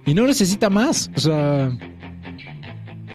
Y 0.05 0.13
no 0.13 0.25
necesita 0.25 0.69
más, 0.69 1.11
o 1.15 1.19
sea 1.19 1.77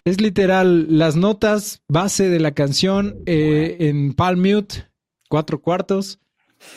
es 0.07 0.21
literal 0.21 0.97
las 0.97 1.17
notas 1.17 1.83
base 1.89 2.29
de 2.29 2.39
la 2.39 2.51
canción 2.51 3.17
eh, 3.25 3.75
en 3.81 4.13
palm 4.13 4.39
mute, 4.39 4.87
cuatro 5.27 5.61
cuartos. 5.61 6.19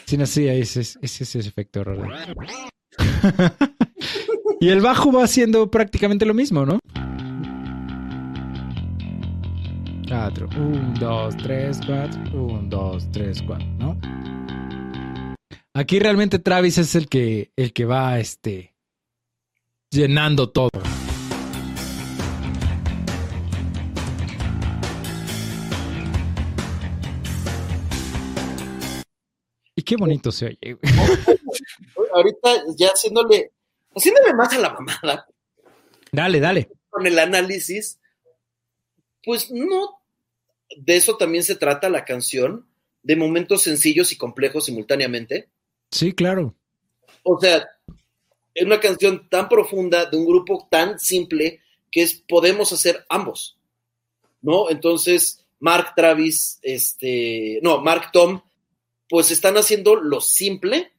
Sin 0.07 0.20
así, 0.22 0.49
ese 0.49 0.81
es 0.81 0.99
ese, 1.01 1.39
efecto 1.39 1.85
raro. 1.85 2.09
y 4.61 4.68
el 4.68 4.81
bajo 4.81 5.12
va 5.12 5.22
haciendo 5.24 5.70
prácticamente 5.70 6.26
lo 6.26 6.35
mismo, 6.35 6.66
¿no? 6.66 6.81
Cuatro, 10.09 10.49
un, 10.57 10.93
dos, 10.95 11.37
tres, 11.37 11.78
cuatro, 11.87 12.45
un, 12.45 12.68
dos, 12.68 13.09
tres, 13.12 13.41
cuatro, 13.47 13.68
¿no? 13.78 13.97
Aquí 15.72 16.01
realmente 16.01 16.41
Travis 16.41 16.78
es 16.78 16.97
el 16.97 17.09
que, 17.09 17.53
el 17.55 17.72
que 17.72 17.85
va, 17.85 18.18
este, 18.18 18.74
llenando 19.93 20.51
todo. 20.51 20.70
Qué 29.91 29.97
bonito 29.97 30.30
se 30.30 30.47
oye. 30.47 30.78
Ahorita 32.14 32.62
ya 32.76 32.91
haciéndole, 32.91 33.51
haciéndole 33.93 34.34
más 34.34 34.53
a 34.53 34.59
la 34.61 34.72
mamada. 34.72 35.26
Dale, 36.12 36.38
dale. 36.38 36.70
Con 36.88 37.09
el 37.09 37.18
análisis, 37.18 37.99
pues 39.24 39.51
no, 39.51 40.01
de 40.76 40.97
eso 40.97 41.16
también 41.16 41.43
se 41.43 41.57
trata 41.57 41.88
la 41.88 42.05
canción, 42.05 42.68
de 43.03 43.16
momentos 43.16 43.62
sencillos 43.62 44.12
y 44.12 44.16
complejos 44.16 44.66
simultáneamente. 44.66 45.49
Sí, 45.91 46.12
claro. 46.12 46.55
O 47.24 47.41
sea, 47.41 47.68
es 48.55 48.64
una 48.64 48.78
canción 48.78 49.28
tan 49.28 49.49
profunda 49.49 50.05
de 50.07 50.16
un 50.16 50.24
grupo 50.24 50.68
tan 50.70 51.01
simple 51.01 51.62
que 51.91 52.03
es 52.03 52.14
podemos 52.14 52.72
hacer 52.72 53.05
ambos, 53.09 53.59
¿no? 54.41 54.70
Entonces, 54.70 55.45
Mark 55.59 55.95
Travis, 55.97 56.61
este, 56.62 57.59
no, 57.61 57.80
Mark 57.80 58.11
Tom, 58.12 58.41
pues 59.11 59.33
están 59.33 59.57
haciendo 59.57 59.97
lo 59.97 60.21
simple 60.21 60.93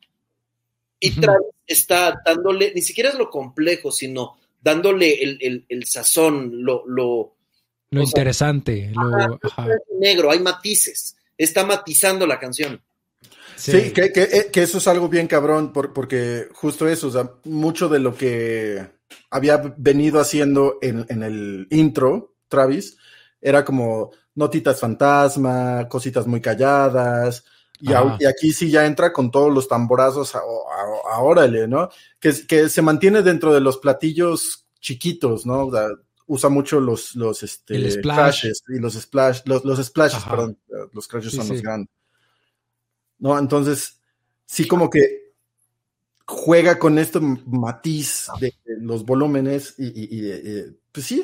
y 0.99 1.19
Travis 1.19 1.47
está 1.65 2.21
dándole, 2.23 2.73
ni 2.75 2.81
siquiera 2.81 3.09
es 3.09 3.15
lo 3.15 3.29
complejo, 3.29 3.91
sino 3.91 4.37
dándole 4.61 5.23
el, 5.23 5.85
sazón, 5.85 6.63
lo... 6.63 6.83
Lo, 6.85 7.35
lo 7.89 8.03
interesante, 8.03 8.91
lo... 8.93 9.39
negro, 9.97 10.29
hay 10.29 10.39
matices, 10.39 11.15
está 11.37 11.65
matizando 11.65 12.27
la 12.27 12.37
canción. 12.37 12.81
Sí, 13.55 13.91
que, 13.91 14.11
eh, 14.15 14.49
que, 14.51 14.61
eso 14.61 14.77
es 14.79 14.87
algo 14.87 15.07
bien 15.07 15.27
cabrón, 15.27 15.71
porque 15.71 16.47
justo 16.53 16.87
eso, 16.87 17.07
o 17.07 17.11
sea, 17.11 17.31
mucho 17.45 17.89
de 17.89 17.99
lo 17.99 18.15
que 18.15 18.87
había 19.29 19.57
venido 19.77 20.19
haciendo 20.19 20.77
en, 20.81 21.05
en 21.09 21.23
el 21.23 21.67
intro, 21.71 22.35
Travis, 22.47 22.97
era 23.39 23.63
como 23.65 24.11
notitas 24.35 24.79
fantasma, 24.79 25.87
cositas 25.89 26.27
muy 26.27 26.41
calladas, 26.41 27.45
y, 27.81 27.93
aquí 28.25 28.53
sí 28.53 28.69
ya 28.69 28.85
entra 28.85 29.11
con 29.11 29.31
todos 29.31 29.53
los 29.53 29.67
tamborazos 29.67 30.35
a, 30.35 30.41
órale, 31.19 31.67
¿no? 31.67 31.89
Que, 32.19 32.33
que 32.47 32.69
se 32.69 32.81
mantiene 32.81 33.21
dentro 33.21 33.53
de 33.53 33.61
los 33.61 33.77
platillos 33.77 34.65
chiquitos, 34.79 35.45
¿no? 35.45 35.69
usa 36.27 36.49
mucho 36.49 36.79
los, 36.79 37.15
los 37.15 37.43
este, 37.43 38.01
crashes 38.01 38.63
y 38.69 38.79
los 38.79 38.93
splash, 38.93 39.41
los, 39.43 39.65
los 39.65 39.85
splashes, 39.85 40.23
perdón, 40.23 40.57
los 40.93 41.07
crashes 41.07 41.33
son 41.33 41.49
los 41.49 41.61
grandes. 41.61 41.89
¿no? 43.19 43.37
Entonces, 43.37 43.99
sí 44.45 44.67
como 44.67 44.89
que 44.89 45.20
juega 46.31 46.79
con 46.79 46.97
este 46.97 47.19
matiz 47.19 48.27
de, 48.39 48.53
los 48.79 49.05
volúmenes 49.05 49.75
y, 49.77 50.63
pues 50.91 51.05
sí, 51.05 51.23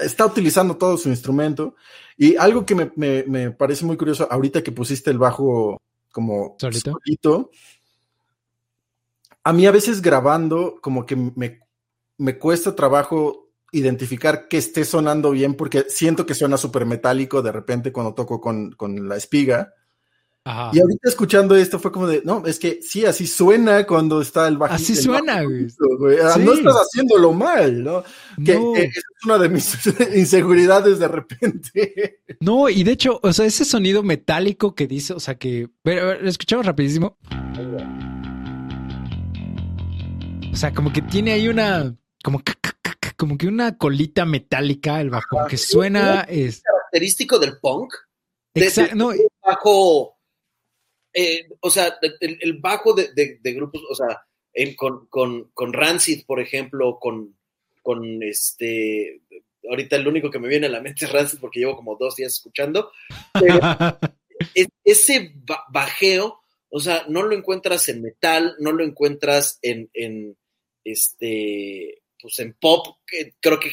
está 0.00 0.26
utilizando 0.26 0.76
todo 0.76 0.96
su 0.96 1.10
instrumento. 1.10 1.76
Y 2.16 2.36
algo 2.36 2.64
que 2.64 2.74
me, 2.74 3.50
parece 3.50 3.84
muy 3.84 3.96
curioso, 3.96 4.26
ahorita 4.30 4.62
que 4.62 4.72
pusiste 4.72 5.10
el 5.10 5.18
bajo 5.18 5.80
como 6.10 6.56
solito, 6.58 7.50
a 9.44 9.52
mí 9.52 9.66
a 9.66 9.70
veces 9.70 10.00
grabando 10.00 10.78
como 10.80 11.04
que 11.04 11.16
me, 11.16 11.60
me 12.16 12.38
cuesta 12.38 12.74
trabajo 12.74 13.50
identificar 13.72 14.48
que 14.48 14.58
esté 14.58 14.84
sonando 14.84 15.30
bien 15.32 15.54
porque 15.54 15.86
siento 15.88 16.24
que 16.24 16.34
suena 16.34 16.56
súper 16.56 16.86
metálico 16.86 17.42
de 17.42 17.52
repente 17.52 17.92
cuando 17.92 18.14
toco 18.14 18.40
con, 18.40 18.72
con 18.72 19.08
la 19.08 19.16
espiga. 19.16 19.74
Y 20.44 20.80
ahorita 20.80 21.08
escuchando 21.08 21.54
esto 21.54 21.78
fue 21.78 21.92
como 21.92 22.08
de, 22.08 22.20
no, 22.24 22.44
es 22.44 22.58
que 22.58 22.80
sí, 22.82 23.06
así 23.06 23.28
suena 23.28 23.86
cuando 23.86 24.20
está 24.20 24.48
el 24.48 24.58
bajo. 24.58 24.74
Así 24.74 24.96
suena, 24.96 25.44
güey. 25.44 25.68
Ah, 26.20 26.36
no 26.36 26.54
estás 26.54 26.74
haciéndolo 26.74 27.32
mal, 27.32 27.84
¿no? 27.84 28.02
Que 28.44 28.54
es 28.54 29.04
una 29.24 29.38
de 29.38 29.48
mis 29.48 29.78
inseguridades 30.16 30.98
de 30.98 31.06
repente. 31.06 32.20
No, 32.40 32.68
y 32.68 32.82
de 32.82 32.90
hecho, 32.90 33.20
o 33.22 33.32
sea, 33.32 33.46
ese 33.46 33.64
sonido 33.64 34.02
metálico 34.02 34.74
que 34.74 34.88
dice, 34.88 35.12
o 35.12 35.20
sea, 35.20 35.36
que, 35.36 35.68
pero, 35.82 36.20
lo 36.20 36.28
escuchamos 36.28 36.66
rapidísimo. 36.66 37.16
O 40.52 40.56
sea, 40.56 40.74
como 40.74 40.92
que 40.92 41.02
tiene 41.02 41.34
ahí 41.34 41.46
una, 41.46 41.94
como, 42.24 42.42
como 43.16 43.38
que 43.38 43.46
una 43.46 43.78
colita 43.78 44.24
metálica, 44.24 45.00
el 45.00 45.10
bajo, 45.10 45.46
que 45.48 45.56
suena... 45.56 46.22
Es 46.22 46.62
característico 46.62 47.38
del 47.38 47.58
punk. 47.60 47.94
Exacto, 48.54 48.96
no, 48.96 49.12
bajo 49.40 50.16
eh, 51.14 51.48
o 51.60 51.70
sea, 51.70 51.98
el, 52.20 52.58
bajo 52.58 52.94
de, 52.94 53.38
grupos, 53.42 53.82
o 53.90 53.94
sea, 53.94 54.24
con, 54.76 55.06
con, 55.52 55.72
Rancid, 55.72 56.24
por 56.26 56.40
ejemplo, 56.40 56.98
con, 56.98 57.36
con 57.82 58.22
este, 58.22 59.20
ahorita 59.68 59.96
el 59.96 60.08
único 60.08 60.30
que 60.30 60.38
me 60.38 60.48
viene 60.48 60.66
a 60.66 60.70
la 60.70 60.80
mente 60.80 61.04
es 61.04 61.12
Rancid 61.12 61.38
porque 61.38 61.60
llevo 61.60 61.76
como 61.76 61.96
dos 61.96 62.16
días 62.16 62.32
escuchando, 62.32 62.90
pero 63.32 63.60
ese 64.84 65.34
bajeo, 65.70 66.40
o 66.70 66.80
sea, 66.80 67.04
no 67.08 67.22
lo 67.22 67.36
encuentras 67.36 67.88
en 67.88 68.02
metal, 68.02 68.56
no 68.58 68.72
lo 68.72 68.84
encuentras 68.84 69.58
en, 69.62 69.90
en 69.92 70.36
este, 70.84 72.02
pues 72.20 72.38
en 72.38 72.54
pop, 72.54 72.98
que 73.06 73.34
creo 73.40 73.60
que 73.60 73.70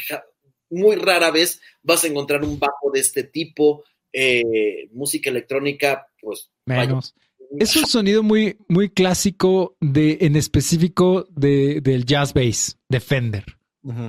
muy 0.69 0.95
rara 0.95 1.31
vez 1.31 1.61
vas 1.81 2.03
a 2.03 2.07
encontrar 2.07 2.43
un 2.43 2.59
bajo 2.59 2.91
de 2.93 2.99
este 2.99 3.23
tipo, 3.23 3.83
eh, 4.11 4.87
música 4.91 5.29
electrónica, 5.29 6.07
pues 6.21 6.51
menos. 6.65 7.15
Es 7.58 7.76
un 7.76 7.88
sonido 7.88 8.24
muy, 8.24 8.58
muy 8.68 8.89
clásico 8.89 9.76
de, 9.80 10.20
en 10.22 10.36
específico 10.36 11.28
de, 11.32 11.82
del 11.82 12.06
jazz 12.06 12.34
bass, 12.34 12.78
de 12.89 13.00
Fender. 13.00 13.45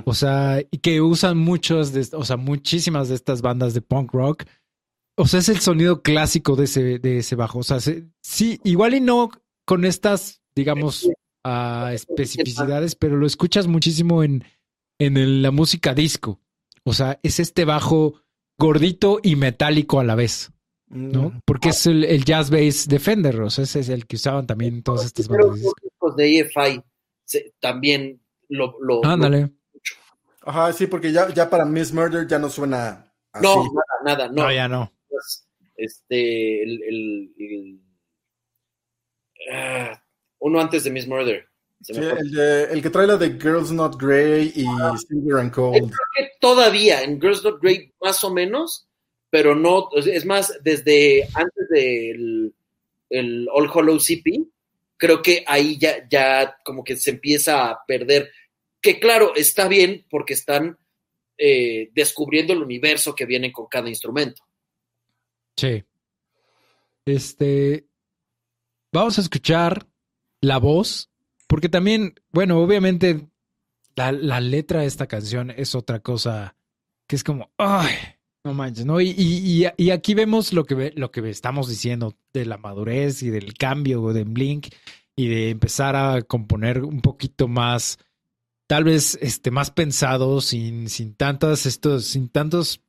O 0.05 0.13
sea, 0.13 0.61
y 0.69 0.77
que 0.79 1.01
usan 1.01 1.37
muchos 1.37 1.93
de, 1.93 2.07
o 2.15 2.25
sea, 2.25 2.37
muchísimas 2.37 3.09
de 3.09 3.15
estas 3.15 3.41
bandas 3.41 3.73
de 3.73 3.81
punk 3.81 4.13
rock. 4.13 4.43
O 5.15 5.27
sea, 5.27 5.39
es 5.39 5.49
el 5.49 5.59
sonido 5.59 6.01
clásico 6.01 6.55
de 6.55 6.65
ese, 6.65 6.99
de 6.99 7.19
ese 7.19 7.35
bajo. 7.35 7.59
O 7.59 7.63
sea, 7.63 7.79
sí, 7.79 8.59
igual 8.63 8.93
y 8.93 8.99
no 8.99 9.31
con 9.65 9.85
estas, 9.85 10.41
digamos, 10.55 11.09
uh, 11.45 11.87
especificidades, 11.87 12.95
pero 12.95 13.17
lo 13.17 13.25
escuchas 13.25 13.67
muchísimo 13.67 14.23
en, 14.23 14.43
en 14.99 15.41
la 15.41 15.51
música 15.51 15.93
disco. 15.93 16.39
O 16.83 16.93
sea, 16.93 17.19
es 17.23 17.39
este 17.39 17.65
bajo 17.65 18.21
gordito 18.59 19.19
y 19.23 19.35
metálico 19.35 19.99
a 19.99 20.03
la 20.03 20.15
vez. 20.15 20.51
¿No? 20.91 21.41
Porque 21.45 21.69
es 21.69 21.85
el, 21.87 22.25
jazz 22.25 22.49
bass 22.49 22.87
Defender, 22.87 23.41
o 23.41 23.49
sea, 23.49 23.63
ese 23.63 23.79
es 23.79 23.89
el 23.89 24.05
que 24.05 24.17
usaban 24.17 24.45
también 24.45 24.83
todas 24.83 25.05
estas 25.05 25.27
bandas. 25.27 25.59
Los 26.01 26.15
de 26.15 26.39
EFI 26.39 26.81
también 27.59 28.21
lo, 28.49 28.75
lo, 28.81 29.03
Ándale. 29.05 29.51
Ajá, 30.43 30.73
sí, 30.73 30.87
porque 30.87 31.11
ya, 31.11 31.29
ya 31.33 31.49
para 31.49 31.65
Miss 31.65 31.93
Murder 31.93 32.27
ya 32.27 32.39
no 32.39 32.49
suena 32.49 33.13
así. 33.31 33.45
No, 33.45 33.63
nada, 33.63 34.03
nada, 34.03 34.27
no. 34.27 34.43
No, 34.43 34.51
ya 34.51 34.67
no. 34.67 34.91
Este, 35.77 36.63
el, 36.63 36.83
el, 36.83 37.81
ah, 39.53 40.03
uno 40.39 40.59
antes 40.59 40.83
de 40.83 40.89
Miss 40.89 41.07
Murder. 41.07 41.47
Sí, 41.81 41.93
el, 41.95 42.31
de, 42.31 42.63
el, 42.65 42.81
que 42.81 42.89
trae 42.89 43.07
la 43.07 43.17
de 43.17 43.39
Girls 43.39 43.71
Not 43.71 43.99
Grey 43.99 44.51
y 44.55 44.65
Silver 44.97 45.39
and 45.39 45.51
Cold. 45.51 45.77
Creo 45.77 45.89
que 46.15 46.29
todavía 46.39 47.01
en 47.01 47.19
Girls 47.19 47.43
Not 47.43 47.61
Grey 47.61 47.91
más 48.01 48.23
o 48.23 48.31
menos 48.31 48.90
pero 49.31 49.55
no, 49.55 49.89
es 49.95 50.25
más, 50.25 50.59
desde 50.61 51.27
antes 51.33 51.69
del 51.69 52.53
el 53.09 53.47
All 53.51 53.69
Hollow 53.73 53.99
CP, 53.99 54.43
creo 54.97 55.21
que 55.21 55.43
ahí 55.47 55.77
ya, 55.77 56.07
ya 56.09 56.57
como 56.63 56.83
que 56.83 56.95
se 56.95 57.11
empieza 57.11 57.69
a 57.69 57.85
perder. 57.85 58.29
Que 58.81 58.99
claro, 58.99 59.33
está 59.35 59.67
bien 59.67 60.05
porque 60.09 60.33
están 60.33 60.77
eh, 61.37 61.89
descubriendo 61.93 62.53
el 62.53 62.61
universo 62.61 63.15
que 63.15 63.25
viene 63.25 63.51
con 63.51 63.67
cada 63.67 63.89
instrumento. 63.89 64.43
Sí. 65.55 65.83
Este. 67.05 67.87
Vamos 68.93 69.17
a 69.17 69.21
escuchar 69.21 69.87
la 70.41 70.57
voz, 70.57 71.09
porque 71.47 71.69
también, 71.69 72.15
bueno, 72.31 72.59
obviamente 72.59 73.27
la, 73.95 74.11
la 74.11 74.41
letra 74.41 74.81
de 74.81 74.87
esta 74.87 75.07
canción 75.07 75.51
es 75.51 75.75
otra 75.75 76.01
cosa 76.01 76.55
que 77.07 77.15
es 77.15 77.23
como, 77.23 77.51
ay, 77.57 77.93
no 78.43 78.53
manches, 78.53 78.85
¿no? 78.85 78.99
Y, 79.01 79.09
y, 79.17 79.65
y, 79.77 79.89
aquí 79.91 80.13
vemos 80.13 80.53
lo 80.53 80.65
que, 80.65 80.93
lo 80.95 81.11
que 81.11 81.29
estamos 81.29 81.69
diciendo 81.69 82.15
de 82.33 82.45
la 82.45 82.57
madurez 82.57 83.21
y 83.23 83.29
del 83.29 83.53
cambio 83.53 84.13
de 84.13 84.23
Blink 84.23 84.67
y 85.15 85.27
de 85.27 85.49
empezar 85.49 85.95
a 85.95 86.21
componer 86.23 86.83
un 86.83 87.01
poquito 87.01 87.47
más 87.47 87.99
tal 88.71 88.85
vez 88.85 89.19
este, 89.21 89.51
más 89.51 89.69
pensado, 89.69 90.39
sin, 90.39 90.87
sin 90.87 91.13
tantas, 91.13 91.65
estos, 91.65 92.05
sin 92.05 92.29
tantos 92.29 92.79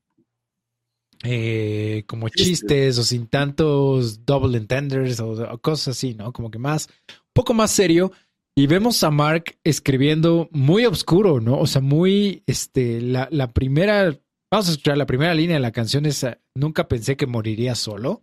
eh, 1.24 2.04
como 2.06 2.28
chistes 2.28 2.98
o 2.98 3.02
sin 3.02 3.26
tantos 3.26 4.24
double 4.24 4.56
entenders 4.56 5.18
o, 5.18 5.58
cosas 5.60 5.96
así, 5.96 6.14
¿no? 6.14 6.32
Como 6.32 6.52
que 6.52 6.60
más, 6.60 6.88
un 7.08 7.32
poco 7.32 7.52
más 7.52 7.72
serio. 7.72 8.12
Y 8.54 8.68
vemos 8.68 9.02
a 9.02 9.10
Mark 9.10 9.56
escribiendo 9.64 10.48
muy 10.52 10.86
oscuro, 10.86 11.40
¿no? 11.40 11.58
O 11.58 11.66
sea, 11.66 11.80
muy, 11.80 12.44
este, 12.46 13.00
la, 13.00 13.26
la 13.32 13.52
primera, 13.52 14.16
vamos 14.52 14.68
a 14.68 14.72
escuchar 14.72 14.98
la 14.98 15.06
primera 15.06 15.34
línea 15.34 15.56
de 15.56 15.62
la 15.62 15.72
canción 15.72 16.04
es, 16.04 16.26
nunca 16.54 16.86
pensé 16.86 17.16
que 17.16 17.26
moriría 17.26 17.74
solo. 17.74 18.22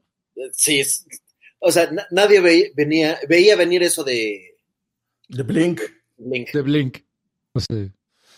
Sí, 0.54 0.82
o 1.60 1.72
sea, 1.72 1.90
nadie 2.12 2.40
veía, 2.40 2.68
venía, 2.76 3.20
veía 3.28 3.56
venir 3.56 3.82
eso 3.82 4.04
de... 4.04 4.56
De 5.28 5.44
Blink. 5.44 5.82
Blink. 6.18 6.52
De 6.52 6.62
Blink. 6.62 6.98
O 7.54 7.60
sea, 7.60 7.90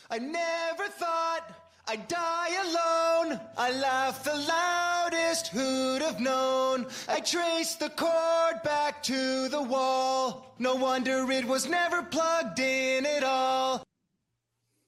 I 0.09 0.19
never 0.19 0.89
thought 0.97 1.43
I'd 1.87 2.07
die 2.07 2.55
alone. 2.55 3.39
I 3.57 3.71
laughed 3.71 4.23
the 4.23 4.35
loudest, 4.35 5.49
who'd 5.53 6.01
have 6.01 6.19
known? 6.19 6.87
I 7.07 7.19
traced 7.19 7.79
the 7.79 7.89
cord 7.89 8.63
back 8.63 9.03
to 9.03 9.49
the 9.49 9.61
wall. 9.61 10.55
No 10.59 10.75
wonder 10.75 11.29
it 11.31 11.45
was 11.45 11.67
never 11.67 12.03
plugged 12.03 12.59
in 12.59 13.05
at 13.05 13.23
all. 13.23 13.83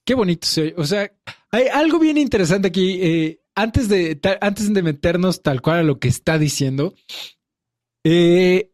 Qué 0.05 0.15
bonito 0.15 0.47
se 0.47 0.61
oye. 0.61 0.75
O 0.77 0.85
sea, 0.85 1.11
hay 1.53 1.67
algo 1.67 1.99
bien 1.99 2.17
interesante 2.17 2.67
aquí. 2.67 2.99
Eh, 3.01 3.39
antes, 3.55 3.87
de, 3.87 4.19
antes 4.41 4.73
de 4.73 4.81
meternos 4.81 5.43
tal 5.43 5.61
cual 5.61 5.79
a 5.79 5.83
lo 5.83 5.99
que 5.99 6.07
está 6.07 6.39
diciendo, 6.39 6.95
eh, 8.03 8.71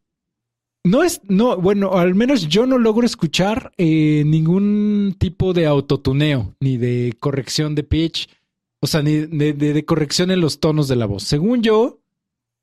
no 0.86 1.04
es, 1.04 1.22
no, 1.28 1.58
bueno, 1.58 1.98
al 1.98 2.16
menos 2.16 2.48
yo 2.48 2.66
no 2.66 2.78
logro 2.78 3.06
escuchar 3.06 3.74
eh, 3.78 4.24
ningún 4.26 5.18
tipo 5.20 5.52
de 5.52 5.66
autotuneo, 5.66 6.56
ni 6.62 6.78
de 6.78 7.16
corrección 7.20 7.76
de 7.76 7.84
pitch, 7.84 8.30
o 8.82 8.88
sea, 8.88 9.02
ni 9.02 9.26
de, 9.26 9.86
corrección 9.86 10.32
en 10.32 10.40
los 10.40 10.62
tonos 10.62 10.88
de 10.88 10.96
la 10.96 11.06
voz. 11.06 11.24
Según 11.24 11.62
yo, 11.62 12.00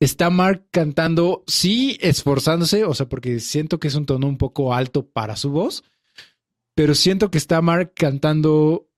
está 0.01 0.31
Mark 0.31 0.67
cantando, 0.71 1.45
sí, 1.47 1.99
esforzándose, 2.01 2.85
o 2.85 2.95
sea, 2.95 3.07
porque 3.07 3.39
siento 3.39 3.79
que 3.79 3.89
es 3.89 3.95
un 3.95 4.07
tono 4.07 4.27
un 4.27 4.39
poco 4.39 4.73
alto 4.73 5.07
para 5.07 5.37
su 5.37 5.51
voz, 5.51 5.85
pero 6.75 6.95
siento 6.95 7.31
que 7.31 7.37
está 7.37 7.61
Mark 7.61 7.93
cantando, 7.95 8.89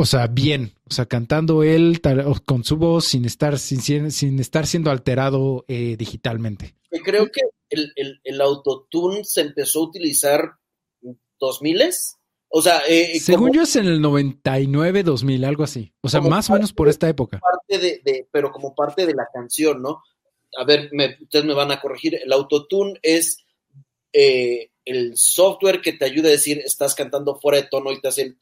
o 0.00 0.06
sea, 0.06 0.28
bien, 0.28 0.74
o 0.88 0.94
sea, 0.94 1.06
cantando 1.06 1.64
él 1.64 2.00
con 2.44 2.62
su 2.62 2.76
voz 2.76 3.06
sin 3.06 3.24
estar, 3.24 3.58
sin, 3.58 4.10
sin 4.12 4.38
estar 4.38 4.66
siendo 4.66 4.92
alterado 4.92 5.64
eh, 5.66 5.96
digitalmente. 5.98 6.76
Creo 7.04 7.26
que 7.26 7.40
el, 7.68 7.92
el, 7.96 8.20
el, 8.22 8.40
autotune 8.40 9.24
se 9.24 9.40
empezó 9.40 9.80
a 9.80 9.88
utilizar 9.88 10.52
2000 11.40 11.82
o 12.50 12.62
sea, 12.62 12.78
eh, 12.88 13.16
eh, 13.16 13.20
según 13.20 13.52
yo 13.52 13.62
es 13.62 13.76
en 13.76 13.86
el 13.86 14.00
99, 14.00 15.02
2000, 15.02 15.44
algo 15.44 15.64
así. 15.64 15.92
O 16.00 16.08
sea, 16.08 16.20
más 16.20 16.48
o 16.48 16.54
menos 16.54 16.72
por 16.72 16.88
esta 16.88 17.08
época. 17.08 17.40
Parte 17.40 17.78
de, 17.78 18.28
pero 18.30 18.50
como 18.50 18.74
parte 18.74 19.04
de 19.04 19.14
la 19.14 19.28
canción, 19.32 19.82
¿no? 19.82 20.02
A 20.56 20.64
ver, 20.64 20.90
ustedes 21.20 21.44
me 21.44 21.54
van 21.54 21.72
a 21.72 21.80
corregir. 21.80 22.14
El 22.14 22.32
autotune 22.32 22.98
es 23.02 23.44
eh, 24.12 24.70
el 24.84 25.16
software 25.16 25.82
que 25.82 25.92
te 25.92 26.06
ayuda 26.06 26.28
a 26.28 26.32
decir 26.32 26.62
estás 26.64 26.94
cantando 26.94 27.38
fuera 27.38 27.60
de 27.60 27.68
tono 27.68 27.92
y 27.92 28.00
te 28.00 28.08
hace 28.08 28.22
el 28.22 28.38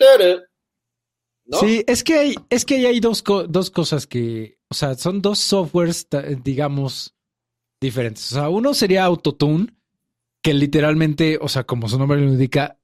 ¿no? 1.47 1.61
Sí, 1.61 1.84
es 1.86 2.05
que 2.05 2.14
hay, 2.18 2.34
es 2.51 2.64
que 2.64 2.86
hay 2.86 3.01
dos, 3.01 3.22
dos 3.49 3.70
cosas 3.70 4.07
que, 4.07 4.59
o 4.68 4.74
sea, 4.74 4.94
son 4.94 5.22
dos 5.22 5.38
softwares, 5.38 6.09
digamos, 6.42 7.14
diferentes. 7.80 8.32
O 8.32 8.34
sea, 8.34 8.49
uno 8.49 8.74
sería 8.74 9.05
Autotune, 9.05 9.74
que 10.42 10.55
literalmente, 10.55 11.38
o 11.40 11.49
sea, 11.49 11.64
como 11.64 11.88
su 11.88 11.99
nombre 11.99 12.20
lo 12.20 12.28
indica, 12.28 12.78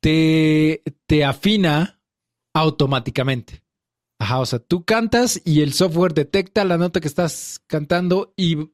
te, 0.00 0.82
te 1.06 1.24
afina 1.24 2.00
automáticamente. 2.54 3.62
Ajá, 4.18 4.40
o 4.40 4.46
sea, 4.46 4.58
tú 4.58 4.84
cantas 4.84 5.40
y 5.44 5.62
el 5.62 5.72
software 5.72 6.14
detecta 6.14 6.64
la 6.64 6.78
nota 6.78 7.00
que 7.00 7.08
estás 7.08 7.62
cantando 7.66 8.32
y 8.36 8.70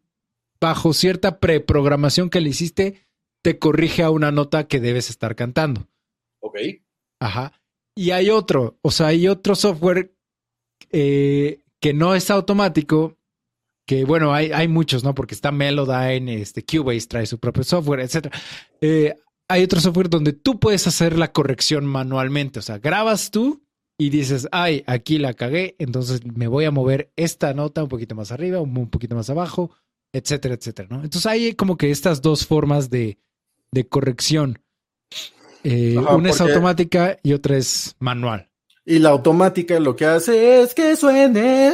bajo 0.61 0.93
cierta 0.93 1.41
preprogramación 1.41 2.28
que 2.28 2.41
le 2.41 2.51
hiciste, 2.51 3.09
te 3.43 3.59
corrige 3.59 4.03
a 4.03 4.11
una 4.11 4.30
nota 4.30 4.68
que 4.68 4.80
debes 4.80 5.09
estar 5.09 5.34
cantando. 5.34 5.88
Ok. 6.41 6.59
Ajá. 7.20 7.53
Y 8.01 8.12
hay 8.12 8.30
otro, 8.30 8.78
o 8.80 8.90
sea, 8.90 9.09
hay 9.09 9.28
otro 9.28 9.55
software 9.55 10.16
eh, 10.90 11.61
que 11.80 11.92
no 11.92 12.14
es 12.14 12.30
automático, 12.30 13.18
que 13.86 14.07
bueno, 14.07 14.32
hay, 14.32 14.53
hay 14.53 14.68
muchos, 14.68 15.05
¿no? 15.05 15.14
Porque 15.14 15.34
está 15.34 15.53
Melodyne, 15.53 16.40
este, 16.40 16.64
Cubase 16.64 17.07
trae 17.07 17.26
su 17.26 17.38
propio 17.38 17.62
software, 17.62 18.01
etc. 18.01 18.34
Eh, 18.80 19.14
hay 19.48 19.62
otro 19.62 19.80
software 19.80 20.09
donde 20.09 20.32
tú 20.32 20.59
puedes 20.59 20.86
hacer 20.86 21.18
la 21.18 21.30
corrección 21.30 21.84
manualmente, 21.84 22.61
o 22.61 22.62
sea, 22.62 22.78
grabas 22.78 23.30
tú 23.30 23.66
y 23.98 24.09
dices, 24.09 24.48
ay, 24.51 24.82
aquí 24.86 25.18
la 25.18 25.34
cagué, 25.34 25.76
entonces 25.78 26.24
me 26.24 26.48
voy 26.48 26.64
a 26.64 26.70
mover 26.70 27.12
esta 27.16 27.53
nota 27.53 27.82
un 27.82 27.90
poquito 27.90 28.14
más 28.14 28.32
arriba, 28.32 28.62
un, 28.62 28.88
poquito 28.88 29.14
más 29.14 29.28
abajo, 29.28 29.72
etcétera, 30.14 30.55
etcétera, 30.55 30.88
¿no? 30.90 31.05
Entonces 31.05 31.26
hay 31.26 31.53
como 31.53 31.76
que 31.76 31.90
estas 31.90 32.22
dos 32.22 32.46
formas 32.46 32.88
de, 32.88 33.18
de 33.72 33.86
corrección. 33.86 34.59
Eh, 35.64 35.96
una 35.96 36.30
es 36.30 36.40
automática 36.40 37.18
y 37.22 37.32
otra 37.32 37.56
es 37.56 37.94
manual. 37.98 38.48
Y 38.84 38.98
la 38.98 39.11
automática 39.11 39.78
lo 39.78 39.94
que 39.94 40.06
hace 40.06 40.62
es 40.62 40.74
que 40.74 40.96
suene 40.96 41.70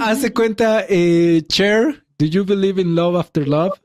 Hace 0.00 0.32
cuenta, 0.32 0.84
eh, 0.88 1.42
Cher, 1.48 2.04
Do 2.18 2.26
You 2.26 2.44
Believe 2.44 2.80
in 2.80 2.94
Love 2.94 3.16
After 3.16 3.48
Love? 3.48 3.80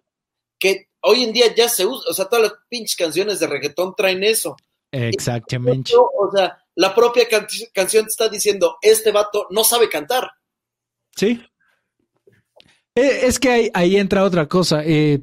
Que 0.60 0.90
hoy 1.02 1.24
en 1.24 1.34
día 1.34 1.54
ya 1.56 1.70
se 1.70 1.86
usa, 1.86 2.10
o 2.10 2.14
sea, 2.14 2.26
todas 2.26 2.44
las 2.44 2.54
pinches 2.70 2.96
canciones 2.96 3.40
de 3.40 3.48
reggaetón 3.48 3.96
traen 3.96 4.24
eso. 4.24 4.56
Exactamente. 4.92 5.94
O 5.96 6.32
sea, 6.32 6.58
la 6.76 6.94
propia 6.94 7.28
canción 7.28 8.06
te 8.06 8.10
está 8.10 8.30
diciendo, 8.30 8.78
este 8.82 9.12
vato 9.12 9.48
no 9.50 9.64
sabe 9.64 9.90
cantar. 9.90 10.30
Sí. 11.16 11.42
Eh, 12.96 13.22
es 13.24 13.40
que 13.40 13.72
ahí, 13.74 13.98
entra 13.98 14.24
otra 14.24 14.48
cosa. 14.48 14.84
Eh, 14.86 15.22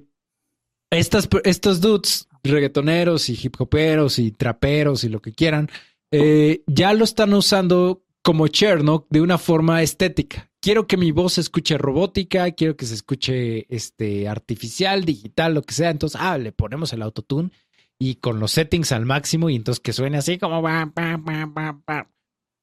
estos 0.90 1.80
dudes, 1.80 2.28
reggaetoneros 2.50 3.28
y 3.28 3.38
hip 3.40 3.60
hoperos 3.60 4.18
y 4.18 4.30
traperos 4.32 5.04
y 5.04 5.08
lo 5.08 5.20
que 5.20 5.32
quieran, 5.32 5.68
eh, 6.10 6.62
ya 6.66 6.92
lo 6.94 7.04
están 7.04 7.34
usando 7.34 8.02
como 8.22 8.48
Cher, 8.48 8.82
¿no? 8.82 9.06
De 9.10 9.20
una 9.20 9.38
forma 9.38 9.82
estética. 9.82 10.50
Quiero 10.60 10.86
que 10.86 10.96
mi 10.96 11.12
voz 11.12 11.34
se 11.34 11.42
escuche 11.42 11.78
robótica, 11.78 12.50
quiero 12.50 12.76
que 12.76 12.86
se 12.86 12.94
escuche 12.94 13.72
este, 13.72 14.26
artificial, 14.26 15.04
digital, 15.04 15.54
lo 15.54 15.62
que 15.62 15.74
sea. 15.74 15.90
Entonces, 15.90 16.20
ah, 16.20 16.36
le 16.36 16.50
ponemos 16.50 16.92
el 16.92 17.02
autotune 17.02 17.50
y 17.98 18.16
con 18.16 18.40
los 18.40 18.52
settings 18.52 18.92
al 18.92 19.06
máximo 19.06 19.48
y 19.48 19.56
entonces 19.56 19.80
que 19.80 19.92
suene 19.92 20.18
así 20.18 20.38
como 20.38 20.60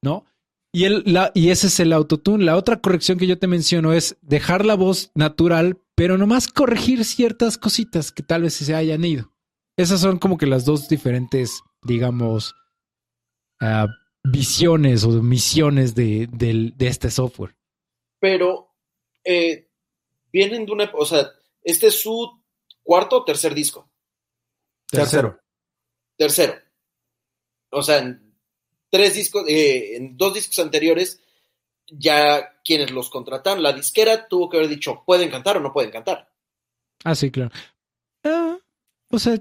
¿no? 0.02 0.26
Y, 0.72 0.84
el, 0.84 1.02
la, 1.06 1.30
y 1.34 1.50
ese 1.50 1.68
es 1.68 1.80
el 1.80 1.92
autotune. 1.92 2.44
La 2.44 2.56
otra 2.56 2.80
corrección 2.80 3.16
que 3.16 3.26
yo 3.26 3.38
te 3.38 3.46
menciono 3.46 3.92
es 3.92 4.16
dejar 4.22 4.66
la 4.66 4.74
voz 4.74 5.12
natural, 5.14 5.78
pero 5.94 6.18
nomás 6.18 6.48
corregir 6.48 7.04
ciertas 7.04 7.58
cositas 7.58 8.12
que 8.12 8.22
tal 8.22 8.42
vez 8.42 8.54
se 8.54 8.74
hayan 8.74 9.04
ido. 9.04 9.33
Esas 9.76 10.00
son 10.00 10.18
como 10.18 10.38
que 10.38 10.46
las 10.46 10.64
dos 10.64 10.88
diferentes, 10.88 11.62
digamos, 11.82 12.54
uh, 13.60 13.88
visiones 14.22 15.04
o 15.04 15.10
misiones 15.22 15.94
de, 15.94 16.28
este 16.78 17.10
software. 17.10 17.56
Pero 18.20 18.74
eh, 19.24 19.68
vienen 20.32 20.64
de 20.64 20.72
una, 20.72 20.90
o 20.94 21.04
sea, 21.04 21.30
este 21.62 21.88
es 21.88 22.00
su 22.00 22.40
cuarto 22.82 23.18
o 23.18 23.24
tercer 23.24 23.54
disco. 23.54 23.90
Tercero. 24.88 25.40
Tercero. 26.16 26.54
O 27.70 27.82
sea, 27.82 27.98
en 27.98 28.34
tres 28.90 29.14
discos, 29.14 29.44
eh, 29.48 29.96
en 29.96 30.16
dos 30.16 30.34
discos 30.34 30.58
anteriores, 30.60 31.20
ya 31.88 32.60
quienes 32.64 32.92
los 32.92 33.10
contrataron, 33.10 33.62
la 33.62 33.72
disquera 33.72 34.28
tuvo 34.28 34.48
que 34.48 34.56
haber 34.58 34.68
dicho, 34.68 35.02
¿pueden 35.04 35.30
cantar 35.30 35.56
o 35.56 35.60
no 35.60 35.72
pueden 35.72 35.90
cantar? 35.90 36.30
Ah, 37.02 37.14
sí, 37.14 37.30
claro. 37.30 37.50
Ah, 38.22 38.56
o 39.10 39.18
sea, 39.18 39.36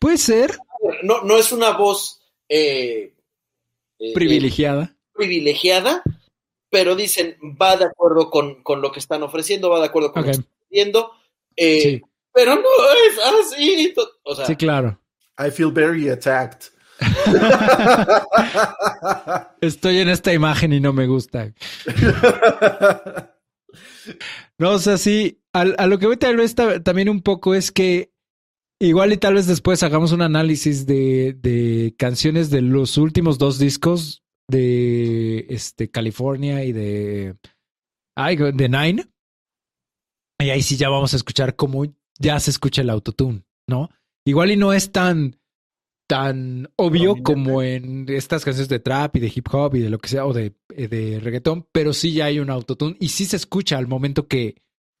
puede 0.00 0.18
ser. 0.18 0.58
No, 1.04 1.22
no 1.22 1.36
es 1.36 1.52
una 1.52 1.76
voz 1.76 2.20
eh, 2.48 3.14
eh, 4.00 4.12
privilegiada. 4.14 4.96
privilegiada, 5.12 6.02
pero 6.68 6.96
dicen, 6.96 7.36
va 7.40 7.76
de 7.76 7.84
acuerdo 7.84 8.30
con, 8.30 8.64
lo 8.80 8.90
que 8.90 8.98
están 8.98 9.22
ofreciendo, 9.22 9.70
va 9.70 9.78
de 9.78 9.86
acuerdo 9.86 10.12
con 10.12 10.22
lo 10.22 10.26
que 10.26 10.32
están 10.32 10.48
pidiendo, 10.68 11.12
eh, 11.56 12.00
pero 12.32 12.56
no 12.56 12.62
es 12.62 13.52
así. 13.52 13.94
O 14.24 14.34
sea, 14.34 14.46
sí, 14.46 14.56
claro. 14.56 14.98
I 15.38 15.50
feel 15.50 15.70
very 15.70 16.08
attacked. 16.08 16.72
Estoy 19.60 19.98
en 19.98 20.08
esta 20.08 20.32
imagen 20.32 20.72
y 20.72 20.80
no 20.80 20.92
me 20.92 21.06
gusta. 21.06 21.52
No, 24.58 24.72
o 24.72 24.78
sea, 24.78 24.98
sí, 24.98 25.40
a, 25.52 25.86
lo 25.86 25.98
que 25.98 26.06
voy 26.06 26.16
tal 26.16 26.36
vez 26.36 26.54
también 26.54 27.08
un 27.08 27.22
poco 27.22 27.54
es 27.54 27.70
que 27.70 28.12
Igual 28.82 29.12
y 29.12 29.18
tal 29.18 29.34
vez 29.34 29.46
después 29.46 29.82
hagamos 29.82 30.12
un 30.12 30.22
análisis 30.22 30.86
de, 30.86 31.94
canciones 31.98 32.48
de 32.48 32.62
los 32.62 32.96
últimos 32.96 33.36
dos 33.36 33.58
discos 33.58 34.24
de 34.48 35.46
este, 35.50 35.90
California 35.90 36.64
y 36.64 36.72
de, 36.72 37.36
ay, 38.16 38.36
de 38.36 38.68
Nine. 38.70 39.06
Y 40.38 40.48
ahí 40.48 40.62
sí 40.62 40.78
ya 40.78 40.88
vamos 40.88 41.12
a 41.12 41.16
escuchar 41.16 41.56
cómo 41.56 41.84
ya 42.18 42.40
se 42.40 42.50
escucha 42.50 42.80
el 42.80 42.88
autotune, 42.88 43.44
¿no? 43.68 43.90
Igual 44.24 44.52
y 44.52 44.56
no 44.56 44.72
es 44.72 44.90
tan, 44.90 45.38
tan 46.08 46.70
obvio 46.76 47.22
como 47.22 47.62
en 47.62 48.06
estas 48.08 48.46
canciones 48.46 48.70
de 48.70 48.80
trap 48.80 49.16
y 49.16 49.20
de 49.20 49.32
hip 49.34 49.46
hop 49.52 49.74
y 49.74 49.80
de 49.80 49.90
lo 49.90 49.98
que 49.98 50.08
sea, 50.08 50.24
o 50.24 50.32
de, 50.32 50.54
eh, 50.70 50.88
de 50.88 51.20
reggaetón, 51.20 51.68
pero 51.70 51.92
sí 51.92 52.14
ya 52.14 52.26
hay 52.26 52.38
un 52.38 52.48
autotune 52.48 52.96
y 52.98 53.10
sí 53.10 53.26
se 53.26 53.36
escucha 53.36 53.76
al 53.76 53.88
momento 53.88 54.26
que, 54.26 54.56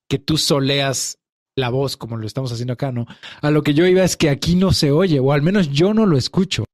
que 0.06 0.18
tú 0.18 0.36
soleas 0.36 1.19
la 1.56 1.70
voz, 1.70 1.96
como 1.96 2.16
lo 2.16 2.26
estamos 2.26 2.52
haciendo 2.52 2.72
acá, 2.72 2.92
¿no? 2.92 3.06
A 3.42 3.50
lo 3.50 3.62
que 3.62 3.74
yo 3.74 3.86
iba 3.86 4.02
es 4.04 4.16
que 4.16 4.30
aquí 4.30 4.54
no 4.54 4.72
se 4.72 4.90
oye, 4.90 5.20
o 5.20 5.32
al 5.32 5.42
menos 5.42 5.70
yo 5.70 5.94
no 5.94 6.06
lo 6.06 6.16
escucho. 6.16 6.64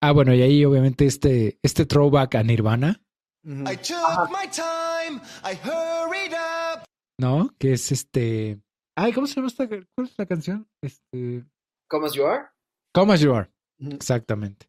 Ah, 0.00 0.12
bueno, 0.12 0.34
y 0.34 0.42
ahí 0.42 0.64
obviamente 0.64 1.06
este, 1.06 1.58
este 1.62 1.86
throwback 1.86 2.34
a 2.36 2.42
Nirvana. 2.42 3.00
I 3.44 3.76
took 3.76 4.30
my 4.30 4.46
time, 4.50 5.20
I 5.42 5.54
hurried 5.54 6.34
up. 6.34 6.84
¿No? 7.18 7.50
Que 7.58 7.72
es 7.72 7.90
este. 7.90 8.60
Ay, 8.96 9.12
¿cómo 9.12 9.26
se 9.26 9.36
llama 9.36 9.48
esta 9.48 9.66
¿Cuál 9.66 10.06
es 10.06 10.14
la 10.18 10.26
canción? 10.26 10.68
Este. 10.82 11.44
Come 11.88 12.06
as 12.06 12.14
you 12.14 12.26
are. 12.26 12.50
Come 12.94 13.14
as 13.14 13.20
you 13.20 13.32
are. 13.32 13.48
Exactamente. 13.80 14.68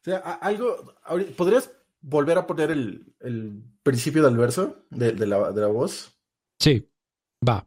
O 0.00 0.04
sea, 0.04 0.18
algo. 0.18 0.94
¿Podrías 1.36 1.70
volver 2.00 2.38
a 2.38 2.46
poner 2.46 2.70
el, 2.70 3.14
el 3.20 3.62
principio 3.82 4.22
del 4.22 4.36
verso 4.36 4.84
de, 4.90 5.12
de, 5.12 5.26
la, 5.26 5.52
de 5.52 5.60
la 5.60 5.66
voz? 5.66 6.12
Sí, 6.58 6.88
va. 7.46 7.66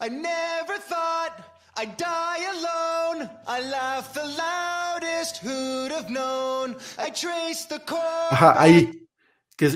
I 0.00 0.08
never 0.08 0.78
thought 0.88 1.32
I'd 1.76 1.96
die 1.96 2.44
alone. 2.46 3.28
I 3.46 3.60
laughed 3.60 4.14
the 4.14 4.24
loudest, 4.24 5.42
who'd 5.42 5.92
have 5.92 6.08
known. 6.08 6.76
I 6.98 7.10
traced 7.10 7.68
the 7.68 7.80
core. 7.84 8.28
Ajá, 8.30 8.60
ahí. 8.60 9.08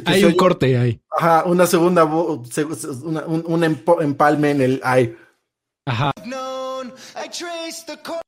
Hay 0.06 0.24
un 0.24 0.34
corte 0.34 0.78
ahí. 0.78 1.00
Ajá, 1.10 1.44
una 1.44 1.66
segunda 1.66 2.04
voz, 2.04 2.56
una, 3.02 3.24
un, 3.26 3.44
un, 3.46 3.64
empalme 3.64 4.50
en 4.52 4.60
el 4.60 4.80
ay. 4.84 5.16
Ajá. 5.84 6.12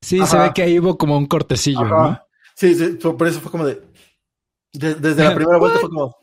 Sí, 0.00 0.24
se 0.26 0.38
ve 0.38 0.52
que 0.54 0.62
ahí 0.62 0.78
hubo 0.78 0.96
como 0.96 1.16
un 1.16 1.26
cortecillo, 1.26 1.84
¿no? 1.84 2.20
Sí, 2.54 2.74
sí, 2.74 2.98
por 3.00 3.26
eso 3.26 3.40
fue 3.40 3.50
como 3.50 3.64
de. 3.66 3.82
desde 4.72 5.24
la 5.24 5.34
primera 5.34 5.58
vuelta 5.58 5.80
fue 5.80 5.88
como. 5.88 6.16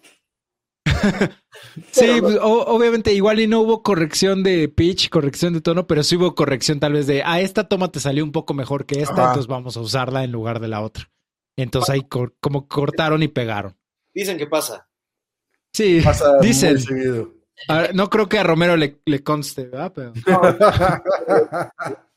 sí, 1.92 2.08
pues, 2.22 2.38
obviamente 2.42 3.14
igual 3.14 3.40
y 3.40 3.48
no 3.48 3.62
hubo 3.62 3.84
corrección 3.84 4.44
de 4.44 4.68
pitch, 4.68 5.10
corrección 5.10 5.54
de 5.54 5.62
tono, 5.62 5.88
pero 5.88 6.04
sí 6.04 6.16
hubo 6.16 6.36
corrección 6.36 6.80
tal 6.80 6.94
vez 6.94 7.08
de, 7.08 7.24
ah, 7.24 7.40
esta 7.40 7.68
toma 7.68 7.92
te 7.92 8.00
salió 8.00 8.24
un 8.24 8.32
poco 8.32 8.54
mejor 8.54 8.86
que 8.86 9.02
esta, 9.02 9.22
entonces 9.22 9.48
vamos 9.48 9.78
a 9.78 9.82
usarla 9.82 10.24
en 10.24 10.32
lugar 10.32 10.60
de 10.60 10.68
la 10.68 10.82
otra. 10.82 11.10
Entonces 11.58 11.90
ahí 11.90 12.08
como 12.40 12.68
cortaron 12.68 13.24
y 13.24 13.28
pegaron. 13.28 13.78
Dicen 14.14 14.38
que 14.38 14.48
pasa. 14.48 14.88
Sí, 15.74 16.02
dicen. 16.42 16.78
no 17.94 18.10
creo 18.10 18.28
que 18.28 18.40
a 18.40 18.44
Romero 18.44 18.76
le, 18.76 19.24
conste, 19.24 19.66
¿verdad? 19.66 19.94
Pero... 19.94 20.14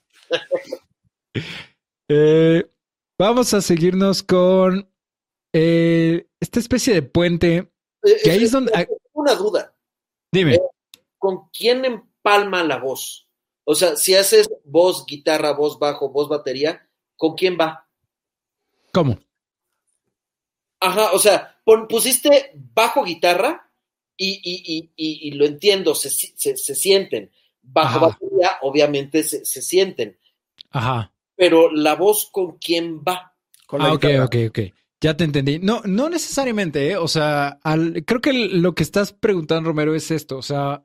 Eh, 2.09 2.63
vamos 3.19 3.55
a 3.55 3.63
seguirnos 3.63 4.23
con 4.23 4.89
eh, 5.55 6.27
esta 6.39 6.61
especie 6.61 6.93
de 6.93 7.03
puente. 7.03 7.73
Eh, 8.03 8.17
que 8.23 8.31
ahí 8.31 8.45
es 8.45 8.53
donde. 8.53 8.89
Una 9.13 9.35
duda. 9.35 9.75
Dime. 10.31 10.59
¿Con 11.19 11.49
quién 11.49 11.85
empalma 11.85 12.63
la 12.63 12.79
voz? 12.79 13.29
O 13.65 13.75
sea, 13.75 13.97
si 13.97 14.15
haces 14.15 14.51
voz, 14.65 15.07
guitarra, 15.07 15.53
voz 15.53 15.79
bajo, 15.79 16.11
voz 16.11 16.29
batería, 16.29 16.87
¿con 17.17 17.35
quién 17.35 17.57
va? 17.59 17.89
¿Cómo? 18.93 19.19
Ajá, 20.81 21.13
o 21.13 21.19
sea, 21.19 21.59
pusiste 21.89 22.53
bajo 22.55 23.05
guitarra 23.05 23.71
y, 24.17 25.31
lo 25.33 25.47
entiendo, 25.47 25.95
se, 25.95 26.11
sienten. 26.11 27.33
Bajo 27.63 28.01
batería, 28.01 28.59
obviamente, 28.63 29.23
se, 29.23 29.63
sienten. 29.63 30.19
Ajá. 30.75 31.13
Pero 31.37 31.71
la 31.73 31.95
voz 31.95 32.29
con 32.31 32.59
quién 32.59 33.01
va. 33.01 33.35
ah, 33.71 33.93
ok, 33.93 34.05
ok, 34.25 34.37
ok. 34.49 34.59
Ya 35.01 35.17
te 35.17 35.25
entendí. 35.25 35.59
No, 35.59 35.83
no 35.85 36.09
necesariamente, 36.09 36.91
¿eh? 36.91 36.97
O 36.97 37.09
sea, 37.09 37.59
creo 38.07 38.21
que 38.21 38.33
lo 38.33 38.75
que 38.75 38.83
estás 38.83 39.13
preguntando, 39.13 39.69
Romero, 39.69 39.95
es 39.95 40.11
esto. 40.11 40.37
O 40.37 40.43
sea, 40.43 40.81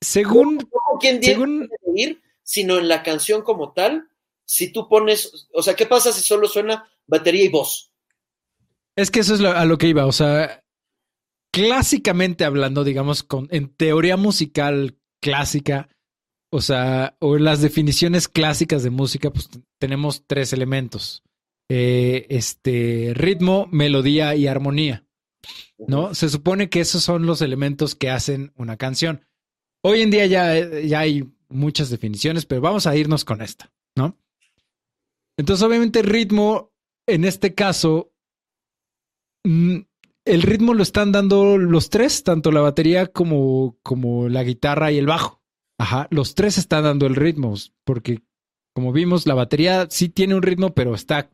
según. 0.00 0.56
No, 0.56 0.98
quién 1.00 1.22
según... 1.22 1.68
ir, 1.94 2.22
sino 2.42 2.78
en 2.78 2.88
la 2.88 3.02
canción 3.02 3.42
como 3.42 3.72
tal. 3.72 4.08
Si 4.44 4.72
tú 4.72 4.88
pones. 4.88 5.48
O 5.52 5.62
sea, 5.62 5.74
¿qué 5.74 5.86
pasa 5.86 6.12
si 6.12 6.22
solo 6.22 6.48
suena 6.48 6.88
batería 7.06 7.44
y 7.44 7.48
voz? 7.48 7.92
Es 8.96 9.10
que 9.10 9.20
eso 9.20 9.34
es 9.34 9.40
a 9.40 9.64
lo 9.64 9.76
que 9.76 9.88
iba, 9.88 10.06
o 10.06 10.12
sea, 10.12 10.62
clásicamente 11.50 12.44
hablando, 12.44 12.84
digamos, 12.84 13.24
con, 13.24 13.48
en 13.50 13.74
teoría 13.74 14.16
musical 14.16 14.96
clásica, 15.20 15.88
o 16.54 16.60
sea, 16.60 17.16
o 17.20 17.36
las 17.38 17.60
definiciones 17.60 18.28
clásicas 18.28 18.82
de 18.82 18.90
música, 18.90 19.30
pues 19.30 19.48
tenemos 19.78 20.24
tres 20.26 20.52
elementos. 20.52 21.22
Eh, 21.68 22.26
este, 22.28 23.12
ritmo, 23.14 23.68
melodía 23.70 24.34
y 24.34 24.46
armonía. 24.46 25.06
¿No? 25.78 26.14
Se 26.14 26.28
supone 26.28 26.70
que 26.70 26.80
esos 26.80 27.02
son 27.02 27.26
los 27.26 27.42
elementos 27.42 27.94
que 27.94 28.10
hacen 28.10 28.52
una 28.56 28.76
canción. 28.76 29.26
Hoy 29.82 30.00
en 30.00 30.10
día 30.10 30.26
ya, 30.26 30.80
ya 30.80 31.00
hay 31.00 31.30
muchas 31.48 31.90
definiciones, 31.90 32.46
pero 32.46 32.62
vamos 32.62 32.86
a 32.86 32.96
irnos 32.96 33.24
con 33.24 33.42
esta, 33.42 33.72
¿no? 33.94 34.16
Entonces, 35.36 35.66
obviamente, 35.66 36.00
ritmo, 36.00 36.72
en 37.06 37.24
este 37.24 37.54
caso, 37.54 38.14
Mm, 39.44 39.80
el 40.24 40.42
ritmo 40.42 40.72
lo 40.74 40.82
están 40.82 41.12
dando 41.12 41.58
los 41.58 41.90
tres, 41.90 42.24
tanto 42.24 42.50
la 42.50 42.62
batería 42.62 43.06
como, 43.08 43.76
como 43.82 44.28
la 44.28 44.42
guitarra 44.42 44.90
y 44.90 44.98
el 44.98 45.06
bajo. 45.06 45.42
Ajá, 45.78 46.06
los 46.10 46.34
tres 46.34 46.58
están 46.58 46.84
dando 46.84 47.06
el 47.06 47.16
ritmo, 47.16 47.54
porque 47.84 48.22
como 48.74 48.92
vimos, 48.92 49.26
la 49.26 49.34
batería 49.34 49.86
sí 49.90 50.08
tiene 50.08 50.34
un 50.34 50.42
ritmo, 50.42 50.74
pero 50.74 50.94
está 50.94 51.30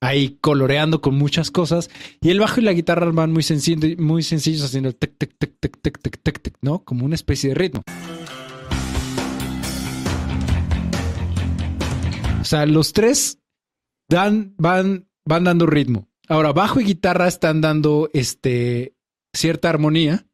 ahí 0.00 0.38
coloreando 0.40 1.00
con 1.00 1.16
muchas 1.16 1.50
cosas. 1.50 1.90
Y 2.20 2.30
el 2.30 2.40
bajo 2.40 2.60
y 2.60 2.64
la 2.64 2.72
guitarra 2.72 3.10
van 3.10 3.32
muy, 3.32 3.42
sencillos, 3.42 3.98
muy 3.98 4.22
sencillos 4.22 4.64
haciendo 4.64 4.88
el 4.88 4.96
tic, 4.96 5.16
tic, 5.16 5.36
tic, 5.38 5.54
tic, 5.60 5.78
tic, 5.80 6.22
tic, 6.22 6.42
tic, 6.42 6.56
¿no? 6.60 6.84
Como 6.84 7.04
una 7.04 7.14
especie 7.14 7.50
de 7.50 7.54
ritmo. 7.54 7.82
O 12.40 12.44
sea, 12.44 12.66
los 12.66 12.92
tres 12.92 13.38
dan, 14.08 14.54
van, 14.58 15.08
van 15.24 15.44
dando 15.44 15.66
ritmo. 15.66 16.08
Ahora, 16.28 16.52
bajo 16.52 16.80
y 16.80 16.84
guitarra 16.84 17.28
están 17.28 17.60
dando 17.60 18.10
este, 18.12 18.96
cierta 19.32 19.70
armonía, 19.70 20.26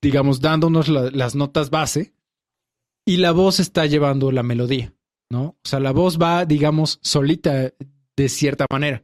digamos, 0.00 0.40
dándonos 0.40 0.88
las 0.88 1.34
notas 1.34 1.70
base, 1.70 2.12
y 3.04 3.16
la 3.16 3.32
voz 3.32 3.58
está 3.58 3.86
llevando 3.86 4.30
la 4.32 4.42
melodía, 4.42 4.92
¿no? 5.30 5.42
O 5.42 5.58
sea, 5.64 5.80
la 5.80 5.92
voz 5.92 6.18
va, 6.18 6.44
digamos, 6.44 6.98
solita 7.02 7.72
de 8.16 8.28
cierta 8.28 8.66
manera. 8.70 9.02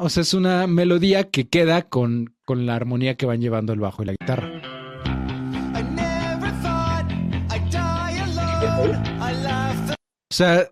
O 0.00 0.08
sea, 0.08 0.22
es 0.22 0.34
una 0.34 0.66
melodía 0.66 1.30
que 1.30 1.48
queda 1.48 1.82
con, 1.82 2.36
con 2.44 2.66
la 2.66 2.76
armonía 2.76 3.16
que 3.16 3.26
van 3.26 3.40
llevando 3.40 3.72
el 3.72 3.80
bajo 3.80 4.02
y 4.02 4.06
la 4.06 4.12
guitarra. 4.12 4.62
O 10.30 10.34
sea, 10.34 10.68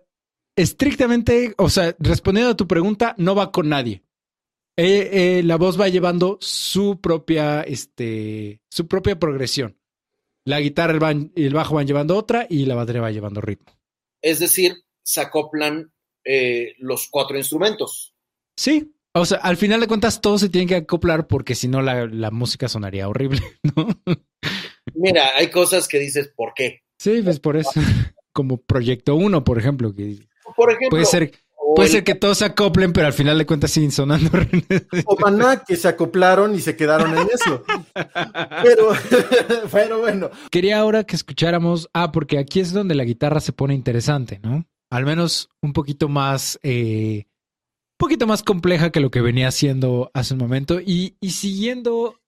estrictamente, 0.55 1.53
o 1.57 1.69
sea, 1.69 1.95
respondiendo 1.99 2.51
a 2.51 2.57
tu 2.57 2.67
pregunta, 2.67 3.13
no 3.17 3.35
va 3.35 3.51
con 3.51 3.69
nadie. 3.69 4.03
Eh, 4.81 5.39
eh, 5.39 5.43
la 5.43 5.57
voz 5.57 5.77
va 5.77 5.89
llevando 5.89 6.37
su 6.39 7.01
propia, 7.01 7.63
este, 7.63 8.61
su 8.69 8.87
propia 8.87 9.19
progresión. 9.19 9.77
La 10.45 10.61
guitarra 10.61 11.11
y 11.35 11.45
el 11.45 11.53
bajo 11.53 11.75
van 11.75 11.85
llevando 11.85 12.15
otra 12.15 12.47
y 12.49 12.65
la 12.65 12.75
batería 12.75 13.01
va 13.01 13.11
llevando 13.11 13.41
ritmo. 13.41 13.73
Es 14.21 14.39
decir, 14.39 14.85
se 15.03 15.19
acoplan 15.19 15.91
eh, 16.23 16.75
los 16.77 17.09
cuatro 17.09 17.37
instrumentos. 17.37 18.15
Sí, 18.55 18.95
o 19.11 19.25
sea, 19.25 19.39
al 19.39 19.57
final 19.57 19.81
de 19.81 19.87
cuentas 19.87 20.21
todos 20.21 20.39
se 20.39 20.47
tienen 20.47 20.69
que 20.69 20.75
acoplar 20.75 21.27
porque 21.27 21.55
si 21.55 21.67
no 21.67 21.81
la, 21.81 22.05
la 22.05 22.31
música 22.31 22.69
sonaría 22.69 23.09
horrible, 23.09 23.41
¿no? 23.75 23.89
Mira, 24.93 25.31
hay 25.35 25.49
cosas 25.49 25.89
que 25.89 25.99
dices, 25.99 26.31
¿por 26.33 26.53
qué? 26.53 26.83
Sí, 26.97 27.21
pues 27.21 27.41
por 27.41 27.57
eso. 27.57 27.71
Como 28.31 28.61
Proyecto 28.61 29.15
1, 29.15 29.43
por 29.43 29.57
ejemplo, 29.57 29.93
que 29.93 30.19
por 30.55 30.69
ejemplo, 30.69 30.89
puede 30.91 31.05
ser, 31.05 31.33
puede 31.75 31.89
ser 31.89 32.03
que 32.03 32.15
todos 32.15 32.39
se 32.39 32.45
acoplen, 32.45 32.93
pero 32.93 33.07
al 33.07 33.13
final 33.13 33.37
de 33.37 33.45
cuentas 33.45 33.71
siguen 33.71 33.91
sonando. 33.91 34.29
O 35.05 35.17
Maná, 35.17 35.63
que 35.63 35.75
se 35.75 35.87
acoplaron 35.87 36.55
y 36.55 36.59
se 36.59 36.75
quedaron 36.75 37.17
en 37.17 37.27
eso. 37.33 37.63
Pero, 38.63 38.91
pero 39.71 39.99
bueno. 39.99 40.29
Quería 40.51 40.79
ahora 40.79 41.03
que 41.03 41.15
escucháramos, 41.15 41.89
ah, 41.93 42.11
porque 42.11 42.37
aquí 42.37 42.59
es 42.59 42.73
donde 42.73 42.95
la 42.95 43.03
guitarra 43.03 43.39
se 43.39 43.53
pone 43.53 43.73
interesante, 43.73 44.39
¿no? 44.43 44.65
Al 44.89 45.05
menos 45.05 45.49
un 45.61 45.73
poquito 45.73 46.09
más, 46.09 46.59
eh, 46.63 47.25
un 47.25 47.97
poquito 47.97 48.27
más 48.27 48.43
compleja 48.43 48.91
que 48.91 48.99
lo 48.99 49.11
que 49.11 49.21
venía 49.21 49.47
haciendo 49.47 50.09
hace 50.13 50.33
un 50.33 50.39
momento 50.39 50.79
y, 50.79 51.15
y 51.21 51.31
siguiendo 51.31 52.19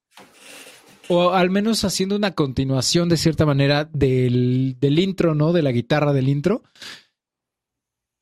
o 1.14 1.32
al 1.32 1.50
menos 1.50 1.84
haciendo 1.84 2.16
una 2.16 2.32
continuación 2.32 3.10
de 3.10 3.18
cierta 3.18 3.46
manera 3.46 3.84
del, 3.84 4.78
intro, 4.82 5.36
¿no? 5.36 5.52
De 5.52 5.62
la 5.62 5.74
guitarra 5.74 6.14
del 6.14 6.30
intro. 6.30 6.64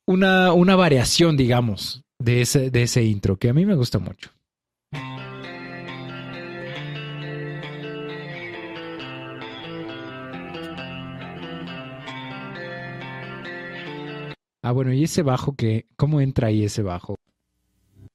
Una, 0.06 0.52
una 0.52 0.76
variación, 0.76 1.36
digamos, 1.36 2.02
de 2.18 2.42
ese, 2.42 2.70
de 2.70 2.82
ese 2.82 3.04
intro, 3.04 3.38
que 3.38 3.48
a 3.48 3.54
mí 3.54 3.66
me 3.66 3.74
gusta 3.74 3.98
mucho. 3.98 4.30
Ah, 14.62 14.72
bueno, 14.72 14.92
y 14.92 15.04
ese 15.04 15.22
bajo 15.22 15.56
que, 15.56 15.86
¿cómo 15.96 16.20
entra 16.20 16.48
ahí 16.48 16.64
ese 16.64 16.82
bajo? 16.82 17.16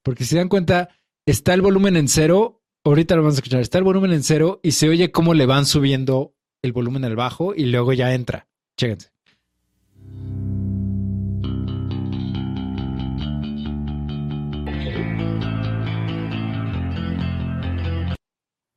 Porque 0.03 0.23
si 0.23 0.31
se 0.31 0.37
dan 0.37 0.49
cuenta, 0.49 0.89
está 1.25 1.55
el 1.55 1.61
volumen 1.61 1.97
en 1.97 2.07
cero, 2.07 2.61
ahorita 2.83 3.15
lo 3.15 3.23
vamos 3.23 3.35
a 3.35 3.39
escuchar, 3.39 3.61
está 3.61 3.79
el 3.79 3.83
volumen 3.83 4.13
en 4.13 4.23
cero 4.23 4.59
y 4.61 4.71
se 4.71 4.87
oye 4.87 5.11
cómo 5.11 5.33
le 5.33 5.47
van 5.47 5.65
subiendo 5.65 6.35
el 6.61 6.71
volumen 6.71 7.03
al 7.03 7.15
bajo 7.15 7.55
y 7.55 7.65
luego 7.65 7.93
ya 7.93 8.13
entra. 8.13 8.47
Chéquense. 8.77 9.09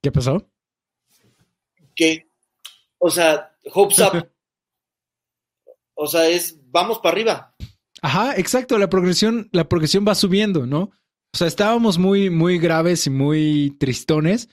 ¿Qué 0.02 0.12
pasó? 0.12 0.48
Que, 1.94 2.28
o 2.98 3.10
sea, 3.10 3.56
hopes 3.72 3.98
up. 4.00 4.28
o 5.94 6.06
sea, 6.06 6.28
es 6.28 6.58
vamos 6.70 6.98
para 6.98 7.12
arriba. 7.12 7.54
Ajá, 8.02 8.36
exacto. 8.36 8.78
La 8.78 8.88
progresión, 8.88 9.48
la 9.52 9.68
progresión 9.68 10.04
va 10.06 10.14
subiendo, 10.14 10.66
¿no? 10.66 10.92
O 11.34 11.36
sea, 11.36 11.46
estábamos 11.46 11.98
muy, 11.98 12.30
muy 12.30 12.58
graves 12.58 13.06
y 13.06 13.10
muy 13.10 13.76
tristones. 13.78 14.48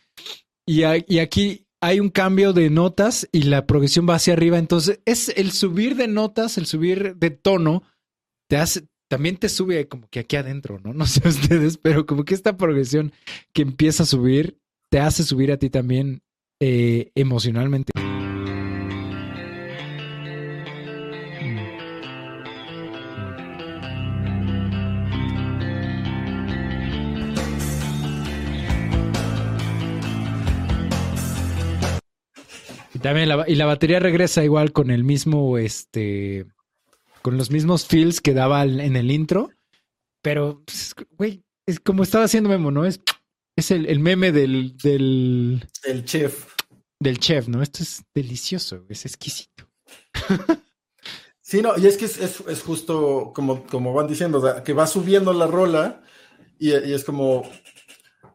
Y, 0.65 0.81
y 1.07 1.19
aquí 1.19 1.67
hay 1.81 1.99
un 1.99 2.09
cambio 2.09 2.53
de 2.53 2.69
notas 2.69 3.29
y 3.31 3.43
la 3.43 3.67
progresión 3.67 4.07
va 4.09 4.15
hacia 4.15 4.33
arriba. 4.33 4.57
Entonces, 4.57 4.99
es 5.05 5.29
el 5.29 5.51
subir 5.51 5.95
de 5.95 6.07
notas, 6.07 6.57
el 6.57 6.65
subir 6.65 7.15
de 7.15 7.29
tono, 7.29 7.83
te 8.49 8.57
hace, 8.57 8.87
también 9.07 9.37
te 9.37 9.49
sube 9.49 9.87
como 9.87 10.07
que 10.09 10.19
aquí 10.19 10.35
adentro, 10.35 10.79
¿no? 10.79 10.93
No 10.95 11.05
sé 11.05 11.27
ustedes, 11.27 11.77
pero 11.77 12.05
como 12.05 12.25
que 12.25 12.33
esta 12.33 12.57
progresión 12.57 13.13
que 13.53 13.61
empieza 13.61 14.03
a 14.03 14.07
subir, 14.07 14.59
te 14.95 15.01
hace 15.01 15.23
subir 15.23 15.51
a 15.51 15.57
ti 15.57 15.69
también 15.69 16.21
eh, 16.61 17.11
emocionalmente. 17.15 17.91
También 33.01 33.27
la, 33.27 33.43
y 33.49 33.55
la 33.55 33.65
batería 33.65 33.99
regresa 33.99 34.45
igual 34.45 34.71
con 34.71 34.91
el 34.91 35.03
mismo, 35.03 35.57
este, 35.57 36.45
con 37.21 37.35
los 37.35 37.51
mismos 37.51 37.85
feels 37.85 38.21
que 38.21 38.33
daba 38.33 38.63
en 38.63 38.95
el 38.95 39.11
intro, 39.11 39.49
pero, 40.21 40.63
pues, 40.65 40.95
güey, 41.17 41.43
es 41.65 41.81
como 41.81 42.03
estaba 42.03 42.23
haciendo 42.23 42.49
Memo, 42.49 42.71
¿no? 42.71 42.85
Es, 42.85 43.01
es 43.55 43.71
el, 43.71 43.99
meme 43.99 44.31
del, 44.31 44.75
del... 44.77 45.67
El 45.83 46.05
chef. 46.05 46.53
Del 46.99 47.19
chef, 47.19 47.47
¿no? 47.47 47.61
Esto 47.61 47.83
es 47.83 48.03
delicioso, 48.13 48.85
es 48.89 49.05
exquisito. 49.05 49.69
Sí, 51.47 51.61
no, 51.61 51.77
y 51.77 51.85
es 51.85 51.95
que 51.95 52.05
es, 52.05 52.63
justo 52.63 53.31
como, 53.35 53.67
como 53.67 53.93
van 53.93 54.07
diciendo, 54.07 54.63
que 54.63 54.73
va 54.73 54.87
subiendo 54.87 55.31
la 55.31 55.45
rola 55.45 56.01
y, 56.57 56.71
es 56.71 57.03
como, 57.03 57.43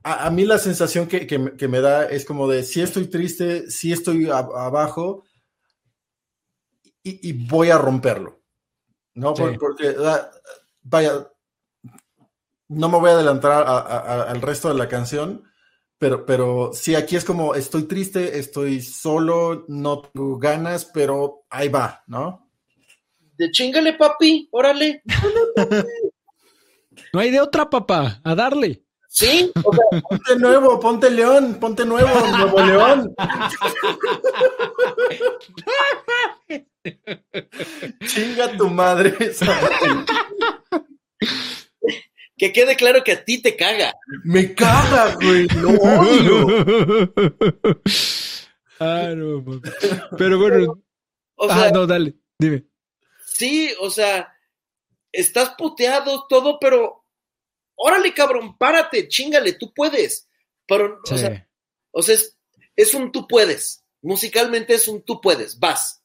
a, 0.05 0.31
mí 0.31 0.45
la 0.45 0.59
sensación 0.59 1.09
que, 1.09 1.69
me 1.69 1.81
da 1.81 2.05
es 2.05 2.25
como 2.25 2.47
de 2.47 2.63
si 2.63 2.81
estoy 2.81 3.09
triste, 3.09 3.69
si 3.69 3.93
estoy 3.93 4.31
abajo 4.31 5.25
y, 7.03 7.33
voy 7.49 7.71
a 7.71 7.79
romperlo. 7.79 8.41
¿No? 9.15 9.35
Porque, 9.35 9.97
vaya, 10.83 11.33
no 12.71 12.89
me 12.89 12.99
voy 12.99 13.11
a 13.11 13.15
adelantar 13.15 13.65
al 13.67 14.41
resto 14.41 14.69
de 14.69 14.75
la 14.75 14.89
canción, 14.89 15.43
pero, 15.99 16.25
pero 16.25 16.71
sí, 16.73 16.95
aquí 16.95 17.17
es 17.17 17.25
como 17.25 17.55
estoy 17.55 17.83
triste, 17.83 18.39
estoy 18.39 18.81
solo, 18.81 19.65
no 19.69 20.03
tengo 20.03 20.39
ganas, 20.39 20.85
pero 20.85 21.45
ahí 21.51 21.69
va, 21.69 22.05
¿no? 22.07 22.49
De 23.37 23.51
chingale, 23.51 23.95
papi, 23.95 24.49
órale. 24.53 25.03
no 27.13 27.21
hay 27.21 27.31
de 27.31 27.41
otra, 27.41 27.69
papá, 27.69 28.21
a 28.23 28.35
darle. 28.37 28.85
Sí, 29.09 29.51
ponte 29.55 30.37
nuevo, 30.39 30.79
ponte 30.79 31.11
león, 31.11 31.57
ponte 31.61 31.85
nuevo, 31.85 32.09
nuevo 32.29 32.63
león. 32.63 33.13
Chinga 38.07 38.57
tu 38.57 38.69
madre. 38.69 39.17
Que 42.41 42.55
quede 42.55 42.75
claro 42.75 43.05
que 43.05 43.13
a 43.13 43.23
ti 43.23 43.43
te 43.43 43.55
caga. 43.55 43.95
Me 44.25 44.55
caga, 44.55 45.15
güey, 45.17 45.47
lo 45.49 45.73
odio. 45.73 47.13
Ah, 48.83 49.13
no, 49.15 49.45
Pero 50.17 50.39
bueno. 50.39 50.83
ah, 51.51 51.71
no, 51.71 51.87
dale, 51.87 52.15
dime. 52.39 52.65
Sí, 53.27 53.71
o 53.79 53.91
sea, 53.91 54.35
estás 55.13 55.51
puteado 55.59 56.27
todo, 56.31 56.59
pero 56.59 57.05
órale, 57.75 58.15
cabrón, 58.15 58.57
párate, 58.57 59.07
chingale, 59.07 59.53
tú 59.53 59.75
puedes. 59.75 60.27
Pero, 60.67 60.99
o 61.13 61.19
sea, 61.19 61.47
o 61.91 62.01
sea 62.01 62.17
es, 62.75 62.95
un 62.95 63.13
tú 63.13 63.29
puedes. 63.29 63.85
Musicalmente 64.01 64.73
es 64.73 64.89
un 64.89 65.03
tú 65.03 65.21
puedes, 65.21 65.59
vas. 65.59 66.03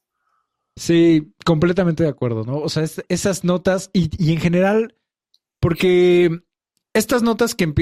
Sí, 0.75 1.31
completamente 1.45 2.03
de 2.03 2.09
acuerdo, 2.09 2.43
¿no? 2.43 2.57
O 2.57 2.67
sea, 2.67 2.83
esas 3.07 3.45
notas 3.45 3.89
y, 3.93 4.09
y, 4.21 4.33
en 4.33 4.41
general, 4.41 4.97
porque 5.65 6.43
estas 6.93 7.23
notas 7.23 7.55
que, 7.55 7.73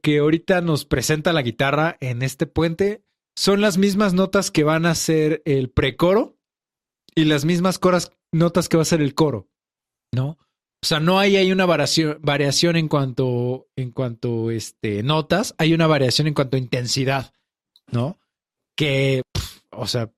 que, 0.00 0.18
ahorita 0.18 0.60
nos 0.60 0.84
presenta 0.84 1.32
la 1.32 1.42
guitarra 1.42 1.96
en 1.98 2.22
este 2.22 2.46
puente 2.46 3.02
son 3.34 3.60
las 3.60 3.76
mismas 3.76 4.14
notas 4.14 4.52
que 4.52 4.62
van 4.62 4.86
a 4.86 4.94
ser 4.94 5.42
el 5.44 5.68
precoro 5.68 6.38
y 7.12 7.24
las 7.24 7.44
mismas 7.44 7.80
notas 8.30 8.68
que 8.68 8.76
va 8.76 8.82
a 8.82 8.86
ser 8.86 9.02
el 9.02 9.16
coro, 9.16 9.48
¿no? 10.12 10.38
O 10.80 10.86
sea, 10.86 11.00
no 11.00 11.18
hay, 11.18 11.34
hay 11.34 11.50
una 11.50 11.66
variación, 11.66 12.20
variación 12.22 12.76
en 12.76 12.86
cuanto, 12.86 13.66
en 13.74 13.90
cuanto 13.90 14.52
este, 14.52 15.02
notas, 15.02 15.56
hay 15.58 15.74
una 15.74 15.88
variación 15.88 16.28
en 16.28 16.34
cuanto 16.34 16.56
a 16.56 16.60
intensidad, 16.60 17.32
¿no? 17.90 18.20
Que, 18.76 19.22
o 19.72 19.88
sea, 19.88 20.12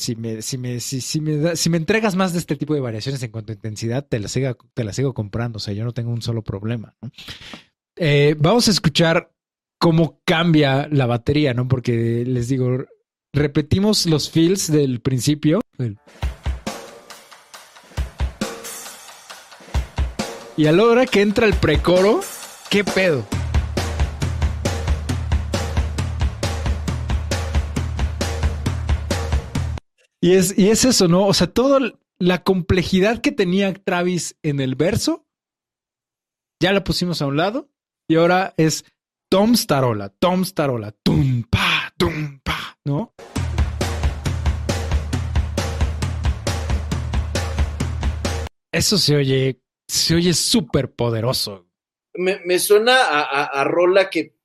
si 0.00 0.16
me, 0.16 0.42
si 0.42 0.58
me, 0.58 0.80
si, 0.80 1.00
si 1.00 1.20
me, 1.20 1.54
si 1.56 1.70
me 1.70 1.76
entregas 1.76 2.16
más 2.16 2.32
de 2.32 2.38
este 2.38 2.56
tipo 2.56 2.74
de 2.74 2.80
variaciones 2.80 3.22
en 3.22 3.30
cuanto 3.30 3.52
a 3.52 3.54
intensidad, 3.54 4.06
te 4.06 4.18
la 4.18 4.28
sigo, 4.28 4.56
te 4.74 4.92
sigo 4.92 5.12
comprando. 5.12 5.58
O 5.58 5.60
sea, 5.60 5.74
yo 5.74 5.84
no 5.84 5.92
tengo 5.92 6.10
un 6.10 6.22
solo 6.22 6.42
problema. 6.42 6.94
¿no? 7.02 7.10
Eh, 7.96 8.34
vamos 8.38 8.66
a 8.68 8.70
escuchar 8.70 9.30
cómo 9.78 10.20
cambia 10.24 10.88
la 10.90 11.06
batería, 11.06 11.52
¿no? 11.52 11.68
Porque 11.68 12.24
les 12.26 12.48
digo, 12.48 12.84
repetimos 13.32 14.06
los 14.06 14.30
feels 14.30 14.72
del 14.72 15.00
principio. 15.00 15.60
Y 20.56 20.66
a 20.66 20.72
la 20.72 20.84
hora 20.84 21.06
que 21.06 21.20
entra 21.20 21.46
el 21.46 21.54
precoro, 21.54 22.20
¿qué 22.70 22.84
pedo? 22.84 23.26
Y 30.22 30.34
es, 30.34 30.58
y 30.58 30.68
es 30.68 30.84
eso, 30.84 31.08
¿no? 31.08 31.26
O 31.26 31.32
sea, 31.32 31.46
toda 31.46 31.80
la 32.18 32.42
complejidad 32.42 33.22
que 33.22 33.32
tenía 33.32 33.72
Travis 33.72 34.36
en 34.42 34.60
el 34.60 34.74
verso, 34.74 35.26
ya 36.62 36.72
la 36.72 36.84
pusimos 36.84 37.22
a 37.22 37.26
un 37.26 37.38
lado. 37.38 37.70
Y 38.06 38.16
ahora 38.16 38.52
es 38.58 38.84
Tom 39.30 39.54
Starola, 39.54 40.10
Tom 40.10 40.44
Starola, 40.44 40.92
tum, 41.02 41.44
pa, 41.44 41.94
pa, 42.42 42.78
¿no? 42.84 43.14
Eso 48.72 48.98
se 48.98 49.16
oye 49.16 49.62
se 49.88 50.14
oye 50.14 50.34
súper 50.34 50.92
poderoso. 50.92 51.66
Me, 52.14 52.58
suena 52.58 52.96
a, 53.02 53.64
rola 53.64 54.10
que 54.10 54.36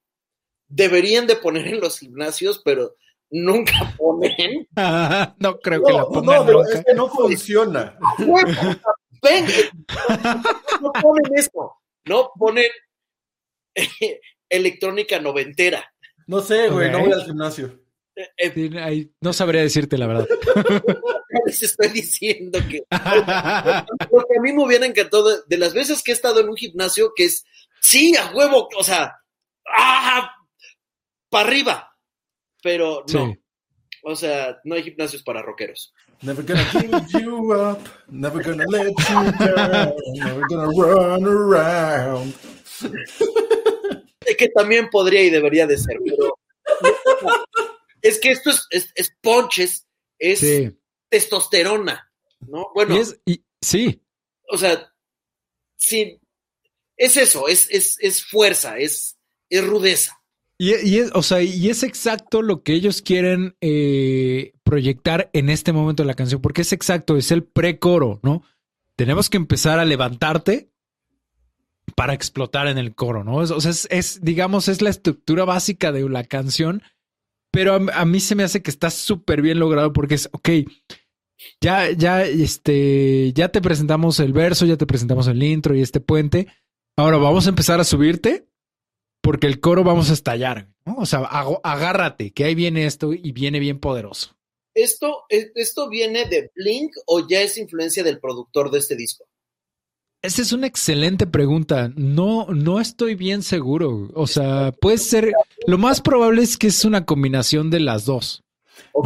deberían 0.68 1.28
de 1.28 1.36
poner 1.36 1.68
en 1.68 1.80
los 1.80 2.00
gimnasios, 2.00 2.62
pero 2.64 2.96
nunca 3.32 3.94
ponen. 3.98 4.68
no 5.40 5.60
creo 5.60 5.84
que 5.84 5.94
la 5.94 6.06
pongan 6.06 6.46
no, 6.46 6.64
Es 6.64 6.84
que 6.86 6.94
no 6.94 7.10
funciona. 7.10 7.98
Ven, 9.22 9.46
no 10.82 10.92
ponen 10.94 11.36
eso, 11.36 11.82
no 12.06 12.32
ponen 12.38 12.70
electrónica 14.50 15.20
noventera. 15.20 15.84
No 16.28 16.42
sé, 16.42 16.70
güey, 16.70 16.92
no 16.92 17.00
voy 17.00 17.12
al 17.12 17.24
gimnasio. 17.24 17.86
Eh, 18.16 18.30
eh, 18.38 19.10
no 19.20 19.34
sabría 19.34 19.62
decirte 19.62 19.98
la 19.98 20.08
verdad. 20.08 20.28
Les 21.46 21.62
estoy 21.62 21.90
diciendo 21.90 22.60
que 22.70 22.84
lo 22.90 24.26
que 24.26 24.38
a 24.38 24.42
mí 24.42 24.54
me 24.54 24.64
hubiera 24.64 24.86
encantado 24.86 25.44
de 25.44 25.58
las 25.58 25.74
veces 25.74 26.02
que 26.02 26.12
he 26.12 26.16
estado 26.16 26.40
en 26.40 26.50
un 26.50 26.56
gimnasio 26.56 27.12
que 27.14 27.26
es 27.26 27.44
sí 27.82 28.16
a 28.16 28.32
huevo, 28.34 28.70
o 28.78 28.84
sea, 28.84 29.16
¡ah! 29.68 30.32
para 31.30 31.48
arriba, 31.48 31.95
pero 32.66 33.06
no. 33.14 33.38
O 34.02 34.16
sea, 34.16 34.60
no 34.64 34.74
hay 34.74 34.82
gimnasios 34.82 35.22
para 35.22 35.44
rockeros. 35.44 35.94
Never 36.24 36.44
gonna 36.44 36.64
give 36.72 37.22
you 37.22 37.54
up, 37.54 37.80
never 38.10 38.44
gonna 38.44 38.66
let 38.68 38.88
you 38.88 39.32
down, 39.38 39.94
never 40.16 40.42
gonna 40.50 40.72
run 40.76 41.26
around. 41.28 42.34
que 44.36 44.50
también 44.50 44.90
podría 44.90 45.22
y 45.22 45.30
debería 45.30 45.68
de 45.68 45.78
ser, 45.78 46.00
pero 46.04 46.40
es 48.02 48.20
que 48.20 48.32
esto 48.32 48.50
es, 48.72 48.92
es, 48.96 49.16
ponches, 49.22 49.86
es 50.18 50.74
testosterona, 51.08 52.12
¿no? 52.48 52.72
Bueno, 52.74 52.98
sí. 53.62 54.02
O 54.50 54.58
sea, 54.58 54.92
sí, 55.76 56.20
es 56.98 57.16
eso, 57.16 57.48
es, 57.48 57.70
es, 57.70 57.98
es 58.00 58.26
fuerza, 58.26 58.80
es, 58.80 59.20
es 59.52 59.64
rudeza. 59.64 60.20
Y, 60.58 61.00
es, 61.00 61.12
o 61.14 61.22
sea, 61.22 61.42
y 61.42 61.70
es 61.70 61.84
exacto 61.84 62.42
lo 62.42 62.64
que 62.64 62.74
ellos 62.74 63.02
quieren 63.02 63.58
eh, 63.60 64.54
proyectar 64.64 65.30
en 65.34 65.50
este 65.50 65.74
momento 65.74 66.04
de 66.04 66.08
la 66.08 66.14
canción, 66.14 66.42
porque 66.42 66.62
es 66.62 66.72
exacto, 66.72 67.18
es 67.18 67.32
el 67.32 67.44
pre-coro, 67.44 68.22
¿no? 68.24 68.44
Tenemos 68.96 69.30
que 69.30 69.36
empezar 69.36 69.80
a 69.80 69.86
levantarte 69.86 70.72
para 71.96 72.14
explotar 72.14 72.68
en 72.68 72.78
el 72.78 72.96
coro, 72.96 73.24
¿no? 73.24 73.36
o 73.36 73.62
sea, 73.62 73.72
es, 73.90 74.20
digamos, 74.22 74.68
es 74.70 74.82
la 74.82 74.90
estructura 74.90 75.46
básica 75.46 75.92
de 75.92 76.10
la 76.10 76.24
canción, 76.24 76.82
pero 77.52 77.76
a, 77.94 78.06
mí 78.06 78.20
se 78.20 78.36
me 78.36 78.44
hace 78.44 78.62
que 78.62 78.72
está 78.72 78.90
súper 78.90 79.42
bien 79.42 79.60
logrado 79.60 79.94
porque 79.94 80.16
es, 80.16 80.30
ok, 80.32 80.50
ya, 81.62 81.92
ya, 81.92 82.24
este, 82.24 83.34
ya 83.34 83.50
te 83.50 83.62
presentamos 83.62 84.20
el 84.20 84.34
verso, 84.34 84.66
ya 84.66 84.78
te 84.78 84.88
presentamos 84.88 85.28
el 85.28 85.44
intro 85.44 85.76
y 85.76 85.82
este 85.82 86.00
puente. 86.00 86.48
Ahora 86.98 87.18
vamos 87.18 87.46
a 87.46 87.50
empezar 87.50 87.80
a 87.80 87.84
subirte 87.84 88.48
porque 89.26 89.48
el 89.48 89.60
coro 89.60 89.84
vamos 89.84 90.12
a 90.12 90.14
estallar. 90.14 90.70
¿no? 90.86 90.98
O 90.98 91.06
sea, 91.08 91.22
agárrate, 91.22 92.32
que 92.32 92.44
ahí 92.44 92.54
viene 92.54 92.86
esto 92.86 93.12
y 93.12 93.32
viene 93.32 93.60
bien 93.60 93.80
poderoso. 93.80 94.38
¿Esto, 94.76 95.24
¿Esto 95.30 95.90
viene 95.90 96.26
de 96.26 96.52
Blink 96.56 96.94
o 97.08 97.28
ya 97.28 97.42
es 97.42 97.58
influencia 97.58 98.04
del 98.04 98.20
productor 98.20 98.70
de 98.70 98.78
este 98.78 98.96
disco? 98.96 99.26
Esa 100.22 100.44
es 100.44 100.52
una 100.52 100.68
excelente 100.68 101.26
pregunta. 101.26 101.92
No, 101.96 102.46
no 102.50 102.80
estoy 102.80 103.16
bien 103.16 103.42
seguro. 103.42 104.12
O 104.14 104.28
sea, 104.28 104.72
puede 104.74 105.00
ser. 105.00 105.34
Lo 105.66 105.80
más 105.80 106.02
probable 106.02 106.44
es 106.44 106.58
que 106.58 106.68
es 106.68 106.86
una 106.86 107.06
combinación 107.06 107.72
de 107.72 107.80
las 107.80 108.06
dos. 108.06 108.44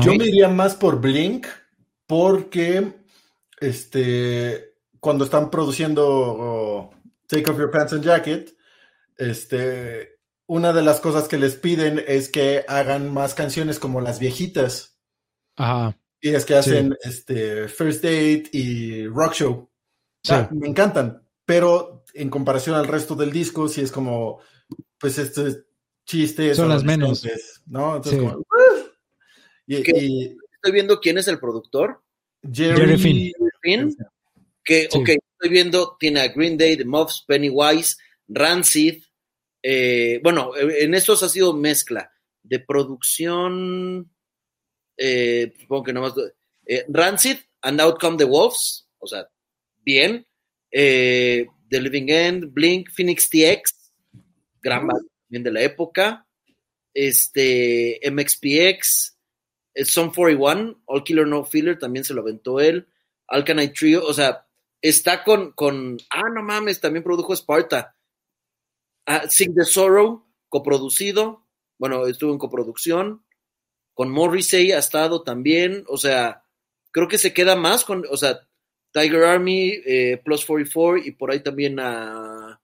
Yo 0.02 0.16
me 0.16 0.26
iría 0.26 0.50
más 0.50 0.76
por 0.76 1.00
Blink, 1.00 1.48
porque 2.08 2.92
este, 3.62 4.74
cuando 5.00 5.24
están 5.24 5.50
produciendo 5.50 6.06
oh, 6.08 6.90
Take 7.28 7.50
Off 7.50 7.58
Your 7.58 7.72
Pants 7.72 7.94
and 7.94 8.04
Jacket, 8.04 8.59
este, 9.20 10.20
una 10.48 10.74
de 10.74 10.82
las 10.82 11.00
cosas 11.00 11.28
que 11.28 11.38
les 11.38 11.56
piden 11.56 12.04
es 12.08 12.30
que 12.30 12.66
hagan 12.68 13.14
más 13.14 13.36
canciones 13.36 13.78
como 13.78 14.02
las 14.02 14.20
viejitas. 14.20 14.98
Ajá. 15.56 15.98
Y 16.22 16.30
es 16.30 16.46
que 16.46 16.56
hacen 16.56 16.98
este 17.02 17.68
First 17.68 18.04
Date 18.04 18.50
y 18.52 19.08
Rock 19.08 19.34
Show. 19.34 19.70
me 20.52 20.68
encantan, 20.68 21.24
pero 21.46 22.04
en 22.14 22.30
comparación 22.30 22.76
al 22.76 22.88
resto 22.88 23.16
del 23.16 23.32
disco, 23.32 23.68
sí 23.68 23.82
es 23.82 23.92
como, 23.92 24.42
pues 24.98 25.18
este 25.18 25.64
chiste. 26.06 26.56
Son 26.56 26.70
las 26.70 26.84
menos. 26.84 27.26
¿no? 27.68 27.98
Entonces, 27.98 28.20
como, 28.20 28.44
y, 29.68 29.76
estoy 29.76 30.72
viendo 30.72 31.00
quién 31.00 31.20
es 31.20 31.28
el 31.28 31.40
productor. 31.40 32.02
Jerry, 32.52 32.98
Finn. 32.98 33.96
Que, 34.64 34.90
ok, 34.92 35.10
estoy 35.10 35.50
viendo, 35.50 35.96
tiene 36.00 36.22
a 36.22 36.28
Green 36.30 36.58
Day, 36.58 36.76
The 36.76 36.86
Muffs, 36.86 37.24
Pennywise, 37.28 37.98
Rancid, 38.28 39.04
eh, 39.62 40.20
bueno, 40.24 40.52
en 40.58 40.94
estos 40.94 41.24
ha 41.24 41.30
sido 41.30 41.54
mezcla 41.54 42.12
de 42.44 42.60
producción, 42.60 44.12
eh, 44.98 45.54
supongo 45.60 45.84
que 45.84 45.94
nomás, 45.94 46.14
eh, 46.66 46.86
Rancid 46.88 47.38
and 47.62 47.82
Outcome 47.82 48.18
the 48.18 48.24
Wolves, 48.24 48.88
o 49.00 49.08
sea, 49.08 49.28
bien, 49.80 50.26
The 50.72 51.48
Living 51.70 52.10
End, 52.10 52.54
Blink, 52.54 52.90
Phoenix 52.92 53.30
TX, 53.30 53.92
gran 54.62 54.88
bien 55.28 55.44
de 55.44 55.52
la 55.52 55.62
época, 55.62 56.26
este, 56.94 58.00
MXPX, 58.10 59.18
Son 59.86 60.12
41, 60.12 60.82
All 60.86 61.04
Killer 61.04 61.28
No 61.28 61.44
Filler, 61.44 61.78
también 61.78 62.06
se 62.06 62.14
lo 62.14 62.22
aventó 62.22 62.60
él, 62.60 62.88
Alkanite 63.28 63.74
Trio, 63.74 64.06
o 64.06 64.14
sea, 64.14 64.46
está 64.82 65.24
con, 65.24 65.52
con, 65.52 65.98
ah, 66.10 66.30
no 66.34 66.44
mames, 66.44 66.80
también 66.80 67.04
produjo 67.04 67.34
Sparta, 67.36 67.96
Ah, 69.12 69.28
Sing 69.28 69.56
the 69.56 69.66
Sorrow, 69.66 70.24
coproducido, 70.50 71.48
bueno, 71.80 72.06
estuvo 72.06 72.32
en 72.32 72.38
coproducción, 72.38 73.26
con 73.96 74.12
Morrissey 74.12 74.72
ha 74.72 74.78
estado 74.78 75.24
también, 75.24 75.84
o 75.88 75.98
sea, 75.98 76.44
creo 76.92 77.08
que 77.08 77.18
se 77.18 77.34
queda 77.34 77.56
más 77.56 77.84
con, 77.84 78.06
o 78.08 78.18
sea, 78.18 78.48
Tiger 78.94 79.24
Army, 79.24 79.72
eh, 79.84 80.22
Plus 80.24 80.46
44 80.46 80.98
y 80.98 81.10
por 81.10 81.32
ahí 81.32 81.42
también 81.42 81.80
a, 81.80 82.62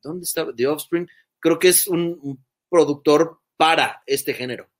¿dónde 0.00 0.22
está? 0.22 0.46
The 0.54 0.64
Offspring, 0.68 1.08
creo 1.40 1.58
que 1.58 1.68
es 1.68 1.88
un, 1.88 2.40
productor 2.70 3.40
para 3.56 4.00
este 4.06 4.32
género. 4.32 4.70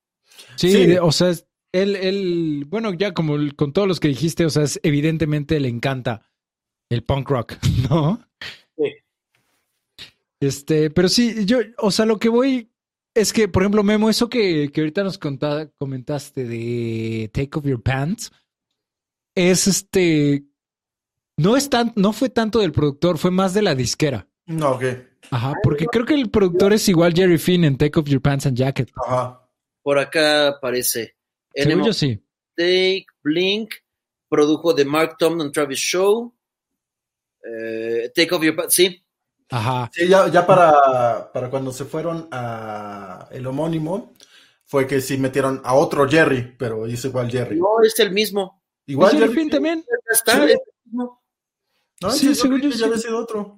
Sí, 0.54 0.96
o 0.96 1.10
sea, 1.10 1.32
él, 1.72 1.96
él, 1.96 2.66
bueno, 2.68 2.94
ya 2.94 3.14
como 3.14 3.36
con 3.56 3.72
todos 3.72 3.88
los 3.88 3.98
que 3.98 4.06
dijiste, 4.06 4.44
o 4.44 4.50
sea, 4.50 4.64
evidentemente 4.84 5.58
le 5.58 5.68
encanta 5.68 6.30
el 6.88 7.02
punk 7.02 7.30
rock, 7.30 7.54
¿no? 7.90 8.24
Este, 10.44 10.90
pero 10.90 11.08
sí, 11.08 11.44
yo, 11.46 11.58
o 11.78 11.90
sea, 11.90 12.04
lo 12.04 12.18
que 12.18 12.28
voy 12.28 12.70
es 13.14 13.32
que, 13.32 13.48
por 13.48 13.62
ejemplo, 13.62 13.82
Memo, 13.82 14.10
eso 14.10 14.28
que, 14.28 14.70
que 14.72 14.80
ahorita 14.80 15.04
nos 15.04 15.18
comentaste 15.18 16.44
de 16.44 17.30
Take 17.32 17.50
Off 17.58 17.64
Your 17.64 17.82
Pants, 17.82 18.32
es 19.34 19.66
este, 19.66 20.44
no 21.36 21.56
es 21.56 21.70
tan, 21.70 21.92
no 21.96 22.12
fue 22.12 22.28
tanto 22.28 22.58
del 22.60 22.72
productor, 22.72 23.18
fue 23.18 23.30
más 23.30 23.54
de 23.54 23.62
la 23.62 23.74
disquera. 23.74 24.28
No, 24.46 24.72
ok. 24.72 24.84
Ajá, 25.30 25.54
porque 25.62 25.86
creo 25.86 26.04
que 26.04 26.14
el 26.14 26.30
productor 26.30 26.72
es 26.72 26.88
igual 26.88 27.14
Jerry 27.14 27.38
Finn 27.38 27.64
en 27.64 27.78
Take 27.78 27.98
Off 27.98 28.08
Your 28.08 28.20
Pants 28.20 28.46
and 28.46 28.56
Jacket. 28.56 28.90
Ajá. 29.06 29.48
Por 29.82 29.98
acá 29.98 30.48
aparece. 30.48 31.16
Según 31.54 31.84
yo 31.84 31.92
sí. 31.92 32.20
Take, 32.56 33.06
Blink, 33.22 33.74
produjo 34.28 34.74
The 34.74 34.84
Mark 34.84 35.16
Tom 35.18 35.50
Travis 35.50 35.78
Show. 35.78 36.34
Eh, 37.42 38.10
Take 38.14 38.34
Off 38.34 38.42
Your 38.42 38.56
Pants, 38.56 38.74
sí, 38.74 39.03
Ajá. 39.50 39.90
Sí, 39.92 40.08
ya, 40.08 40.46
para, 40.46 41.30
para, 41.32 41.50
cuando 41.50 41.72
se 41.72 41.84
fueron 41.84 42.28
a 42.30 43.28
el 43.30 43.46
homónimo, 43.46 44.12
fue 44.64 44.86
que 44.86 45.00
sí 45.00 45.18
metieron 45.18 45.60
a 45.64 45.74
otro 45.74 46.08
Jerry, 46.08 46.54
pero 46.58 46.86
hizo 46.88 47.08
igual 47.08 47.30
Jerry. 47.30 47.58
No, 47.58 47.82
es 47.82 47.98
el 47.98 48.10
mismo. 48.10 48.62
Igual 48.86 49.16
Jerry, 49.16 49.48
también. 49.48 49.84
Está, 50.10 50.46
¿Sí? 50.46 50.54
No, 50.90 52.10
sí, 52.10 52.34
yo 52.34 52.56
ya 52.56 52.86
había 52.86 52.98
sido 52.98 53.18
otro. 53.18 53.56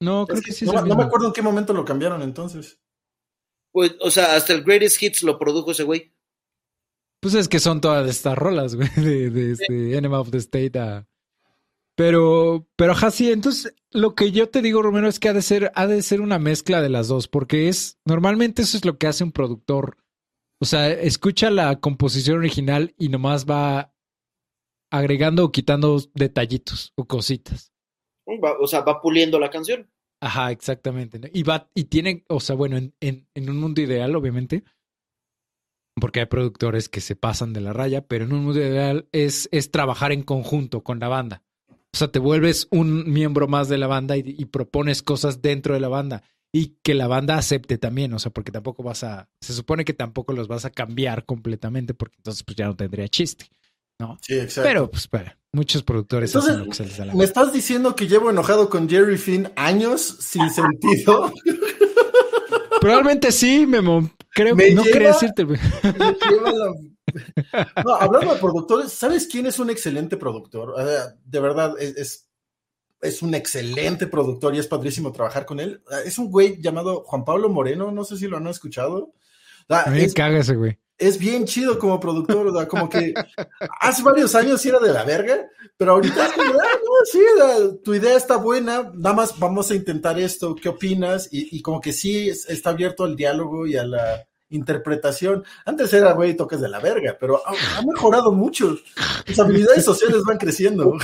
No, 0.00 0.26
creo 0.26 0.42
que, 0.42 0.52
sí. 0.52 0.64
No, 0.66 0.84
no 0.84 0.94
me 0.94 1.04
acuerdo 1.04 1.28
en 1.28 1.32
qué 1.32 1.42
momento 1.42 1.72
lo 1.72 1.84
cambiaron 1.84 2.22
entonces. 2.22 2.78
Pues, 3.72 3.94
o 4.00 4.10
sea, 4.10 4.34
hasta 4.34 4.52
el 4.52 4.64
Greatest 4.64 5.02
Hits 5.02 5.22
lo 5.22 5.38
produjo 5.38 5.70
ese 5.70 5.84
güey. 5.84 6.14
Pues 7.20 7.34
es 7.34 7.48
que 7.48 7.60
son 7.60 7.80
todas 7.80 8.08
estas 8.08 8.36
rolas, 8.36 8.74
güey, 8.74 8.88
de, 8.96 9.30
de, 9.30 9.52
este 9.52 9.96
Enema 9.96 10.20
of 10.20 10.30
the 10.30 10.38
State 10.38 10.78
a, 10.78 11.06
pero, 11.96 12.68
pero 12.76 12.92
ajá, 12.92 13.10
sí, 13.10 13.32
entonces 13.32 13.74
lo 13.90 14.14
que 14.14 14.30
yo 14.30 14.50
te 14.50 14.60
digo, 14.60 14.82
Romero, 14.82 15.08
es 15.08 15.18
que 15.18 15.30
ha 15.30 15.32
de 15.32 15.42
ser, 15.42 15.72
ha 15.74 15.86
de 15.86 16.02
ser 16.02 16.20
una 16.20 16.38
mezcla 16.38 16.82
de 16.82 16.90
las 16.90 17.08
dos, 17.08 17.26
porque 17.26 17.68
es, 17.68 17.98
normalmente 18.04 18.62
eso 18.62 18.76
es 18.76 18.84
lo 18.84 18.98
que 18.98 19.06
hace 19.06 19.24
un 19.24 19.32
productor. 19.32 19.96
O 20.60 20.66
sea, 20.66 20.90
escucha 20.90 21.50
la 21.50 21.80
composición 21.80 22.38
original 22.38 22.94
y 22.98 23.08
nomás 23.08 23.46
va 23.46 23.94
agregando 24.90 25.44
o 25.44 25.52
quitando 25.52 25.98
detallitos 26.14 26.92
o 26.96 27.06
cositas. 27.06 27.72
o 28.26 28.66
sea, 28.66 28.82
va 28.82 29.00
puliendo 29.00 29.40
la 29.40 29.50
canción. 29.50 29.90
Ajá, 30.20 30.50
exactamente. 30.50 31.30
Y 31.32 31.42
va, 31.42 31.70
y 31.74 31.84
tiene, 31.84 32.24
o 32.28 32.40
sea, 32.40 32.56
bueno, 32.56 32.76
en, 32.76 32.94
en, 33.00 33.26
en 33.34 33.50
un 33.50 33.58
mundo 33.58 33.80
ideal, 33.80 34.14
obviamente, 34.16 34.64
porque 35.98 36.20
hay 36.20 36.26
productores 36.26 36.90
que 36.90 37.00
se 37.00 37.16
pasan 37.16 37.54
de 37.54 37.62
la 37.62 37.72
raya, 37.72 38.06
pero 38.06 38.24
en 38.24 38.34
un 38.34 38.44
mundo 38.44 38.60
ideal 38.60 39.08
es, 39.12 39.48
es 39.52 39.70
trabajar 39.70 40.12
en 40.12 40.22
conjunto 40.22 40.82
con 40.82 41.00
la 41.00 41.08
banda. 41.08 41.45
O 41.96 41.98
sea, 41.98 42.08
te 42.08 42.18
vuelves 42.18 42.68
un 42.70 43.10
miembro 43.10 43.48
más 43.48 43.70
de 43.70 43.78
la 43.78 43.86
banda 43.86 44.18
y, 44.18 44.44
propones 44.44 45.02
cosas 45.02 45.40
dentro 45.40 45.72
de 45.72 45.80
la 45.80 45.88
banda 45.88 46.22
y 46.52 46.76
que 46.82 46.92
la 46.92 47.06
banda 47.06 47.38
acepte 47.38 47.78
también, 47.78 48.12
o 48.12 48.18
sea, 48.18 48.30
porque 48.30 48.52
tampoco 48.52 48.82
vas 48.82 49.02
a, 49.02 49.30
se 49.40 49.54
supone 49.54 49.86
que 49.86 49.94
tampoco 49.94 50.34
los 50.34 50.46
vas 50.46 50.66
a 50.66 50.70
cambiar 50.70 51.24
completamente 51.24 51.94
porque 51.94 52.16
entonces 52.18 52.42
pues 52.42 52.54
ya 52.54 52.66
no 52.66 52.76
tendría 52.76 53.08
chiste, 53.08 53.46
¿no? 53.98 54.18
Sí, 54.20 54.34
exacto. 54.34 54.68
Pero 54.68 54.90
pues 54.90 55.08
para 55.08 55.38
muchos 55.52 55.82
productores 55.82 56.36
hacen 56.36 56.58
lo 56.58 56.66
que 56.66 56.74
se 56.74 56.84
les 56.84 56.98
da 56.98 57.06
la 57.06 57.14
¿Me 57.14 57.24
estás 57.24 57.50
diciendo 57.50 57.96
que 57.96 58.06
llevo 58.06 58.28
enojado 58.28 58.68
con 58.68 58.90
Jerry 58.90 59.16
Finn 59.16 59.48
años 59.56 60.02
sin 60.02 60.50
sentido? 60.50 61.32
Probablemente 62.78 63.32
sí, 63.32 63.66
Memo. 63.66 64.10
Creo, 64.34 64.54
que 64.54 64.74
no 64.74 64.82
quería 64.82 65.08
decirte. 65.08 65.46
Me 65.46 65.56
lleva 66.30 66.52
la 66.52 66.74
no, 67.84 67.94
hablando 67.94 68.34
de 68.34 68.40
productores, 68.40 68.92
¿sabes 68.92 69.26
quién 69.26 69.46
es 69.46 69.58
un 69.58 69.70
excelente 69.70 70.16
productor? 70.16 70.74
de 71.24 71.40
verdad, 71.40 71.74
es, 71.78 72.28
es, 73.00 73.22
un 73.22 73.34
excelente 73.34 74.06
productor 74.06 74.54
y 74.54 74.58
es 74.58 74.66
padrísimo 74.66 75.12
trabajar 75.12 75.46
con 75.46 75.60
él. 75.60 75.82
Es 76.04 76.18
un 76.18 76.30
güey 76.30 76.60
llamado 76.60 77.02
Juan 77.04 77.24
Pablo 77.24 77.48
Moreno, 77.48 77.90
no 77.90 78.04
sé 78.04 78.16
si 78.16 78.26
lo 78.26 78.36
han 78.36 78.46
escuchado. 78.46 79.12
A 79.68 79.90
mí 79.90 80.00
me 80.00 80.12
caga 80.12 80.38
ese 80.38 80.54
güey. 80.54 80.78
es 80.98 81.18
bien 81.18 81.44
chido 81.44 81.78
como 81.78 82.00
productor, 82.00 82.66
como 82.68 82.88
que 82.88 83.12
hace 83.80 84.02
varios 84.02 84.34
años 84.34 84.64
era 84.64 84.78
de 84.78 84.92
la 84.92 85.04
verga, 85.04 85.48
pero 85.76 85.92
ahorita 85.92 86.26
es 86.26 86.32
ah, 86.38 86.78
sí, 87.04 87.20
tu 87.84 87.94
idea 87.94 88.16
está 88.16 88.36
buena, 88.36 88.90
nada 88.94 89.14
más 89.14 89.38
vamos 89.38 89.70
a 89.70 89.74
intentar 89.74 90.18
esto, 90.18 90.54
¿qué 90.54 90.68
opinas? 90.68 91.28
Y, 91.30 91.60
como 91.62 91.80
que 91.80 91.92
sí 91.92 92.28
está 92.28 92.70
abierto 92.70 93.04
al 93.04 93.16
diálogo 93.16 93.66
y 93.66 93.76
a 93.76 93.84
la 93.84 94.26
interpretación. 94.50 95.44
Antes 95.64 95.92
era, 95.92 96.12
güey, 96.12 96.36
toques 96.36 96.60
de 96.60 96.68
la 96.68 96.80
verga, 96.80 97.16
pero 97.18 97.42
ha, 97.46 97.82
mejorado 97.82 98.32
mucho. 98.32 98.76
Las 99.26 99.38
habilidades 99.38 99.84
sociales 99.84 100.22
van 100.24 100.38
creciendo. 100.38 100.96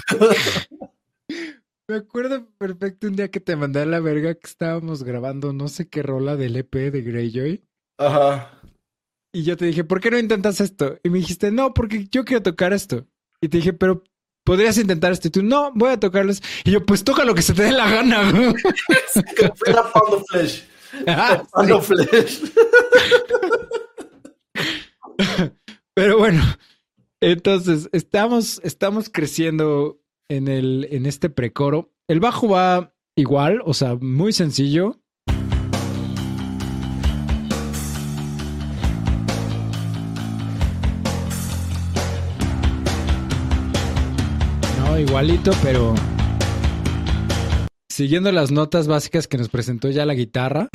Me 1.88 1.96
acuerdo 1.96 2.46
perfecto 2.58 3.08
un 3.08 3.16
día 3.16 3.30
que 3.30 3.40
te 3.40 3.56
mandé 3.56 3.80
a 3.80 3.86
la 3.86 4.00
verga 4.00 4.34
que 4.34 4.46
estábamos 4.46 5.02
grabando 5.02 5.52
no 5.52 5.68
sé 5.68 5.88
qué 5.88 6.02
rola 6.02 6.36
del 6.36 6.56
EP 6.56 6.72
de 6.72 7.02
Greyjoy. 7.02 7.64
Ajá. 7.98 8.58
Y 9.32 9.44
yo 9.44 9.56
te 9.56 9.64
dije, 9.64 9.84
¿por 9.84 10.00
qué 10.00 10.10
no 10.10 10.18
intentas 10.18 10.60
esto? 10.60 10.98
Y 11.02 11.10
me 11.10 11.18
dijiste, 11.18 11.50
no, 11.50 11.74
porque 11.74 12.06
yo 12.10 12.24
quiero 12.24 12.42
tocar 12.42 12.72
esto. 12.72 13.06
Y 13.40 13.48
te 13.48 13.58
dije, 13.58 13.72
pero 13.72 14.04
podrías 14.44 14.76
intentar 14.78 15.12
esto. 15.12 15.28
Y 15.28 15.30
tú, 15.30 15.42
no, 15.42 15.72
voy 15.74 15.90
a 15.90 16.00
tocarlos. 16.00 16.42
Y 16.64 16.70
yo, 16.70 16.84
pues 16.84 17.02
toca 17.02 17.24
lo 17.24 17.34
que 17.34 17.42
se 17.42 17.54
te 17.54 17.62
dé 17.62 17.72
la 17.72 17.90
gana. 17.90 18.30
Flesh. 20.30 20.71
Flesh. 21.82 22.42
pero 25.94 26.18
bueno, 26.18 26.42
entonces 27.20 27.88
estamos, 27.92 28.60
estamos 28.64 29.08
creciendo 29.10 30.00
en, 30.28 30.48
el, 30.48 30.88
en 30.90 31.06
este 31.06 31.30
precoro. 31.30 31.92
El 32.08 32.20
bajo 32.20 32.48
va 32.48 32.94
igual, 33.16 33.62
o 33.64 33.74
sea, 33.74 33.96
muy 34.00 34.32
sencillo. 34.32 35.02
igualito, 45.02 45.52
pero 45.62 45.94
siguiendo 47.88 48.32
las 48.32 48.50
notas 48.50 48.86
básicas 48.86 49.26
que 49.26 49.38
nos 49.38 49.48
presentó 49.48 49.90
ya 49.90 50.06
la 50.06 50.14
guitarra. 50.14 50.68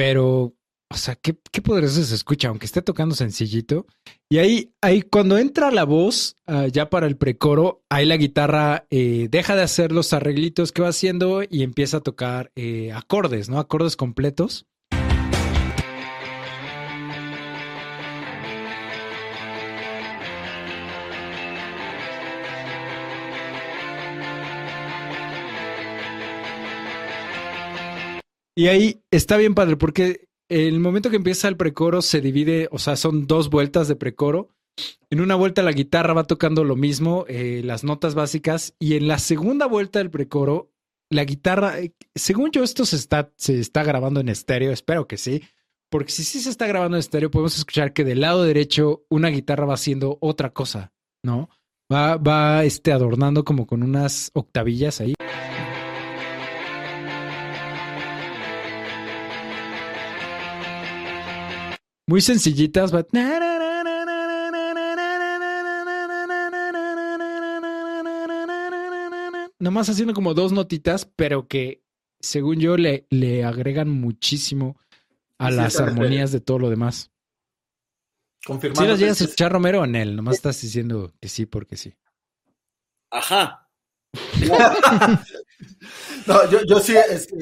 Pero, 0.00 0.54
o 0.90 0.96
sea, 0.96 1.14
¿qué, 1.14 1.36
qué 1.52 1.60
poderoso 1.60 2.02
se 2.02 2.14
escucha, 2.14 2.48
aunque 2.48 2.64
esté 2.64 2.80
tocando 2.80 3.14
sencillito? 3.14 3.86
Y 4.30 4.38
ahí, 4.38 4.72
ahí 4.80 5.02
cuando 5.02 5.36
entra 5.36 5.70
la 5.70 5.84
voz, 5.84 6.36
ah, 6.46 6.68
ya 6.68 6.88
para 6.88 7.06
el 7.06 7.18
precoro, 7.18 7.82
ahí 7.90 8.06
la 8.06 8.16
guitarra 8.16 8.86
eh, 8.88 9.28
deja 9.30 9.54
de 9.56 9.62
hacer 9.62 9.92
los 9.92 10.14
arreglitos 10.14 10.72
que 10.72 10.80
va 10.80 10.88
haciendo 10.88 11.42
y 11.42 11.64
empieza 11.64 11.98
a 11.98 12.00
tocar 12.00 12.50
eh, 12.56 12.92
acordes, 12.92 13.50
¿no? 13.50 13.58
Acordes 13.58 13.94
completos. 13.94 14.64
Y 28.60 28.68
ahí 28.68 29.02
está 29.10 29.38
bien 29.38 29.54
padre, 29.54 29.78
porque 29.78 30.28
el 30.50 30.80
momento 30.80 31.08
que 31.08 31.16
empieza 31.16 31.48
el 31.48 31.56
precoro 31.56 32.02
se 32.02 32.20
divide, 32.20 32.68
o 32.70 32.78
sea, 32.78 32.94
son 32.94 33.26
dos 33.26 33.48
vueltas 33.48 33.88
de 33.88 33.96
precoro. 33.96 34.50
En 35.08 35.22
una 35.22 35.34
vuelta 35.34 35.62
la 35.62 35.72
guitarra 35.72 36.12
va 36.12 36.24
tocando 36.24 36.62
lo 36.62 36.76
mismo, 36.76 37.24
eh, 37.26 37.62
las 37.64 37.84
notas 37.84 38.14
básicas, 38.14 38.74
y 38.78 38.96
en 38.96 39.08
la 39.08 39.18
segunda 39.18 39.64
vuelta 39.64 39.98
del 39.98 40.10
precoro, 40.10 40.74
la 41.08 41.24
guitarra, 41.24 41.80
eh, 41.80 41.94
según 42.14 42.50
yo, 42.50 42.62
esto 42.62 42.84
se 42.84 42.96
está, 42.96 43.32
se 43.36 43.58
está 43.58 43.82
grabando 43.82 44.20
en 44.20 44.28
estéreo, 44.28 44.72
espero 44.72 45.08
que 45.08 45.16
sí, 45.16 45.42
porque 45.88 46.12
si 46.12 46.22
sí 46.22 46.38
se 46.38 46.50
está 46.50 46.66
grabando 46.66 46.98
en 46.98 47.00
estéreo, 47.00 47.30
podemos 47.30 47.56
escuchar 47.56 47.94
que 47.94 48.04
del 48.04 48.20
lado 48.20 48.44
derecho 48.44 49.06
una 49.08 49.28
guitarra 49.28 49.64
va 49.64 49.72
haciendo 49.72 50.18
otra 50.20 50.52
cosa, 50.52 50.92
¿no? 51.22 51.48
Va, 51.90 52.18
va 52.18 52.62
este, 52.64 52.92
adornando 52.92 53.42
como 53.42 53.66
con 53.66 53.82
unas 53.82 54.30
octavillas 54.34 55.00
ahí. 55.00 55.14
Muy 62.10 62.20
sencillitas. 62.20 62.90
Nomás 69.60 69.88
haciendo 69.88 70.12
como 70.12 70.34
dos 70.34 70.50
notitas, 70.50 71.04
pero 71.04 71.46
que 71.46 71.84
según 72.18 72.58
yo 72.58 72.76
le, 72.76 73.06
le 73.10 73.44
agregan 73.44 73.88
muchísimo 73.88 74.76
a 75.38 75.52
las 75.52 75.78
armonías 75.78 76.32
de 76.32 76.40
todo 76.40 76.58
lo 76.58 76.68
demás. 76.68 77.12
Confirmado. 78.44 78.82
¿Sí 78.82 78.88
las 78.88 78.98
llegas 78.98 79.20
a 79.20 79.24
escuchar 79.24 79.52
Romero 79.52 79.84
en 79.84 79.94
él? 79.94 80.16
Nomás 80.16 80.34
estás 80.34 80.60
diciendo 80.60 81.14
que 81.20 81.28
sí 81.28 81.46
porque 81.46 81.76
sí. 81.76 81.94
Ajá. 83.12 83.69
No, 86.26 86.50
yo, 86.50 86.64
yo 86.64 86.80
sí, 86.80 86.94
este, 86.96 87.36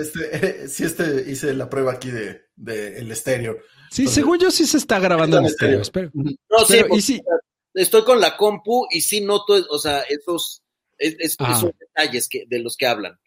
este, 0.00 0.68
sí 0.68 0.84
este, 0.84 1.30
hice 1.30 1.54
la 1.54 1.68
prueba 1.68 1.92
aquí 1.92 2.10
de, 2.10 2.42
de 2.56 2.98
el 2.98 3.10
estéreo. 3.10 3.58
Sí, 3.90 4.06
según 4.06 4.38
yo 4.38 4.50
sí 4.50 4.66
se 4.66 4.78
está 4.78 4.98
grabando 4.98 5.38
en 5.38 5.44
estéreo, 5.44 5.80
espero. 5.80 6.10
No, 6.14 7.00
sí, 7.00 7.22
estoy 7.74 8.04
con 8.04 8.20
la 8.20 8.36
compu 8.36 8.86
y 8.90 9.00
sí 9.02 9.20
noto, 9.20 9.54
o 9.70 9.78
sea, 9.78 10.00
esos, 10.02 10.62
esos 10.98 11.70
detalles 11.78 12.28
que, 12.28 12.44
de 12.48 12.58
los 12.58 12.76
que 12.76 12.86
hablan. 12.86 13.18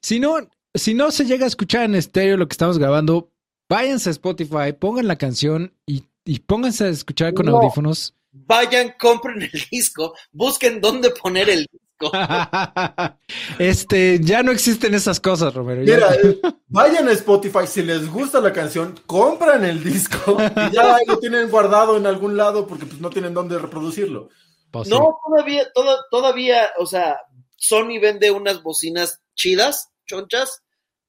Si 0.00 0.18
no, 0.18 0.36
si 0.74 0.94
no 0.94 1.10
se 1.10 1.24
llega 1.24 1.44
a 1.44 1.48
escuchar 1.48 1.84
en 1.84 1.94
estéreo 1.94 2.36
lo 2.36 2.48
que 2.48 2.54
estamos 2.54 2.78
grabando, 2.78 3.30
váyanse 3.68 4.10
a 4.10 4.12
Spotify, 4.12 4.72
pongan 4.78 5.06
la 5.06 5.16
canción 5.16 5.74
y, 5.86 6.04
y 6.24 6.40
pónganse 6.40 6.84
a 6.84 6.88
escuchar 6.88 7.32
con 7.34 7.48
audífonos. 7.48 8.14
Vayan, 8.32 8.94
compren 8.98 9.42
el 9.42 9.64
disco, 9.70 10.14
busquen 10.32 10.80
dónde 10.80 11.10
poner 11.10 11.50
el 11.50 11.66
disco 11.70 11.89
este, 13.58 14.20
ya 14.20 14.42
no 14.42 14.52
existen 14.52 14.94
esas 14.94 15.20
cosas, 15.20 15.54
Romero. 15.54 15.82
Mira, 15.82 16.14
eh, 16.14 16.40
vayan 16.68 17.08
a 17.08 17.12
Spotify, 17.12 17.66
si 17.66 17.82
les 17.82 18.08
gusta 18.08 18.40
la 18.40 18.52
canción, 18.52 18.98
compran 19.06 19.64
el 19.64 19.82
disco 19.84 20.36
y 20.70 20.74
ya 20.74 20.98
lo 21.06 21.18
tienen 21.18 21.50
guardado 21.50 21.96
en 21.96 22.06
algún 22.06 22.36
lado 22.36 22.66
porque 22.66 22.86
pues 22.86 23.00
no 23.00 23.10
tienen 23.10 23.34
dónde 23.34 23.58
reproducirlo. 23.58 24.30
Pues 24.70 24.88
no, 24.88 25.18
todavía, 25.26 25.66
todavía, 26.10 26.70
o 26.78 26.86
sea, 26.86 27.18
Sony 27.56 28.00
vende 28.00 28.30
unas 28.30 28.62
bocinas 28.62 29.20
chidas, 29.34 29.90
chonchas. 30.06 30.62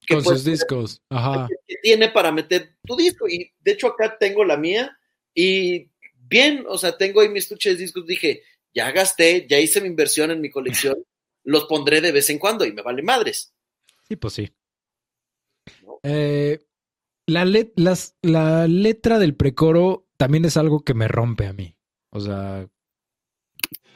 Que 0.06 0.16
Con 0.16 0.24
sus 0.24 0.44
discos, 0.44 1.00
ajá. 1.10 1.48
Que 1.68 1.76
tiene 1.84 2.10
para 2.10 2.32
meter 2.32 2.76
tu 2.84 2.96
disco. 2.96 3.28
Y 3.30 3.52
de 3.60 3.72
hecho 3.74 3.88
acá 3.88 4.18
tengo 4.18 4.44
la 4.44 4.58
mía 4.58 4.98
y 5.34 5.92
bien, 6.18 6.66
o 6.68 6.78
sea, 6.78 6.98
tengo 6.98 7.22
ahí 7.22 7.30
mis 7.30 7.48
tuches 7.48 7.78
de 7.78 7.84
discos. 7.84 8.06
Dije, 8.08 8.42
ya 8.74 8.92
gasté, 8.92 9.48
ya 9.50 9.60
hice 9.60 9.82
mi 9.82 9.88
inversión 9.88 10.32
en 10.32 10.42
mi 10.42 10.50
colección, 10.50 10.96
los 11.44 11.66
pondré 11.66 12.02
de 12.02 12.12
vez 12.12 12.30
en 12.30 12.40
cuando 12.40 12.66
y 12.66 12.74
me 12.74 12.82
vale 12.82 13.02
madres. 13.02 13.54
Sí, 14.08 14.16
pues 14.16 14.34
sí. 14.34 14.52
Eh, 16.04 16.60
la, 17.28 17.46
la 18.22 18.68
letra 18.68 19.20
del 19.20 19.36
precoro 19.36 20.08
también 20.18 20.46
es 20.46 20.58
algo 20.58 20.84
que 20.84 20.94
me 20.94 21.08
rompe 21.08 21.48
a 21.48 21.54
mí. 21.54 21.76
O 22.12 22.20
sea. 22.20 22.68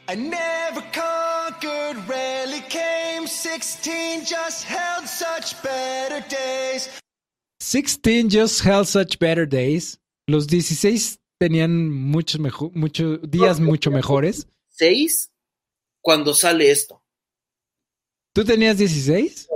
I 0.08 0.16
never 0.16 0.84
conquered, 0.94 1.98
rarely 2.08 2.62
came. 2.70 3.28
16 3.28 4.26
just 4.26 4.66
held 4.66 5.08
such 5.08 5.62
better 5.64 6.24
days. 6.30 6.90
16 7.60 8.30
just 8.30 8.62
held 8.64 8.88
such 8.88 9.18
better 9.20 9.48
days. 9.48 10.00
Los 10.28 10.48
16 10.48 11.20
tenían 11.40 11.90
muchos, 11.90 12.40
muchos 12.74 13.20
días 13.30 13.60
mucho 13.60 13.92
mejores. 13.92 14.48
6 14.78 15.32
cuando 16.02 16.34
sale 16.34 16.72
esto. 16.72 17.04
¿Tú 18.34 18.44
tenías 18.44 18.78
16? 18.78 19.48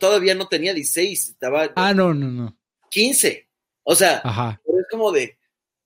Todavía 0.00 0.34
no 0.34 0.48
tenía 0.48 0.72
16, 0.72 1.30
estaba... 1.30 1.72
Ah, 1.74 1.92
no, 1.92 2.14
no, 2.14 2.28
no. 2.30 2.56
15. 2.90 3.48
O 3.82 3.94
sea, 3.94 4.22
es 4.64 4.86
como 4.90 5.12
de, 5.12 5.38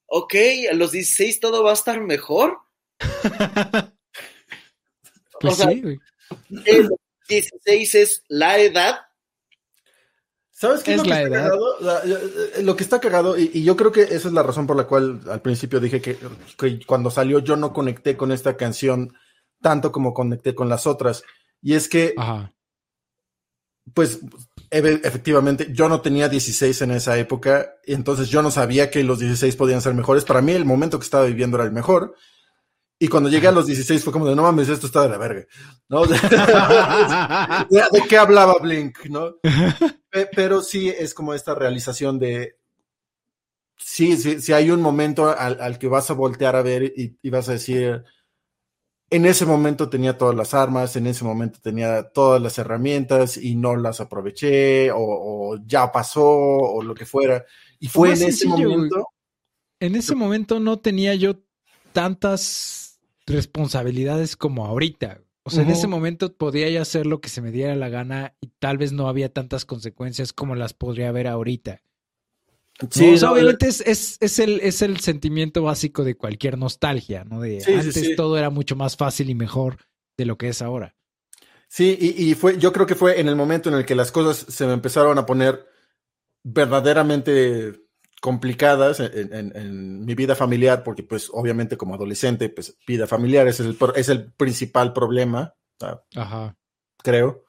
ok, 0.06 0.34
a 0.70 0.74
los 0.74 0.92
16 0.92 1.40
todo 1.40 1.62
va 1.62 1.70
a 1.70 1.74
estar 1.74 2.00
mejor. 2.00 2.58
pues 5.40 5.56
sí, 5.56 5.98
16 7.28 7.94
es 7.94 8.22
la 8.28 8.58
edad 8.58 9.00
¿Sabes 10.62 10.84
qué 10.84 10.92
es, 10.92 10.98
lo, 10.98 11.02
que 11.02 11.10
está 11.10 11.28
cagado? 11.28 11.76
lo 12.62 12.76
que 12.76 12.84
está 12.84 13.00
cagado, 13.00 13.36
y, 13.36 13.64
yo 13.64 13.76
creo 13.76 13.90
que 13.90 14.02
esa 14.02 14.28
es 14.28 14.32
la 14.32 14.44
razón 14.44 14.64
por 14.64 14.76
la 14.76 14.84
cual 14.84 15.20
al 15.28 15.42
principio 15.42 15.80
dije 15.80 16.00
que, 16.00 16.16
cuando 16.86 17.10
salió 17.10 17.40
yo 17.40 17.56
no 17.56 17.72
conecté 17.72 18.16
con 18.16 18.30
esta 18.30 18.56
canción 18.56 19.12
tanto 19.60 19.90
como 19.90 20.14
conecté 20.14 20.54
con 20.54 20.68
las 20.68 20.86
otras. 20.86 21.24
Y 21.60 21.74
es 21.74 21.88
que, 21.88 22.14
pues, 23.92 24.20
efectivamente, 24.70 25.66
yo 25.72 25.88
no 25.88 26.00
tenía 26.00 26.28
16 26.28 26.82
en 26.82 26.92
esa 26.92 27.18
época, 27.18 27.74
entonces 27.82 28.28
yo 28.28 28.40
no 28.40 28.52
sabía 28.52 28.88
que 28.88 29.02
los 29.02 29.18
16 29.18 29.56
podían 29.56 29.80
ser 29.80 29.94
mejores. 29.94 30.24
Para 30.24 30.42
mí, 30.42 30.52
el 30.52 30.64
momento 30.64 31.00
que 31.00 31.04
estaba 31.04 31.24
viviendo 31.24 31.56
era 31.56 31.66
el 31.66 31.72
mejor. 31.72 32.14
Y 33.02 33.08
cuando 33.08 33.28
llegué 33.28 33.48
a 33.48 33.52
los 33.52 33.66
16 33.66 34.04
fue 34.04 34.12
como 34.12 34.28
de, 34.28 34.36
no 34.36 34.42
mames, 34.44 34.68
esto 34.68 34.86
está 34.86 35.02
de 35.02 35.08
la 35.08 35.18
verga, 35.18 35.44
¿no? 35.88 36.04
¿De, 36.06 36.16
qué 38.08 38.16
hablaba 38.16 38.54
Blink, 38.60 39.06
no? 39.06 39.38
Pero 40.36 40.62
sí 40.62 40.88
es 40.88 41.12
como 41.12 41.34
esta 41.34 41.52
realización 41.52 42.20
de, 42.20 42.58
sí, 43.76 44.16
sí, 44.16 44.40
sí 44.40 44.52
hay 44.52 44.70
un 44.70 44.80
momento 44.80 45.36
al, 45.36 45.80
que 45.80 45.88
vas 45.88 46.12
a 46.12 46.14
voltear 46.14 46.54
a 46.54 46.62
ver 46.62 46.92
y, 46.96 47.28
vas 47.28 47.48
a 47.48 47.54
decir, 47.54 48.04
en 49.10 49.26
ese 49.26 49.46
momento 49.46 49.90
tenía 49.90 50.16
todas 50.16 50.36
las 50.36 50.54
armas, 50.54 50.94
en 50.94 51.08
ese 51.08 51.24
momento 51.24 51.58
tenía 51.60 52.04
todas 52.04 52.40
las 52.40 52.56
herramientas 52.58 53.36
y 53.36 53.56
no 53.56 53.74
las 53.74 54.00
aproveché 54.00 54.92
o, 54.94 55.58
ya 55.66 55.90
pasó 55.90 56.24
o 56.24 56.80
lo 56.84 56.94
que 56.94 57.04
fuera. 57.04 57.44
Y 57.80 57.88
fue 57.88 58.12
en 58.12 58.22
ese 58.22 58.46
momento. 58.46 59.08
En 59.80 59.96
ese 59.96 60.14
momento 60.14 60.60
no 60.60 60.78
tenía 60.78 61.16
yo 61.16 61.40
tantas 61.92 62.81
responsabilidades 63.32 64.36
como 64.36 64.66
ahorita. 64.66 65.20
O 65.44 65.50
sea, 65.50 65.64
en 65.64 65.70
ese 65.70 65.88
momento 65.88 66.32
podía 66.32 66.70
yo 66.70 66.80
hacer 66.80 67.04
lo 67.04 67.20
que 67.20 67.28
se 67.28 67.42
me 67.42 67.50
diera 67.50 67.74
la 67.74 67.88
gana 67.88 68.36
y 68.40 68.48
tal 68.60 68.78
vez 68.78 68.92
no 68.92 69.08
había 69.08 69.32
tantas 69.32 69.64
consecuencias 69.64 70.32
como 70.32 70.54
las 70.54 70.72
podría 70.72 71.08
haber 71.08 71.26
ahorita. 71.26 71.82
Sí, 72.90 73.14
obviamente 73.24 73.68
es, 73.68 73.80
es, 74.20 74.38
el, 74.38 74.60
es 74.60 74.82
el 74.82 75.00
sentimiento 75.00 75.62
básico 75.62 76.04
de 76.04 76.16
cualquier 76.16 76.58
nostalgia, 76.58 77.24
¿no? 77.24 77.40
De 77.40 77.62
antes 77.66 78.16
todo 78.16 78.38
era 78.38 78.50
mucho 78.50 78.76
más 78.76 78.96
fácil 78.96 79.30
y 79.30 79.34
mejor 79.34 79.78
de 80.16 80.26
lo 80.26 80.38
que 80.38 80.48
es 80.48 80.62
ahora. 80.62 80.94
Sí, 81.68 81.96
y, 81.98 82.30
y, 82.30 82.34
fue, 82.34 82.58
yo 82.58 82.72
creo 82.72 82.86
que 82.86 82.94
fue 82.94 83.20
en 83.20 83.28
el 83.28 83.36
momento 83.36 83.68
en 83.68 83.76
el 83.76 83.84
que 83.84 83.94
las 83.94 84.12
cosas 84.12 84.46
se 84.54 84.66
me 84.66 84.74
empezaron 84.74 85.18
a 85.18 85.26
poner 85.26 85.66
verdaderamente 86.42 87.80
complicadas 88.22 89.00
en, 89.00 90.04
mi 90.04 90.14
vida 90.14 90.36
familiar, 90.36 90.84
porque 90.84 91.02
pues 91.02 91.28
obviamente 91.32 91.76
como 91.76 91.96
adolescente, 91.96 92.48
pues 92.50 92.78
vida 92.86 93.08
familiar 93.08 93.48
es 93.48 93.58
el, 93.58 93.76
es 93.96 94.08
el 94.08 94.32
principal 94.32 94.92
problema, 94.92 95.56
Ajá. 96.14 96.56
creo. 97.02 97.44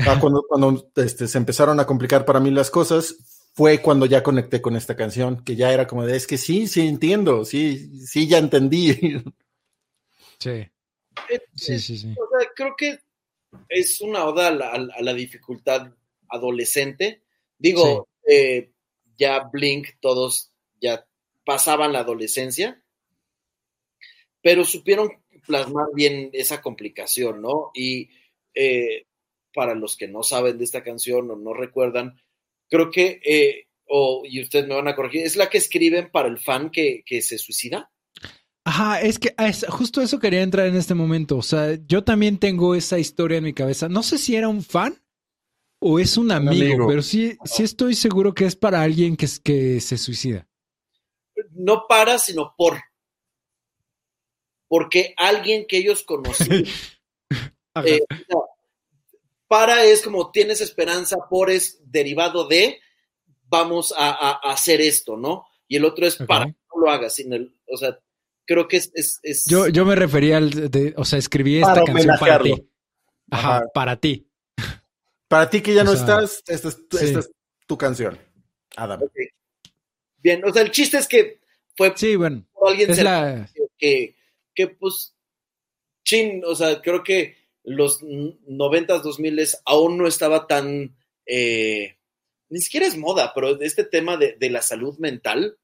Ah, 0.00 0.18
cuando, 0.20 0.44
cuando 0.46 0.90
este, 0.96 1.26
se 1.26 1.38
empezaron 1.38 1.80
a 1.80 1.86
complicar 1.86 2.26
para 2.26 2.40
mí 2.40 2.50
las 2.50 2.68
cosas, 2.70 3.16
fue 3.54 3.80
cuando 3.80 4.04
ya 4.04 4.22
conecté 4.22 4.60
con 4.60 4.76
esta 4.76 4.94
canción, 4.96 5.42
que 5.44 5.56
ya 5.56 5.72
era 5.72 5.86
como 5.86 6.04
de, 6.04 6.14
es 6.14 6.26
que 6.26 6.36
sí, 6.36 6.66
sí 6.66 6.86
entiendo, 6.86 7.46
sí, 7.46 7.98
sí, 8.06 8.28
ya 8.28 8.36
entendí. 8.36 9.22
Sí. 10.38 10.50
Eh, 10.50 11.40
sí, 11.54 11.78
sí, 11.78 11.96
sí. 11.96 12.14
O 12.18 12.38
sea, 12.38 12.50
creo 12.54 12.74
que 12.76 12.98
es 13.70 13.98
una 14.02 14.26
oda 14.26 14.48
a 14.48 15.00
la, 15.00 15.14
dificultad 15.14 15.90
adolescente. 16.28 17.22
Digo, 17.56 18.08
eh, 18.28 18.72
ya 19.16 19.48
Blink, 19.52 19.88
todos 20.00 20.52
ya 20.80 21.06
pasaban 21.44 21.92
la 21.92 22.00
adolescencia, 22.00 22.82
pero 24.42 24.64
supieron 24.64 25.10
plasmar 25.46 25.86
bien 25.94 26.30
esa 26.32 26.60
complicación, 26.60 27.42
¿no? 27.42 27.70
Y 27.74 28.10
eh, 28.54 29.06
para 29.54 29.74
los 29.74 29.96
que 29.96 30.08
no 30.08 30.22
saben 30.22 30.58
de 30.58 30.64
esta 30.64 30.82
canción 30.82 31.30
o 31.30 31.36
no 31.36 31.54
recuerdan, 31.54 32.20
creo 32.68 32.90
que, 32.90 33.20
eh, 33.24 33.66
y 34.24 34.40
ustedes 34.40 34.66
me 34.66 34.74
van 34.74 34.88
a 34.88 34.96
corregir, 34.96 35.22
es 35.24 35.36
la 35.36 35.50
que 35.50 35.58
escriben 35.58 36.10
para 36.10 36.28
el 36.28 36.38
fan 36.38 36.70
que, 36.70 37.02
se 37.20 37.38
suicida. 37.38 37.90
Ajá, 38.64 39.00
es 39.00 39.18
que 39.18 39.34
justo 39.68 40.00
eso 40.00 40.18
quería 40.18 40.42
entrar 40.42 40.66
en 40.66 40.76
este 40.76 40.94
momento. 40.94 41.36
O 41.36 41.42
sea, 41.42 41.76
yo 41.86 42.02
también 42.02 42.38
tengo 42.38 42.74
esa 42.74 42.98
historia 42.98 43.38
en 43.38 43.44
mi 43.44 43.52
cabeza. 43.52 43.88
No 43.88 44.02
sé 44.02 44.18
si 44.18 44.36
era 44.36 44.48
un 44.48 44.62
fan 44.62 45.02
o 45.82 45.98
es 45.98 46.16
un 46.16 46.30
amigo, 46.30 46.86
pero 46.86 47.02
sí, 47.02 47.36
sí 47.44 47.64
estoy 47.64 47.94
seguro 47.94 48.32
que 48.32 48.46
es 48.46 48.54
para 48.54 48.82
alguien 48.82 49.16
que, 49.16 49.26
que 49.42 49.80
se 49.80 49.98
suicida. 49.98 50.46
No 51.50 51.86
para, 51.88 52.18
sino 52.18 52.54
por. 52.56 52.80
Porque 54.68 55.12
alguien 55.16 55.66
que 55.66 55.78
ellos 55.78 56.02
conocen. 56.02 56.64
Eh, 57.86 58.00
para 59.48 59.82
es 59.84 60.02
como 60.02 60.30
tienes 60.30 60.60
esperanza, 60.60 61.16
por 61.30 61.50
es 61.50 61.80
derivado 61.90 62.46
de 62.46 62.78
vamos 63.48 63.94
a, 63.96 64.32
hacer 64.50 64.82
esto, 64.82 65.16
¿no? 65.16 65.46
Y 65.68 65.76
el 65.76 65.86
otro 65.86 66.06
es 66.06 66.16
para 66.16 66.44
que 66.44 66.56
no 66.74 66.82
lo 66.82 66.90
hagas. 66.90 67.14
Sin 67.14 67.32
el, 67.32 67.56
o 67.66 67.78
sea, 67.78 67.98
creo 68.44 68.68
que 68.68 68.76
es. 68.76 68.90
es, 69.22 69.46
Yo, 69.46 69.68
yo 69.68 69.86
me 69.86 69.94
refería 69.94 70.36
al. 70.36 70.70
De, 70.70 70.92
o 70.98 71.06
sea, 71.06 71.18
escribí 71.18 71.56
esta 71.56 71.82
canción 71.82 72.14
para 72.20 72.42
ti. 72.42 72.68
Ajá, 73.30 73.64
para 73.72 73.96
ti. 73.96 74.28
Para 75.32 75.48
ti 75.48 75.62
que 75.62 75.72
ya 75.72 75.82
no 75.82 75.94
estás, 75.94 76.44
esta 76.46 76.68
es, 76.68 77.30
tu 77.66 77.78
canción, 77.78 78.20
Adam. 78.76 79.00
Bien, 80.18 80.44
o 80.44 80.52
sea, 80.52 80.60
el 80.60 80.70
chiste 80.70 80.98
es 80.98 81.08
que 81.08 81.40
fue 81.74 81.94
sí, 81.96 82.16
bueno, 82.16 82.46
alguien 82.62 82.90
que, 83.78 84.14
que, 84.54 84.68
pues, 84.68 85.16
chin, 86.04 86.42
o 86.44 86.54
sea, 86.54 86.82
creo 86.82 87.02
que 87.02 87.34
los 87.62 88.00
noventas, 88.02 89.02
dos 89.02 89.18
miles 89.18 89.58
aún 89.64 89.96
no 89.96 90.06
estaba 90.06 90.46
tan, 90.46 90.94
eh, 91.24 91.96
ni 92.50 92.60
siquiera 92.60 92.86
es 92.86 92.98
moda, 92.98 93.32
pero 93.34 93.58
este 93.62 93.84
tema 93.84 94.18
de, 94.18 94.36
la 94.50 94.60
salud 94.60 94.98
mental 94.98 95.56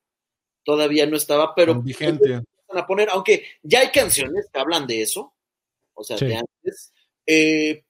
todavía 0.64 1.04
no 1.04 1.18
estaba, 1.18 1.54
pero 1.54 1.82
vigente. 1.82 2.40
A 2.70 2.86
poner, 2.86 3.10
aunque 3.10 3.44
ya 3.62 3.80
hay 3.80 3.90
canciones 3.90 4.48
que 4.50 4.60
hablan 4.60 4.86
de 4.86 5.02
eso, 5.02 5.34
o 5.92 6.02
sea, 6.04 6.16
de 6.16 6.36
antes, 6.36 6.94
eh, 7.26 7.84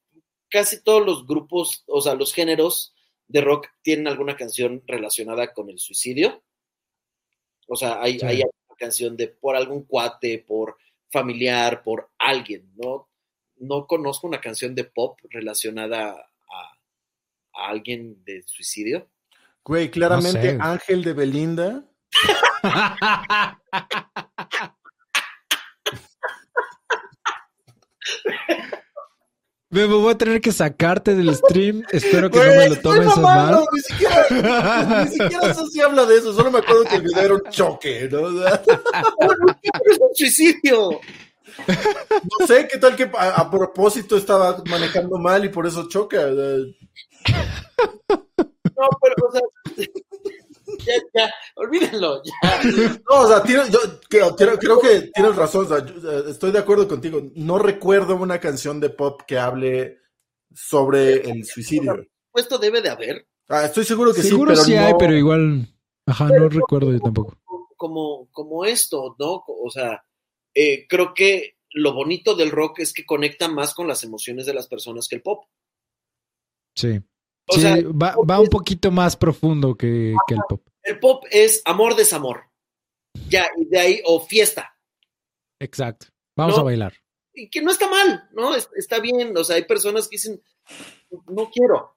casi 0.51 0.83
todos 0.83 1.05
los 1.05 1.27
grupos, 1.27 1.85
o 1.87 2.01
sea, 2.01 2.15
los 2.15 2.33
géneros 2.33 2.95
de 3.27 3.41
rock 3.41 3.69
tienen 3.83 4.09
alguna 4.09 4.37
canción 4.37 4.83
relacionada 4.87 5.53
con 5.53 5.71
el 5.71 5.79
suicidio. 5.79 6.43
O 7.67 7.77
sea, 7.77 8.03
hay, 8.03 8.19
hay 8.23 8.43
una 8.43 8.77
canción 8.77 9.17
de 9.17 9.29
por 9.29 9.57
algún 9.57 9.85
cuate, 9.85 10.45
por 10.47 10.77
familiar, 11.11 11.83
por 11.83 12.11
alguien, 12.19 12.71
¿no? 12.77 13.09
No 13.57 13.87
conozco 13.87 14.27
una 14.27 14.41
canción 14.41 14.75
de 14.75 14.85
pop 14.85 15.19
relacionada 15.31 16.13
a, 16.13 16.29
alguien 17.53 18.23
de 18.25 18.43
suicidio. 18.45 19.09
Güey, 19.65 19.91
claramente 19.91 20.57
Ángel 20.61 21.03
de 21.03 21.13
Belinda. 21.13 21.85
Me 29.71 29.85
voy 29.85 30.11
a 30.11 30.17
tener 30.17 30.41
que 30.41 30.51
sacarte 30.51 31.15
del 31.15 31.35
stream. 31.35 31.83
Espero 31.91 32.31
que 32.31 32.39
no 32.39 32.45
me 32.45 32.69
lo 32.71 32.77
tomes 32.77 33.09
a 33.09 33.21
mal. 33.21 33.65
Ni 33.71 33.81
siquiera, 33.81 35.05
ni 35.05 35.11
siquiera 35.11 35.51
eso 35.51 35.67
sí 35.67 35.81
habla 35.81 36.07
de 36.07 36.17
eso. 36.17 36.33
Solo 36.33 36.51
me 36.51 36.59
acuerdo 36.61 36.85
que 36.85 36.97
el 36.97 37.03
video 37.03 37.23
era 37.23 37.35
un 37.35 37.43
choque, 37.51 38.09
¿no? 38.11 38.29
es 38.47 39.99
un 40.01 40.15
suicidio. 40.15 41.01
No 41.67 42.47
sé, 42.47 42.67
qué 42.71 42.79
tal 42.79 42.97
que 42.97 43.11
a, 43.15 43.51
propósito 43.51 44.17
estaba 44.17 44.63
manejando 44.71 45.19
mal 45.19 45.45
y 45.45 45.51
por 45.51 45.67
eso 45.67 45.89
choca. 45.89 46.19
No, 48.79 48.87
pero, 49.03 49.15
o 49.27 49.33
sea, 49.33 49.43
ya, 50.89 51.03
ya, 51.15 51.35
olvídenlo, 51.57 52.23
ya. 52.25 52.63
No, 53.09 53.23
o 53.23 53.29
sea, 53.29 53.45
yo 53.45 53.63
creo, 54.09 54.35
creo, 54.35 54.81
que 54.81 55.11
tienes 55.15 55.37
razón, 55.37 55.67
o 55.67 55.69
sea, 55.69 55.85
estoy 56.29 56.53
de 56.53 56.59
acuerdo 56.59 56.89
contigo. 56.89 57.21
No 57.35 57.59
recuerdo 57.59 58.17
una 58.17 58.41
canción 58.41 58.81
de 58.81 58.91
pop 58.91 59.23
que 59.27 59.39
hable 59.39 59.99
sobre 60.55 61.31
el 61.31 61.45
suicidio. 61.45 62.07
Esto 62.35 62.59
debe 62.59 62.81
de 62.81 62.91
haber. 62.91 63.29
Ah, 63.49 63.65
estoy 63.65 63.85
seguro 63.85 64.13
que 64.13 64.23
sí, 64.23 64.37
pero 64.39 64.57
sí 64.57 64.75
hay, 64.75 64.95
pero 64.99 65.15
igual, 65.15 65.67
ajá, 66.07 66.29
no 66.29 66.49
recuerdo 66.49 66.93
yo 66.93 67.01
tampoco. 67.01 67.39
Como, 67.77 68.29
como 68.33 68.65
esto, 68.65 69.17
¿no? 69.19 69.45
O 69.47 69.71
sea, 69.71 70.05
eh, 70.55 70.87
creo 70.89 71.15
que 71.15 71.57
lo 71.71 71.95
bonito 71.95 72.35
del 72.35 72.51
rock 72.51 72.81
es 72.81 72.93
que 72.93 73.07
conecta 73.07 73.49
más 73.49 73.75
con 73.75 73.87
las 73.87 74.03
emociones 74.05 74.47
de 74.47 74.55
las 74.55 74.69
personas 74.69 75.09
que 75.09 75.17
el 75.17 75.23
pop. 75.23 75.45
Sí 76.75 77.01
sí, 77.57 77.83
va, 77.93 78.41
un 78.41 78.49
poquito 78.49 78.91
más 78.91 79.17
profundo 79.17 79.77
que, 79.77 80.11
el 80.11 80.41
pop. 80.49 80.63
El 80.89 80.99
pop 80.99 81.25
es 81.31 81.63
amor, 81.65 81.95
desamor. 81.95 82.45
Ya, 83.29 83.49
y 83.57 83.67
de 83.67 83.79
ahí, 83.79 84.03
o 84.05 84.25
fiesta. 84.25 84.75
Exacto. 85.61 86.07
Vamos 86.37 86.59
a 86.59 86.63
bailar. 86.63 86.95
Y 87.35 87.51
que 87.51 87.63
no 87.63 87.71
está 87.71 87.89
mal, 87.89 88.29
¿no? 88.33 88.55
Está 88.55 89.01
bien. 89.01 89.37
O 89.37 89.45
sea, 89.45 89.57
hay 89.57 89.65
personas 89.65 90.09
que 90.09 90.17
dicen, 90.17 90.43
no 91.27 91.51
quiero. 91.51 91.95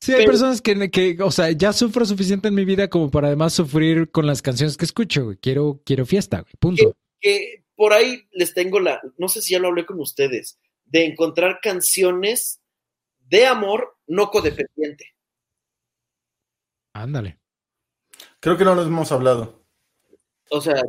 Sí, 0.00 0.12
hay 0.14 0.26
personas 0.26 0.62
que, 0.62 0.90
que, 0.90 1.16
o 1.20 1.30
sea, 1.30 1.50
ya 1.50 1.72
sufro 1.72 2.04
suficiente 2.04 2.48
en 2.48 2.54
mi 2.54 2.64
vida 2.64 2.88
como 2.88 3.10
para 3.10 3.28
además 3.28 3.52
sufrir 3.52 4.10
con 4.10 4.26
las 4.26 4.42
canciones 4.42 4.76
que 4.76 4.84
escucho. 4.84 5.34
Quiero, 5.40 5.82
quiero 5.84 6.06
fiesta, 6.06 6.44
punto. 6.60 6.96
que 7.20 7.64
por 7.74 7.92
ahí 7.92 8.28
les 8.32 8.54
tengo 8.54 8.80
la, 8.80 9.00
no 9.18 9.28
sé 9.28 9.42
si 9.42 9.52
ya 9.52 9.58
lo 9.58 9.68
hablé 9.68 9.86
con 9.86 10.00
ustedes, 10.00 10.58
de 10.84 11.04
encontrar 11.04 11.58
canciones 11.60 12.60
de 13.18 13.46
amor 13.46 13.96
no 14.06 14.30
codependiente. 14.30 15.14
Ándale. 16.94 17.38
Creo 18.40 18.56
que 18.56 18.64
no 18.64 18.74
lo 18.74 18.82
hemos 18.82 19.10
hablado. 19.12 19.64
O 20.50 20.60
sea, 20.60 20.80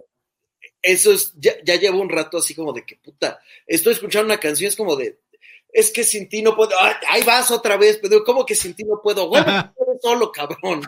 eso 0.81 1.11
es, 1.11 1.33
ya, 1.37 1.75
llevo 1.75 2.01
un 2.01 2.09
rato 2.09 2.37
así 2.37 2.55
como 2.55 2.73
de 2.73 2.85
que 2.85 2.95
puta, 2.97 3.39
estoy 3.65 3.93
escuchando 3.93 4.27
una 4.27 4.39
canción, 4.39 4.69
es 4.69 4.75
como 4.75 4.95
de, 4.95 5.19
es 5.71 5.91
que 5.91 6.03
sin 6.03 6.29
ti 6.29 6.41
no 6.41 6.55
puedo, 6.55 6.71
ahí 7.09 7.23
vas 7.23 7.51
otra 7.51 7.77
vez, 7.77 7.99
pero 8.01 8.23
¿cómo 8.23 8.45
que 8.45 8.55
sin 8.55 8.73
ti 8.75 8.83
no 8.83 9.01
puedo? 9.01 9.27
Bueno, 9.27 9.73
solo, 10.01 10.31
cabrón. 10.31 10.81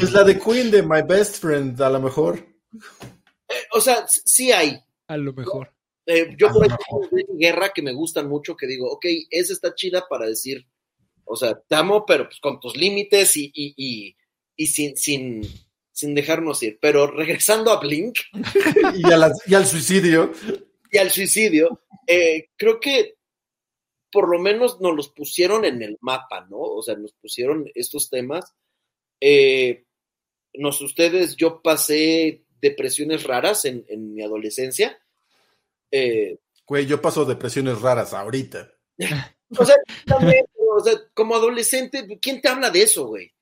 es 0.00 0.12
la 0.12 0.24
de 0.24 0.38
Queen 0.38 0.70
de 0.70 0.82
My 0.82 1.02
Best 1.06 1.36
Friend, 1.40 1.80
a 1.80 1.90
lo 1.90 2.00
mejor. 2.00 2.44
Eh, 3.48 3.66
o 3.72 3.80
sea, 3.80 4.04
sí 4.08 4.50
hay. 4.50 4.78
A 5.06 5.16
lo 5.16 5.32
mejor. 5.32 5.72
Eh, 6.06 6.34
yo 6.36 6.52
por 6.52 6.66
ejemplo, 6.66 7.08
de 7.10 7.24
guerra 7.38 7.70
que 7.74 7.82
me 7.82 7.92
gustan 7.92 8.28
mucho, 8.28 8.56
que 8.56 8.66
digo, 8.66 8.90
ok, 8.90 9.06
esa 9.30 9.52
está 9.52 9.74
chida 9.74 10.06
para 10.08 10.26
decir, 10.26 10.66
o 11.24 11.36
sea, 11.36 11.58
te 11.58 11.74
amo, 11.74 12.04
pero 12.06 12.24
pues 12.26 12.38
con 12.40 12.60
tus 12.60 12.76
límites 12.76 13.36
y, 13.36 13.50
y, 13.54 14.16
y 14.56 14.66
sin, 14.66 14.96
sin, 14.96 15.42
sin 15.92 16.14
dejarnos 16.14 16.62
ir. 16.62 16.78
Pero 16.80 17.06
regresando 17.06 17.70
a 17.70 17.80
Blink. 17.80 18.18
y, 19.46 19.54
al 19.54 19.66
suicidio. 19.66 20.32
Y 20.90 20.98
al 20.98 21.10
suicidio, 21.10 21.82
eh, 22.06 22.50
creo 22.56 22.78
que 22.80 23.16
por 24.12 24.28
lo 24.28 24.38
menos 24.38 24.80
nos 24.80 24.94
los 24.94 25.08
pusieron 25.08 25.64
en 25.64 25.82
el 25.82 25.98
mapa, 26.00 26.46
¿no? 26.48 26.58
O 26.58 26.82
sea, 26.82 26.94
nos 26.94 27.12
pusieron 27.14 27.68
estos 27.74 28.10
temas. 28.10 28.54
Eh, 29.20 29.84
nos 30.54 30.80
ustedes, 30.80 31.34
yo 31.36 31.62
pasé 31.62 32.44
depresiones 32.60 33.24
raras 33.24 33.64
en, 33.64 33.84
mi 34.14 34.22
adolescencia. 34.22 34.98
Eh, 35.90 36.38
Güey, 36.66 36.86
yo 36.86 37.02
paso 37.02 37.24
depresiones 37.24 37.80
raras 37.80 38.14
ahorita. 38.14 38.72
o 39.58 39.64
sea, 39.64 39.76
también, 40.06 40.44
o 40.76 40.80
sea, 40.80 40.94
como 41.14 41.34
adolescente, 41.34 42.18
¿quién 42.20 42.40
te 42.40 42.48
habla 42.48 42.70
de 42.70 42.82
eso, 42.82 43.06
güey? 43.06 43.32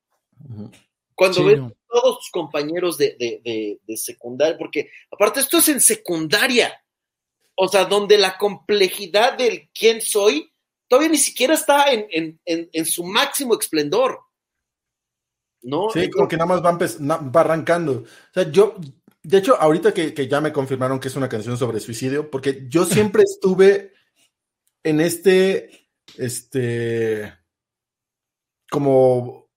Cuando 1.14 1.44
ves 1.44 1.60
todos 1.88 2.18
tus 2.18 2.30
compañeros 2.30 2.98
de, 2.98 3.16
de, 3.18 3.80
de, 3.86 3.96
secundaria, 3.96 4.56
porque 4.58 4.90
aparte 5.10 5.40
esto 5.40 5.58
es 5.58 5.68
en 5.68 5.80
secundaria, 5.80 6.72
o 7.54 7.68
sea, 7.68 7.84
donde 7.84 8.18
la 8.18 8.38
complejidad 8.38 9.36
del 9.36 9.70
quién 9.72 10.00
soy 10.00 10.52
todavía 10.92 11.10
ni 11.10 11.18
siquiera 11.18 11.54
está 11.54 11.86
en, 11.90 12.38
en, 12.44 12.84
su 12.84 13.02
máximo 13.02 13.58
esplendor. 13.58 14.20
¿No? 15.62 15.88
Sí, 15.90 16.10
como 16.10 16.28
que 16.28 16.36
nada 16.36 16.60
más 16.60 16.62
va, 16.62 17.16
va, 17.18 17.40
arrancando. 17.40 17.92
O 18.02 18.32
sea, 18.34 18.50
yo, 18.50 18.74
de 19.22 19.38
hecho, 19.38 19.56
ahorita 19.56 19.94
que, 19.94 20.12
que, 20.12 20.28
ya 20.28 20.42
me 20.42 20.52
confirmaron 20.52 21.00
que 21.00 21.08
es 21.08 21.16
una 21.16 21.30
canción 21.30 21.56
sobre 21.56 21.80
suicidio, 21.80 22.30
porque 22.30 22.66
yo 22.68 22.84
siempre 22.84 23.22
estuve 23.22 23.94
en 24.82 25.00
este, 25.00 25.81
este, 26.16 27.32
como 28.70 29.48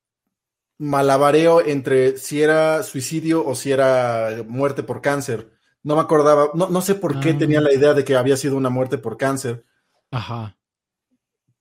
malabareo 0.77 1.65
entre 1.65 2.17
si 2.17 2.41
era 2.41 2.83
suicidio 2.83 3.45
o 3.45 3.55
si 3.55 3.71
era 3.71 4.43
muerte 4.47 4.83
por 4.83 5.01
cáncer. 5.01 5.51
No 5.83 5.95
me 5.95 6.01
acordaba, 6.01 6.49
no, 6.53 6.69
no 6.69 6.81
sé 6.81 6.95
por 6.95 7.19
qué 7.19 7.31
ah. 7.31 7.37
tenía 7.37 7.61
la 7.61 7.73
idea 7.73 7.93
de 7.93 8.03
que 8.03 8.15
había 8.15 8.37
sido 8.37 8.57
una 8.57 8.69
muerte 8.69 8.97
por 8.97 9.17
cáncer. 9.17 9.63
Ajá. 10.11 10.57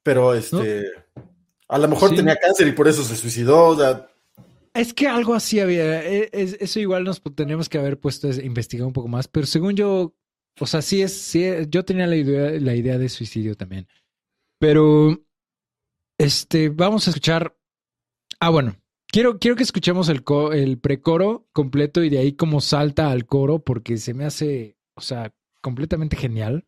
Pero 0.03 0.35
este, 0.35 0.85
a 1.69 1.79
lo 1.79 1.89
mejor 1.89 2.15
tenía 2.15 2.37
cáncer 2.37 2.69
y 2.69 2.73
por 2.73 2.89
eso 2.89 3.03
se 3.03 3.17
suicidó. 3.17 4.09
es 4.75 4.95
que 4.95 5.09
algo 5.09 5.35
así 5.35 5.61
había. 5.61 6.03
E, 6.05 6.31
eso 6.33 6.81
igual 6.81 7.05
nos 7.05 7.23
tenemos 7.35 7.69
que 7.69 7.79
haber 7.79 7.99
puesto 7.99 8.29
a 8.29 8.35
investigar 8.35 8.87
un 8.87 8.93
poco 8.93 9.09
más. 9.09 9.29
Pero 9.29 9.47
según 9.47 9.75
yo, 9.75 10.15
o 10.61 10.67
sea, 10.67 10.83
sí 10.83 11.03
es, 11.03 11.13
sí, 11.13 11.45
yo 11.69 11.85
tenía 11.85 12.07
la 12.07 12.17
idea, 12.17 12.51
la 12.61 12.75
idea 12.75 12.99
de 12.99 13.09
suicidio 13.09 13.57
también. 13.57 13.89
Pero, 14.65 15.23
este, 16.19 16.71
vamos 16.71 17.07
a 17.07 17.11
escuchar. 17.11 17.55
Ah, 18.41 18.49
bueno, 18.49 18.77
Quiero, 19.09 19.39
quiero 19.39 19.57
que 19.57 19.63
escuchemos 19.63 20.09
el, 20.09 20.25
el 20.55 20.79
precoro 20.79 21.47
completo 21.53 22.03
y 22.03 22.09
de 22.09 22.19
ahí 22.19 22.33
cómo 22.33 22.63
salta 22.63 23.13
al 23.13 23.27
coro, 23.27 23.59
porque 23.63 23.99
se 23.99 24.15
me 24.15 24.25
hace, 24.25 24.79
o 24.97 25.03
sea, 25.03 25.33
completamente 25.61 26.17
genial. 26.17 26.67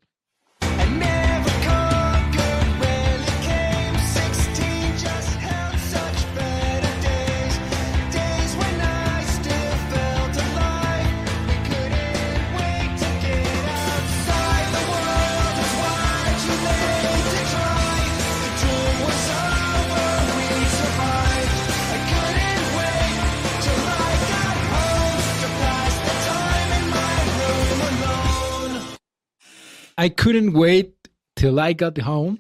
I 29.99 30.11
couldn't 30.11 30.53
wait 30.53 30.95
till 31.35 31.59
I 31.59 31.75
got 31.75 31.99
home 31.99 32.39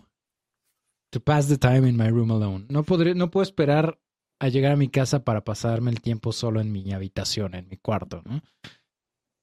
to 1.12 1.20
pass 1.20 1.49
the 1.49 1.57
time 1.57 1.87
in 1.87 1.97
my 1.97 2.09
room 2.09 2.31
alone. 2.31 2.66
No 2.69 2.83
podré, 2.83 3.15
no 3.15 3.31
puedo 3.31 3.43
esperar 3.43 3.99
a 4.39 4.49
llegar 4.49 4.73
a 4.73 4.77
mi 4.77 4.89
casa 4.89 5.24
para 5.24 5.43
pasarme 5.45 5.91
el 5.91 6.01
tiempo 6.01 6.33
solo 6.33 6.61
en 6.61 6.70
mi 6.70 6.93
habitación, 6.93 7.55
en 7.55 7.69
mi 7.69 7.77
cuarto, 7.78 8.23
¿no? 8.24 8.43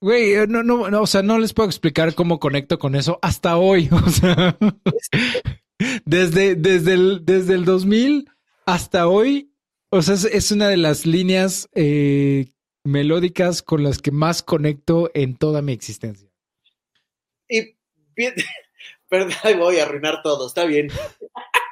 Güey, 0.02 0.34
eh, 0.34 0.48
no, 0.48 0.64
no, 0.64 0.90
no, 0.90 1.02
o 1.02 1.07
sea, 1.07 1.23
no 1.23 1.40
les 1.40 1.53
puedo 1.53 1.69
explicar 1.69 2.14
cómo 2.14 2.40
conecto 2.40 2.77
con 2.77 2.95
eso 2.95 3.19
hasta 3.22 3.57
hoy. 3.57 3.90
O 4.06 4.10
sea, 4.10 4.57
desde, 6.06 6.56
desde, 6.56 6.94
el, 6.94 7.26
desde 7.26 7.53
el 7.56 7.65
2000 7.65 8.30
hasta 8.65 9.07
hoy, 9.07 9.53
o 9.90 10.02
sea, 10.02 10.15
es, 10.15 10.52
una 10.52 10.68
de 10.68 10.77
las 10.77 11.06
líneas 11.06 11.69
eh, 11.73 12.48
melódicas 12.84 13.61
con 13.61 13.84
las 13.84 13.99
que 13.99 14.11
más 14.11 14.44
conecto 14.44 15.10
en 15.14 15.35
toda 15.35 15.61
mi 15.61 15.73
existencia. 15.73 16.30
Y 17.49 17.76
perdón, 19.10 19.60
voy 19.60 19.80
a 19.80 19.84
arruinar 19.84 20.22
todo, 20.23 20.48
está 20.48 20.65
bien. 20.65 20.90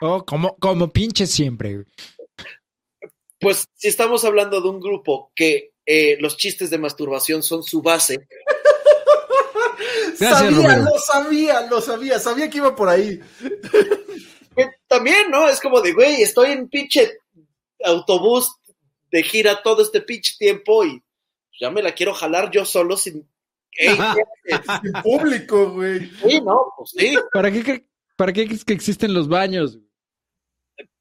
Oh, 0.02 0.26
como, 0.26 0.56
como 0.58 0.90
pinche 0.92 1.28
siempre. 1.28 1.86
Pues 3.40 3.68
si 3.74 3.88
estamos 3.88 4.24
hablando 4.26 4.62
de 4.62 4.70
un 4.70 4.80
grupo 4.80 5.32
que 5.36 5.72
eh, 5.86 6.18
los 6.20 6.38
chistes 6.38 6.70
de 6.70 6.78
masturbación 6.78 7.42
son 7.44 7.64
su 7.64 7.82
base. 7.82 8.28
sabía, 10.16 10.78
lo 10.78 11.00
sabía, 11.00 11.62
lo 11.68 11.82
sabía, 11.82 12.20
sabía 12.20 12.50
que 12.50 12.58
iba 12.58 12.76
por 12.76 12.90
ahí. 12.90 13.20
También, 14.88 15.32
¿no? 15.32 15.48
Es 15.48 15.60
como 15.60 15.82
de, 15.82 15.94
güey, 15.94 16.22
estoy 16.22 16.52
en 16.52 16.70
pinche 16.70 17.20
autobús 17.84 18.56
de 19.12 19.24
gira 19.24 19.62
todo 19.64 19.82
este 19.82 20.02
pinche 20.02 20.36
tiempo 20.38 20.86
y 20.86 21.02
ya 21.60 21.70
me 21.70 21.82
la 21.82 21.94
quiero 21.94 22.14
jalar 22.14 22.52
yo 22.52 22.66
solo 22.66 22.98
sin 22.98 23.30
en 23.78 25.04
público, 25.04 25.72
güey. 25.72 26.10
Sí, 26.10 26.42
no, 26.42 26.74
pues 26.78 26.92
sí. 26.92 27.16
¿Para 27.34 27.52
qué, 27.52 27.86
¿Para 28.16 28.34
qué 28.34 28.44
es 28.44 28.66
que 28.66 28.74
existen 28.74 29.14
los 29.14 29.28
baños? 29.28 29.80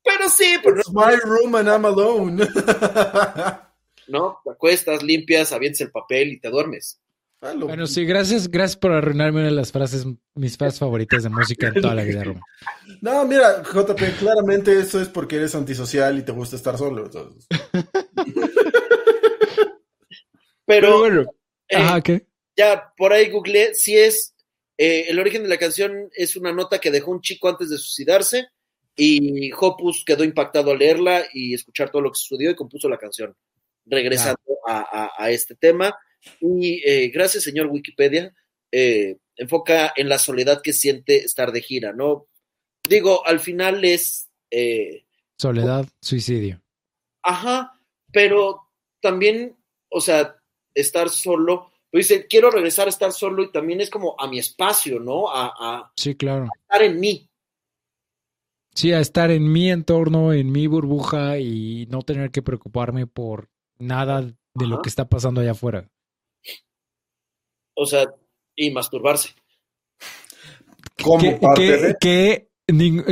Pero 0.03 0.31
sí, 0.31 0.57
pero 0.63 0.79
It's 0.79 0.93
my 0.93 1.17
room 1.23 1.55
and 1.57 1.69
I'm 1.69 1.85
alone. 1.85 2.37
no, 4.09 4.41
te 4.45 4.51
acuestas, 4.51 5.03
limpias, 5.03 5.53
avientes 5.53 5.83
el 5.83 5.91
papel 5.91 6.33
y 6.33 6.41
te 6.41 6.49
duermes. 6.49 7.01
Bueno, 7.41 7.87
sí, 7.87 8.05
gracias, 8.05 8.51
gracias 8.51 8.77
por 8.77 8.93
arruinarme 8.93 9.41
una 9.41 9.49
de 9.49 9.55
las 9.55 9.73
frases, 9.73 10.07
mis 10.35 10.59
frases 10.59 10.79
favoritas 10.79 11.23
de 11.23 11.31
música 11.31 11.69
en 11.69 11.81
toda 11.81 11.95
la 11.95 12.05
vida, 12.05 12.23
Roma. 12.23 12.43
No, 13.01 13.25
mira, 13.25 13.63
JP, 13.63 13.99
claramente 14.19 14.79
eso 14.79 15.01
es 15.01 15.09
porque 15.09 15.37
eres 15.37 15.55
antisocial 15.55 16.19
y 16.19 16.23
te 16.23 16.33
gusta 16.33 16.57
estar 16.57 16.77
solo. 16.77 17.09
Pero, 20.67 20.99
bueno, 20.99 21.23
eh, 21.69 21.77
ajá, 21.77 22.03
¿qué? 22.03 22.27
Ya 22.57 22.93
por 22.97 23.13
ahí 23.13 23.31
googleé, 23.31 23.75
si 23.75 23.97
es, 23.97 24.35
eh, 24.79 25.07
el 25.09 25.19
origen 25.19 25.43
de 25.43 25.49
la 25.49 25.59
canción 25.59 26.11
es 26.15 26.37
una 26.37 26.53
nota 26.53 26.79
que 26.79 26.91
dejó 26.91 27.11
un 27.11 27.21
chico 27.21 27.49
antes 27.49 27.71
de 27.71 27.79
suicidarse 27.79 28.49
y 28.97 29.51
Hopus 29.53 30.05
quedó 30.05 30.25
impactado 30.25 30.71
al 30.71 30.79
leerla 30.79 31.25
y 31.33 31.55
escuchar 31.55 31.91
todo 31.91 32.03
lo 32.03 32.11
que 32.11 32.19
sucedió 32.19 32.51
y 32.51 32.57
compuso 32.57 32.89
la 32.89 32.99
canción, 32.99 33.37
regresando 33.87 34.41
a, 34.67 35.31
este 35.31 35.55
tema. 35.55 35.97
Y 36.41 36.83
eh, 36.87 37.09
gracias, 37.09 37.45
señor 37.45 37.67
Wikipedia, 37.67 38.35
eh, 38.71 39.17
enfoca 39.37 39.93
en 39.97 40.09
la 40.09 40.19
soledad 40.19 40.61
que 40.63 40.73
siente 40.73 41.19
estar 41.19 41.53
de 41.53 41.63
gira, 41.63 41.93
¿no? 41.93 42.27
Digo, 42.89 43.27
al 43.27 43.41
final 43.41 43.85
es... 43.85 44.29
soledad, 45.39 45.87
suicidio. 46.01 46.63
Ajá, 47.23 47.73
pero 48.13 48.69
también, 49.01 49.57
o 49.89 50.01
sea, 50.01 50.37
estar 50.75 51.11
solo 51.11 51.73
dice, 51.99 52.27
quiero 52.27 52.51
regresar 52.51 52.87
a 52.87 52.91
estar 52.91 53.13
solo 53.13 53.43
y 53.43 53.51
también 53.51 53.81
es 53.81 53.91
como 53.91 54.15
a 54.19 54.29
mi 54.29 54.39
espacio, 54.39 55.01
¿no? 55.01 55.29
A, 55.29 55.93
sí, 55.97 56.15
claro. 56.15 56.49
estar 56.63 56.83
en 56.83 57.01
mí. 57.01 57.29
Sí, 58.75 58.93
a 58.93 59.01
estar 59.01 59.31
en 59.31 59.51
mi 59.51 59.71
entorno, 59.71 60.33
en 60.33 60.53
mi 60.53 60.67
burbuja 60.67 61.39
y 61.39 61.87
no 61.91 62.03
tener 62.03 62.31
que 62.31 62.43
preocuparme 62.43 63.07
por 63.07 63.49
nada 63.79 64.23
de 64.23 64.67
lo 64.67 64.81
que 64.81 64.89
está 64.89 65.09
pasando 65.09 65.41
allá 65.41 65.53
afuera. 65.53 65.89
O 67.75 67.87
sea, 67.87 68.15
y 68.55 68.71
masturbarse. 68.71 69.31
Como 71.03 71.41
parte 71.41 71.97
que, 72.01 72.51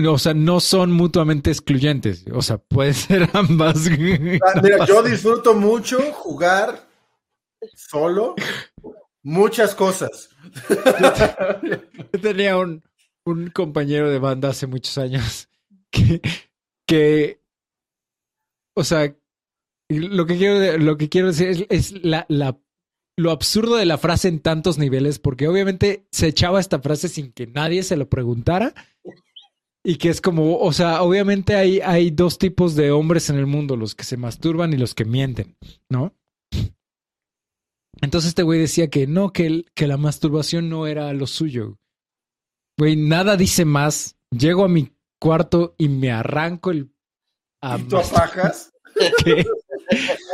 o 0.06 0.18
sea, 0.18 0.34
no 0.34 0.60
son 0.60 0.92
mutuamente 0.92 1.50
excluyentes. 1.50 2.24
O 2.32 2.42
sea, 2.42 2.58
puede 2.58 2.94
ser 2.94 3.28
ambas. 3.32 3.88
Ah, 3.88 4.60
mira, 4.62 4.86
yo 4.86 5.02
disfruto 5.02 5.54
mucho 5.54 5.98
jugar 6.12 6.87
solo 7.74 8.34
muchas 9.22 9.74
cosas. 9.74 10.30
Yo 12.12 12.20
tenía 12.20 12.56
un, 12.56 12.82
compañero 13.52 14.10
de 14.10 14.18
banda 14.18 14.48
hace 14.48 14.66
muchos 14.66 14.96
años 14.96 15.50
que, 15.90 16.22
que 16.86 17.42
o 18.74 18.84
sea, 18.84 19.14
lo 19.90 20.26
que 20.26 20.36
quiero, 20.38 20.78
lo 20.78 20.96
que 20.96 21.08
quiero 21.08 21.28
decir 21.28 21.66
es, 21.68 22.04
la, 22.04 22.24
la, 22.28 22.58
lo 23.16 23.30
absurdo 23.30 23.76
de 23.76 23.86
la 23.86 23.98
frase 23.98 24.28
en 24.28 24.40
tantos 24.40 24.78
niveles, 24.78 25.18
porque 25.18 25.48
obviamente 25.48 26.06
se 26.12 26.28
echaba 26.28 26.60
esta 26.60 26.80
frase 26.80 27.08
sin 27.08 27.32
que 27.32 27.46
nadie 27.46 27.82
se 27.82 27.96
lo 27.96 28.08
preguntara. 28.08 28.72
y 29.84 29.96
que 29.96 30.10
es 30.10 30.20
como, 30.20 30.58
o 30.58 30.72
sea, 30.72 31.02
obviamente 31.02 31.56
hay, 31.56 31.80
hay 31.80 32.10
dos 32.10 32.38
tipos 32.38 32.76
de 32.76 32.92
hombres 32.92 33.30
en 33.30 33.36
el 33.36 33.46
mundo, 33.46 33.76
los 33.76 33.94
que 33.94 34.04
se 34.04 34.16
masturban 34.16 34.72
y 34.72 34.76
los 34.76 34.94
que 34.94 35.04
mienten, 35.04 35.56
¿no? 35.90 36.14
Entonces 38.00 38.28
este 38.28 38.42
güey 38.42 38.60
decía 38.60 38.88
que 38.88 39.06
no, 39.06 39.32
que, 39.32 39.64
que 39.74 39.86
la 39.86 39.96
masturbación 39.96 40.68
no 40.68 40.86
era 40.86 41.12
lo 41.12 41.26
suyo. 41.26 41.78
Güey, 42.78 42.96
nada 42.96 43.36
dice 43.36 43.64
más. 43.64 44.16
Llego 44.30 44.64
a 44.64 44.68
mi 44.68 44.92
cuarto 45.18 45.74
y 45.78 45.88
me 45.88 46.10
arranco 46.10 46.70
el... 46.70 46.92
A 47.60 47.76
¿Y 47.78 47.82
tú 47.82 47.98
apagas? 47.98 48.72
Que, 49.24 49.46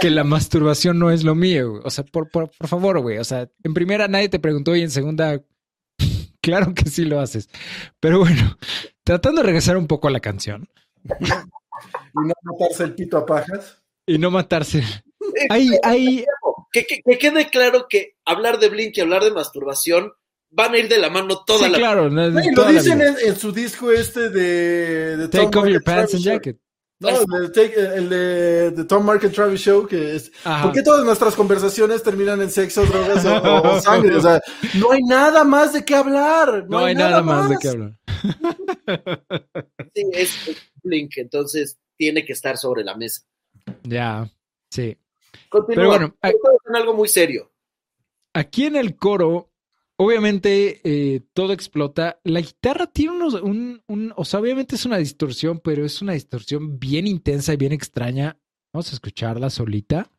que, 0.00 0.10
la 0.10 0.24
masturbación 0.24 0.98
no 0.98 1.10
es 1.10 1.22
lo 1.22 1.34
mío. 1.34 1.82
O 1.84 1.90
sea, 1.90 2.02
por, 2.02 2.30
por, 2.30 2.50
por 2.50 2.66
favor, 2.66 2.98
güey. 3.00 3.18
O 3.18 3.24
sea, 3.24 3.46
en 3.62 3.74
primera 3.74 4.08
nadie 4.08 4.30
te 4.30 4.38
preguntó 4.38 4.74
y 4.74 4.80
en 4.80 4.90
segunda, 4.90 5.42
claro 6.40 6.72
que 6.72 6.88
sí 6.88 7.04
lo 7.04 7.20
haces. 7.20 7.50
Pero 8.00 8.20
bueno, 8.20 8.56
tratando 9.02 9.42
de 9.42 9.46
regresar 9.48 9.76
un 9.76 9.86
poco 9.86 10.08
a 10.08 10.10
la 10.10 10.20
canción. 10.20 10.66
y 11.04 11.28
no 12.14 12.34
matarse 12.42 12.84
el 12.84 12.94
pito 12.94 13.18
a 13.18 13.26
pajas. 13.26 13.82
Y 14.06 14.16
no 14.16 14.30
matarse. 14.30 14.82
Hay, 15.50 15.70
hay, 15.82 16.24
que, 16.82 17.02
que, 17.02 17.18
quede 17.18 17.48
claro 17.48 17.86
que 17.88 18.16
hablar 18.24 18.58
de 18.58 18.68
Blink 18.68 18.96
y 18.96 19.00
hablar 19.00 19.22
de 19.22 19.30
masturbación 19.30 20.12
van 20.50 20.74
a 20.74 20.78
ir 20.78 20.88
de 20.88 20.98
la 20.98 21.10
mano 21.10 21.44
toda 21.44 21.68
la 21.68 21.78
claro, 21.78 22.10
no, 22.10 22.28
lo 22.28 22.66
dicen 22.66 23.00
en, 23.00 23.36
su 23.36 23.52
disco 23.52 23.90
este 23.90 24.30
de, 24.30 25.16
de 25.16 25.28
Take 25.28 25.58
off 25.58 25.66
your 25.66 25.82
pants 25.82 26.14
and 26.14 26.22
jacket. 26.22 26.58
No, 27.00 27.08
el 27.10 27.52
de, 27.52 27.96
el 27.96 28.08
de, 28.76 28.84
Tom 28.84 29.04
Mark 29.04 29.20
and 29.24 29.34
Travis 29.34 29.60
Show, 29.60 29.86
que 29.86 30.14
es. 30.14 30.30
¿Por 30.62 30.72
qué 30.72 30.82
todas 30.82 31.04
nuestras 31.04 31.34
conversaciones 31.34 32.02
terminan 32.02 32.40
en 32.40 32.50
sexo, 32.50 32.86
drogas 32.86 33.24
o, 33.24 33.80
sangre? 33.82 34.16
O 34.16 34.22
sea, 34.22 34.40
no 34.74 34.92
hay 34.92 35.02
nada 35.02 35.44
más 35.44 35.72
de 35.72 35.84
qué 35.84 35.96
hablar. 35.96 36.66
No, 36.68 36.78
hay, 36.78 36.94
nada, 36.94 37.20
más. 37.20 37.50
de 37.50 37.56
qué 37.60 37.68
hablar. 37.68 37.98
Sí, 39.92 40.02
es 40.12 40.34
Blink, 40.82 41.18
entonces 41.18 41.78
tiene 41.96 42.24
que 42.24 42.32
estar 42.32 42.56
sobre 42.56 42.84
la 42.84 42.96
mesa. 42.96 43.22
Ya, 43.82 44.30
sí. 44.70 44.96
Pero 45.66 45.88
bueno, 45.88 46.16
en 46.22 46.76
algo 46.76 46.94
muy 46.94 47.08
serio. 47.08 47.52
Aquí 48.32 48.64
en 48.66 48.76
el 48.76 48.96
coro, 48.96 49.52
obviamente 49.96 50.80
eh, 50.84 51.22
todo 51.32 51.52
explota. 51.52 52.20
La 52.24 52.40
guitarra 52.40 52.86
tiene 52.86 53.12
unos, 53.12 53.34
un, 53.34 53.82
un, 53.86 54.12
o 54.16 54.24
sea, 54.24 54.40
obviamente 54.40 54.74
es 54.74 54.84
una 54.84 54.98
distorsión, 54.98 55.60
pero 55.60 55.84
es 55.84 56.02
una 56.02 56.14
distorsión 56.14 56.78
bien 56.78 57.06
intensa 57.06 57.52
y 57.52 57.56
bien 57.56 57.72
extraña. 57.72 58.38
Vamos 58.72 58.90
a 58.90 58.94
escucharla 58.94 59.50
solita. 59.50 60.10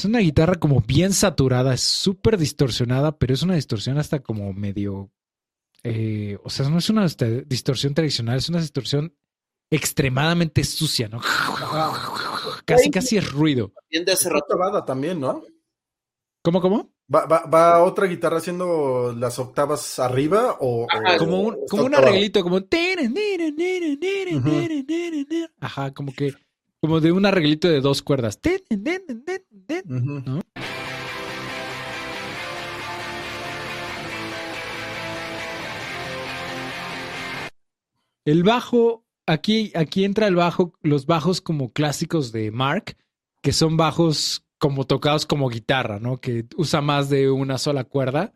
Es 0.00 0.06
una 0.06 0.20
guitarra 0.20 0.54
como 0.54 0.80
bien 0.80 1.12
saturada, 1.12 1.74
es 1.74 1.82
súper 1.82 2.38
distorsionada, 2.38 3.18
pero 3.18 3.34
es 3.34 3.42
una 3.42 3.54
distorsión 3.54 3.98
hasta 3.98 4.20
como 4.20 4.54
medio... 4.54 5.10
Eh, 5.82 6.38
o 6.42 6.48
sea, 6.48 6.70
no 6.70 6.78
es 6.78 6.88
una 6.88 7.04
este, 7.04 7.42
distorsión 7.42 7.92
tradicional, 7.92 8.38
es 8.38 8.48
una 8.48 8.62
distorsión 8.62 9.14
extremadamente 9.68 10.64
sucia, 10.64 11.10
¿no? 11.10 11.20
Casi, 12.64 12.90
casi 12.90 13.18
es 13.18 13.30
ruido. 13.30 13.74
De 13.90 14.10
hace 14.10 14.30
rato 14.30 14.56
también, 14.86 15.20
¿no? 15.20 15.44
¿Cómo, 16.42 16.62
cómo? 16.62 16.94
¿Va, 17.14 17.26
va, 17.26 17.84
otra 17.84 18.06
guitarra 18.06 18.38
haciendo 18.38 19.14
las 19.14 19.38
octavas 19.38 19.98
arriba 19.98 20.56
o...? 20.60 20.86
como 21.18 21.42
un, 21.42 21.58
como 21.68 21.84
un 21.84 21.94
arreglito, 21.94 22.42
como... 22.42 22.62
Ajá, 25.60 25.92
como 25.92 26.14
que... 26.14 26.32
Como 26.80 27.00
de 27.00 27.12
un 27.12 27.26
arreglito 27.26 27.68
de 27.68 27.82
dos 27.82 28.00
cuerdas. 28.00 28.40
El 38.24 38.42
bajo, 38.42 39.06
aquí, 39.26 39.72
aquí 39.74 40.04
entra 40.04 40.26
el 40.26 40.34
bajo, 40.34 40.72
los 40.82 41.06
bajos 41.06 41.40
como 41.40 41.72
clásicos 41.72 42.32
de 42.32 42.50
Mark, 42.50 42.96
que 43.42 43.52
son 43.52 43.76
bajos 43.76 44.44
como 44.58 44.84
tocados 44.86 45.24
como 45.24 45.48
guitarra, 45.48 46.00
¿no? 46.00 46.18
Que 46.18 46.46
usa 46.56 46.80
más 46.80 47.08
de 47.08 47.30
una 47.30 47.56
sola 47.56 47.84
cuerda. 47.84 48.32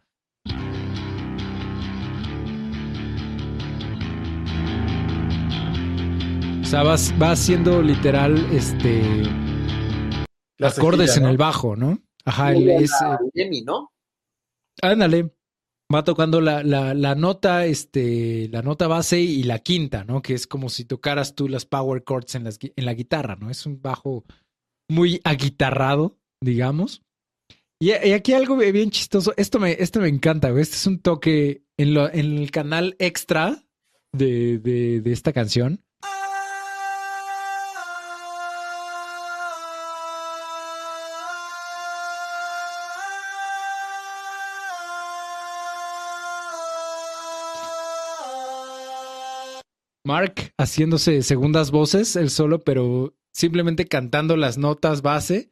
O 6.62 6.66
sea, 6.66 6.82
va, 6.82 6.96
va 7.20 7.32
haciendo 7.32 7.82
literal 7.82 8.36
este 8.52 9.43
acordes 10.60 11.16
en 11.16 11.24
el 11.26 11.36
bajo, 11.36 11.76
¿no? 11.76 12.02
Ajá, 12.24 12.52
el, 12.52 12.68
es. 12.70 12.92
Eh, 13.34 13.62
¿no? 13.64 13.92
Ándale. 14.82 15.34
Va 15.94 16.02
tocando 16.02 16.40
la, 16.40 16.62
la, 16.62 16.94
la, 16.94 17.14
nota, 17.14 17.66
este, 17.66 18.48
la 18.48 18.62
nota 18.62 18.88
base 18.88 19.20
y 19.20 19.42
la 19.42 19.58
quinta, 19.58 20.04
¿no? 20.04 20.22
Que 20.22 20.32
es 20.32 20.46
como 20.46 20.70
si 20.70 20.86
tocaras 20.86 21.34
tú 21.34 21.46
las 21.46 21.66
power 21.66 22.02
chords 22.02 22.34
en, 22.34 22.44
las, 22.44 22.58
en 22.60 22.84
la 22.84 22.94
guitarra, 22.94 23.36
¿no? 23.36 23.50
Es 23.50 23.66
un 23.66 23.82
bajo 23.82 24.24
muy 24.88 25.20
aguitarrado, 25.24 26.18
digamos. 26.40 27.02
Y, 27.78 27.90
aquí 27.90 28.32
algo 28.32 28.56
bien 28.56 28.90
chistoso. 28.90 29.34
Esto 29.36 29.60
me, 29.60 29.72
esto 29.72 30.00
me 30.00 30.08
encanta, 30.08 30.50
güey. 30.50 30.62
Este 30.62 30.76
es 30.76 30.86
un 30.86 31.00
toque 31.00 31.64
en, 31.76 31.92
lo, 31.92 32.10
en 32.10 32.38
el 32.38 32.50
canal 32.50 32.96
extra 32.98 33.62
de, 34.12 34.58
de, 34.58 35.02
de 35.02 35.12
esta 35.12 35.34
canción. 35.34 35.84
Mark 50.14 50.52
haciéndose 50.58 51.22
segundas 51.22 51.72
voces, 51.72 52.14
el 52.14 52.30
solo, 52.30 52.60
pero 52.60 53.16
simplemente 53.32 53.86
cantando 53.86 54.36
las 54.36 54.58
notas 54.58 55.02
base 55.02 55.50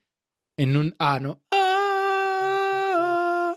en 0.57 0.77
un 0.77 0.95
ah, 1.01 1.19
¿no? 1.21 1.43
Ah. 1.51 3.57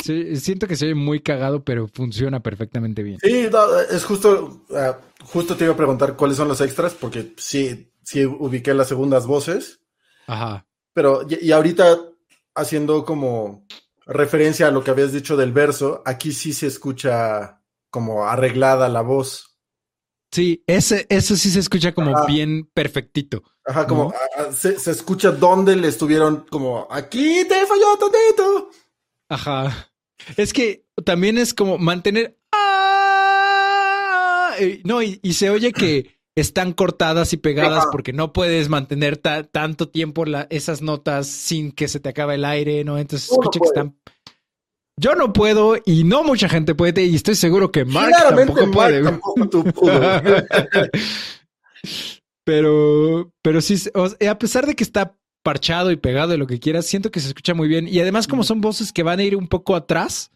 siento 0.00 0.66
que 0.66 0.76
se 0.76 0.86
oye 0.86 0.94
muy 0.94 1.20
cagado, 1.20 1.62
pero 1.62 1.88
funciona 1.88 2.42
perfectamente 2.42 3.02
bien. 3.02 3.18
Sí, 3.22 3.50
es 3.90 4.04
justo, 4.06 4.64
ah, 4.74 4.96
justo 5.24 5.56
te 5.56 5.64
iba 5.64 5.74
a 5.74 5.76
preguntar 5.76 6.16
cuáles 6.16 6.38
son 6.38 6.48
los 6.48 6.62
extras, 6.62 6.94
porque 6.94 7.34
sí, 7.36 7.92
sí 8.02 8.24
ubiqué 8.24 8.72
las 8.72 8.88
segundas 8.88 9.26
voces. 9.26 9.80
Ajá. 10.26 10.66
Pero, 10.94 11.26
y, 11.28 11.48
y 11.48 11.52
ahorita 11.52 11.98
haciendo 12.54 13.04
como 13.04 13.66
referencia 14.06 14.68
a 14.68 14.70
lo 14.70 14.82
que 14.82 14.90
habías 14.90 15.12
dicho 15.12 15.36
del 15.36 15.52
verso, 15.52 16.02
aquí 16.06 16.32
sí 16.32 16.54
se 16.54 16.66
escucha 16.66 17.60
como 17.90 18.26
arreglada 18.26 18.88
la 18.88 19.02
voz. 19.02 19.45
Sí, 20.36 20.62
ese, 20.66 21.06
eso 21.08 21.34
sí 21.34 21.48
se 21.48 21.60
escucha 21.60 21.94
como 21.94 22.26
bien 22.26 22.68
perfectito. 22.74 23.42
Ajá, 23.64 23.86
como 23.86 24.12
se, 24.54 24.90
escucha 24.90 25.30
dónde 25.30 25.74
le 25.76 25.88
estuvieron 25.88 26.44
como 26.50 26.86
aquí 26.90 27.46
te 27.48 27.64
falló 27.64 27.96
tantito. 27.98 28.68
Ajá. 29.30 29.90
Es 30.36 30.52
que 30.52 30.84
también 31.06 31.38
es 31.38 31.54
como 31.54 31.78
mantener. 31.78 32.36
¡Ah! 32.52 34.56
No, 34.84 35.02
y, 35.02 35.18
se 35.32 35.48
oye 35.48 35.72
que 35.72 36.18
están 36.36 36.74
cortadas 36.74 37.32
y 37.32 37.38
pegadas 37.38 37.86
porque 37.90 38.12
no 38.12 38.34
puedes 38.34 38.68
mantener 38.68 39.16
tanto 39.16 39.88
tiempo 39.88 40.24
esas 40.50 40.82
notas 40.82 41.28
sin 41.28 41.72
que 41.72 41.88
se 41.88 41.98
te 41.98 42.10
acabe 42.10 42.34
el 42.34 42.44
aire, 42.44 42.84
¿no? 42.84 42.98
Entonces 42.98 43.30
escucha 43.30 43.58
que 43.58 43.68
están 43.68 43.96
yo 44.98 45.14
no 45.14 45.32
puedo 45.32 45.76
y 45.84 46.04
no 46.04 46.24
mucha 46.24 46.48
gente 46.48 46.74
puede 46.74 47.04
y 47.04 47.14
estoy 47.14 47.34
seguro 47.34 47.70
que 47.70 47.84
Mark 47.84 48.12
tampoco 48.28 48.70
puede. 48.70 49.02
pero, 52.44 53.32
pero 53.42 53.60
sí, 53.60 53.76
a 54.28 54.38
pesar 54.38 54.66
de 54.66 54.74
que 54.74 54.84
está 54.84 55.18
parchado 55.42 55.90
y 55.90 55.96
pegado 55.96 56.34
y 56.34 56.38
lo 56.38 56.46
que 56.46 56.58
quieras, 56.58 56.86
siento 56.86 57.10
que 57.10 57.20
se 57.20 57.28
escucha 57.28 57.54
muy 57.54 57.68
bien. 57.68 57.86
Y 57.86 58.00
además, 58.00 58.26
como 58.26 58.42
son 58.42 58.60
voces 58.60 58.92
que 58.92 59.02
van 59.02 59.20
a 59.20 59.22
ir 59.22 59.36
un 59.36 59.48
poco 59.48 59.76
atrás, 59.76 60.32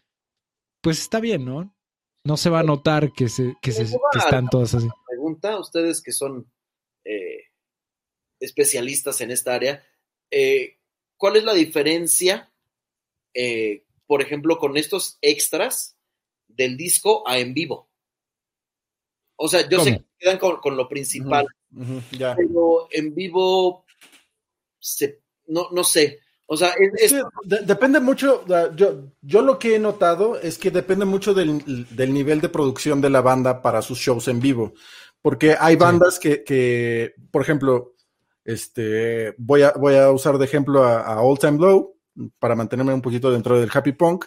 pues 0.81 0.99
está 0.99 1.19
bien, 1.19 1.43
¿no? 1.43 1.75
No 2.23 2.37
se 2.37 2.49
va 2.49 2.59
a 2.59 2.63
notar 2.63 3.11
que, 3.13 3.29
se, 3.29 3.55
que, 3.61 3.71
se, 3.71 3.83
están 4.13 4.47
todas 4.49 4.75
así. 4.75 4.87
Pregunta, 5.07 5.59
ustedes 5.59 6.01
que 6.01 6.11
son 6.11 6.51
eh, 7.03 7.45
especialistas 8.39 9.21
en 9.21 9.31
esta 9.31 9.55
área, 9.55 9.83
eh, 10.31 10.77
¿cuál 11.17 11.35
es 11.35 11.43
la 11.43 11.53
diferencia 11.53 12.53
eh, 13.33 13.85
por 14.11 14.21
ejemplo, 14.21 14.57
con 14.57 14.75
estos 14.75 15.17
extras 15.21 15.95
del 16.45 16.75
disco 16.75 17.25
a 17.25 17.37
en 17.39 17.53
vivo. 17.53 17.89
O 19.37 19.47
sea, 19.47 19.69
yo 19.69 19.81
sé 19.85 19.99
que 19.99 20.05
quedan 20.19 20.37
con, 20.37 20.75
lo 20.75 20.89
principal, 20.89 21.47
pero 22.35 22.89
en 22.91 23.15
vivo, 23.15 23.85
se, 24.77 25.21
no, 25.47 25.69
no 25.71 25.85
sé. 25.85 26.19
O 26.45 26.57
sea, 26.57 26.75
depende 27.45 28.01
mucho, 28.01 28.43
yo, 28.75 29.13
yo 29.21 29.41
lo 29.41 29.57
que 29.57 29.75
he 29.75 29.79
notado 29.79 30.37
es 30.41 30.57
que 30.57 30.71
depende 30.71 31.05
mucho 31.05 31.33
del, 31.33 31.87
del, 31.95 32.13
nivel 32.13 32.41
de 32.41 32.49
producción 32.49 32.99
de 32.99 33.11
la 33.11 33.21
banda 33.21 33.61
para 33.61 33.81
sus 33.81 33.97
shows 33.97 34.27
en 34.27 34.41
vivo. 34.41 34.73
Porque 35.21 35.55
hay 35.57 35.77
bandas 35.77 36.19
que, 36.19 36.43
que, 36.43 37.13
por 37.31 37.43
ejemplo, 37.43 37.95
Este, 38.43 39.35
voy, 39.37 39.61
a, 39.61 39.71
voy 39.71 39.95
a 39.95 40.11
usar 40.11 40.37
de 40.37 40.43
ejemplo 40.43 40.83
a, 40.83 40.99
a 40.99 41.21
All 41.21 41.39
Time 41.39 41.57
Low 41.57 42.00
para 42.39 42.55
mantenerme 42.55 42.93
un 42.93 43.01
poquito 43.01 43.31
dentro 43.31 43.59
del 43.59 43.69
happy 43.73 43.93
punk, 43.93 44.25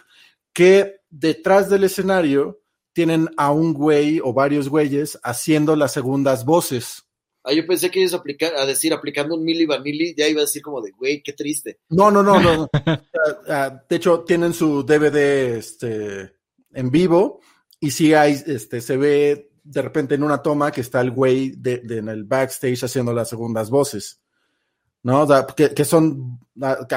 que 0.53 1.01
detrás 1.09 1.69
del 1.69 1.83
escenario 1.83 2.61
tienen 2.93 3.29
a 3.35 3.51
un 3.51 3.73
güey 3.73 4.21
o 4.23 4.33
varios 4.33 4.69
güeyes 4.69 5.19
haciendo 5.21 5.75
las 5.75 5.91
segundas 5.91 6.45
voces. 6.45 7.03
Ah, 7.43 7.53
yo 7.53 7.67
pensé 7.67 7.91
que 7.91 7.99
ibas 7.99 8.13
a, 8.13 8.17
aplicar, 8.17 8.55
a 8.55 8.65
decir 8.65 8.91
aplicando 8.93 9.35
un 9.35 9.43
Milli 9.43 9.65
Vanilli, 9.65 10.15
ya 10.17 10.27
iba 10.27 10.39
a 10.39 10.45
decir 10.45 10.61
como 10.61 10.81
de, 10.81 10.91
güey, 10.91 11.21
qué 11.21 11.33
triste. 11.33 11.79
No, 11.89 12.09
no, 12.09 12.23
no, 12.23 12.39
no. 12.39 12.67
Ah, 13.47 13.83
de 13.89 13.95
hecho, 13.95 14.23
tienen 14.23 14.53
su 14.53 14.83
DVD 14.83 15.57
este, 15.57 16.35
en 16.73 16.91
vivo 16.91 17.41
y 17.79 17.91
sí 17.91 18.13
hay, 18.13 18.33
este, 18.45 18.81
se 18.81 18.97
ve 18.97 19.51
de 19.63 19.81
repente 19.81 20.13
en 20.15 20.23
una 20.23 20.41
toma 20.41 20.71
que 20.71 20.81
está 20.81 21.01
el 21.01 21.09
güey 21.11 21.51
de, 21.57 21.81
en 21.89 22.07
el 22.07 22.23
backstage 22.23 22.83
haciendo 22.83 23.13
las 23.13 23.29
segundas 23.29 23.69
voces. 23.69 24.21
¿No? 25.03 25.27
que, 25.55 25.85
son, 25.85 26.39
ah, 26.61 26.87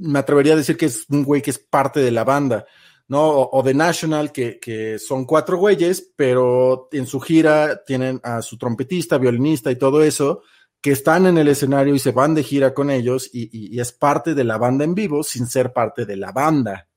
me 0.00 0.18
atrevería 0.18 0.54
a 0.54 0.56
decir 0.56 0.76
que 0.76 0.86
es 0.86 1.06
un 1.08 1.24
güey 1.24 1.42
que 1.42 1.50
es 1.50 1.58
parte 1.58 2.00
de 2.00 2.10
la 2.10 2.24
banda. 2.24 2.66
¿no? 3.10 3.28
O, 3.28 3.62
de 3.64 3.74
National, 3.74 4.30
que, 4.30 4.96
son 5.04 5.24
cuatro 5.24 5.58
güeyes, 5.58 6.12
pero 6.14 6.88
en 6.92 7.08
su 7.08 7.18
gira 7.18 7.82
tienen 7.84 8.20
a 8.22 8.40
su 8.40 8.56
trompetista, 8.56 9.18
violinista 9.18 9.68
y 9.72 9.76
todo 9.76 10.04
eso, 10.04 10.42
que 10.80 10.92
están 10.92 11.26
en 11.26 11.36
el 11.36 11.48
escenario 11.48 11.92
y 11.92 11.98
se 11.98 12.12
van 12.12 12.36
de 12.36 12.44
gira 12.44 12.72
con 12.72 12.88
ellos 12.88 13.28
y, 13.32 13.80
es 13.80 13.90
parte 13.90 14.36
de 14.36 14.44
la 14.44 14.58
banda 14.58 14.84
en 14.84 14.94
vivo 14.94 15.24
sin 15.24 15.48
ser 15.48 15.72
parte 15.72 16.06
de 16.06 16.16
la 16.16 16.30
banda, 16.30 16.88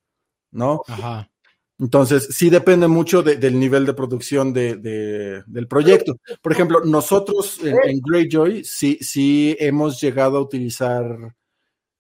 ¿no? 0.52 0.84
Ajá. 0.88 1.28
Entonces, 1.80 2.28
sí 2.30 2.52
depende 2.52 2.88
mucho 2.88 3.24
del 3.24 3.60
nivel 3.60 3.84
de 3.88 3.96
producción 3.96 4.54
del 4.54 5.68
proyecto. 5.68 6.20
Por 6.44 6.52
ejemplo, 6.52 6.82
nosotros 6.86 7.60
en, 7.64 7.76
en, 7.90 8.02
Greyjoy 8.02 8.64
sí, 8.64 9.00
sí 9.02 9.58
hemos 9.60 10.00
llegado 10.00 10.38
a 10.38 10.42
utilizar 10.42 11.34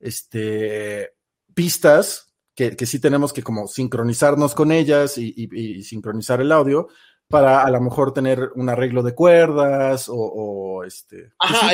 este, 0.03 1.13
pistas 1.53 2.33
que, 2.55 2.75
que 2.75 2.85
sí 2.85 2.99
tenemos 2.99 3.33
que 3.33 3.41
como 3.41 3.67
sincronizarnos 3.67 4.53
con 4.53 4.71
ellas 4.71 5.17
y, 5.17 5.83
sincronizar 5.83 6.41
el 6.41 6.51
audio 6.51 6.87
para 7.27 7.63
a 7.63 7.71
lo 7.71 7.81
mejor 7.81 8.13
tener 8.13 8.51
un 8.55 8.69
arreglo 8.69 9.01
de 9.01 9.15
cuerdas 9.15 10.05
o, 10.09 10.83
este. 10.85 11.17
Pues 11.17 11.33
Ajá, 11.39 11.73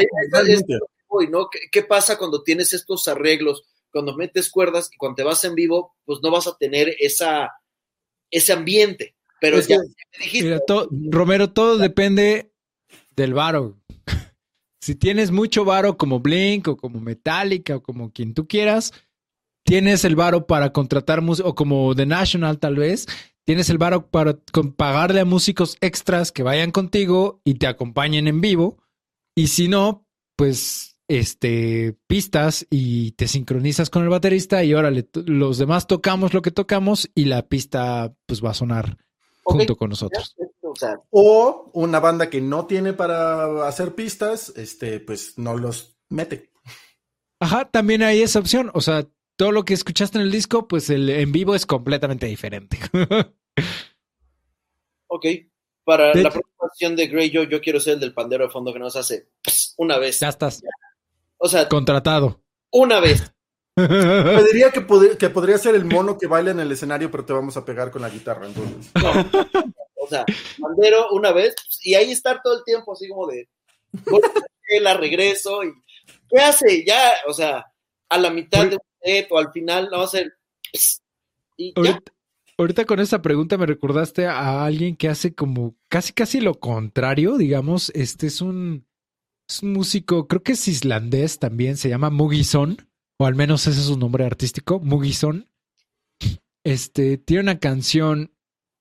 ¿no? 1.29 1.49
¿Qué, 1.71 1.83
pasa 1.83 2.17
cuando 2.17 2.43
tienes 2.43 2.73
estos 2.73 3.07
arreglos? 3.07 3.63
Cuando 3.91 4.15
metes 4.15 4.49
cuerdas 4.51 4.89
y 4.93 4.97
cuando 4.97 5.15
te 5.15 5.23
vas 5.23 5.43
en 5.43 5.55
vivo, 5.55 5.95
pues 6.05 6.19
no 6.21 6.31
vas 6.31 6.47
a 6.47 6.55
tener 6.55 6.95
esa, 6.99 7.51
ese 8.29 8.53
ambiente. 8.53 9.15
Pero 9.41 9.59
ya, 9.59 9.79
Mira, 10.33 10.59
Romero, 11.09 11.51
todo 11.51 11.77
depende 11.77 12.51
del 13.15 13.33
varo. 13.33 13.79
Si 14.81 14.95
tienes 14.95 15.31
mucho 15.31 15.65
varo 15.65 15.97
como 15.97 16.19
Blink 16.19 16.67
o 16.67 16.77
como 16.77 16.99
Metallica 16.99 17.77
o 17.77 17.83
como 17.83 18.11
quien 18.11 18.33
tú 18.33 18.47
quieras, 18.47 18.93
tienes 19.63 20.05
el 20.05 20.15
varo 20.15 20.47
para 20.47 20.71
contratar 20.71 21.21
músicos, 21.21 21.51
o 21.51 21.55
como 21.55 21.93
The 21.95 22.05
National 22.05 22.59
tal 22.59 22.75
vez, 22.75 23.07
tienes 23.45 23.69
el 23.69 23.77
varo 23.77 24.09
para 24.09 24.37
pagarle 24.75 25.19
a 25.19 25.25
músicos 25.25 25.77
extras 25.81 26.31
que 26.31 26.43
vayan 26.43 26.71
contigo 26.71 27.41
y 27.43 27.55
te 27.55 27.67
acompañen 27.67 28.27
en 28.27 28.41
vivo. 28.41 28.77
Y 29.35 29.47
si 29.47 29.67
no, 29.67 30.05
pues 30.35 30.97
este 31.07 31.97
pistas 32.07 32.67
y 32.69 33.11
te 33.11 33.27
sincronizas 33.27 33.89
con 33.89 34.03
el 34.03 34.09
baterista 34.09 34.63
y 34.63 34.73
órale, 34.73 35.09
los 35.25 35.57
demás 35.57 35.87
tocamos 35.87 36.33
lo 36.33 36.41
que 36.41 36.51
tocamos 36.51 37.09
y 37.15 37.25
la 37.25 37.47
pista 37.47 38.13
pues 38.27 38.43
va 38.45 38.51
a 38.51 38.53
sonar 38.53 38.97
junto 39.43 39.75
con 39.75 39.89
nosotros. 39.89 40.35
O 41.09 41.71
una 41.73 41.99
banda 41.99 42.29
que 42.29 42.41
no 42.41 42.65
tiene 42.65 42.93
para 42.93 43.67
hacer 43.67 43.95
pistas, 43.95 44.53
este, 44.55 44.99
pues 44.99 45.37
no 45.37 45.57
los 45.57 45.97
mete. 46.09 46.49
Ajá, 47.39 47.65
también 47.65 48.03
hay 48.03 48.21
esa 48.21 48.39
opción. 48.39 48.71
O 48.73 48.81
sea, 48.81 49.07
todo 49.35 49.51
lo 49.51 49.63
que 49.65 49.73
escuchaste 49.73 50.17
en 50.17 50.25
el 50.25 50.31
disco, 50.31 50.67
pues 50.67 50.89
el 50.89 51.09
en 51.09 51.31
vivo 51.31 51.55
es 51.55 51.65
completamente 51.65 52.27
diferente. 52.27 52.77
ok. 55.07 55.25
Para 55.83 56.13
la 56.13 56.29
próxima 56.29 56.95
de 56.95 57.07
Grey, 57.07 57.31
yo, 57.31 57.43
yo 57.43 57.61
quiero 57.61 57.79
ser 57.79 57.95
el 57.95 57.99
del 57.99 58.13
pandero 58.13 58.45
de 58.45 58.51
fondo 58.51 58.71
que 58.71 58.79
nos 58.79 58.95
hace 58.95 59.29
una 59.77 59.97
vez. 59.97 60.19
Ya 60.19 60.29
estás. 60.29 60.61
O 61.37 61.47
sea, 61.47 61.67
contratado. 61.67 62.43
Una 62.71 62.99
vez. 62.99 63.33
Me 63.75 64.43
diría 64.43 64.71
que, 64.71 64.85
que, 65.17 65.29
podría 65.29 65.57
ser 65.57 65.73
el 65.73 65.85
mono 65.85 66.17
que 66.17 66.27
baila 66.27 66.51
en 66.51 66.59
el 66.59 66.71
escenario, 66.71 67.09
pero 67.09 67.25
te 67.25 67.33
vamos 67.33 67.55
a 67.57 67.63
pegar 67.63 67.91
con 67.91 68.01
la 68.01 68.09
guitarra, 68.09 68.45
entonces. 68.45 68.91
O 68.93 69.69
sea, 70.09 70.25
pandero 70.59 71.11
una 71.11 71.31
vez, 71.31 71.55
y 71.83 71.93
ahí 71.95 72.11
estar 72.11 72.41
todo 72.43 72.57
el 72.57 72.63
tiempo 72.63 72.93
así 72.93 73.07
como 73.07 73.27
de 73.27 73.47
la 74.81 74.95
regreso 74.95 75.63
y 75.63 75.71
¿qué 76.29 76.41
hace? 76.41 76.85
Ya, 76.85 77.13
o 77.27 77.33
sea, 77.33 77.65
a 78.09 78.17
la 78.17 78.29
mitad 78.29 78.67
de 78.67 79.27
o 79.29 79.37
al 79.37 79.51
final 79.51 79.89
no 79.91 79.99
va 79.99 80.03
a 80.03 80.07
ser... 80.07 80.33
Y 81.57 81.73
ahorita, 82.57 82.85
con 82.85 82.99
esta 82.99 83.21
pregunta 83.21 83.57
me 83.57 83.65
recordaste 83.65 84.27
a 84.27 84.65
alguien 84.65 84.95
que 84.95 85.09
hace 85.09 85.33
como 85.33 85.75
casi 85.87 86.13
casi 86.13 86.41
lo 86.41 86.59
contrario, 86.59 87.37
digamos, 87.37 87.91
este 87.95 88.27
es 88.27 88.41
un, 88.41 88.85
músico, 89.61 90.27
creo 90.27 90.43
que 90.43 90.53
es 90.53 90.67
islandés 90.67 91.39
también, 91.39 91.77
se 91.77 91.89
llama 91.89 92.09
Mugison, 92.09 92.77
o 93.17 93.25
al 93.25 93.35
menos 93.35 93.67
ese 93.67 93.79
es 93.79 93.87
su 93.87 93.97
nombre 93.97 94.25
artístico, 94.25 94.79
Mugison. 94.79 95.49
Este 96.63 97.17
tiene 97.17 97.43
una 97.43 97.59
canción 97.59 98.31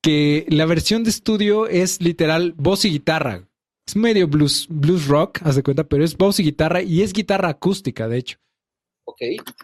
que 0.09 0.47
la 0.48 0.64
versión 0.64 1.05
de 1.05 1.10
estudio 1.10 1.66
es 1.66 2.01
literal 2.01 2.55
voz 2.56 2.86
y 2.86 2.90
guitarra. 2.90 3.47
Es 3.86 3.94
medio 3.94 4.26
blues, 4.26 4.66
blues 4.70 5.06
rock, 5.06 5.40
haz 5.43 5.56
de 5.56 5.62
cuenta, 5.62 5.85
pero 5.85 6.02
es 6.02 6.16
voz 6.16 6.40
y 6.40 6.44
guitarra 6.44 6.80
y 6.80 7.02
es 7.02 7.12
guitarra 7.12 7.51
acústica, 7.51 8.09
de 8.09 8.16
hecho. 8.16 8.39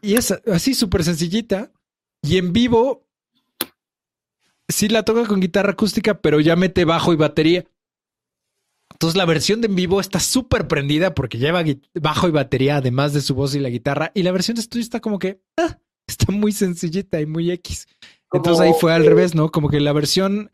Y 0.02 0.16
es 0.16 0.32
así 0.32 0.74
súper 0.74 1.02
sencillita. 1.02 1.72
Y 2.20 2.36
en 2.36 2.52
vivo, 2.52 3.08
sí 4.68 4.90
la 4.90 5.02
toca 5.02 5.26
con 5.26 5.40
guitarra 5.40 5.72
acústica, 5.72 6.20
pero 6.20 6.40
ya 6.40 6.56
mete 6.56 6.84
bajo 6.84 7.14
y 7.14 7.16
batería. 7.16 7.64
Entonces 8.92 9.16
la 9.16 9.24
versión 9.24 9.62
de 9.62 9.68
en 9.68 9.76
vivo 9.76 9.98
está 9.98 10.20
súper 10.20 10.68
prendida 10.68 11.14
porque 11.14 11.38
lleva 11.38 11.64
bajo 11.94 12.28
y 12.28 12.32
batería, 12.32 12.76
además 12.76 13.14
de 13.14 13.22
su 13.22 13.34
voz 13.34 13.54
y 13.54 13.60
la 13.60 13.70
guitarra. 13.70 14.12
Y 14.12 14.24
la 14.24 14.32
versión 14.32 14.56
de 14.56 14.60
estudio 14.60 14.82
está 14.82 15.00
como 15.00 15.18
que 15.18 15.40
ah, 15.56 15.78
está 16.06 16.32
muy 16.32 16.52
sencillita 16.52 17.18
y 17.18 17.24
muy 17.24 17.50
X. 17.50 17.88
Entonces 18.35 18.61
ahí 18.61 18.73
fue 18.78 18.93
al 18.93 19.06
revés, 19.06 19.35
¿no? 19.35 19.51
Como 19.51 19.69
que 19.69 19.81
la 19.81 19.93
versión 19.93 20.52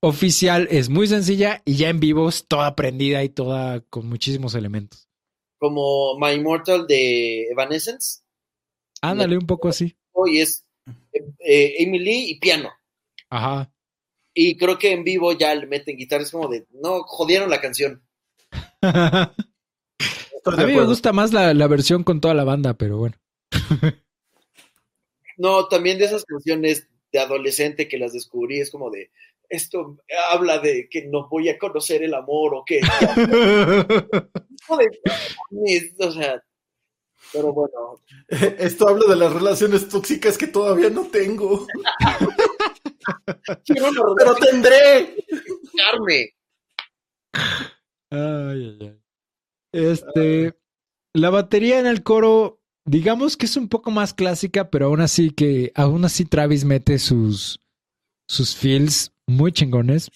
oficial 0.00 0.68
es 0.70 0.90
muy 0.90 1.08
sencilla 1.08 1.62
y 1.64 1.76
ya 1.76 1.88
en 1.88 1.98
vivo 1.98 2.28
es 2.28 2.46
toda 2.46 2.76
prendida 2.76 3.24
y 3.24 3.30
toda 3.30 3.80
con 3.80 4.06
muchísimos 4.06 4.54
elementos. 4.54 5.08
Como 5.58 6.18
My 6.18 6.32
Immortal 6.32 6.86
de 6.86 7.48
Evanescence. 7.48 8.20
Ándale, 9.00 9.38
un 9.38 9.46
poco 9.46 9.68
así. 9.68 9.96
Y 10.26 10.40
es 10.40 10.64
eh, 11.12 11.74
Emily 11.78 12.30
y 12.30 12.38
piano. 12.38 12.70
Ajá. 13.30 13.72
Y 14.34 14.56
creo 14.56 14.78
que 14.78 14.92
en 14.92 15.04
vivo 15.04 15.32
ya 15.32 15.54
le 15.54 15.66
meten 15.66 15.96
guitarra, 15.96 16.24
es 16.24 16.30
como 16.30 16.48
de, 16.48 16.66
no, 16.72 17.02
jodieron 17.04 17.48
la 17.48 17.60
canción. 17.60 18.02
a 18.82 19.32
mí 20.44 20.72
me 20.74 20.84
gusta 20.84 21.12
más 21.12 21.32
la, 21.32 21.66
versión 21.68 22.02
con 22.02 22.20
toda 22.20 22.34
la 22.34 22.44
banda, 22.44 22.74
pero 22.74 22.98
bueno. 22.98 23.16
no, 25.38 25.66
también 25.68 25.98
de 25.98 26.06
esas 26.06 26.24
canciones 26.24 26.88
de 27.14 27.20
adolescente 27.20 27.86
que 27.86 27.96
las 27.96 28.12
descubrí, 28.12 28.60
es 28.60 28.72
como 28.72 28.90
de, 28.90 29.12
esto 29.48 29.96
habla 30.30 30.58
de 30.58 30.88
que 30.90 31.06
no 31.06 31.28
voy 31.28 31.48
a 31.48 31.56
conocer 31.56 32.02
el 32.02 32.12
amor 32.12 32.56
o 32.56 32.64
que... 32.66 32.80
o 34.68 36.10
sea, 36.10 36.42
pero 37.32 37.52
bueno. 37.52 38.00
Esto 38.58 38.88
habla 38.88 39.06
de 39.08 39.16
las 39.16 39.32
relaciones 39.32 39.88
tóxicas 39.88 40.36
que 40.36 40.48
todavía 40.48 40.90
no 40.90 41.06
tengo. 41.06 41.66
Pero 43.66 44.34
tendré. 44.36 45.16
Carme. 45.76 46.34
Ay, 48.10 48.10
ay, 48.10 48.78
ay. 48.80 49.00
Este, 49.72 50.54
la 51.12 51.30
batería 51.30 51.80
en 51.80 51.86
el 51.86 52.02
coro, 52.02 52.60
digamos 52.84 53.36
que 53.36 53.46
es 53.46 53.56
un 53.56 53.68
poco 53.68 53.90
más 53.90 54.14
clásica, 54.14 54.70
pero 54.70 54.86
aún 54.86 55.00
así 55.00 55.30
que, 55.30 55.72
aún 55.74 56.04
así 56.04 56.24
Travis 56.24 56.64
mete 56.64 56.98
sus, 56.98 57.60
sus 58.28 58.54
feels 58.54 59.12
muy 59.26 59.52
chingones. 59.52 60.10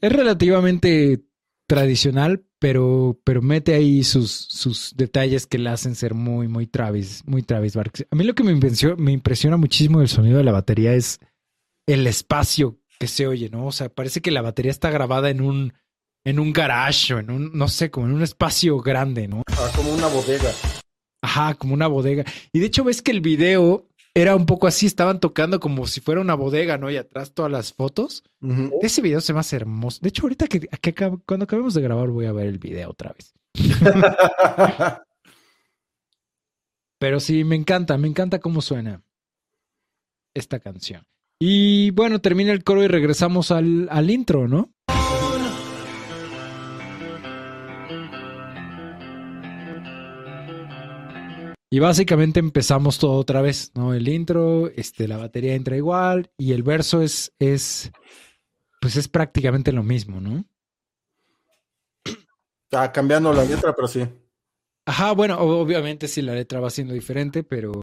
es 0.00 0.12
relativamente 0.12 1.24
tradicional, 1.68 2.44
pero, 2.58 3.20
pero 3.22 3.42
mete 3.42 3.74
ahí 3.74 4.02
sus, 4.02 4.32
sus 4.32 4.96
detalles 4.96 5.46
que 5.46 5.58
le 5.58 5.68
hacen 5.68 5.94
ser 5.94 6.14
muy, 6.14 6.48
muy 6.48 6.66
Travis, 6.66 7.22
muy 7.26 7.42
Travis 7.42 7.76
Barks. 7.76 8.06
A 8.10 8.16
mí 8.16 8.24
lo 8.24 8.34
que 8.34 8.42
me, 8.42 8.58
me 8.96 9.12
impresiona 9.12 9.56
muchísimo 9.56 10.00
del 10.00 10.08
sonido 10.08 10.38
de 10.38 10.44
la 10.44 10.52
batería 10.52 10.94
es 10.94 11.20
el 11.86 12.06
espacio 12.06 12.80
que 12.98 13.06
se 13.06 13.26
oye, 13.26 13.50
¿no? 13.50 13.66
O 13.66 13.72
sea, 13.72 13.90
parece 13.90 14.20
que 14.20 14.30
la 14.30 14.42
batería 14.42 14.72
está 14.72 14.90
grabada 14.90 15.30
en 15.30 15.42
un, 15.42 15.74
en 16.24 16.40
un 16.40 16.52
garage 16.52 17.14
o 17.14 17.18
en 17.18 17.30
un, 17.30 17.52
no 17.52 17.68
sé, 17.68 17.90
como 17.90 18.06
en 18.06 18.14
un 18.14 18.22
espacio 18.22 18.78
grande, 18.78 19.28
¿no? 19.28 19.42
Ah, 19.52 19.70
como 19.76 19.92
una 19.92 20.08
bodega. 20.08 20.50
Ajá, 21.22 21.54
como 21.54 21.74
una 21.74 21.86
bodega. 21.86 22.24
Y 22.52 22.60
de 22.60 22.66
hecho 22.66 22.82
ves 22.82 23.02
que 23.02 23.10
el 23.10 23.20
video 23.20 23.87
era 24.14 24.34
un 24.34 24.46
poco 24.46 24.66
así, 24.66 24.86
estaban 24.86 25.20
tocando 25.20 25.60
como 25.60 25.86
si 25.86 26.00
fuera 26.00 26.20
una 26.20 26.34
bodega, 26.34 26.78
¿no? 26.78 26.90
Y 26.90 26.96
atrás 26.96 27.34
todas 27.34 27.50
las 27.52 27.72
fotos. 27.72 28.24
Ese 28.82 29.00
video 29.02 29.20
se 29.20 29.32
me 29.32 29.40
hace 29.40 29.56
hermoso. 29.56 30.00
De 30.02 30.08
hecho, 30.08 30.22
ahorita 30.22 30.46
que, 30.48 30.60
que 30.60 30.94
cuando 31.26 31.44
acabemos 31.44 31.74
de 31.74 31.82
grabar 31.82 32.08
voy 32.08 32.26
a 32.26 32.32
ver 32.32 32.46
el 32.46 32.58
video 32.58 32.90
otra 32.90 33.12
vez. 33.12 33.34
Pero 36.98 37.20
sí, 37.20 37.44
me 37.44 37.54
encanta, 37.54 37.96
me 37.96 38.08
encanta 38.08 38.40
cómo 38.40 38.60
suena 38.60 39.02
esta 40.34 40.58
canción. 40.58 41.06
Y 41.38 41.90
bueno, 41.92 42.20
termina 42.20 42.52
el 42.52 42.64
coro 42.64 42.82
y 42.82 42.88
regresamos 42.88 43.52
al, 43.52 43.88
al 43.90 44.10
intro, 44.10 44.48
¿no? 44.48 44.72
Y 51.70 51.80
básicamente 51.80 52.40
empezamos 52.40 52.98
todo 52.98 53.12
otra 53.12 53.42
vez, 53.42 53.72
¿no? 53.74 53.92
El 53.92 54.08
intro, 54.08 54.68
este, 54.68 55.06
la 55.06 55.18
batería 55.18 55.54
entra 55.54 55.76
igual 55.76 56.30
y 56.38 56.52
el 56.52 56.62
verso 56.62 57.02
es, 57.02 57.34
es, 57.38 57.92
pues 58.80 58.96
es 58.96 59.06
prácticamente 59.06 59.70
lo 59.72 59.82
mismo, 59.82 60.18
¿no? 60.18 60.46
Está 62.64 62.90
cambiando 62.92 63.34
la 63.34 63.44
letra, 63.44 63.74
pero 63.74 63.86
sí. 63.86 64.08
Ajá, 64.86 65.12
bueno, 65.12 65.38
obviamente 65.38 66.08
sí 66.08 66.22
la 66.22 66.32
letra 66.32 66.58
va 66.58 66.70
siendo 66.70 66.94
diferente, 66.94 67.42
pero. 67.42 67.82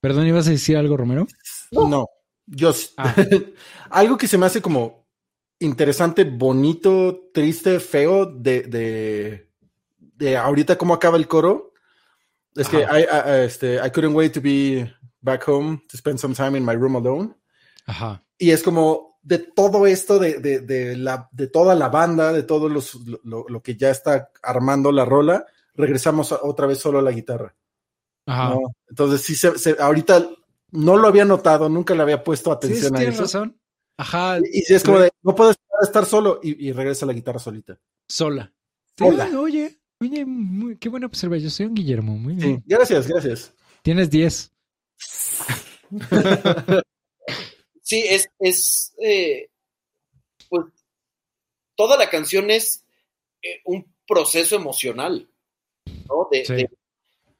Perdón, 0.00 0.28
¿ibas 0.28 0.46
a 0.46 0.50
decir 0.50 0.76
algo, 0.76 0.96
Romero? 0.96 1.26
No, 1.72 2.06
yo. 2.46 2.72
Ah. 2.96 3.16
algo 3.90 4.16
que 4.16 4.28
se 4.28 4.38
me 4.38 4.46
hace 4.46 4.62
como 4.62 4.99
interesante, 5.60 6.24
bonito, 6.24 7.30
triste, 7.32 7.78
feo 7.80 8.26
de, 8.26 9.46
de, 10.16 10.36
ahorita 10.36 10.76
cómo 10.76 10.94
acaba 10.94 11.16
el 11.16 11.28
coro. 11.28 11.72
Es 12.56 12.68
que 12.68 12.78
I, 12.78 13.06
este, 13.44 13.76
I 13.76 13.90
couldn't 13.90 14.14
wait 14.14 14.34
to 14.34 14.40
be 14.40 14.92
back 15.20 15.46
home 15.46 15.80
to 15.88 15.96
spend 15.96 16.18
some 16.18 16.34
time 16.34 16.58
in 16.58 16.64
my 16.64 16.74
room 16.74 16.96
alone. 16.96 17.34
Ajá. 17.86 18.24
Y 18.36 18.50
es 18.50 18.62
como 18.62 19.18
de 19.22 19.38
todo 19.38 19.86
esto, 19.86 20.18
de, 20.18 20.40
de, 20.40 20.60
de, 20.60 20.96
la, 20.96 21.28
de 21.30 21.46
toda 21.46 21.74
la 21.74 21.88
banda, 21.88 22.32
de 22.32 22.42
todo 22.42 22.68
los, 22.68 22.98
lo, 23.22 23.62
que 23.62 23.76
ya 23.76 23.90
está 23.90 24.30
armando 24.42 24.90
la 24.92 25.04
rola, 25.04 25.46
regresamos 25.74 26.32
otra 26.32 26.66
vez 26.66 26.78
solo 26.78 26.98
a 26.98 27.02
la 27.02 27.12
guitarra. 27.12 27.54
Ajá. 28.26 28.56
Entonces, 28.88 29.20
sí, 29.22 29.34
se, 29.34 29.76
ahorita 29.78 30.26
no 30.72 30.96
lo 30.96 31.08
había 31.08 31.24
notado, 31.24 31.68
nunca 31.68 31.94
le 31.94 32.02
había 32.02 32.24
puesto 32.24 32.50
atención 32.50 32.96
sí, 32.96 33.04
a 33.04 33.08
eso. 33.08 33.22
razón. 33.22 33.59
Ajá. 34.00 34.38
Y, 34.38 34.64
y 34.66 34.74
es 34.74 34.82
como 34.82 34.98
de, 34.98 35.10
no 35.22 35.34
puedo 35.34 35.52
estar 35.82 36.06
solo 36.06 36.40
y, 36.42 36.68
y, 36.68 36.72
regresa 36.72 37.04
la 37.04 37.12
guitarra 37.12 37.38
solita. 37.38 37.78
Sola. 38.08 38.52
Sola. 38.96 39.28
oye, 39.38 39.78
oye, 40.00 40.26
qué 40.80 40.88
buena 40.88 41.06
observación, 41.06 41.74
Guillermo. 41.74 42.16
Muy 42.16 42.34
bien. 42.34 42.62
gracias, 42.66 43.06
gracias. 43.06 43.54
Tienes 43.82 44.10
10. 44.10 44.52
Sí, 47.82 48.04
es, 48.08 48.30
es 48.38 48.94
eh, 49.02 49.48
pues 50.48 50.66
toda 51.74 51.96
la 51.96 52.08
canción 52.08 52.48
es 52.48 52.84
eh, 53.42 53.62
un 53.64 53.92
proceso 54.06 54.54
emocional, 54.54 55.28
¿no? 56.08 56.28
De, 56.30 56.70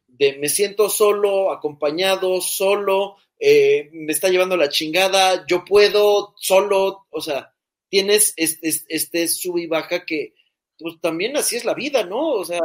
de, 0.09 0.39
me 0.39 0.49
siento 0.49 0.89
solo, 0.91 1.53
acompañado, 1.53 2.41
solo, 2.41 3.17
eh, 3.41 3.89
me 3.93 4.13
está 4.13 4.29
llevando 4.29 4.57
la 4.57 4.69
chingada, 4.69 5.47
yo 5.47 5.65
puedo, 5.65 6.35
solo, 6.37 7.07
o 7.11 7.21
sea, 7.23 7.55
tienes 7.89 8.35
este, 8.37 8.71
este 8.89 9.29
sub 9.29 9.57
y 9.57 9.67
baja 9.67 10.05
que, 10.05 10.35
pues 10.79 11.01
también 11.01 11.37
así 11.37 11.57
es 11.57 11.65
la 11.65 11.75
vida, 11.75 12.05
¿no? 12.05 12.33
O 12.33 12.45
sea, 12.45 12.61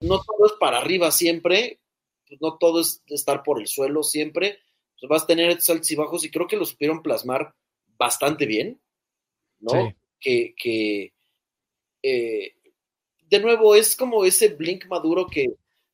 no 0.00 0.22
todo 0.22 0.46
es 0.46 0.52
para 0.58 0.78
arriba 0.78 1.12
siempre, 1.12 1.78
pues, 2.26 2.40
no 2.40 2.56
todo 2.56 2.80
es 2.80 3.02
estar 3.08 3.42
por 3.42 3.60
el 3.60 3.66
suelo 3.66 4.02
siempre, 4.02 4.58
vas 5.08 5.24
a 5.24 5.26
tener 5.26 5.50
estos 5.50 5.70
altos 5.70 5.90
y 5.90 5.96
bajos 5.96 6.24
y 6.24 6.30
creo 6.30 6.46
que 6.46 6.56
lo 6.56 6.64
supieron 6.64 7.02
plasmar 7.02 7.54
bastante 7.98 8.46
bien, 8.46 8.80
¿no? 9.60 9.94
Que, 10.18 10.54
que 10.56 11.12
eh, 12.02 12.54
de 13.28 13.40
nuevo 13.40 13.74
es 13.74 13.96
como 13.96 14.24
ese 14.24 14.48
blink 14.48 14.86
maduro 14.86 15.26
que, 15.26 15.46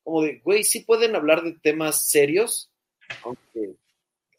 como 0.03 0.21
de, 0.21 0.39
güey, 0.39 0.63
sí 0.63 0.81
pueden 0.81 1.15
hablar 1.15 1.43
de 1.43 1.53
temas 1.53 2.07
serios, 2.07 2.69
aunque 3.23 3.75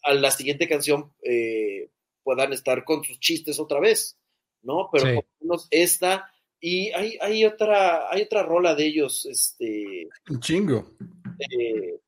a 0.03 0.15
la 0.15 0.31
siguiente 0.31 0.69
canción 0.69 1.13
eh, 1.23 1.91
puedan 2.23 2.53
estar 2.53 2.85
con 2.85 3.05
sus 3.05 3.19
chistes 3.21 3.59
otra 3.59 3.81
vez, 3.81 4.19
¿no? 4.63 4.89
Pero 4.93 5.05
por 5.05 5.25
lo 5.25 5.31
menos 5.41 5.69
esta, 5.71 6.33
y 6.61 6.91
hay, 6.93 7.19
hay 7.21 7.45
otra, 7.45 8.11
hay 8.11 8.23
otra 8.23 8.43
rola 8.43 8.75
de 8.75 8.87
ellos, 8.87 9.27
este. 9.27 10.09
Un 10.29 10.41
chingo. 10.41 10.93
Eh, 11.39 11.99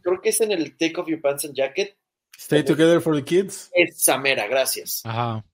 creo 0.00 0.20
que 0.22 0.30
es 0.30 0.40
en 0.40 0.52
el 0.52 0.76
Take 0.76 0.94
Off 0.98 1.08
Your 1.08 1.20
Pants 1.20 1.44
and 1.44 1.54
Jacket. 1.54 1.96
Stay 2.36 2.64
Together 2.64 3.00
for 3.00 3.14
the 3.14 3.24
Kids. 3.24 3.70
Esa 3.74 4.16
mera, 4.16 4.46
gracias. 4.46 5.02
Ajá. 5.04 5.44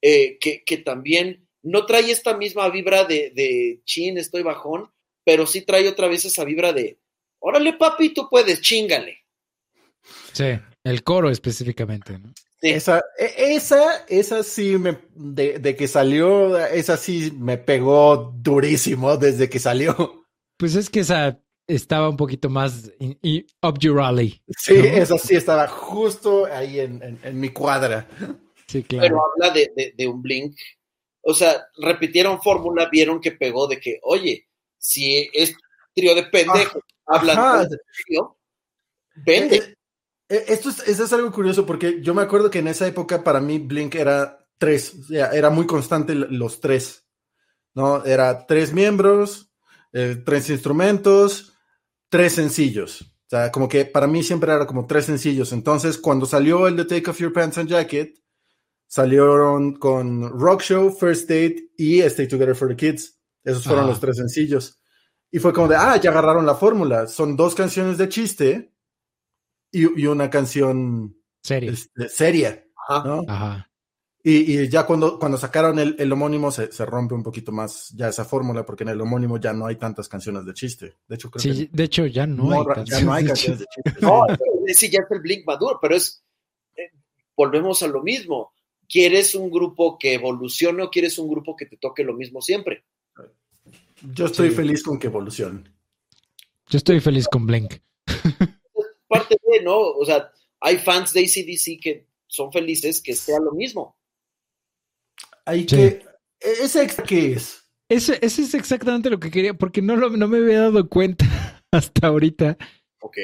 Eh, 0.00 0.38
que, 0.38 0.62
que, 0.64 0.76
también 0.76 1.48
no 1.62 1.86
trae 1.86 2.10
esta 2.10 2.36
misma 2.36 2.68
vibra 2.68 3.04
de, 3.04 3.30
de 3.30 3.80
chin, 3.84 4.18
estoy 4.18 4.42
bajón, 4.42 4.92
pero 5.24 5.46
sí 5.46 5.62
trae 5.62 5.88
otra 5.88 6.06
vez 6.06 6.24
esa 6.24 6.44
vibra 6.44 6.72
de 6.72 6.98
órale, 7.40 7.72
papi, 7.72 8.10
tú 8.10 8.28
puedes, 8.28 8.60
chingale. 8.60 9.24
Sí, 10.32 10.58
el 10.86 11.02
coro 11.02 11.30
específicamente, 11.30 12.16
¿no? 12.18 12.32
Esa, 12.62 13.04
e, 13.18 13.54
esa, 13.54 14.06
esa 14.08 14.42
sí 14.44 14.78
me, 14.78 14.98
de, 15.14 15.58
de, 15.58 15.74
que 15.74 15.88
salió, 15.88 16.56
esa 16.58 16.96
sí 16.96 17.32
me 17.36 17.58
pegó 17.58 18.32
durísimo 18.36 19.16
desde 19.16 19.50
que 19.50 19.58
salió. 19.58 20.24
Pues 20.56 20.74
es 20.74 20.88
que 20.88 21.00
esa 21.00 21.38
estaba 21.66 22.08
un 22.08 22.16
poquito 22.16 22.48
más 22.48 22.90
y 23.00 23.44
up 23.62 23.78
your 23.80 24.00
alley. 24.00 24.40
Sí, 24.56 24.74
eso 24.76 25.18
sí 25.18 25.34
estaba 25.34 25.66
justo 25.66 26.46
ahí 26.46 26.80
en, 26.80 27.18
en, 27.22 27.40
mi 27.40 27.50
cuadra. 27.50 28.08
Sí, 28.66 28.82
claro. 28.84 29.02
Pero 29.02 29.22
habla 29.24 29.50
de, 29.54 29.92
de, 29.94 30.08
un 30.08 30.22
blink. 30.22 30.56
O 31.22 31.34
sea, 31.34 31.66
repitieron 31.76 32.40
fórmula, 32.40 32.88
vieron 32.90 33.20
que 33.20 33.32
pegó 33.32 33.66
de 33.66 33.80
que, 33.80 33.98
oye, 34.02 34.48
si 34.78 35.28
es 35.34 35.54
trío 35.94 36.14
de 36.14 36.22
pendejos, 36.22 36.82
ah, 37.06 37.16
hablan 37.18 37.68
de 37.68 37.76
trío, 38.06 38.38
vende. 39.16 39.75
Eh, 40.28 40.44
esto 40.48 40.70
es, 40.70 40.88
es 40.88 41.12
algo 41.12 41.30
curioso 41.30 41.64
porque 41.64 42.02
yo 42.02 42.14
me 42.14 42.22
acuerdo 42.22 42.50
que 42.50 42.58
en 42.58 42.68
esa 42.68 42.86
época 42.86 43.22
para 43.22 43.40
mí 43.40 43.58
Blink 43.58 43.94
era 43.94 44.46
tres, 44.58 44.94
o 45.00 45.04
sea, 45.04 45.30
era 45.30 45.50
muy 45.50 45.66
constante 45.66 46.14
los 46.14 46.60
tres, 46.60 47.06
¿no? 47.74 48.04
Era 48.04 48.46
tres 48.46 48.72
miembros, 48.72 49.52
eh, 49.92 50.22
tres 50.24 50.50
instrumentos, 50.50 51.54
tres 52.08 52.34
sencillos. 52.34 53.02
O 53.02 53.28
sea, 53.28 53.50
como 53.50 53.68
que 53.68 53.84
para 53.84 54.06
mí 54.06 54.22
siempre 54.22 54.52
era 54.52 54.66
como 54.66 54.86
tres 54.86 55.06
sencillos. 55.06 55.52
Entonces, 55.52 55.98
cuando 55.98 56.26
salió 56.26 56.68
el 56.68 56.76
de 56.76 56.84
Take 56.84 57.10
Off 57.10 57.18
Your 57.18 57.32
Pants 57.32 57.58
and 57.58 57.68
Jacket, 57.68 58.16
salieron 58.86 59.74
con 59.74 60.38
Rock 60.38 60.62
Show, 60.62 60.90
First 60.92 61.28
Date 61.28 61.70
y 61.76 62.00
Stay 62.02 62.28
Together 62.28 62.54
for 62.54 62.68
the 62.68 62.76
Kids. 62.76 63.18
Esos 63.42 63.64
fueron 63.64 63.88
los 63.88 64.00
tres 64.00 64.16
sencillos. 64.16 64.78
Y 65.30 65.40
fue 65.40 65.52
como 65.52 65.68
de, 65.68 65.76
ah, 65.76 65.96
ya 66.00 66.10
agarraron 66.10 66.46
la 66.46 66.54
fórmula. 66.54 67.08
Son 67.08 67.36
dos 67.36 67.54
canciones 67.54 67.98
de 67.98 68.08
chiste 68.08 68.75
y, 69.82 70.02
y 70.02 70.06
una 70.06 70.30
canción 70.30 71.16
seria. 71.42 71.72
Este, 71.72 72.08
seria 72.08 72.66
¿no? 72.88 73.24
Ajá. 73.28 73.70
Y, 74.28 74.68
ya 74.68 74.84
cuando, 74.84 75.20
cuando 75.20 75.38
sacaron 75.38 75.78
el, 75.78 75.94
el 76.00 76.10
homónimo 76.10 76.50
se, 76.50 76.72
se, 76.72 76.84
rompe 76.84 77.14
un 77.14 77.22
poquito 77.22 77.52
más 77.52 77.90
ya 77.90 78.08
esa 78.08 78.24
fórmula, 78.24 78.66
porque 78.66 78.82
en 78.82 78.88
el 78.88 79.00
homónimo 79.00 79.38
ya 79.38 79.52
no 79.52 79.66
hay 79.66 79.76
tantas 79.76 80.08
canciones 80.08 80.44
de 80.44 80.52
chiste. 80.52 80.96
De 81.06 81.14
hecho, 81.14 81.30
creo 81.30 81.40
sí, 81.40 81.68
de 81.72 81.84
hecho 81.84 82.06
ya 82.06 82.26
no, 82.26 82.50
hay, 82.50 82.66
canciones, 82.66 82.90
ya 82.90 83.00
no 83.02 83.12
hay 83.12 83.24
canciones 83.24 83.60
de 83.60 83.66
chiste. 83.66 84.00
No, 84.00 84.24
sí, 84.66 84.90
ya 84.90 84.98
es 84.98 85.10
el 85.12 85.20
Blink 85.20 85.46
maduro, 85.46 85.78
pero 85.80 85.94
es, 85.94 86.24
eh, 86.74 86.90
volvemos 87.36 87.84
a 87.84 87.86
lo 87.86 88.02
mismo. 88.02 88.52
¿Quieres 88.88 89.36
un 89.36 89.48
grupo 89.48 89.96
que 89.96 90.14
evolucione 90.14 90.82
o 90.82 90.90
quieres 90.90 91.20
un 91.20 91.28
grupo 91.28 91.54
que 91.54 91.66
te 91.66 91.76
toque 91.76 92.02
lo 92.02 92.14
mismo 92.14 92.42
siempre? 92.42 92.82
Yo 94.12 94.26
estoy 94.26 94.50
feliz 94.50 94.82
con 94.82 94.98
que 94.98 95.06
evolucione. 95.06 95.62
Yo 96.68 96.78
estoy 96.78 96.98
feliz 96.98 97.28
con 97.28 97.46
Blink. 97.46 97.74
parte 99.08 99.36
de, 99.50 99.62
¿no? 99.62 99.78
O 99.78 100.04
sea, 100.04 100.30
hay 100.60 100.78
fans 100.78 101.12
de 101.12 101.20
ACDC 101.20 101.80
que 101.80 102.06
son 102.26 102.52
felices 102.52 103.00
que 103.02 103.14
sea 103.14 103.38
lo 103.38 103.52
mismo. 103.52 103.96
Hay 105.44 105.64
que. 105.66 106.04
¿Ese 106.40 106.86
qué 107.06 107.32
es? 107.32 107.62
Ese, 107.88 108.18
ese, 108.20 108.42
es 108.42 108.54
exactamente 108.54 109.10
lo 109.10 109.20
que 109.20 109.30
quería, 109.30 109.54
porque 109.54 109.80
no, 109.80 109.94
lo, 109.94 110.10
no 110.10 110.26
me 110.26 110.38
había 110.38 110.62
dado 110.62 110.88
cuenta 110.88 111.24
hasta 111.70 112.08
ahorita. 112.08 112.56
Ok. 113.00 113.16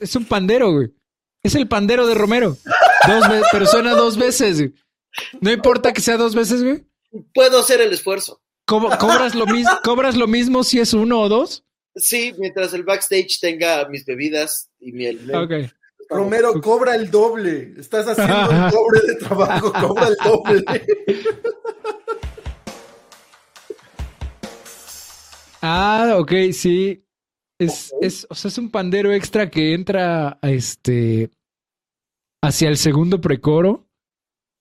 Es 0.00 0.14
un 0.14 0.24
pandero, 0.24 0.72
güey. 0.72 0.94
Es 1.42 1.54
el 1.54 1.66
pandero 1.66 2.06
de 2.06 2.14
Romero. 2.14 2.56
Dos 3.06 3.24
pero 3.52 3.66
suena 3.66 3.94
dos 3.94 4.16
veces, 4.16 4.58
güey. 4.58 4.74
No 5.40 5.50
importa 5.50 5.92
que 5.92 6.00
sea 6.00 6.16
dos 6.16 6.34
veces, 6.34 6.62
güey. 6.62 6.86
Puedo 7.34 7.60
hacer 7.60 7.80
el 7.80 7.92
esfuerzo. 7.92 8.42
¿Cobras 8.66 9.34
lo, 9.34 9.46
mismo, 9.46 9.72
¿Cobras 9.82 10.14
lo 10.14 10.26
mismo 10.26 10.62
si 10.62 10.78
es 10.78 10.92
uno 10.92 11.20
o 11.20 11.28
dos? 11.28 11.64
Sí, 11.98 12.34
mientras 12.38 12.72
el 12.74 12.84
backstage 12.84 13.38
tenga 13.40 13.88
mis 13.88 14.04
bebidas 14.04 14.70
y 14.80 14.92
miel. 14.92 15.34
Ok. 15.34 15.52
Romero, 16.08 16.60
cobra 16.60 16.94
el 16.94 17.10
doble. 17.10 17.74
Estás 17.78 18.06
haciendo 18.08 18.50
el 18.50 18.70
doble 18.70 19.00
de 19.06 19.14
trabajo, 19.16 19.72
cobra 19.72 20.08
el 20.08 20.16
doble. 20.24 20.64
ah, 25.62 26.16
ok, 26.18 26.32
sí. 26.52 27.04
Es, 27.58 27.92
es, 28.00 28.26
o 28.30 28.34
sea, 28.34 28.48
es 28.48 28.58
un 28.58 28.70
pandero 28.70 29.12
extra 29.12 29.50
que 29.50 29.74
entra 29.74 30.38
a 30.40 30.50
este 30.50 31.30
hacia 32.42 32.68
el 32.68 32.76
segundo 32.76 33.20
precoro. 33.20 33.86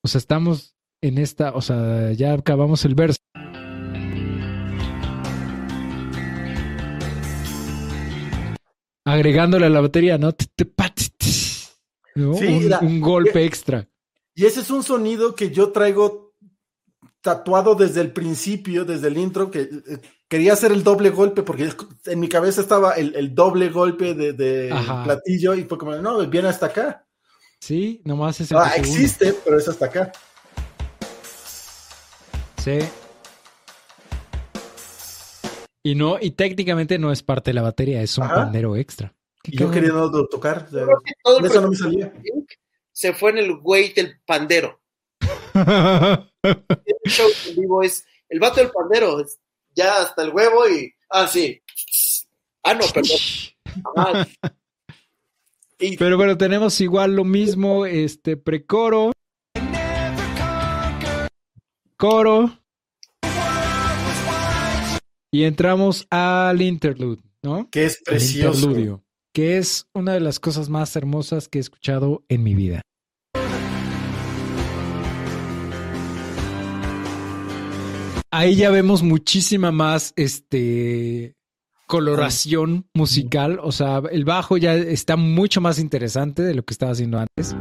O 0.03 0.07
sea, 0.07 0.19
estamos 0.19 0.75
en 1.01 1.17
esta, 1.17 1.53
o 1.53 1.61
sea, 1.61 2.11
ya 2.13 2.33
acabamos 2.33 2.83
el 2.85 2.95
verso. 2.95 3.19
Agregándole 9.07 9.67
a 9.67 9.69
la 9.69 9.79
batería, 9.79 10.17
¿no? 10.17 10.35
Sí, 10.37 12.69
un, 12.81 12.99
golpe 12.99 13.45
extra. 13.45 13.87
Y 14.35 14.45
ese 14.45 14.59
es 14.59 14.69
un 14.69 14.83
sonido 14.83 15.33
que 15.33 15.49
yo 15.49 15.71
traigo 15.71 16.33
tatuado 17.21 17.73
desde 17.73 18.01
el 18.01 18.11
principio, 18.11 18.83
desde 18.83 19.07
el 19.07 19.17
intro, 19.17 19.49
que 19.49 19.61
eh, 19.61 20.01
quería 20.27 20.51
hacer 20.51 20.73
el 20.73 20.83
doble 20.83 21.11
golpe 21.11 21.41
porque 21.41 21.69
en 22.05 22.19
mi 22.19 22.27
cabeza 22.27 22.59
estaba 22.59 22.95
el, 22.95 23.33
doble 23.33 23.69
golpe 23.69 24.13
de, 24.13 24.75
platillo 25.05 25.53
y 25.53 25.63
fue 25.63 25.77
como, 25.77 25.95
no, 25.95 26.27
viene 26.27 26.49
hasta 26.49 26.65
acá. 26.65 27.07
Sí, 27.61 28.01
nomás 28.03 28.41
es 28.41 28.51
el 28.51 28.57
Ah, 28.57 28.73
existe, 28.75 29.33
pero 29.45 29.57
es 29.57 29.69
hasta 29.69 29.85
acá. 29.85 30.11
Sí. 32.57 32.79
Y 35.87 35.95
no, 35.95 36.17
y 36.19 36.31
técnicamente 36.31 36.99
no 36.99 37.13
es 37.13 37.23
parte 37.23 37.51
de 37.51 37.53
la 37.55 37.61
batería, 37.61 38.01
es 38.01 38.17
un 38.17 38.27
pandero 38.27 38.75
extra. 38.75 39.15
Y 39.45 39.55
yo 39.55 39.71
queriendo 39.71 40.27
tocar, 40.27 40.67
eso 40.69 41.61
no 41.61 41.69
me 41.69 41.77
salía. 41.77 42.11
Se 42.91 43.13
fue 43.13 43.31
en 43.31 43.37
el 43.37 43.55
güey 43.55 43.93
del 43.93 44.19
pandero. 44.25 44.81
el 45.53 47.01
show 47.05 47.29
en 47.47 47.55
vivo 47.55 47.83
es 47.83 48.05
el 48.27 48.37
vato 48.37 48.59
del 48.59 48.69
pandero, 48.69 49.23
ya 49.73 50.01
hasta 50.01 50.23
el 50.23 50.31
huevo 50.31 50.67
y. 50.67 50.93
Ah, 51.09 51.25
sí. 51.25 51.61
Ah, 52.63 52.73
no, 52.73 52.83
perdón. 52.93 54.27
Pero 55.97 56.17
bueno, 56.17 56.37
tenemos 56.37 56.81
igual 56.81 57.15
lo 57.15 57.23
mismo, 57.23 57.85
este 57.85 58.35
precoro. 58.35 59.13
Coro. 61.95 62.59
Y 65.31 65.43
entramos 65.43 66.07
al 66.09 66.61
interlude, 66.61 67.21
¿no? 67.43 67.69
Que 67.69 67.85
es 67.85 68.01
precioso. 68.03 69.03
que 69.33 69.57
es 69.57 69.87
una 69.93 70.13
de 70.13 70.19
las 70.19 70.39
cosas 70.39 70.69
más 70.69 70.95
hermosas 70.95 71.47
que 71.49 71.59
he 71.59 71.61
escuchado 71.61 72.23
en 72.29 72.43
mi 72.43 72.55
vida. 72.55 72.81
Ahí 78.31 78.55
ya 78.55 78.69
vemos 78.71 79.03
muchísima 79.03 79.71
más 79.71 80.13
este 80.15 81.35
coloración 81.87 82.87
musical, 82.93 83.59
o 83.63 83.71
sea, 83.71 84.01
el 84.11 84.25
bajo 84.25 84.57
ya 84.57 84.75
está 84.75 85.15
mucho 85.15 85.61
más 85.61 85.79
interesante 85.79 86.41
de 86.41 86.53
lo 86.53 86.63
que 86.63 86.73
estaba 86.73 86.91
haciendo 86.91 87.17
antes. 87.19 87.55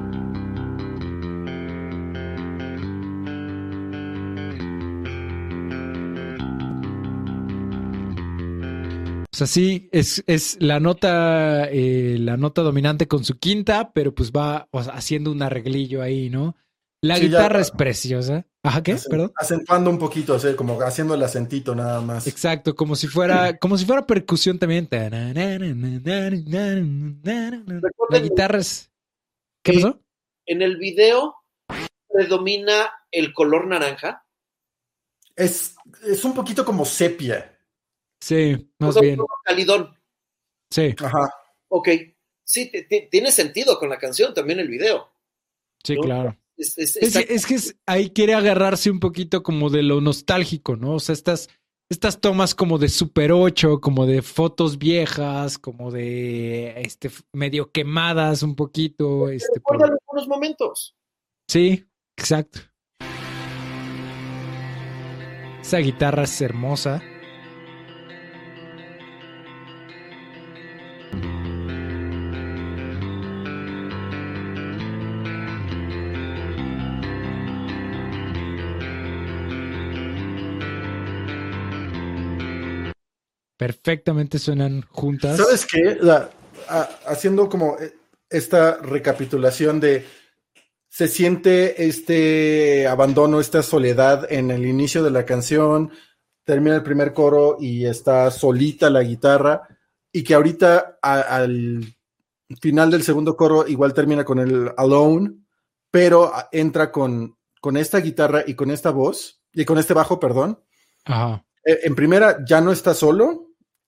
O 9.37 9.39
sea, 9.39 9.47
sí, 9.47 9.91
es, 9.93 10.25
es 10.27 10.57
la 10.61 10.81
nota, 10.81 11.69
eh, 11.71 12.17
la 12.19 12.39
nota 12.39 12.63
dominante 12.63 13.07
con 13.07 13.23
su 13.23 13.39
quinta, 13.39 13.93
pero 13.93 14.15
pues 14.15 14.33
va 14.33 14.67
haciendo 14.73 15.31
un 15.31 15.43
arreglillo 15.43 16.01
ahí, 16.01 16.31
¿no? 16.31 16.57
La 17.03 17.19
guitarra 17.19 17.61
es 17.61 17.71
preciosa. 17.71 18.47
Ajá, 18.63 18.83
¿qué? 18.83 18.97
Perdón. 19.11 19.33
Acentuando 19.37 19.91
un 19.91 19.99
poquito, 19.99 20.37
o 20.37 20.39
sea, 20.39 20.57
como 20.57 20.81
haciendo 20.81 21.13
el 21.13 21.23
acentito 21.23 21.75
nada 21.75 22.01
más. 22.01 22.27
Exacto, 22.27 22.75
como 22.75 22.97
si 22.97 23.09
fuera, 23.09 23.59
como 23.61 23.77
si 23.77 23.85
fuera 23.85 24.07
percusión 24.07 24.59
también. 24.59 24.89
La 24.91 25.39
guitarra 28.19 28.59
es. 28.59 28.91
¿Qué 29.63 29.75
pasó? 29.75 30.01
En 30.47 30.63
el 30.63 30.79
video 30.79 31.35
predomina 32.09 32.91
el 33.11 33.35
color 33.35 33.67
naranja. 33.67 34.25
Es, 35.35 35.77
es 36.07 36.25
un 36.25 36.33
poquito 36.33 36.65
como 36.65 36.87
sepia. 36.87 37.53
Sí, 38.21 38.71
más 38.79 38.99
bien. 39.01 39.19
Calidón. 39.45 39.97
Sí. 40.71 40.95
Ajá. 40.99 41.31
Ok. 41.69 41.89
Sí, 42.45 42.71
tiene 43.11 43.33
sentido 43.33 43.79
con 43.79 43.89
la 43.89 43.99
canción 43.99 44.33
también 44.33 44.61
el 44.61 44.69
video. 44.69 45.11
Sí, 45.83 45.97
claro. 45.97 46.37
Es, 46.57 47.47
que 47.47 47.57
ahí 47.87 48.11
quiere 48.11 48.35
agarrarse 48.35 48.91
un 48.91 49.01
poquito 49.01 49.43
como 49.43 49.69
de 49.69 49.83
lo 49.83 50.01
nostálgico, 50.01 50.77
¿no? 50.77 50.95
O 50.95 51.01
sea, 51.01 51.13
estas, 51.13 51.51
estas 51.91 52.21
tomas 52.21 52.55
como 52.55 52.79
de 52.79 52.89
Super 52.89 53.33
8, 53.33 53.81
como 53.81 54.07
de 54.07 54.23
fotos 54.23 54.79
viejas, 54.79 55.59
como 55.59 55.91
de 55.91 56.81
este 56.81 57.11
medio 57.33 57.71
quemadas 57.71 58.43
un 58.43 58.57
poquito. 58.57 59.29
Este, 59.29 59.61
por... 59.61 59.83
algunos 59.83 60.29
momentos. 60.29 60.97
Sí, 61.49 61.85
exacto. 62.17 62.61
Esa 65.61 65.79
guitarra 65.79 66.23
es 66.23 66.41
hermosa. 66.41 67.03
Perfectamente 83.57 84.39
suenan 84.39 84.83
juntas. 84.91 85.37
¿Sabes 85.37 85.67
qué? 85.67 85.99
haciendo 87.07 87.49
como 87.49 87.79
eh, 87.79 87.95
esta 88.29 88.79
recapitulación 88.79 89.79
de 89.79 90.05
se 90.89 91.09
siente 91.09 91.87
este 91.87 92.87
abandono, 92.87 93.39
esta 93.39 93.63
soledad 93.63 94.27
en 94.33 94.51
el 94.51 94.67
inicio 94.67 95.05
de 95.05 95.11
la 95.11 95.27
canción, 95.27 95.93
termina 96.45 96.77
el 96.77 96.83
primer 96.83 97.13
coro 97.13 97.59
y 97.61 97.85
está 97.85 98.31
solita 98.31 98.89
la 98.89 99.03
guitarra 99.03 99.69
y 100.11 100.25
que 100.25 100.35
ahorita 100.35 100.99
al 101.03 101.85
final 102.61 102.91
del 102.91 103.03
segundo 103.03 103.37
coro 103.37 103.67
igual 103.69 103.93
termina 103.93 104.25
con 104.25 104.39
el 104.39 104.73
alone, 104.79 105.35
pero 105.91 106.33
entra 106.51 106.91
con, 106.91 107.37
con 107.61 107.77
esta 107.77 108.01
guitarra 108.01 108.43
y 108.47 108.55
con 108.55 108.71
esta 108.71 108.91
voz 108.91 109.43
y 109.53 109.65
con 109.67 109.77
este 109.77 109.93
bajo, 109.93 110.19
perdón. 110.19 110.63
Ajá. 111.05 111.45
Eh, 111.63 111.81
en 111.83 111.95
primera 111.95 112.39
ya 112.47 112.61
no 112.61 112.73
está 112.73 112.95
solo 112.95 113.46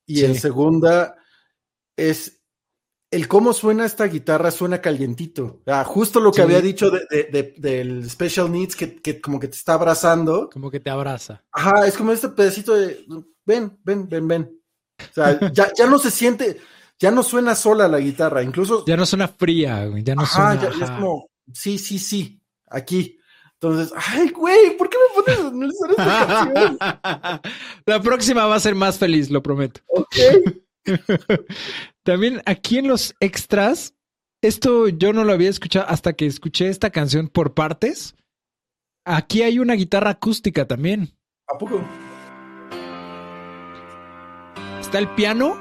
y 0.09 0.24
en 0.24 0.35
segunda 0.35 1.16
es 1.97 2.40
el 3.10 3.28
cómo 3.28 3.52
suena 3.52 3.86
esta 3.86 4.06
guitarra 4.06 4.51
suena 4.51 4.80
calientito. 4.80 5.62
Ah, 5.66 5.85
justo 5.85 6.20
lo 6.20 6.32
que 6.32 6.43
había 6.43 6.60
dicho 6.60 6.90
del 6.90 8.10
Special 8.10 8.51
Needs 8.51 8.76
que, 8.76 9.20
como 9.20 9.39
que 9.39 9.48
te 9.48 9.56
está 9.56 9.74
abrazando. 9.74 10.51
Como 10.51 10.70
que 10.70 10.80
te 10.80 10.90
abraza. 10.90 11.43
Ajá, 11.52 11.86
es 11.86 11.97
como 11.97 12.12
este 12.12 12.28
pedacito 12.28 12.74
de 12.74 13.06
ven, 13.44 13.78
ven, 13.85 14.09
ven, 14.09 14.28
ven. 14.28 14.60
O 14.98 15.12
sea, 15.12 15.39
ya, 15.52 15.72
ya 15.76 15.86
no 15.86 15.98
se 15.98 16.10
siente, 16.10 16.59
ya 16.98 17.10
no 17.10 17.22
suena 17.22 17.55
sola 17.55 17.89
la 17.89 17.98
guitarra, 17.98 18.43
incluso. 18.43 18.85
Ya 18.86 18.97
no 18.97 19.06
suena 19.06 19.28
fría, 19.28 19.89
ya 20.02 20.14
no 20.14 20.26
suena. 20.26 20.60
Ya, 20.60 20.68
es 20.68 20.90
como, 20.90 21.30
sí, 21.52 21.78
sí, 21.78 21.98
sí, 21.98 22.43
aquí. 22.66 23.18
Entonces, 23.55 23.93
ay, 23.97 24.28
güey, 24.30 24.76
¿por 24.76 24.89
qué 24.89 24.98
La 27.87 28.03
próxima 28.03 28.47
va 28.47 28.57
a 28.57 28.61
ser 28.61 28.75
más 28.75 28.99
feliz, 28.99 29.31
lo 29.31 29.43
prometo. 29.43 29.81
Ok. 29.89 30.17
También 32.03 32.43
aquí 32.47 32.79
en 32.79 32.89
los 32.89 33.15
extras, 33.21 33.95
esto 34.43 34.89
yo 34.89 35.13
no 35.13 35.25
lo 35.25 35.33
había 35.33 35.51
escuchado 35.51 35.87
hasta 35.89 36.15
que 36.15 36.27
escuché 36.27 36.69
esta 36.69 36.91
canción 36.91 37.29
por 37.29 37.55
partes. 37.55 38.15
Aquí 39.05 39.43
hay 39.43 39.59
una 39.59 39.75
guitarra 39.75 40.11
acústica 40.11 40.67
también. 40.67 41.15
¿A 41.49 41.57
poco? 41.57 41.83
Está 44.81 44.99
el 44.99 45.09
piano 45.15 45.59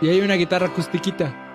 y 0.00 0.08
hay 0.08 0.20
una 0.20 0.34
guitarra 0.34 0.66
acustiquita. 0.66 1.45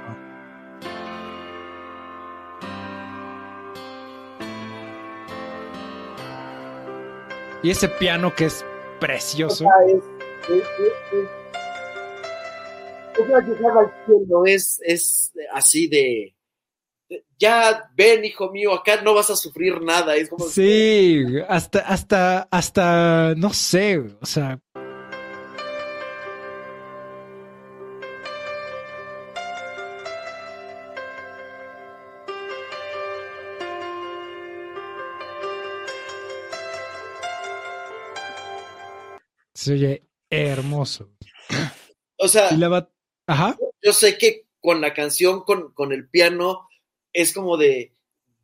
Y 7.63 7.69
ese 7.69 7.87
piano 7.87 8.33
que 8.35 8.45
es 8.45 8.65
precioso. 8.99 9.65
es, 14.45 14.79
es, 14.83 15.31
así 15.51 15.87
de 15.87 16.35
ya 17.37 17.89
ven, 17.95 18.23
hijo 18.23 18.51
mío, 18.51 18.73
acá 18.73 19.01
no 19.01 19.13
vas 19.13 19.29
a 19.31 19.35
sufrir 19.35 19.81
nada. 19.81 20.15
Es 20.15 20.29
como 20.29 20.45
sí, 20.45 21.23
hasta, 21.47 21.79
hasta, 21.79 22.47
hasta, 22.51 23.33
no 23.35 23.51
sé, 23.51 23.99
o 23.99 24.25
sea. 24.25 24.59
Se 39.61 39.73
oye 39.73 40.07
hermoso. 40.27 41.11
O 42.17 42.27
sea, 42.27 42.49
Ajá. 43.27 43.57
yo 43.83 43.93
sé 43.93 44.17
que 44.17 44.47
con 44.59 44.81
la 44.81 44.91
canción, 44.91 45.43
con, 45.43 45.71
con 45.73 45.91
el 45.93 46.09
piano, 46.09 46.67
es 47.13 47.31
como 47.31 47.57
de, 47.57 47.93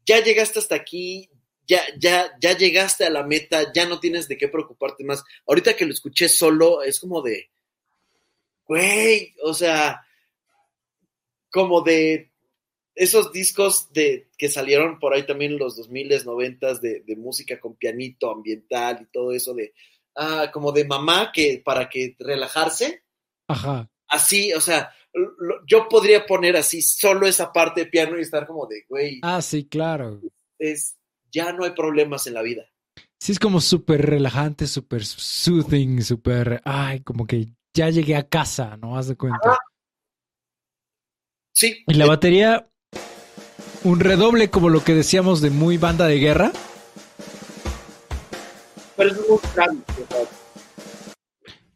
ya 0.05 0.23
llegaste 0.23 0.59
hasta 0.59 0.75
aquí, 0.75 1.31
ya, 1.65 1.81
ya, 1.97 2.37
ya 2.39 2.55
llegaste 2.55 3.03
a 3.03 3.09
la 3.09 3.23
meta, 3.23 3.73
ya 3.73 3.87
no 3.87 3.99
tienes 3.99 4.27
de 4.27 4.37
qué 4.37 4.47
preocuparte 4.47 5.03
más. 5.03 5.23
Ahorita 5.47 5.75
que 5.75 5.87
lo 5.87 5.93
escuché 5.93 6.29
solo, 6.29 6.83
es 6.83 6.99
como 6.99 7.23
de, 7.23 7.49
güey, 8.67 9.33
o 9.41 9.55
sea, 9.55 10.05
como 11.49 11.81
de 11.81 12.29
esos 12.93 13.31
discos 13.31 13.91
de, 13.91 14.27
que 14.37 14.49
salieron 14.49 14.99
por 14.99 15.15
ahí 15.15 15.25
también 15.25 15.53
en 15.53 15.57
los 15.57 15.79
2000s, 15.79 16.25
90 16.25 16.75
de, 16.75 16.99
de 16.99 17.15
música 17.15 17.59
con 17.59 17.75
pianito 17.75 18.29
ambiental 18.29 18.99
y 19.01 19.11
todo 19.11 19.31
eso 19.31 19.55
de, 19.55 19.73
ah, 20.17 20.49
como 20.51 20.71
de 20.71 20.85
mamá 20.85 21.31
que 21.31 21.61
para 21.63 21.87
que 21.89 22.15
relajarse. 22.19 23.03
Ajá. 23.47 23.89
Así, 24.09 24.53
o 24.53 24.61
sea, 24.61 24.91
yo 25.67 25.87
podría 25.89 26.25
poner 26.25 26.57
así 26.57 26.81
solo 26.81 27.27
esa 27.27 27.51
parte 27.51 27.81
de 27.81 27.87
piano 27.87 28.17
y 28.17 28.21
estar 28.21 28.47
como 28.47 28.65
de, 28.67 28.85
güey. 28.89 29.19
Ah, 29.23 29.41
sí, 29.41 29.67
claro. 29.67 30.21
Es, 30.59 30.97
ya 31.31 31.53
no 31.53 31.63
hay 31.63 31.71
problemas 31.71 32.27
en 32.27 32.33
la 32.33 32.41
vida. 32.41 32.63
Sí, 33.19 33.31
es 33.31 33.39
como 33.39 33.61
súper 33.61 34.05
relajante, 34.05 34.67
súper 34.67 35.03
soothing, 35.05 36.03
súper, 36.03 36.61
ay, 36.65 37.01
como 37.01 37.25
que 37.25 37.47
ya 37.73 37.89
llegué 37.89 38.15
a 38.15 38.27
casa, 38.27 38.77
¿no? 38.77 38.97
Haz 38.97 39.07
de 39.07 39.15
cuenta. 39.15 39.57
Sí. 41.53 41.83
Y 41.87 41.93
la 41.95 42.05
batería, 42.05 42.69
un 43.83 43.99
redoble 43.99 44.49
como 44.49 44.69
lo 44.69 44.83
que 44.83 44.93
decíamos 44.93 45.41
de 45.41 45.49
muy 45.49 45.77
banda 45.77 46.05
de 46.05 46.19
guerra. 46.19 46.51
Pero 48.97 49.11
es 49.11 49.17
muy. 49.17 49.39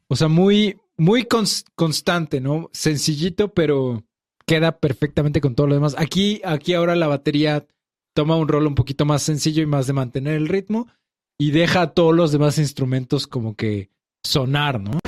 O 0.08 0.16
sea, 0.16 0.28
muy, 0.28 0.78
muy 0.98 1.28
constante, 1.76 2.42
¿no? 2.42 2.70
Sencillito, 2.74 3.54
pero 3.54 4.04
queda 4.46 4.78
perfectamente 4.80 5.40
con 5.40 5.56
todo 5.56 5.68
lo 5.68 5.76
demás. 5.76 5.96
Aquí, 5.98 6.42
aquí 6.44 6.74
ahora 6.74 6.96
la 6.96 7.08
batería 7.08 7.66
toma 8.14 8.36
un 8.36 8.50
rol 8.50 8.68
un 8.68 8.76
poquito 8.76 9.06
más 9.06 9.24
sencillo 9.24 9.64
y 9.64 9.68
más 9.68 9.88
de 9.88 9.94
mantener 9.94 10.34
el 10.34 10.50
ritmo 10.50 10.88
y 11.40 11.52
deja 11.52 11.82
a 11.82 11.94
todos 11.94 12.14
los 12.14 12.32
demás 12.32 12.58
instrumentos 12.58 13.28
como 13.28 13.56
que 13.56 13.90
sonar, 14.24 14.82
¿no? 14.82 15.00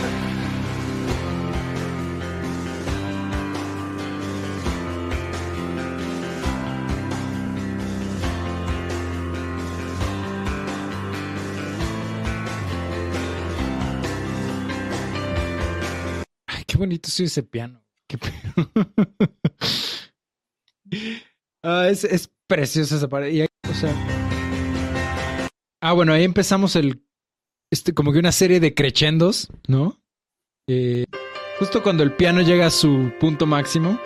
Bonito 16.84 17.10
soy 17.10 17.26
ese 17.26 17.44
piano. 17.44 17.82
Ah, 21.66 21.88
es, 21.90 22.04
es 22.04 22.30
preciosa 22.46 22.98
esa 22.98 23.08
parte. 23.08 23.48
ah, 25.82 25.94
bueno, 25.94 26.12
ahí 26.12 26.26
empezamos 26.26 26.76
el. 26.76 27.02
Este, 27.72 27.94
como 27.94 28.12
que 28.12 28.20
una 28.20 28.34
serie 28.34 28.60
de 28.60 28.76
crescendos, 28.76 29.48
¿no? 29.68 29.98
Eh, 30.68 31.06
justo 31.58 31.82
cuando 31.82 32.04
el 32.04 32.12
piano 32.12 32.42
llega 32.42 32.68
a 32.68 32.70
su 32.70 33.14
punto 33.18 33.46
máximo. 33.48 33.98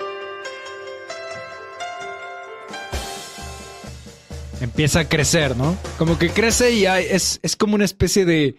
Empieza 4.61 4.99
a 4.99 5.09
crecer, 5.09 5.57
¿no? 5.57 5.75
Como 5.97 6.19
que 6.19 6.29
crece 6.29 6.73
y 6.73 6.85
es, 6.85 7.39
es 7.41 7.55
como 7.55 7.73
una 7.73 7.85
especie 7.85 8.23
de 8.23 8.55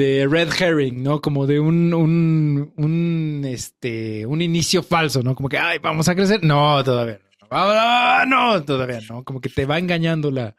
de 0.00 0.26
red 0.26 0.48
herring, 0.58 1.02
¿no? 1.02 1.20
Como 1.20 1.46
de 1.46 1.60
un, 1.60 1.92
un, 1.92 2.72
un, 2.78 3.42
este, 3.44 4.24
un 4.24 4.40
inicio 4.40 4.82
falso, 4.82 5.22
¿no? 5.22 5.34
Como 5.34 5.50
que, 5.50 5.58
ay, 5.58 5.78
vamos 5.78 6.08
a 6.08 6.14
crecer. 6.14 6.42
No, 6.42 6.82
todavía 6.82 7.20
no. 7.50 8.26
No, 8.26 8.64
todavía 8.64 9.00
no. 9.10 9.24
Como 9.24 9.42
que 9.42 9.50
te 9.50 9.66
va 9.66 9.78
engañando 9.78 10.30
la, 10.30 10.56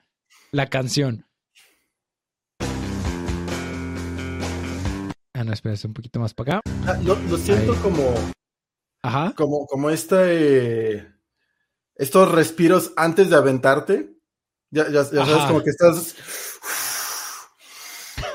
la 0.51 0.67
canción. 0.67 1.25
Ah, 5.33 5.43
no, 5.43 5.53
espera, 5.53 5.75
un 5.85 5.93
poquito 5.93 6.19
más 6.19 6.35
para 6.35 6.57
acá. 6.57 6.71
Ah, 6.85 6.99
lo, 7.03 7.15
siento 7.37 7.75
como. 7.81 8.13
Ajá. 9.01 9.33
Como, 9.35 9.65
como 9.65 9.89
este. 9.89 11.07
estos 11.95 12.31
respiros 12.31 12.93
antes 12.95 13.31
de 13.31 13.37
aventarte. 13.37 14.17
Ya, 14.69 14.85
ya, 14.85 15.01
ya 15.11 15.25
sabes, 15.25 15.45
como 15.45 15.63
que 15.63 15.71
estás. 15.71 16.15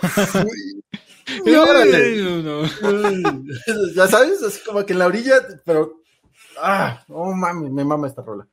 ya 3.94 4.06
sabes, 4.06 4.42
así 4.42 4.60
como 4.64 4.86
que 4.86 4.92
en 4.92 5.00
la 5.00 5.06
orilla, 5.06 5.34
pero. 5.64 6.02
Ah, 6.58 7.04
oh 7.08 7.34
mami, 7.34 7.70
me 7.70 7.84
mama 7.84 8.06
esta 8.06 8.22
rola. 8.22 8.46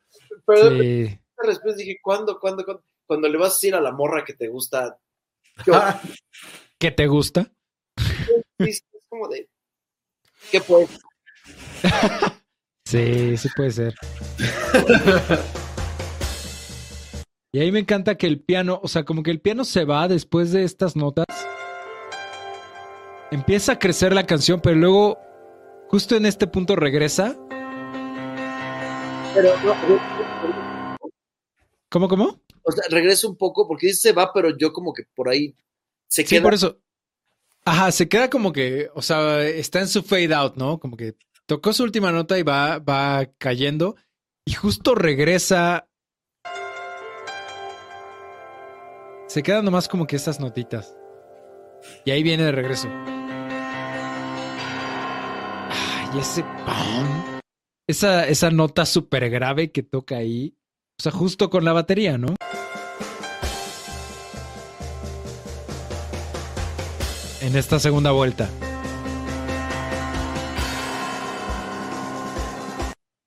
Pero 0.46 0.72
después 1.48 1.78
dije, 1.78 2.00
¿cuándo, 2.02 2.40
cuándo, 2.40 2.66
cuándo? 2.66 2.84
Cuando 3.06 3.30
le 3.30 3.38
vas 3.38 3.52
a 3.52 3.56
decir 3.56 3.76
a 3.76 3.82
la 3.82 3.92
morra 3.92 4.26
que 4.26 4.34
te 4.34 4.48
gusta. 4.48 4.98
¿Qué 6.80 6.92
te 6.92 7.08
gusta? 7.08 7.52
Es 8.58 8.84
como 9.08 9.28
de. 9.28 9.48
¿Qué 10.52 10.62
puede? 10.62 10.88
sí, 12.86 13.38
sí 13.38 13.50
puede 13.56 13.72
ser. 13.72 13.94
Y 17.52 17.60
ahí 17.60 17.72
me 17.72 17.80
encanta 17.80 18.16
que 18.16 18.26
el 18.26 18.42
piano, 18.42 18.80
o 18.82 18.88
sea, 18.88 19.06
como 19.06 19.22
que 19.22 19.32
el 19.32 19.40
piano 19.40 19.64
se 19.64 19.86
va 19.86 20.08
después 20.08 20.52
de 20.52 20.64
estas 20.64 20.96
notas 20.96 21.28
empieza 23.34 23.74
a 23.74 23.80
crecer 23.80 24.14
la 24.14 24.26
canción, 24.26 24.62
pero 24.62 24.76
luego, 24.76 25.20
justo 25.90 26.16
en 26.16 26.26
este 26.26 26.48
punto 26.48 26.76
regresa. 26.76 27.36
Pero 29.34 29.50
¿Cómo, 31.90 32.08
cómo? 32.08 32.40
O 32.64 32.72
sea, 32.72 32.84
regresa 32.90 33.28
un 33.28 33.36
poco 33.36 33.68
porque 33.68 33.88
dice 33.88 34.10
se 34.10 34.12
va, 34.14 34.32
pero 34.32 34.56
yo 34.58 34.72
como 34.72 34.94
que 34.94 35.04
por 35.16 35.30
ahí 35.30 35.56
se 36.08 36.24
queda. 36.24 36.40
Sí, 36.40 36.44
por 36.44 36.54
eso. 36.54 36.80
Ajá, 37.66 37.92
se 37.92 38.08
queda 38.08 38.30
como 38.30 38.52
que, 38.52 38.90
o 38.94 39.02
sea, 39.02 39.42
está 39.42 39.80
en 39.80 39.88
su 39.88 40.04
fade 40.04 40.34
out, 40.34 40.56
¿no? 40.56 40.80
Como 40.80 40.98
que 40.98 41.16
tocó 41.46 41.74
su 41.74 41.84
última 41.84 42.12
nota 42.12 42.38
y 42.38 42.44
va, 42.44 42.80
va 42.80 43.26
cayendo. 43.38 43.96
Y 44.46 44.54
justo 44.54 44.96
regresa. 44.96 45.88
Se 49.28 49.42
quedan 49.42 49.66
nomás 49.66 49.88
como 49.88 50.06
que 50.06 50.16
estas 50.16 50.40
notitas. 50.40 50.96
Y 52.06 52.12
ahí 52.12 52.22
viene 52.22 52.44
de 52.44 52.52
regreso. 52.52 52.88
Y 56.14 56.20
ese 56.20 56.46
Esa, 57.90 58.28
esa 58.28 58.52
nota 58.52 58.86
súper 58.86 59.30
grave 59.32 59.72
que 59.72 59.82
toca 59.82 60.18
ahí. 60.18 60.56
O 61.00 61.02
sea, 61.02 61.12
justo 61.12 61.50
con 61.50 61.66
la 61.66 61.74
batería, 61.74 62.20
¿no? 62.20 62.36
En 67.42 67.56
esta 67.58 67.80
segunda 67.80 68.12
vuelta. 68.12 68.48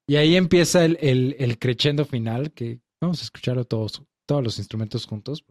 Y 0.09 0.15
ahí 0.15 0.37
empieza 0.37 0.85
el, 0.85 0.97
el, 1.01 1.35
el 1.41 1.59
final, 2.07 2.53
que 2.53 2.81
vamos 3.03 3.21
a 3.21 3.25
escucharlo 3.25 3.65
todos, 3.65 4.03
todos 4.27 4.45
los 4.45 4.59
instrumentos 4.59 5.07
juntos. 5.07 5.45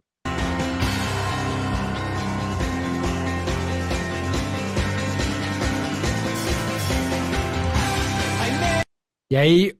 Y 9.28 9.36
ahí, 9.36 9.78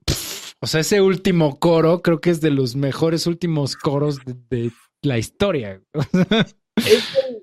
o 0.60 0.66
sea, 0.66 0.80
ese 0.80 1.00
último 1.00 1.58
coro 1.58 2.02
creo 2.02 2.20
que 2.20 2.30
es 2.30 2.40
de 2.40 2.50
los 2.50 2.74
mejores 2.74 3.26
últimos 3.26 3.76
coros 3.76 4.18
de, 4.24 4.72
la 5.02 5.18
historia. 5.18 5.80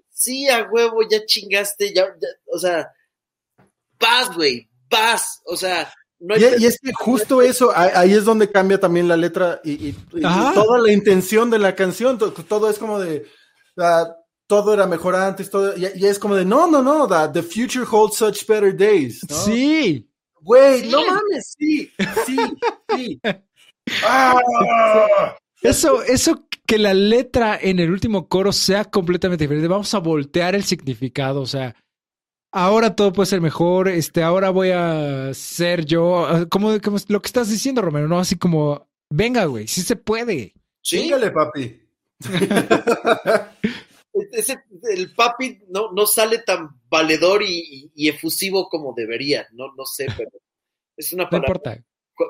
sí, 0.10 0.50
a 0.50 0.68
huevo, 0.70 1.08
ya 1.10 1.26
chingaste, 1.26 1.94
ya, 1.94 2.08
o 2.52 2.60
sea, 2.60 2.92
vas, 4.00 4.36
güey, 4.36 4.70
vas, 4.90 5.42
o 5.46 5.56
sea. 5.56 5.92
No 6.20 6.38
y, 6.38 6.44
es 6.44 6.80
que 6.80 6.94
justo 6.94 7.42
eso, 7.42 7.72
ahí 7.76 8.14
es 8.14 8.24
donde 8.24 8.50
cambia 8.50 8.80
también 8.80 9.10
la 9.10 9.18
letra 9.18 9.60
y, 9.64 9.92
toda 9.94 10.80
la 10.80 10.92
intención 10.92 11.50
de 11.50 11.60
la 11.60 11.76
canción, 11.76 12.18
todo, 12.18 12.70
es 12.70 12.80
como 12.80 12.98
de, 13.00 13.26
todo 14.48 14.74
era 14.74 14.88
mejor 14.88 15.16
antes, 15.16 15.50
todo, 15.50 15.76
y, 15.78 15.86
es 15.86 16.20
como 16.20 16.36
de, 16.36 16.46
no, 16.46 16.68
no, 16.68 16.82
no, 16.82 17.32
the 17.32 17.44
future 17.44 17.86
holds 17.90 18.16
such 18.16 18.48
better 18.48 18.76
days. 18.76 19.20
Sí, 19.30 20.10
Güey, 20.44 20.90
no 20.90 21.06
mames, 21.06 21.56
sí, 21.58 21.90
sí, 22.26 22.38
sí. 22.96 23.22
¡Ah! 24.04 24.36
Eso, 25.62 26.04
eso 26.04 26.46
que 26.68 26.78
la 26.78 26.94
letra 26.94 27.58
en 27.62 27.80
el 27.80 27.90
último 27.90 28.28
coro 28.28 28.52
sea 28.52 28.84
completamente 28.84 29.46
diferente. 29.46 29.70
Vamos 29.70 29.94
a 29.94 30.00
voltear 30.00 30.56
el 30.56 30.66
significado. 30.66 31.40
O 31.40 31.46
sea, 31.46 31.74
ahora 32.52 32.94
todo 32.96 33.14
puede 33.14 33.28
ser 33.28 33.40
mejor. 33.40 33.88
Este, 33.88 34.22
ahora 34.22 34.50
voy 34.50 34.72
a 34.72 35.34
ser 35.34 35.86
yo. 35.86 36.28
Como, 36.50 36.72
lo 36.72 37.22
que 37.22 37.28
estás 37.28 37.50
diciendo, 37.50 37.82
Romero, 37.82 38.10
¿no? 38.10 38.20
Así 38.20 38.36
como, 38.36 38.90
venga, 39.10 39.46
güey, 39.46 39.68
sí 39.68 39.82
se 39.82 39.96
puede. 39.96 40.54
Chíngale, 40.82 41.32
papi. 41.32 41.80
el 44.14 45.14
papi 45.14 45.64
no, 45.70 45.92
no 45.92 46.06
sale 46.06 46.40
tan 46.40 46.80
valedor 46.90 47.42
y, 47.44 47.92
efusivo 47.96 48.70
como 48.70 48.94
debería, 48.94 49.48
no, 49.54 49.74
no 49.76 49.86
sé, 49.86 50.08
pero 50.16 50.32
es 50.96 51.14
una 51.14 51.30
palabra. 51.30 51.84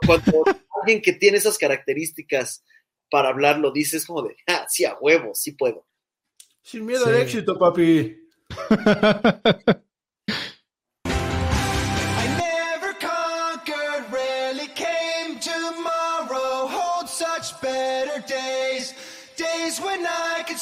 Cuando 0.05 0.43
alguien 0.81 1.01
que 1.01 1.13
tiene 1.13 1.37
esas 1.37 1.57
características 1.57 2.63
para 3.09 3.29
hablar 3.29 3.59
lo 3.59 3.71
dice, 3.71 3.97
es 3.97 4.05
como 4.05 4.21
de, 4.23 4.35
ah, 4.47 4.65
sí, 4.69 4.85
a 4.85 4.97
huevo, 4.99 5.35
sí 5.35 5.51
puedo. 5.51 5.85
Sin 6.61 6.85
miedo 6.85 7.05
al 7.05 7.15
éxito, 7.15 7.59
papi. 7.59 8.17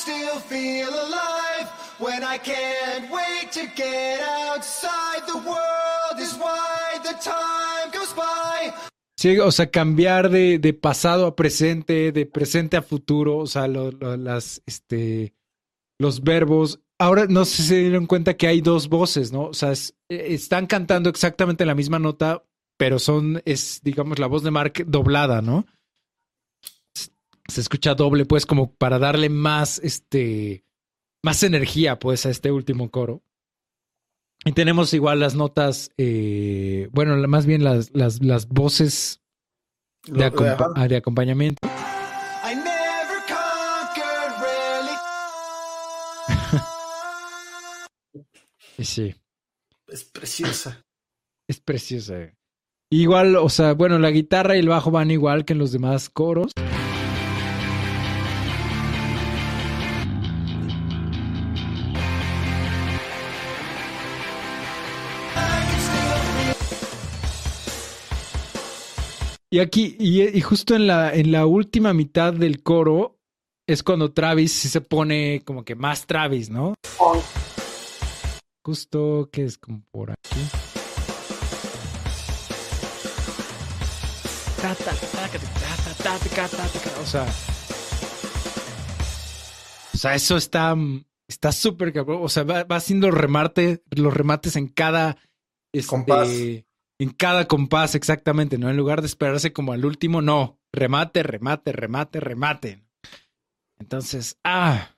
still 0.02 0.40
feel 0.50 0.90
alive 0.90 1.68
when 2.00 2.24
I 2.24 2.38
can't 2.40 3.10
wait 3.12 3.52
to 3.52 3.68
get 3.76 4.22
outside. 4.22 5.22
The 5.28 5.38
world 5.38 6.18
is 6.20 6.34
wide, 6.36 7.04
the 7.04 7.16
time 7.22 7.92
goes 7.94 8.14
by. 8.16 8.74
Sí, 9.18 9.38
o 9.38 9.52
sea, 9.52 9.70
cambiar 9.70 10.32
de, 10.32 10.58
de, 10.58 10.74
pasado 10.74 11.28
a 11.28 11.36
presente, 11.36 12.12
de 12.12 12.26
presente 12.26 12.78
a 12.78 12.82
futuro, 12.82 13.38
o 13.38 13.46
sea, 13.46 13.68
lo, 13.68 13.92
lo, 13.92 14.18
las, 14.18 14.64
este, 14.66 15.36
los 16.00 16.24
verbos. 16.24 16.80
Ahora 16.98 17.28
no 17.28 17.46
sé 17.46 17.58
si 17.58 17.64
se 17.64 17.80
dieron 17.82 18.08
cuenta 18.08 18.36
que 18.36 18.48
hay 18.48 18.62
dos 18.62 18.90
voces, 18.90 19.32
¿no? 19.32 19.44
O 19.44 19.54
sea, 19.54 19.72
es, 19.72 19.96
están 20.10 20.66
cantando 20.66 21.10
exactamente 21.10 21.66
la 21.66 21.76
misma 21.76 22.00
nota, 22.00 22.44
pero 22.78 22.98
son, 22.98 23.44
es, 23.46 23.82
digamos, 23.84 24.18
la 24.18 24.26
voz 24.26 24.42
de 24.42 24.50
Mark 24.50 24.84
doblada, 24.88 25.44
¿no? 25.44 25.68
Se 27.52 27.62
escucha 27.62 27.94
doble, 27.94 28.26
pues, 28.26 28.46
como 28.46 28.74
para 28.74 28.98
darle 28.98 29.30
más, 29.30 29.80
este, 29.80 30.64
más 31.24 31.44
energía, 31.44 32.00
pues, 32.00 32.26
a 32.26 32.30
este 32.30 32.52
último 32.52 32.90
coro. 32.90 33.22
Y 34.44 34.54
tenemos 34.54 34.94
igual 34.94 35.20
las 35.20 35.36
notas, 35.36 35.92
eh, 35.98 36.90
bueno, 36.92 37.16
más 37.28 37.46
bien 37.46 37.64
las, 37.64 37.92
las, 37.94 38.24
las 38.24 38.48
voces 38.48 39.22
de, 40.08 40.96
acompañamiento. 40.96 41.60
sí. 48.80 49.14
Es 49.88 50.04
preciosa. 50.06 50.84
Es 51.48 51.60
preciosa. 51.60 52.34
Igual, 52.90 53.36
o 53.36 53.50
sea, 53.50 53.74
bueno, 53.74 54.00
la 54.00 54.10
guitarra 54.10 54.56
y 54.56 54.60
el 54.60 54.70
bajo 54.70 54.90
van 54.90 55.12
igual 55.12 55.46
que 55.46 55.54
en 55.54 55.60
los 55.60 55.72
demás 55.72 56.10
coros. 56.10 56.52
Y 69.54 69.60
aquí, 69.60 69.98
y, 70.00 70.40
justo 70.40 70.76
en 70.76 70.88
la, 70.88 71.14
en 71.14 71.34
la 71.34 71.46
última 71.46 71.94
mitad 71.94 72.32
del 72.32 72.64
coro 72.64 73.20
es 73.68 73.84
cuando 73.84 74.14
Travis 74.14 74.54
sí 74.54 74.70
se 74.70 74.80
pone 74.80 75.42
como 75.44 75.66
que 75.66 75.76
más 75.76 76.08
Travis, 76.08 76.50
¿no? 76.50 76.74
Justo 78.64 79.30
que 79.30 79.44
es 79.44 79.58
como 79.58 79.84
por 79.92 80.12
aquí. 80.12 80.40
O 87.02 87.06
sea, 87.06 87.26
o 89.94 89.98
sea, 89.98 90.16
eso 90.16 90.38
está, 90.38 90.78
está 91.28 91.52
súper 91.52 91.92
cabrón. 91.92 92.22
O 92.24 92.30
sea, 92.30 92.44
va, 92.44 92.66
haciendo 92.70 93.12
remate, 93.12 93.84
los 93.90 94.14
remates 94.14 94.56
en 94.56 94.70
cada 94.70 95.18
este, 95.74 96.66
en 97.02 97.10
cada 97.10 97.48
compás 97.48 97.96
exactamente, 97.96 98.60
¿no? 98.60 98.70
En 98.70 98.78
lugar 98.78 99.02
de 99.02 99.08
esperarse 99.08 99.52
como 99.52 99.74
al 99.74 99.86
último, 99.86 100.22
no, 100.22 100.60
remate, 100.72 101.24
remate, 101.24 101.72
remate, 101.72 102.20
remate. 102.20 102.84
Entonces, 103.80 104.38
ah. 104.44 104.92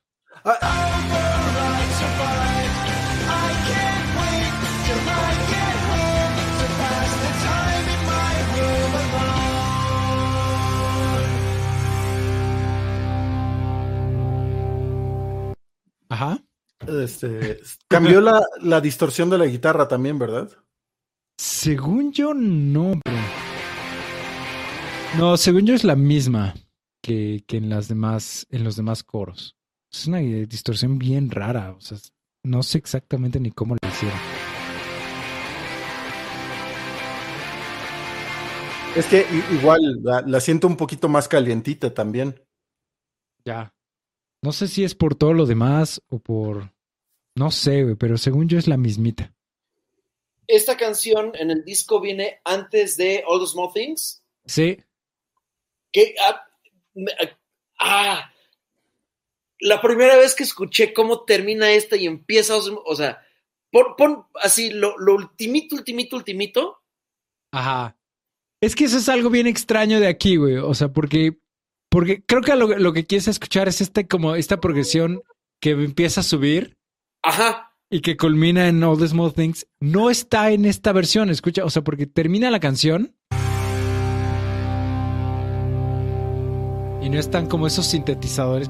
Ajá. 16.10 16.44
Este, 16.86 17.62
cambió 17.88 18.20
la, 18.20 18.42
la 18.60 18.82
distorsión 18.82 19.30
de 19.30 19.38
la 19.38 19.46
guitarra 19.46 19.88
también, 19.88 20.20
¿verdad? 20.20 20.50
Según 21.38 22.12
yo, 22.12 22.34
no, 22.34 23.00
No, 25.18 25.38
según 25.38 25.66
yo 25.66 25.74
es 25.74 25.84
la 25.84 25.96
misma 25.96 26.54
que, 27.02 27.44
que 27.48 27.58
en 27.58 27.70
las 27.70 27.88
demás, 27.88 28.46
en 28.50 28.64
los 28.64 28.76
demás 28.76 29.04
coros. 29.04 29.56
Es 29.92 30.08
una 30.08 30.20
distorsión 30.20 30.98
bien 30.98 31.30
rara. 31.30 31.72
O 31.72 31.82
sea, 31.82 31.98
no 32.44 32.64
sé 32.64 32.78
exactamente 32.78 33.40
ni 33.40 33.52
cómo 33.52 33.76
lo 33.76 33.90
hicieron. 33.90 34.18
Es 38.96 39.08
que 39.08 39.26
igual 39.52 39.82
la, 40.04 40.40
siento 40.40 40.68
un 40.68 40.78
poquito 40.78 41.10
más 41.10 41.28
calientita 41.28 41.94
también. 41.94 42.40
Ya. 43.44 43.74
No 44.44 44.52
sé 44.52 44.68
si 44.68 44.84
es 44.84 44.94
por 44.94 45.16
todo 45.16 45.34
lo 45.34 45.46
demás 45.46 46.02
o 46.10 46.20
por. 46.20 46.72
No 47.36 47.50
sé, 47.50 47.96
pero 47.98 48.18
según 48.18 48.48
yo 48.48 48.60
es 48.60 48.68
la 48.68 48.78
mismita 48.78 49.34
esta 50.48 50.78
canción 50.78 51.34
en 51.36 51.52
el 51.52 51.64
disco 51.64 52.00
viene 52.00 52.40
antes 52.44 52.98
de 52.98 53.24
All 53.28 53.40
the 53.40 53.48
Small 53.48 53.72
Things. 53.74 54.24
Sí. 54.46 54.78
Que, 55.92 56.16
ah, 56.20 56.46
ah, 57.80 58.34
la 59.60 59.82
primera 59.82 60.18
vez 60.18 60.36
que 60.36 60.44
escuché 60.44 60.94
cómo 60.94 61.24
termina 61.24 61.72
esta 61.72 61.96
y 61.96 62.08
empieza, 62.08 62.56
o 62.58 62.96
sea, 62.96 63.26
pon, 63.72 64.26
así 64.36 64.72
lo, 64.72 64.98
lo, 64.98 65.16
ultimito, 65.16 65.76
ultimito, 65.76 66.16
ultimito. 66.16 66.82
Ajá. 67.52 67.98
Es 68.62 68.76
que 68.76 68.86
eso 68.86 68.98
es 68.98 69.10
algo 69.10 69.30
bien 69.30 69.48
extraño 69.48 70.00
de 70.00 70.08
aquí, 70.08 70.38
güey. 70.38 70.58
O 70.58 70.74
sea, 70.74 70.90
porque, 70.90 71.38
porque 71.90 72.24
creo 72.26 72.42
que 72.42 72.56
lo, 72.56 72.68
lo 72.68 72.94
que 72.94 73.06
quieres 73.06 73.28
escuchar 73.28 73.68
es 73.68 73.82
este, 73.82 74.08
como 74.08 74.36
esta 74.36 74.60
progresión 74.60 75.24
que 75.60 75.72
empieza 75.72 76.22
a 76.22 76.24
subir. 76.24 76.78
Ajá 77.22 77.73
y 77.90 78.02
que 78.02 78.18
culmina 78.18 78.68
en 78.68 78.84
All 78.84 78.98
the 78.98 79.08
Small 79.08 79.34
Things, 79.34 79.68
no 79.80 80.10
está 80.10 80.52
en 80.52 80.66
esta 80.66 80.92
versión. 80.92 81.30
Escucha, 81.30 81.64
o 81.64 81.70
sea, 81.70 81.84
porque 81.84 82.08
termina 82.08 82.50
la 82.50 82.60
canción 82.60 83.16
y 87.02 87.10
no 87.10 87.20
están 87.20 87.48
como 87.48 87.68
esos 87.68 87.86
sintetizadores. 87.86 88.70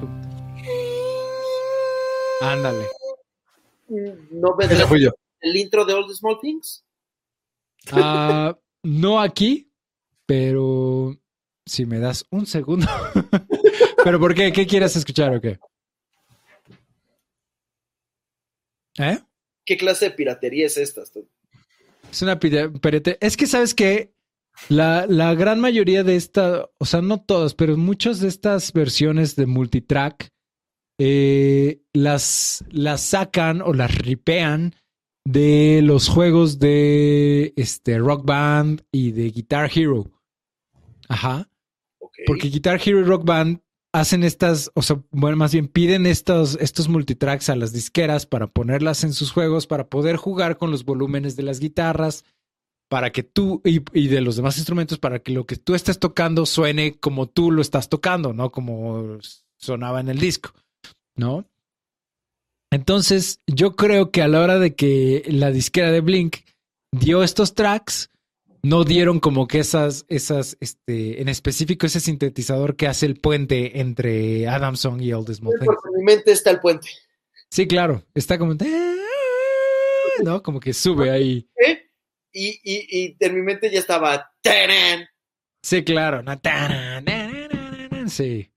Ándale. 2.41 2.85
¿No 4.31 4.55
ves 4.55 4.71
el 5.41 5.55
intro 5.57 5.85
de 5.85 5.93
All 5.93 6.07
the 6.07 6.15
Small 6.15 6.39
Things? 6.41 6.83
Ah, 7.91 8.57
no 8.81 9.19
aquí, 9.19 9.71
pero 10.25 11.15
si 11.65 11.85
me 11.85 11.99
das 11.99 12.25
un 12.29 12.45
segundo. 12.45 12.87
¿Pero 14.03 14.19
por 14.19 14.33
qué? 14.33 14.51
¿Qué 14.51 14.67
quieres 14.67 14.95
escuchar 14.95 15.35
o 15.35 15.41
qué? 15.41 15.59
¿Eh? 18.97 19.19
¿Qué 19.65 19.77
clase 19.77 20.05
de 20.05 20.11
piratería 20.11 20.65
es 20.65 20.77
esta? 20.77 21.03
Es 22.11 22.21
una 22.21 22.39
piratería. 22.39 23.17
Es 23.21 23.37
que 23.37 23.47
sabes 23.47 23.73
que 23.73 24.13
la, 24.69 25.05
la, 25.07 25.33
gran 25.33 25.59
mayoría 25.59 26.03
de 26.03 26.15
esta, 26.15 26.69
o 26.77 26.85
sea, 26.85 27.01
no 27.01 27.21
todas, 27.21 27.55
pero 27.55 27.75
muchas 27.77 28.19
de 28.19 28.27
estas 28.27 28.71
versiones 28.73 29.35
de 29.35 29.45
multitrack 29.45 30.29
eh, 30.99 31.81
las, 31.91 32.63
las 32.69 33.01
sacan 33.01 33.61
o 33.61 33.73
las 33.73 33.95
ripean 33.97 34.75
de 35.25 35.81
los 35.83 36.07
juegos 36.07 36.59
de 36.59 37.53
este, 37.55 37.97
Rock 37.97 38.25
Band 38.25 38.83
y 38.91 39.11
de 39.11 39.31
Guitar 39.31 39.71
Hero. 39.73 40.11
Ajá. 41.09 41.49
Porque 42.25 42.49
Guitar 42.49 42.79
Hero 42.83 42.99
y 42.99 43.03
Rock 43.03 43.25
Band 43.25 43.62
hacen 43.93 44.23
estas, 44.23 44.71
o 44.73 44.81
sea, 44.81 45.01
bueno, 45.11 45.37
más 45.37 45.53
bien 45.53 45.67
piden 45.67 46.07
estos, 46.07 46.57
estos 46.59 46.89
multitracks 46.89 47.49
a 47.49 47.55
las 47.55 47.71
disqueras 47.71 48.25
para 48.25 48.47
ponerlas 48.47 49.03
en 49.03 49.13
sus 49.13 49.31
juegos, 49.31 49.67
para 49.67 49.87
poder 49.87 50.17
jugar 50.17 50.57
con 50.57 50.71
los 50.71 50.83
volúmenes 50.83 51.35
de 51.35 51.43
las 51.43 51.59
guitarras, 51.59 52.25
para 52.89 53.11
que 53.11 53.23
tú 53.23 53.61
y, 53.63 54.07
de 54.07 54.21
los 54.21 54.35
demás 54.35 54.57
instrumentos, 54.57 54.97
para 54.97 55.19
que 55.19 55.31
lo 55.31 55.45
que 55.45 55.55
tú 55.55 55.75
estés 55.75 55.99
tocando 55.99 56.45
suene 56.45 56.95
como 56.99 57.27
tú 57.27 57.51
lo 57.51 57.61
estás 57.61 57.87
tocando, 57.87 58.33
no 58.33 58.51
como 58.51 59.19
sonaba 59.57 59.99
en 59.99 60.09
el 60.09 60.19
disco, 60.19 60.53
¿no? 61.15 61.45
Entonces, 62.71 63.39
yo 63.45 63.75
creo 63.75 64.09
que 64.09 64.23
a 64.23 64.27
la 64.27 64.41
hora 64.41 64.57
de 64.57 64.73
que 64.73 65.23
la 65.27 65.51
disquera 65.51 65.91
de 65.91 66.01
Blink 66.01 66.37
dio 66.91 67.21
estos 67.21 67.53
tracks, 67.53 68.09
no 68.63 68.85
dieron 68.85 69.19
como 69.19 69.47
que 69.47 69.59
esas, 69.59 70.05
esas, 70.07 70.57
este, 70.61 71.21
en 71.21 71.27
específico 71.27 71.85
ese 71.85 71.99
sintetizador 71.99 72.77
que 72.77 72.87
hace 72.87 73.05
el 73.05 73.19
puente 73.19 73.81
entre 73.81 74.47
Adamson 74.47 75.01
y 75.01 75.11
All 75.11 75.25
Small 75.27 75.59
Things. 75.59 75.75
En 75.85 75.99
mi 75.99 76.03
mente 76.03 76.31
está 76.31 76.49
el 76.49 76.59
puente. 76.61 76.87
Sí, 77.49 77.67
claro. 77.67 78.03
Está 78.15 78.39
como. 78.39 78.55
¿No? 80.23 80.41
Como 80.41 80.59
que 80.59 80.73
sube 80.73 81.11
ahí. 81.11 81.47
¿Eh? 81.67 81.91
Y, 82.31 82.59
y, 82.63 82.87
y 82.89 83.17
en 83.19 83.35
mi 83.35 83.41
mente 83.41 83.69
ya 83.69 83.79
estaba. 83.79 84.31
Sí, 85.61 85.83
claro. 85.83 86.23
Sí. 88.07 88.49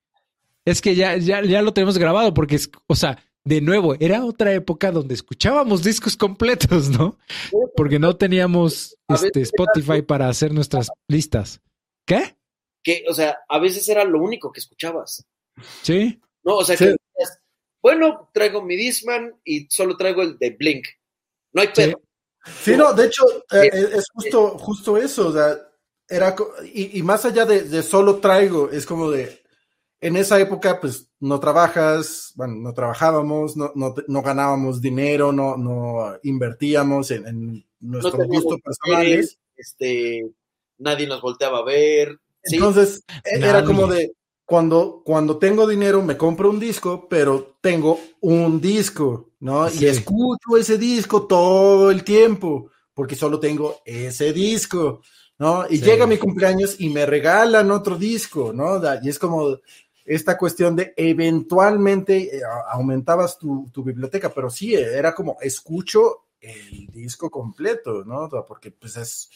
Es 0.64 0.80
que 0.80 0.94
ya, 0.94 1.16
ya, 1.16 1.42
ya 1.42 1.62
lo 1.62 1.72
tenemos 1.72 1.98
grabado 1.98 2.32
porque, 2.32 2.56
es, 2.56 2.70
o 2.86 2.96
sea, 2.96 3.18
de 3.46 3.60
nuevo, 3.60 3.94
era 4.00 4.24
otra 4.24 4.52
época 4.52 4.90
donde 4.90 5.14
escuchábamos 5.14 5.84
discos 5.84 6.16
completos, 6.16 6.88
¿no? 6.90 7.16
Porque 7.76 8.00
no 8.00 8.16
teníamos 8.16 8.98
este, 9.08 9.40
Spotify 9.42 10.02
para 10.02 10.28
hacer 10.28 10.52
nuestras 10.52 10.90
listas. 11.06 11.60
¿Qué? 12.04 12.36
Que, 12.82 13.04
o 13.08 13.14
sea, 13.14 13.38
a 13.48 13.58
veces 13.60 13.88
era 13.88 14.04
lo 14.04 14.20
único 14.20 14.50
que 14.50 14.58
escuchabas. 14.58 15.24
Sí. 15.82 16.20
No, 16.42 16.56
o 16.56 16.64
sea, 16.64 16.76
que 16.76 16.96
bueno, 17.80 18.30
traigo 18.34 18.62
mi 18.62 18.74
Disman 18.74 19.36
y 19.44 19.68
solo 19.70 19.96
traigo 19.96 20.22
el 20.22 20.36
de 20.38 20.50
Blink. 20.50 20.88
No 21.52 21.62
hay 21.62 21.68
pedo. 21.68 22.00
Sí, 22.62 22.76
no, 22.76 22.92
de 22.92 23.06
hecho, 23.06 23.24
eh, 23.52 23.70
es 23.72 24.08
justo, 24.12 24.58
justo 24.58 24.98
eso, 24.98 25.28
o 25.28 25.32
sea, 25.32 25.56
era, 26.08 26.34
y, 26.74 27.00
más 27.02 27.24
allá 27.24 27.44
de, 27.44 27.82
solo 27.84 28.16
traigo, 28.16 28.70
es 28.70 28.86
como 28.86 29.12
de, 29.12 29.40
en 30.06 30.16
esa 30.16 30.38
época, 30.40 30.80
pues, 30.80 31.08
no 31.20 31.40
trabajas, 31.40 32.32
bueno, 32.36 32.54
no 32.56 32.72
trabajábamos, 32.72 33.56
no, 33.56 33.72
no, 33.74 34.22
ganábamos 34.22 34.80
dinero, 34.80 35.32
no, 35.32 35.56
no 35.56 36.16
invertíamos 36.22 37.10
en, 37.10 37.26
en 37.26 37.66
nuestros 37.80 38.26
gustos 38.26 38.60
personales. 38.60 39.38
Este, 39.56 40.30
nadie 40.78 41.06
nos 41.06 41.20
volteaba 41.20 41.58
a 41.58 41.64
ver. 41.64 42.18
Entonces, 42.42 43.02
e, 43.24 43.38
era 43.38 43.64
como 43.64 43.86
de, 43.86 44.12
cuando, 44.44 45.02
cuando 45.04 45.38
tengo 45.38 45.66
dinero 45.66 46.02
me 46.02 46.16
compro 46.16 46.50
un 46.50 46.60
disco, 46.60 47.08
pero 47.08 47.56
tengo 47.60 47.98
un 48.20 48.60
disco, 48.60 49.30
¿no? 49.40 49.68
Y 49.72 49.86
escucho 49.86 50.56
ese 50.56 50.78
disco 50.78 51.26
todo 51.26 51.90
el 51.90 52.04
tiempo, 52.04 52.70
porque 52.94 53.16
solo 53.16 53.40
tengo 53.40 53.80
ese 53.84 54.32
disco, 54.32 55.00
¿no? 55.38 55.66
Y 55.68 55.80
llega 55.80 56.06
mi 56.06 56.16
cumpleaños 56.16 56.76
y 56.78 56.90
me 56.90 57.06
regalan 57.06 57.70
otro 57.72 57.96
disco, 57.96 58.52
¿no? 58.52 58.80
Y 59.02 59.08
es 59.08 59.18
como 59.18 59.58
esta 60.06 60.38
cuestión 60.38 60.76
de 60.76 60.94
eventualmente 60.96 62.36
eh, 62.36 62.40
aumentabas 62.70 63.38
tu, 63.38 63.70
biblioteca, 63.84 64.30
pero 64.32 64.48
sí, 64.48 64.74
era 64.74 65.14
como 65.14 65.36
escucho 65.40 66.28
el 66.40 66.86
disco 66.86 67.30
completo, 67.30 68.04
¿no? 68.04 68.28
Porque 68.46 68.70
pues 68.70 68.96
es, 68.96 69.30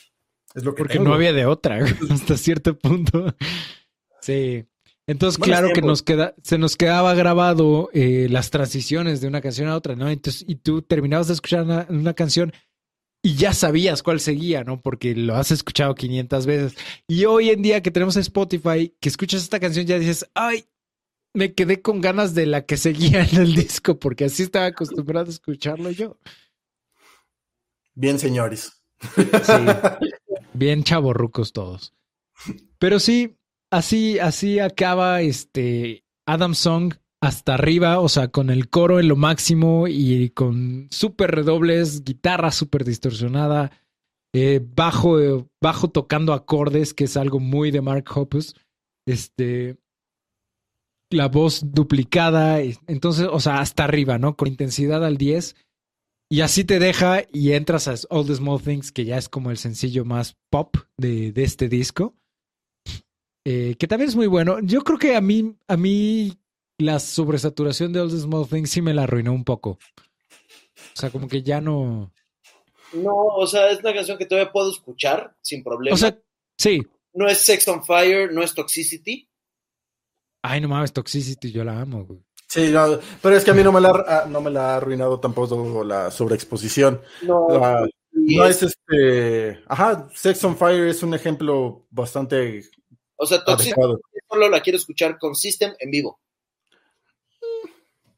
es 0.55 0.65
lo 0.65 0.75
que... 0.75 0.85
Porque 0.85 1.01
no 1.01 1.13
había 1.13 1.33
de 1.33 1.47
otra 1.47 1.79
hasta 2.11 2.37
cierto 2.37 2.79
punto. 2.79 3.35
Sí. 4.21 4.65
Entonces, 5.11 5.43
claro 5.43 5.71
que 5.75 5.83
nos 5.83 6.05
queda, 6.05 6.37
se 6.43 6.57
nos 6.57 6.77
quedaba 6.77 7.15
grabado 7.15 7.91
eh, 7.93 8.29
las 8.31 8.51
transiciones 8.51 9.21
de 9.21 9.27
una 9.27 9.41
canción 9.41 9.67
a 9.67 9.75
otra, 9.75 9.97
¿no? 9.97 10.09
Entonces, 10.09 10.45
y 10.47 10.55
tú 10.55 10.83
terminabas 10.83 11.27
de 11.27 11.35
escuchar 11.35 11.65
una, 11.89 12.15
canción 12.15 12.53
y 13.23 13.35
ya 13.35 13.53
sabías 13.53 14.03
cuál 14.03 14.21
seguía, 14.21 14.65
¿no? 14.65 14.81
Porque 14.81 15.15
lo 15.15 15.37
has 15.37 15.51
escuchado 15.51 15.95
500 15.95 16.47
veces. 16.47 16.75
Y 17.07 17.27
hoy 17.27 17.51
en 17.51 17.63
día 17.63 17.83
que 17.83 17.91
tenemos 17.91 18.17
Spotify, 18.17 18.95
que 19.01 19.09
escuchas 19.09 19.43
esta 19.43 19.61
canción, 19.61 19.87
ya 19.87 19.99
dices, 19.99 20.29
ay, 20.35 20.65
me 21.35 21.55
quedé 21.55 21.83
con 21.83 22.01
ganas 22.01 22.35
de 22.35 22.47
la 22.47 22.65
que 22.65 22.77
seguía 22.77 23.23
en 23.23 23.41
el 23.41 23.55
disco, 23.55 23.99
porque 23.99 24.25
así 24.25 24.43
estaba 24.43 24.67
acostumbrado 24.67 25.27
a 25.27 25.31
escucharlo 25.31 25.91
yo. 25.91 26.19
Bien, 27.95 28.19
señores. 28.19 28.73
Sí, 29.17 29.53
bien 30.55 30.83
chavorrucos 30.83 31.53
todos. 31.53 31.95
Pero 32.79 33.01
sí, 33.01 33.37
así, 33.71 34.19
así 34.19 34.59
acaba 34.59 35.21
este 35.21 36.05
Adam 36.27 36.55
Song 36.55 36.95
hasta 37.23 37.55
arriba, 37.55 38.01
o 38.01 38.09
sea, 38.09 38.29
con 38.29 38.51
el 38.51 38.71
coro 38.71 38.99
en 38.99 39.09
lo 39.09 39.17
máximo 39.17 39.87
y 39.89 40.31
con 40.31 40.89
súper 40.91 41.33
redobles, 41.33 42.03
guitarra 42.03 42.51
súper 42.51 42.85
distorsionada, 42.85 43.71
eh, 44.33 44.65
bajo, 44.75 45.47
bajo 45.61 45.91
tocando 45.91 46.33
acordes, 46.33 46.95
que 46.95 47.05
es 47.05 47.17
algo 47.17 47.39
muy 47.39 47.71
de 47.71 47.83
Mark 47.83 48.05
Hoppus, 48.15 48.55
este, 49.07 49.77
la 51.11 51.29
voz 51.29 51.73
duplicada, 51.73 52.61
entonces, 52.61 53.29
o 53.31 53.41
sea, 53.41 53.61
hasta 53.61 53.85
arriba, 53.85 54.19
¿no? 54.19 54.37
Con 54.37 54.49
intensidad 54.49 55.05
al 55.05 55.17
10. 55.17 55.57
Y 56.33 56.43
así 56.43 56.65
te 56.65 56.79
deja 56.79 57.25
y 57.33 57.53
entras 57.53 57.89
a 57.89 57.95
All 58.09 58.27
the 58.27 58.37
Small 58.37 58.63
Things, 58.63 58.93
que 58.93 59.05
ya 59.05 59.19
es 59.19 59.29
como 59.29 59.51
el 59.51 59.57
sencillo 59.59 60.05
más 60.05 60.37
pop 60.49 60.77
de, 60.97 61.33
este 61.35 61.69
disco. 61.69 62.15
Eh, 63.45 63.75
que 63.79 63.89
también 63.89 64.11
es 64.11 64.17
muy 64.17 64.29
bueno. 64.29 64.61
Yo 64.61 64.83
creo 64.83 64.99
que 64.99 65.17
a 65.17 65.21
mí, 65.21 65.57
a 65.67 65.77
mí 65.77 66.40
la 66.81 66.99
sobresaturación 66.99 67.93
de 67.93 68.01
All 68.01 68.11
the 68.11 68.19
Small 68.19 68.49
Things 68.49 68.71
sí 68.71 68.83
me 68.83 68.95
la 68.95 69.05
arruinó 69.05 69.33
un 69.33 69.45
poco. 69.45 69.71
O 69.71 70.97
sea, 70.97 71.11
como 71.11 71.29
que 71.29 71.43
ya 71.43 71.61
no. 71.61 72.13
No, 72.93 73.15
o 73.15 73.47
sea, 73.47 73.71
es 73.71 73.81
una 73.81 73.95
canción 73.95 74.19
que 74.19 74.27
todavía 74.27 74.53
puedo 74.53 74.71
escuchar 74.71 75.37
sin 75.41 75.63
problema. 75.63 75.95
O 75.95 75.99
sea, 75.99 76.19
sí. 76.59 76.81
No 77.13 77.29
es 77.29 77.39
Sex 77.39 77.67
on 77.69 77.85
Fire, 77.85 78.33
no 78.33 78.43
es 78.43 78.55
Toxicity. 78.55 79.29
Ay, 80.43 80.61
no 80.61 80.69
mames, 80.69 80.93
Toxicity, 80.93 81.53
yo 81.53 81.65
la 81.65 81.81
amo, 81.81 82.05
güey. 82.05 82.21
Sí, 82.49 82.73
pero 83.23 83.37
es 83.37 83.45
que 83.45 83.53
a 83.53 83.55
mí 83.55 83.63
no 83.63 83.71
me 83.71 83.81
la, 83.81 83.91
ah, 84.09 84.27
no 84.29 84.41
me 84.41 84.51
la 84.51 84.73
ha 84.73 84.77
arruinado 84.79 85.21
tampoco 85.21 85.85
la 85.85 86.11
sobreexposición. 86.11 87.01
No, 87.23 87.47
no 88.13 88.45
es 88.47 88.63
este. 88.65 89.63
Ajá, 89.69 90.09
Sex 90.13 90.43
on 90.43 90.57
Fire 90.57 90.89
es 90.89 91.05
un 91.05 91.15
ejemplo 91.15 91.87
bastante 91.91 92.65
o 93.23 93.27
sea, 93.27 93.45
Toxic 93.45 93.75
solo 94.31 94.49
la 94.49 94.63
quiero 94.63 94.79
escuchar 94.79 95.19
con 95.19 95.35
System 95.35 95.75
en 95.79 95.91
vivo. 95.91 96.21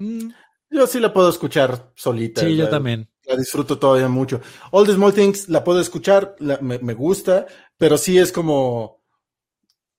Mm, 0.03 0.33
yo 0.71 0.87
sí 0.87 0.99
la 0.99 1.13
puedo 1.13 1.29
escuchar 1.29 1.93
solita. 1.95 2.41
Sí, 2.41 2.57
yo 2.57 2.69
también. 2.69 3.09
La 3.25 3.37
disfruto 3.37 3.79
todavía 3.79 4.09
mucho. 4.09 4.41
All 4.73 4.85
the 4.85 4.95
Small 4.95 5.15
Things 5.15 5.49
la 5.49 5.63
puedo 5.63 5.81
escuchar, 5.81 6.35
me, 6.41 6.95
gusta, 6.95 7.47
pero 7.79 7.97
sí 7.97 8.19
es 8.19 8.33
como. 8.33 9.01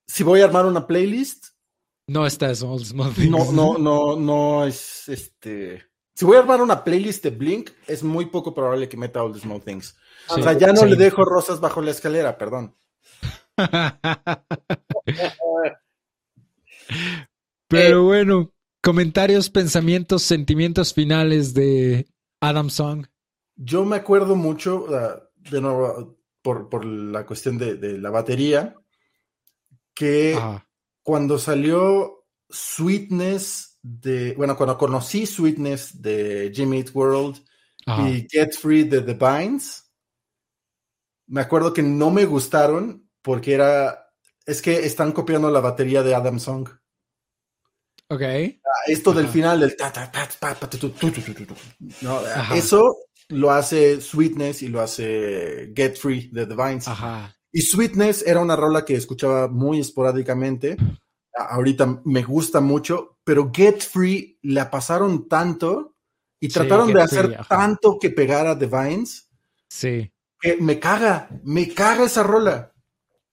Si 0.06 0.22
voy 0.22 0.42
a 0.42 0.44
armar 0.44 0.66
una 0.66 0.86
playlist. 0.86 1.46
No 2.06 2.26
está 2.26 2.50
eso, 2.50 2.70
All 2.70 2.80
the 2.80 2.84
Small 2.84 3.14
Things. 3.14 3.30
No, 3.30 3.50
no, 3.50 3.78
no, 3.78 4.16
no 4.16 4.66
es 4.66 5.08
este. 5.08 5.86
Si 6.14 6.26
voy 6.26 6.36
a 6.36 6.40
armar 6.40 6.60
una 6.60 6.84
playlist 6.84 7.24
de 7.24 7.30
Blink, 7.30 7.70
es 7.86 8.02
muy 8.02 8.26
poco 8.26 8.52
probable 8.52 8.86
que 8.88 8.98
meta 8.98 9.22
All 9.22 9.32
the 9.32 9.40
Small 9.40 9.62
Things. 9.62 9.96
o 10.28 10.42
sea, 10.42 10.52
ya 10.52 10.72
no 10.72 10.84
le 10.84 10.96
dejo 10.96 11.24
rosas 11.24 11.60
bajo 11.60 11.80
la 11.80 11.92
escalera, 11.92 12.36
perdón. 12.36 12.76
Pero 17.68 18.04
bueno, 18.04 18.53
comentarios, 18.84 19.48
pensamientos, 19.48 20.22
sentimientos 20.22 20.92
finales 20.92 21.54
de 21.54 22.06
Adam 22.40 22.68
Song. 22.68 23.06
Yo 23.56 23.84
me 23.86 23.96
acuerdo 23.96 24.36
mucho, 24.36 24.86
de 25.36 25.60
nuevo, 25.60 26.18
por, 26.42 26.84
la 26.84 27.24
cuestión 27.24 27.56
de, 27.56 27.98
la 27.98 28.10
batería, 28.10 28.76
que 29.94 30.38
cuando 31.02 31.38
salió 31.38 32.26
Sweetness 32.50 33.78
de, 33.80 34.34
bueno, 34.34 34.54
cuando 34.54 34.76
conocí 34.76 35.24
Sweetness 35.24 36.02
de 36.02 36.52
Jimmy 36.54 36.78
Eat 36.78 36.90
World 36.94 37.42
y 37.86 38.28
Get 38.30 38.52
Free 38.52 38.84
de 38.84 39.00
The 39.00 39.14
Vines, 39.14 39.90
me 41.26 41.40
acuerdo 41.40 41.72
que 41.72 41.82
no 41.82 42.10
me 42.10 42.26
gustaron 42.26 43.08
porque 43.22 43.54
era, 43.54 44.10
es 44.44 44.60
que 44.60 44.84
están 44.84 45.12
copiando 45.12 45.50
la 45.50 45.60
batería 45.60 46.02
de 46.02 46.14
Adam 46.14 46.38
Song. 46.38 46.68
Ok. 48.08 48.22
Esto 48.86 49.12
del 49.12 49.28
final, 49.28 49.60
del 49.60 49.76
eso 52.54 52.96
lo 53.28 53.50
hace 53.50 54.00
Sweetness 54.00 54.62
y 54.62 54.68
lo 54.68 54.80
hace 54.80 55.72
Get 55.74 55.96
Free 55.96 56.28
de 56.32 56.46
The 56.46 56.54
Vines. 56.54 56.88
Ajá. 56.88 57.34
Y 57.50 57.62
Sweetness 57.62 58.24
era 58.26 58.40
una 58.40 58.56
rola 58.56 58.84
que 58.84 58.94
escuchaba 58.94 59.48
muy 59.48 59.80
esporádicamente. 59.80 60.76
Ahorita 61.36 62.02
me 62.04 62.22
gusta 62.22 62.60
mucho, 62.60 63.18
pero 63.24 63.50
Get 63.54 63.80
Free 63.80 64.38
la 64.42 64.70
pasaron 64.70 65.28
tanto 65.28 65.94
y 66.40 66.48
trataron 66.48 66.92
de 66.92 67.00
hacer 67.00 67.38
tanto 67.48 67.98
que 67.98 68.10
pegara 68.10 68.58
The 68.58 68.66
Vines. 68.66 69.30
Sí. 69.68 70.12
Que 70.40 70.56
me 70.56 70.78
caga, 70.78 71.28
me 71.42 71.72
caga 71.72 72.04
esa 72.04 72.22
rola. 72.22 72.72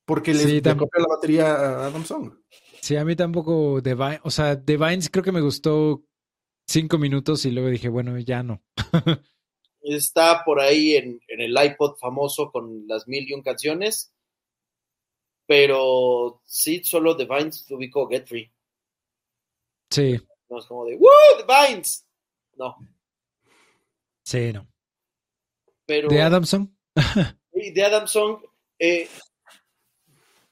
Porque 0.06 0.34
le, 0.34 0.44
sí, 0.44 0.62
copia 0.62 1.02
la 1.02 1.16
batería 1.16 1.54
a 1.54 1.86
Adam 1.88 2.06
Song. 2.06 2.34
Sí, 2.82 2.96
a 2.96 3.06
mí 3.06 3.16
tampoco 3.16 3.82
The 3.82 3.96
o 4.24 4.32
sea, 4.32 4.64
The 4.64 4.78
Vines 4.78 5.10
creo 5.10 5.24
que 5.24 5.32
me 5.32 5.42
gustó 5.42 6.04
cinco 6.68 6.98
minutos 6.98 7.46
y 7.46 7.52
luego 7.52 7.70
dije, 7.70 7.90
bueno, 7.90 8.18
ya 8.18 8.42
no. 8.42 8.64
Está 9.82 10.44
por 10.44 10.60
ahí 10.60 10.96
en, 10.96 11.20
el 11.28 11.56
iPod 11.64 11.98
famoso 11.98 12.52
con 12.52 12.88
las 12.88 13.08
mil 13.08 13.28
y 13.30 13.34
un 13.34 13.44
canciones, 13.44 14.14
pero 15.46 16.42
sí, 16.46 16.84
solo 16.84 17.16
The 17.16 17.26
Vines 17.26 17.70
ubicó 17.70 18.08
Get 18.08 18.28
Free. 18.28 18.52
Sí. 19.90 20.20
No 20.50 20.60
es 20.60 20.66
como 20.66 20.86
de, 20.86 20.96
¡Woo! 20.98 21.10
The 21.38 21.46
Vines. 21.46 22.08
No. 22.56 22.78
Sí, 24.24 24.52
no. 24.54 24.68
Pero, 25.86 26.10
¿De 26.10 26.22
Adamson? 26.22 26.76
de 27.54 27.84
Adamson, 27.84 28.42
eh, 28.80 29.08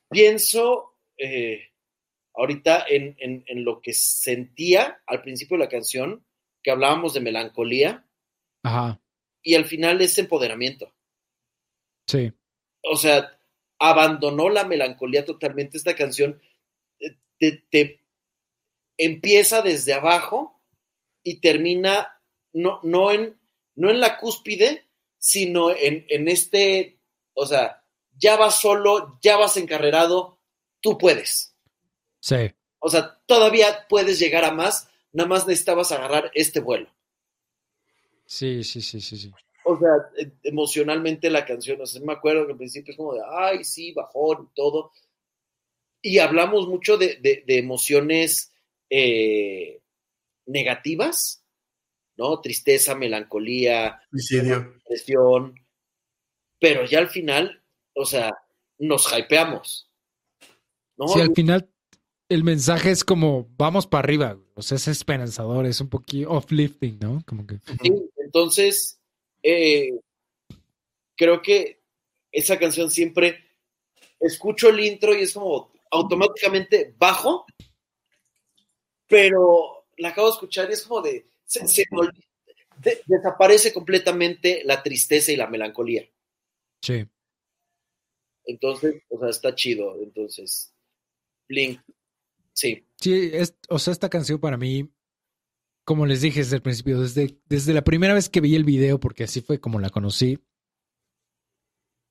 pienso 0.09 0.97
eh, 1.17 1.68
ahorita 2.39 2.85
en, 2.87 3.43
lo 3.63 3.81
que 3.81 3.93
sentía 3.93 5.01
al 5.05 5.21
principio 5.21 5.57
de 5.57 5.65
la 5.65 5.69
canción 5.69 6.25
que 6.63 6.71
hablábamos 6.71 7.13
de 7.13 7.19
melancolía. 7.19 8.07
Ajá. 8.63 9.01
Y 9.43 9.55
al 9.55 9.65
final 9.65 9.99
es 10.01 10.17
empoderamiento. 10.17 10.93
Sí. 12.07 12.31
O 12.83 12.95
sea, 12.95 13.37
abandonó 13.77 14.49
la 14.49 14.63
melancolía 14.63 15.25
totalmente. 15.25 15.77
Esta 15.77 15.95
canción 15.95 16.41
eh, 16.99 17.63
te, 17.69 18.05
empieza 18.97 19.61
desde 19.61 19.93
abajo 19.93 20.61
y 21.23 21.41
termina 21.41 22.21
no, 22.53 22.79
no, 22.83 23.11
en, 23.11 23.37
no 23.75 23.89
en 23.91 23.99
la 23.99 24.17
cúspide, 24.17 24.87
sino 25.17 25.71
en, 25.71 26.05
en 26.07 26.29
este, 26.29 26.99
o 27.33 27.45
sea, 27.45 27.83
ya 28.17 28.37
vas 28.37 28.61
solo, 28.61 29.19
ya 29.21 29.35
vas 29.35 29.57
encarrerado, 29.57 30.39
tú 30.81 30.97
puedes. 30.97 31.48
Sí. 32.19 32.51
O 32.79 32.89
sea, 32.89 33.19
todavía 33.25 33.85
puedes 33.87 34.19
llegar 34.19 34.45
a 34.45 34.51
más, 34.51 34.89
nada 35.11 35.27
más 35.27 35.47
necesitabas 35.47 35.91
agarrar 35.91 36.31
este 36.33 36.59
vuelo. 36.59 36.89
Sí, 38.25 38.63
sí, 38.63 38.81
sí, 38.81 39.01
sí, 39.01 39.17
sí. 39.17 39.31
O 39.65 39.77
sea, 39.77 39.89
e, 40.17 40.31
emocionalmente 40.43 41.29
la 41.29 41.45
canción, 41.45 41.81
o 41.81 41.85
sea, 41.85 42.01
me 42.01 42.13
acuerdo 42.13 42.45
que 42.45 42.53
al 42.53 42.57
principio 42.57 42.91
es 42.91 42.97
como 42.97 43.13
de, 43.13 43.21
ay, 43.27 43.63
sí, 43.63 43.91
bajón 43.93 44.49
y 44.49 44.55
todo. 44.55 44.91
Y 46.01 46.19
hablamos 46.19 46.67
mucho 46.67 46.97
de, 46.97 47.43
emociones 47.47 48.53
eh, 48.89 49.81
negativas, 50.45 51.43
¿no? 52.15 52.39
Tristeza, 52.39 52.95
melancolía, 52.95 54.01
depresión. 54.11 55.55
Pero 56.59 56.85
ya 56.85 56.99
al 56.99 57.09
final, 57.09 57.61
o 57.93 58.05
sea, 58.05 58.31
nos 58.77 59.11
hypeamos. 59.11 59.89
¿no? 60.97 61.07
Sí, 61.07 61.21
al 61.21 61.33
final 61.33 61.69
el 62.29 62.43
mensaje 62.43 62.91
es 62.91 63.03
como, 63.03 63.49
vamos 63.57 63.87
para 63.87 64.03
arriba, 64.03 64.39
o 64.53 64.61
sea, 64.61 64.75
es 64.75 64.87
esperanzador, 64.87 65.65
es 65.65 65.81
un 65.81 65.89
poquito 65.89 66.31
uplifting, 66.31 66.99
¿no? 66.99 67.23
Como 67.25 67.45
que... 67.45 67.55
Sí, 67.81 67.91
entonces, 68.17 68.99
eh, 69.41 69.99
creo 71.15 71.41
que 71.41 71.81
esa 72.31 72.59
canción 72.59 72.91
siempre 72.91 73.43
escucho 74.19 74.69
el 74.69 74.79
intro 74.79 75.15
y 75.15 75.23
es 75.23 75.33
como 75.33 75.71
automáticamente 75.89 76.93
bajo, 76.99 77.47
pero 79.07 79.87
la 79.97 80.09
acabo 80.09 80.27
de 80.27 80.33
escuchar 80.33 80.69
y 80.69 80.73
es 80.73 80.83
como 80.83 81.01
de, 81.01 81.25
desaparece 83.07 83.73
completamente 83.73 84.61
la 84.65 84.83
tristeza 84.83 85.31
y 85.31 85.35
la 85.35 85.47
melancolía. 85.47 86.07
Sí. 86.83 87.07
Entonces, 88.45 89.01
o 89.09 89.19
sea, 89.19 89.29
está 89.29 89.55
chido. 89.55 89.95
Entonces, 90.01 90.73
Blink, 91.47 91.81
sí. 92.59 92.85
Sí, 92.97 93.29
es, 93.33 93.55
o 93.69 93.79
sea, 93.79 93.93
esta 93.93 94.09
canción 94.09 94.39
para 94.39 94.57
mí, 94.57 94.91
como 95.85 96.05
les 96.05 96.21
dije 96.21 96.39
desde 96.39 96.57
el 96.57 96.61
principio, 96.61 97.01
desde, 97.01 97.39
desde 97.45 97.73
la 97.73 97.83
primera 97.83 98.13
vez 98.13 98.29
que 98.29 98.41
vi 98.41 98.55
el 98.55 98.65
video, 98.65 98.99
porque 98.99 99.23
así 99.23 99.41
fue 99.41 99.59
como 99.59 99.79
la 99.79 99.89
conocí, 99.89 100.39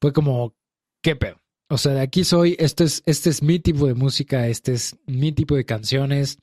fue 0.00 0.12
como, 0.12 0.56
¿qué 1.02 1.16
pedo? 1.16 1.40
O 1.70 1.76
sea, 1.76 1.92
de 1.92 2.00
aquí 2.00 2.24
soy, 2.24 2.56
este 2.58 2.84
es, 2.84 3.02
este 3.04 3.28
es 3.28 3.42
mi 3.42 3.58
tipo 3.58 3.86
de 3.86 3.94
música, 3.94 4.48
este 4.48 4.72
es 4.72 4.96
mi 5.06 5.32
tipo 5.32 5.54
de 5.54 5.66
canciones. 5.66 6.38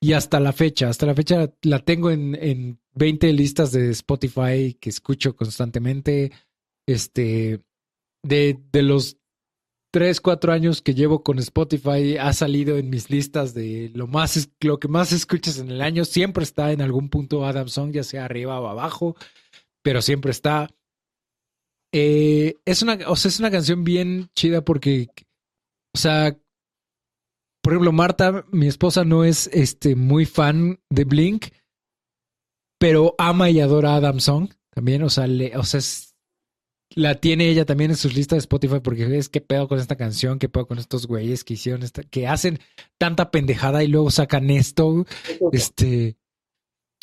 Y 0.00 0.14
hasta 0.14 0.40
la 0.40 0.52
fecha, 0.52 0.88
hasta 0.88 1.06
la 1.06 1.14
fecha 1.14 1.52
la 1.62 1.78
tengo 1.80 2.10
en, 2.10 2.34
en 2.34 2.80
20 2.94 3.32
listas 3.32 3.72
de 3.72 3.90
Spotify 3.90 4.74
que 4.80 4.90
escucho 4.90 5.34
constantemente. 5.34 6.32
Este, 6.86 7.60
de, 8.24 8.60
de 8.72 8.82
los 8.82 9.18
3, 9.92 10.22
4 10.22 10.52
años 10.54 10.80
que 10.80 10.94
llevo 10.94 11.22
con 11.22 11.38
Spotify, 11.38 12.16
ha 12.16 12.32
salido 12.32 12.78
en 12.78 12.88
mis 12.88 13.10
listas 13.10 13.52
de 13.52 13.90
lo 13.94 14.06
más, 14.06 14.48
lo 14.60 14.80
que 14.80 14.88
más 14.88 15.12
escuchas 15.12 15.58
en 15.58 15.70
el 15.70 15.82
año. 15.82 16.06
Siempre 16.06 16.44
está 16.44 16.72
en 16.72 16.80
algún 16.80 17.10
punto 17.10 17.44
Adam 17.44 17.68
Song, 17.68 17.92
ya 17.92 18.02
sea 18.02 18.24
arriba 18.24 18.58
o 18.58 18.68
abajo, 18.68 19.16
pero 19.82 20.00
siempre 20.00 20.30
está. 20.30 20.70
Eh, 21.92 22.56
es 22.64 22.80
una, 22.80 22.98
o 23.06 23.16
sea, 23.16 23.28
es 23.28 23.38
una 23.38 23.50
canción 23.50 23.84
bien 23.84 24.30
chida 24.34 24.64
porque, 24.64 25.08
o 25.94 25.98
sea, 25.98 26.38
por 27.62 27.74
ejemplo, 27.74 27.92
Marta, 27.92 28.46
mi 28.50 28.68
esposa, 28.68 29.04
no 29.04 29.24
es 29.24 29.48
este, 29.52 29.94
muy 29.94 30.24
fan 30.24 30.80
de 30.88 31.04
Blink, 31.04 31.48
pero 32.78 33.14
ama 33.18 33.50
y 33.50 33.60
adora 33.60 33.92
a 33.92 33.96
Adam 33.96 34.20
Song 34.20 34.48
también. 34.70 35.02
O 35.02 35.10
sea, 35.10 35.26
le, 35.26 35.54
o 35.54 35.64
sea 35.64 35.80
la 36.94 37.14
tiene 37.16 37.48
ella 37.48 37.64
también 37.64 37.90
en 37.90 37.96
sus 37.96 38.14
listas 38.14 38.36
de 38.36 38.40
Spotify 38.40 38.80
porque 38.82 39.16
es 39.16 39.28
que 39.28 39.40
pedo 39.40 39.68
con 39.68 39.78
esta 39.78 39.96
canción, 39.96 40.38
qué 40.38 40.48
pedo 40.48 40.66
con 40.66 40.78
estos 40.78 41.06
güeyes 41.06 41.44
que 41.44 41.54
hicieron 41.54 41.82
esta, 41.82 42.02
que 42.02 42.26
hacen 42.26 42.58
tanta 42.98 43.30
pendejada 43.30 43.84
y 43.84 43.88
luego 43.88 44.10
sacan 44.10 44.50
esto. 44.50 45.06
Este, 45.52 46.16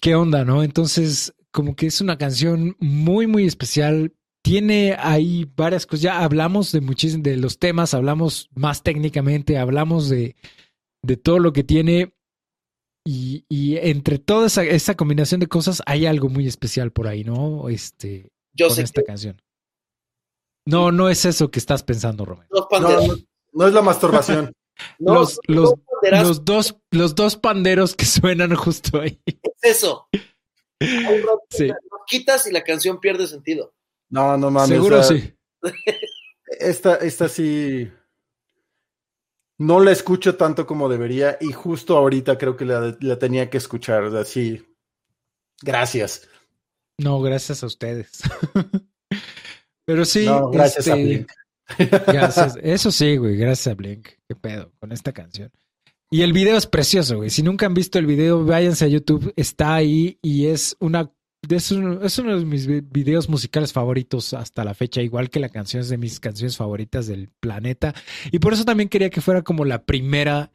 qué 0.02 0.16
onda, 0.16 0.45
¿no? 0.45 0.64
Entonces, 0.64 1.34
como 1.52 1.76
que 1.76 1.88
es 1.88 2.02
una 2.02 2.18
canción 2.18 2.76
muy, 2.80 3.28
muy 3.28 3.45
especial 3.45 4.14
tiene 4.41 4.95
ahí 4.98 5.48
varias 5.56 5.86
cosas. 5.86 6.02
Ya 6.02 6.24
hablamos 6.24 6.72
de 6.72 6.82
muchísimos 6.82 7.24
de 7.24 7.38
los 7.38 7.60
temas, 7.60 7.94
hablamos 7.94 8.49
más 8.56 8.84
técnicamente, 8.84 9.57
hablamos 9.57 10.10
de, 10.10 10.36
de 11.03 11.18
todo 11.18 11.40
lo 11.40 11.53
que 11.53 11.64
tiene. 11.64 12.14
Y, 13.06 13.45
y 13.49 13.78
entre 13.78 14.20
toda 14.20 14.48
esa, 14.48 14.64
esa, 14.64 14.95
combinación 14.95 15.40
de 15.40 15.48
cosas 15.48 15.82
hay 15.86 16.06
algo 16.06 16.30
muy 16.30 16.48
especial 16.48 16.91
por 16.91 17.07
ahí, 17.07 17.24
¿no? 17.24 17.70
Este, 17.70 18.32
Yo 18.53 18.68
con 18.68 18.80
esta 18.80 19.03
canción. 19.03 19.41
No, 20.70 20.91
no 20.91 21.10
es 21.10 21.26
eso 21.26 21.50
que 21.50 21.60
estás 21.60 21.84
pensando, 21.84 22.26
Romero. 22.26 22.48
No, 22.52 22.68
no, 23.54 23.68
es 23.68 23.74
la 23.74 23.82
masturbación. 23.82 24.54
los, 25.00 25.40
los, 25.48 25.74
los, 26.04 26.46
dos, 26.46 26.76
los 26.91 27.16
dos 27.16 27.36
panderos 27.36 27.96
que 27.96 28.06
suenan 28.06 28.56
justo 28.56 29.02
ahí. 29.02 29.20
Es 29.26 29.78
eso. 29.78 30.08
Sí. 31.50 31.68
Lo 31.68 32.06
quitas 32.08 32.48
y 32.48 32.54
la 32.54 32.64
canción 32.64 33.02
pierde 33.02 33.28
sentido. 33.28 33.74
No, 34.10 34.38
no 34.38 34.50
mames. 34.50 34.70
Seguro 34.70 35.04
sí. 35.04 35.34
Esta, 36.58 36.96
esta 36.96 37.28
sí. 37.28 37.91
No 39.58 39.82
la 39.82 39.91
escucho 39.91 40.38
tanto 40.38 40.66
como 40.66 40.88
debería 40.88 41.38
y 41.41 41.52
justo 41.52 41.98
ahorita 41.98 42.38
creo 42.38 42.56
que 42.56 42.64
la, 42.64 43.20
tenía 43.20 43.50
que 43.50 43.58
escuchar. 43.58 44.06
Así. 44.16 44.66
Gracias. 45.62 46.30
No, 46.98 47.20
gracias 47.20 47.62
a 47.62 47.66
ustedes. 47.66 48.22
Pero 49.90 50.06
sí. 50.06 50.24
gracias 50.52 50.88
a 50.88 50.95
este, 50.95 51.03
Blink. 51.03 51.32
Gracias. 52.06 52.60
Eso 52.61 52.91
sí, 52.91 53.18
güey. 53.18 53.38
Gracias 53.38 53.66
a 53.66 53.74
Blink. 53.74 54.07
Qué 54.28 54.36
pedo 54.36 54.72
con 54.80 54.91
esta 54.91 55.14
canción. 55.14 55.49
Y 56.11 56.22
el 56.22 56.32
video 56.32 56.57
es 56.57 56.68
precioso, 56.68 57.18
güey. 57.18 57.32
Si 57.32 57.41
nunca 57.41 57.66
han 57.66 57.74
visto 57.74 57.98
el 57.98 58.06
video, 58.06 58.45
váyanse 58.45 58.86
a 58.86 58.88
YouTube. 58.88 59.34
Está 59.36 59.74
ahí 59.74 60.20
y 60.22 60.45
es 60.45 60.78
una 60.80 61.11
es 61.49 61.72
uno, 61.72 62.03
es 62.03 62.20
uno 62.20 62.38
de 62.38 62.45
mis 62.45 62.68
videos 62.68 63.30
musicales 63.30 63.74
favoritos 63.74 64.36
hasta 64.36 64.64
la 64.64 64.76
fecha, 64.76 65.02
igual 65.02 65.32
que 65.32 65.40
la 65.40 65.49
canción 65.49 65.82
es 65.82 65.90
de 65.90 65.98
mis 65.98 66.20
canciones 66.20 66.56
favoritas 66.56 67.07
del 67.07 67.30
planeta. 67.40 67.95
Y 68.32 68.38
por 68.38 68.53
eso 68.53 68.66
también 68.66 68.90
quería 68.90 69.10
que 69.10 69.22
fuera 69.22 69.41
como 69.41 69.66
la 69.66 69.86
primera 69.86 70.52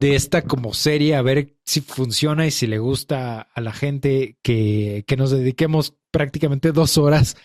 de 0.00 0.16
esta 0.16 0.42
como 0.42 0.74
serie, 0.74 1.14
a 1.14 1.22
ver 1.22 1.54
si 1.64 1.80
funciona 1.80 2.44
y 2.44 2.50
si 2.50 2.66
le 2.66 2.80
gusta 2.80 3.40
a 3.40 3.60
la 3.60 3.72
gente 3.72 4.36
que, 4.42 5.04
que 5.06 5.16
nos 5.16 5.30
dediquemos 5.30 5.94
prácticamente 6.10 6.72
dos 6.72 6.98
horas 6.98 7.36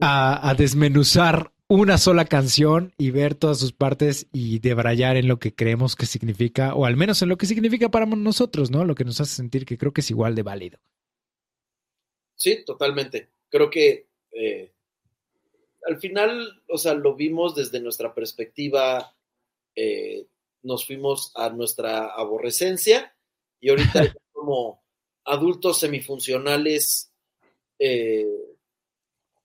a, 0.00 0.48
a, 0.48 0.54
desmenuzar 0.54 1.52
una 1.68 1.96
sola 1.96 2.24
canción 2.24 2.92
y 2.98 3.10
ver 3.10 3.34
todas 3.34 3.58
sus 3.58 3.72
partes 3.72 4.26
y 4.32 4.58
debrayar 4.58 5.16
en 5.16 5.28
lo 5.28 5.38
que 5.38 5.54
creemos 5.54 5.96
que 5.96 6.06
significa, 6.06 6.74
o 6.74 6.84
al 6.84 6.96
menos 6.96 7.22
en 7.22 7.28
lo 7.28 7.38
que 7.38 7.46
significa 7.46 7.90
para 7.90 8.06
nosotros, 8.06 8.70
¿no? 8.70 8.84
Lo 8.84 8.94
que 8.94 9.04
nos 9.04 9.20
hace 9.20 9.34
sentir 9.34 9.64
que 9.64 9.78
creo 9.78 9.92
que 9.92 10.02
es 10.02 10.10
igual 10.10 10.34
de 10.34 10.42
válido. 10.42 10.78
Sí, 12.34 12.64
totalmente. 12.64 13.30
Creo 13.48 13.70
que 13.70 14.08
eh, 14.32 14.72
al 15.86 15.98
final, 15.98 16.62
o 16.68 16.78
sea, 16.78 16.94
lo 16.94 17.14
vimos 17.14 17.54
desde 17.54 17.80
nuestra 17.80 18.14
perspectiva, 18.14 19.16
eh, 19.74 20.26
nos 20.62 20.86
fuimos 20.86 21.32
a 21.34 21.50
nuestra 21.50 22.06
aborrecencia 22.06 23.14
y 23.60 23.70
ahorita 23.70 24.14
como 24.32 24.82
adultos 25.24 25.80
semifuncionales 25.80 27.12
eh, 27.78 28.26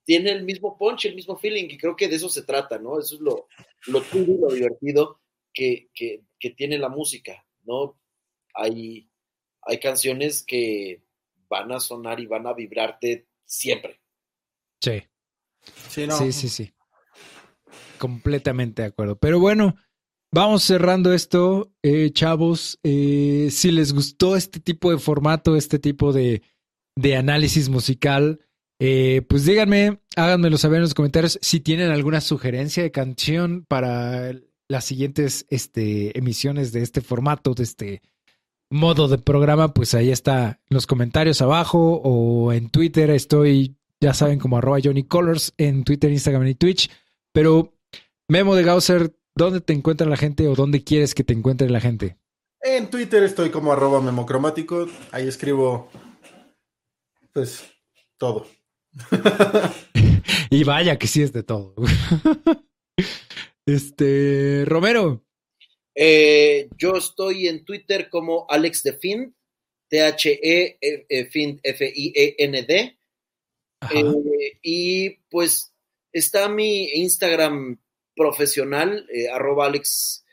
tiene 0.08 0.32
el 0.32 0.44
mismo 0.44 0.78
punch, 0.78 1.06
el 1.06 1.16
mismo 1.16 1.36
feeling 1.36 1.66
y 1.70 1.78
creo 1.78 1.98
que 1.98 2.08
de 2.08 2.16
eso 2.16 2.30
se 2.30 2.44
trata, 2.44 2.80
¿no? 2.80 2.98
Eso 2.98 3.16
es 3.16 3.22
lo, 3.22 3.48
lo 3.88 4.02
y 4.14 4.38
lo 4.40 4.48
divertido 4.48 5.20
que, 5.54 5.90
que, 5.94 6.24
que, 6.40 6.52
tiene 6.52 6.78
la 6.78 6.88
música, 6.88 7.46
¿no? 7.66 8.00
Hay, 8.54 9.10
hay 9.64 9.80
canciones 9.82 10.46
que 10.48 11.04
van 11.50 11.74
a 11.74 11.82
sonar 11.82 12.22
y 12.22 12.26
van 12.26 12.48
a 12.48 12.54
vibrarte 12.54 13.28
siempre. 13.44 14.00
Sí. 14.82 15.04
Sí, 15.90 16.08
sí, 16.32 16.50
sí, 16.50 16.74
Completamente 17.98 18.84
de 18.84 18.88
acuerdo. 18.88 19.18
Pero 19.18 19.42
bueno, 19.42 19.76
vamos 20.32 20.64
cerrando 20.64 21.12
esto, 21.12 21.74
eh, 21.84 22.12
chavos. 22.12 22.80
Eh, 22.84 23.50
si 23.52 23.72
les 23.72 23.92
gustó 23.92 24.38
este 24.38 24.62
tipo 24.62 24.90
de 24.90 25.00
formato, 25.00 25.58
este 25.58 25.80
tipo 25.80 26.14
de, 26.14 26.44
de 26.96 27.18
análisis 27.18 27.68
musical, 27.68 28.47
eh, 28.80 29.24
pues 29.28 29.46
díganme, 29.46 30.00
háganmelo 30.16 30.58
saber 30.58 30.78
en 30.78 30.84
los 30.84 30.94
comentarios 30.94 31.40
si 31.42 31.60
tienen 31.60 31.92
alguna 31.92 32.22
sugerencia 32.22 32.84
de 32.84 32.92
canción 32.92 33.66
para 33.68 34.34
las 34.68 34.86
siguientes 34.86 35.46
este, 35.50 36.18
emisiones 36.18 36.72
de 36.72 36.82
este 36.82 37.02
formato, 37.02 37.54
de 37.54 37.64
este 37.64 38.02
modo 38.70 39.08
de 39.08 39.18
programa, 39.18 39.74
pues 39.74 39.94
ahí 39.94 40.12
está 40.12 40.60
los 40.70 40.88
comentarios 40.88 41.42
abajo 41.42 42.02
o 42.04 42.52
en 42.52 42.70
Twitter 42.70 43.10
estoy, 43.12 43.78
ya 44.00 44.14
saben, 44.14 44.40
como 44.40 44.58
arroba 44.58 44.80
Johnny 44.84 45.08
en 45.58 45.84
Twitter, 45.84 46.12
Instagram 46.12 46.48
y 46.48 46.56
Twitch. 46.56 46.92
Pero 47.32 47.74
Memo 48.28 48.56
de 48.56 48.64
Gausser, 48.64 49.16
¿dónde 49.36 49.62
te 49.62 49.74
encuentra 49.74 50.08
la 50.08 50.18
gente 50.18 50.48
o 50.48 50.56
dónde 50.56 50.84
quieres 50.84 51.16
que 51.16 51.24
te 51.24 51.34
encuentre 51.34 51.70
la 51.70 51.80
gente? 51.80 52.18
En 52.62 52.90
Twitter 52.90 53.24
estoy 53.24 53.50
como 53.50 53.72
arroba 53.72 54.02
memocromático, 54.02 54.88
ahí 55.12 55.28
escribo 55.28 55.90
pues 57.32 57.64
todo. 58.18 58.48
y 60.50 60.64
vaya 60.64 60.98
que 60.98 61.08
sí 61.08 61.22
es 61.22 61.34
de 61.34 61.44
todo. 61.44 61.76
este, 63.66 64.64
Romero. 64.66 65.24
Eh, 66.00 66.70
yo 66.78 66.94
estoy 66.94 67.48
en 67.48 67.66
Twitter 67.66 68.08
como 68.10 68.46
Alex 68.48 68.84
de 68.84 68.94
Find, 68.94 69.34
T-H-E, 69.90 70.78
Find, 71.32 71.60
F-I-E-N-D. 71.64 73.00
Eh, 73.92 74.60
y 74.62 75.10
pues 75.30 75.74
está 76.12 76.50
mi 76.50 76.86
Instagram 76.90 77.80
profesional, 78.16 79.08
eh, 79.12 79.30
arroba 79.30 79.66
Alex, 79.66 80.24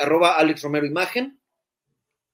arroba 0.00 0.38
Alex 0.38 0.62
Romero 0.62 0.86
Imagen. 0.86 1.40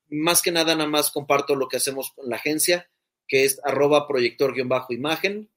Más 0.09 0.41
que 0.41 0.51
nada, 0.51 0.75
nada 0.75 0.89
más 0.89 1.11
comparto 1.11 1.55
lo 1.55 1.69
que 1.69 1.77
hacemos 1.77 2.13
con 2.13 2.31
la 2.31 2.37
agencia, 2.37 2.91
que 3.27 3.45
es 3.45 3.61
arroba 3.65 4.09
proyector-imagen. 4.09 5.51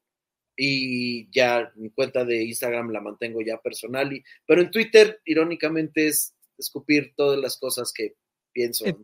Y 0.63 1.27
ya 1.31 1.71
mi 1.75 1.89
cuenta 1.89 2.23
de 2.23 2.43
Instagram 2.43 2.91
la 2.91 3.01
mantengo 3.01 3.41
ya 3.41 3.59
personal. 3.59 4.13
Y, 4.13 4.23
pero 4.45 4.61
en 4.61 4.69
Twitter, 4.69 5.19
irónicamente, 5.25 6.05
es 6.05 6.35
escupir 6.55 7.13
todas 7.15 7.39
las 7.39 7.57
cosas 7.57 7.91
que 7.91 8.13
pienso. 8.53 8.85
Eh, 8.85 8.95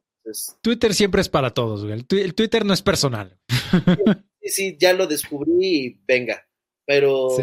Twitter 0.62 0.94
siempre 0.94 1.22
es 1.22 1.30
para 1.30 1.56
todos, 1.56 1.84
güey. 1.84 1.94
El, 1.94 2.06
Twitter 2.06 2.64
no 2.64 2.74
es 2.74 2.84
personal. 2.84 3.40
Sí, 4.40 4.50
sí, 4.50 4.78
ya 4.80 4.94
lo 4.94 5.08
descubrí 5.08 5.58
y 5.60 6.02
venga. 6.08 6.48
Pero 6.86 7.36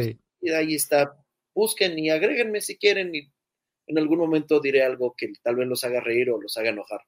ahí 0.57 0.75
está. 0.75 1.21
Busquen 1.53 1.99
y 1.99 2.09
agréguenme 2.09 2.63
si 2.63 2.79
quieren 2.79 3.15
y 3.15 3.31
en 3.89 3.99
algún 3.99 4.21
momento 4.21 4.59
diré 4.61 4.85
algo 4.85 5.15
que 5.15 5.33
tal 5.43 5.57
vez 5.57 5.69
los 5.69 5.85
haga 5.85 6.01
reír 6.01 6.31
o 6.31 6.41
los 6.41 6.57
haga 6.57 6.71
enojar. 6.71 7.01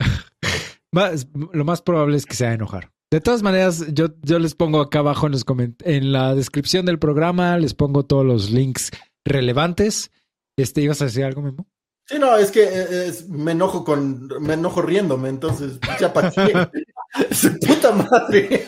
lo 1.52 1.64
más 1.64 1.80
probable 1.80 2.18
es 2.18 2.26
que 2.26 2.34
sea 2.34 2.52
enojar. 2.52 2.92
De 3.12 3.20
todas 3.20 3.42
maneras, 3.42 3.84
yo, 3.92 4.06
yo 4.22 4.38
les 4.38 4.54
pongo 4.54 4.80
acá 4.80 5.00
abajo 5.00 5.26
en, 5.26 5.32
los 5.32 5.44
en 5.84 6.12
la 6.12 6.34
descripción 6.34 6.86
del 6.86 6.98
programa, 6.98 7.58
les 7.58 7.74
pongo 7.74 8.06
todos 8.06 8.24
los 8.24 8.50
links 8.50 8.90
relevantes. 9.22 10.10
Este, 10.56 10.80
¿Ibas 10.80 11.02
a 11.02 11.04
decir 11.04 11.26
algo, 11.26 11.42
Memo? 11.42 11.68
Sí, 12.06 12.18
no, 12.18 12.38
es 12.38 12.50
que 12.50 12.62
eh, 12.64 13.12
me 13.28 13.52
enojo 13.52 13.84
con, 13.84 14.28
me 14.40 14.54
enojo 14.54 14.80
riéndome, 14.80 15.28
entonces, 15.28 15.78
ya 16.00 16.10
para 16.10 16.32
Su 17.32 17.58
puta 17.58 17.92
madre. 17.92 18.64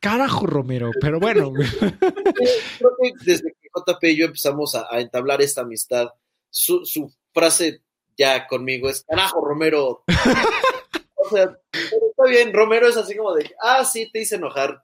Carajo, 0.00 0.46
Romero, 0.46 0.90
pero 0.98 1.20
bueno. 1.20 1.52
Creo 1.98 2.96
que 3.02 3.12
desde 3.26 3.52
que 3.60 3.68
JP 3.74 4.04
y 4.04 4.16
yo 4.16 4.24
empezamos 4.24 4.74
a, 4.74 4.86
entablar 5.00 5.42
esta 5.42 5.60
amistad, 5.60 6.08
su, 6.48 6.86
su, 6.86 7.12
frase 7.34 7.82
ya 8.16 8.46
conmigo 8.46 8.88
es, 8.88 9.04
carajo, 9.06 9.44
Romero. 9.44 10.02
o 11.24 11.28
sea, 11.30 11.58
está 11.72 12.24
bien, 12.28 12.52
Romero 12.52 12.88
es 12.88 12.96
así 12.96 13.16
como 13.16 13.34
de, 13.34 13.50
ah, 13.62 13.84
sí, 13.84 14.10
te 14.12 14.20
hice 14.20 14.36
enojar. 14.36 14.82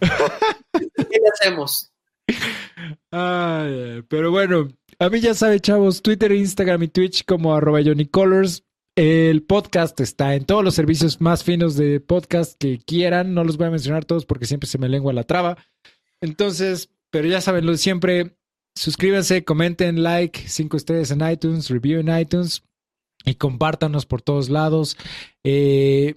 ¿Qué 0.00 1.18
le 1.20 1.28
hacemos? 1.32 1.92
Ay, 3.10 4.02
pero 4.08 4.30
bueno, 4.30 4.68
a 4.98 5.08
mí 5.08 5.20
ya 5.20 5.34
sabe, 5.34 5.60
chavos, 5.60 6.02
Twitter, 6.02 6.32
Instagram 6.32 6.82
y 6.84 6.88
Twitch 6.88 7.24
como 7.24 7.54
arroba 7.54 7.80
Johnny 7.84 8.06
Colors. 8.06 8.64
El 8.94 9.42
podcast 9.42 9.98
está 10.00 10.34
en 10.34 10.44
todos 10.44 10.62
los 10.62 10.74
servicios 10.74 11.20
más 11.20 11.44
finos 11.44 11.76
de 11.76 12.00
podcast 12.00 12.58
que 12.58 12.78
quieran. 12.78 13.32
No 13.32 13.42
los 13.42 13.56
voy 13.56 13.68
a 13.68 13.70
mencionar 13.70 14.04
todos 14.04 14.26
porque 14.26 14.44
siempre 14.44 14.68
se 14.68 14.78
me 14.78 14.88
lengua 14.88 15.14
la 15.14 15.24
traba. 15.24 15.56
Entonces, 16.20 16.90
pero 17.10 17.26
ya 17.26 17.40
saben 17.40 17.64
lo 17.64 17.72
de 17.72 17.78
siempre. 17.78 18.36
Suscríbanse, 18.74 19.44
comenten, 19.44 20.02
like, 20.02 20.46
cinco 20.46 20.76
estrellas 20.76 21.10
en 21.10 21.26
iTunes, 21.26 21.70
review 21.70 22.00
en 22.00 22.18
iTunes 22.18 22.62
y 23.24 23.34
compártanos 23.34 24.06
por 24.06 24.22
todos 24.22 24.48
lados. 24.48 24.96
Eh, 25.44 26.16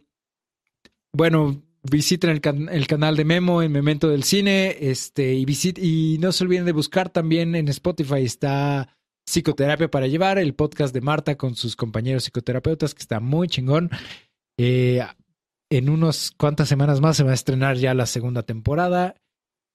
bueno, 1.14 1.62
visiten 1.84 2.30
el, 2.30 2.88
canal 2.88 3.16
de 3.16 3.26
Memo 3.26 3.62
en 3.62 3.72
Memento 3.72 4.10
del 4.10 4.24
Cine, 4.24 4.76
este, 4.80 5.34
y, 5.34 5.46
y 5.78 6.18
no 6.20 6.32
se 6.32 6.44
olviden 6.44 6.66
de 6.66 6.72
buscar 6.72 7.10
también 7.10 7.56
en 7.56 7.68
Spotify 7.70 8.24
está 8.24 8.90
Psicoterapia 9.26 9.90
para 9.90 10.08
Llevar, 10.08 10.38
el 10.38 10.54
podcast 10.54 10.94
de 10.94 11.02
Marta 11.02 11.36
con 11.36 11.56
sus 11.56 11.76
compañeros 11.76 12.24
psicoterapeutas, 12.24 12.94
que 12.94 13.02
está 13.02 13.20
muy 13.20 13.48
chingón. 13.48 13.90
Eh, 14.58 15.02
en 15.70 15.90
unas 15.90 16.32
cuantas 16.38 16.70
semanas 16.70 17.02
más 17.02 17.18
se 17.18 17.24
va 17.24 17.32
a 17.32 17.36
estrenar 17.36 17.78
ya 17.78 17.94
la 17.94 18.06
segunda 18.06 18.44
temporada. 18.44 19.16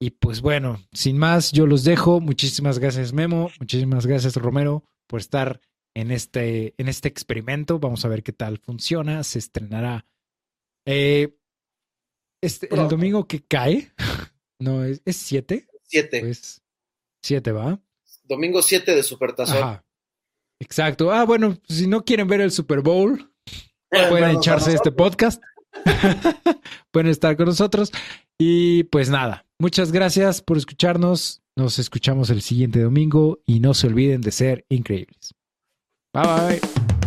Y 0.01 0.11
pues 0.11 0.41
bueno, 0.41 0.81
sin 0.93 1.19
más, 1.19 1.53
yo 1.53 1.67
los 1.67 1.85
dejo. 1.85 2.21
Muchísimas 2.21 2.79
gracias, 2.79 3.13
Memo. 3.13 3.51
Muchísimas 3.59 4.07
gracias, 4.07 4.37
Romero, 4.37 4.85
por 5.07 5.21
estar 5.21 5.61
en 6.01 6.11
este, 6.11 6.75
en 6.79 6.89
este 6.89 7.09
experimento. 7.09 7.79
Vamos 7.79 8.05
a 8.05 8.09
ver 8.09 8.23
qué 8.23 8.33
tal 8.33 8.59
funciona. 8.59 9.23
Se 9.25 9.39
estrenará. 9.39 10.07
Eh, 10.87 11.37
este, 12.43 12.75
el 12.75 12.89
domingo 12.89 13.27
que 13.27 13.43
cae, 13.43 13.93
no, 14.59 14.85
es, 14.85 15.03
es 15.05 15.17
siete. 15.17 15.69
Siete. 15.85 16.21
Pues, 16.21 16.63
siete, 17.23 17.53
¿va? 17.53 17.81
Domingo 18.31 18.63
7 18.63 18.95
de 18.95 19.03
Supertazón. 19.03 19.83
Exacto. 20.61 21.11
Ah, 21.11 21.25
bueno, 21.25 21.59
si 21.69 21.89
no 21.89 22.05
quieren 22.05 22.29
ver 22.29 22.41
el 22.41 22.53
Super 22.53 22.81
Bowl, 22.81 23.33
pueden 23.91 24.37
echarse 24.37 24.73
este 24.73 24.93
podcast. 24.93 25.43
pueden 26.93 27.11
estar 27.11 27.37
con 27.37 27.47
nosotros. 27.47 27.91
Y 28.39 28.85
pues 28.85 29.11
nada, 29.11 29.47
muchas 29.59 29.91
gracias 29.91 30.43
por 30.43 30.57
escucharnos. 30.57 31.43
Nos 31.57 31.81
escuchamos 31.81 32.31
el 32.31 32.41
siguiente 32.41 32.81
domingo 32.81 33.41
y 33.45 33.59
no 33.59 33.75
se 33.75 33.89
olviden 33.89 34.21
de 34.21 34.31
ser 34.31 34.65
increíbles. 34.69 35.35
Bye 36.13 36.25
bye. 36.25 37.00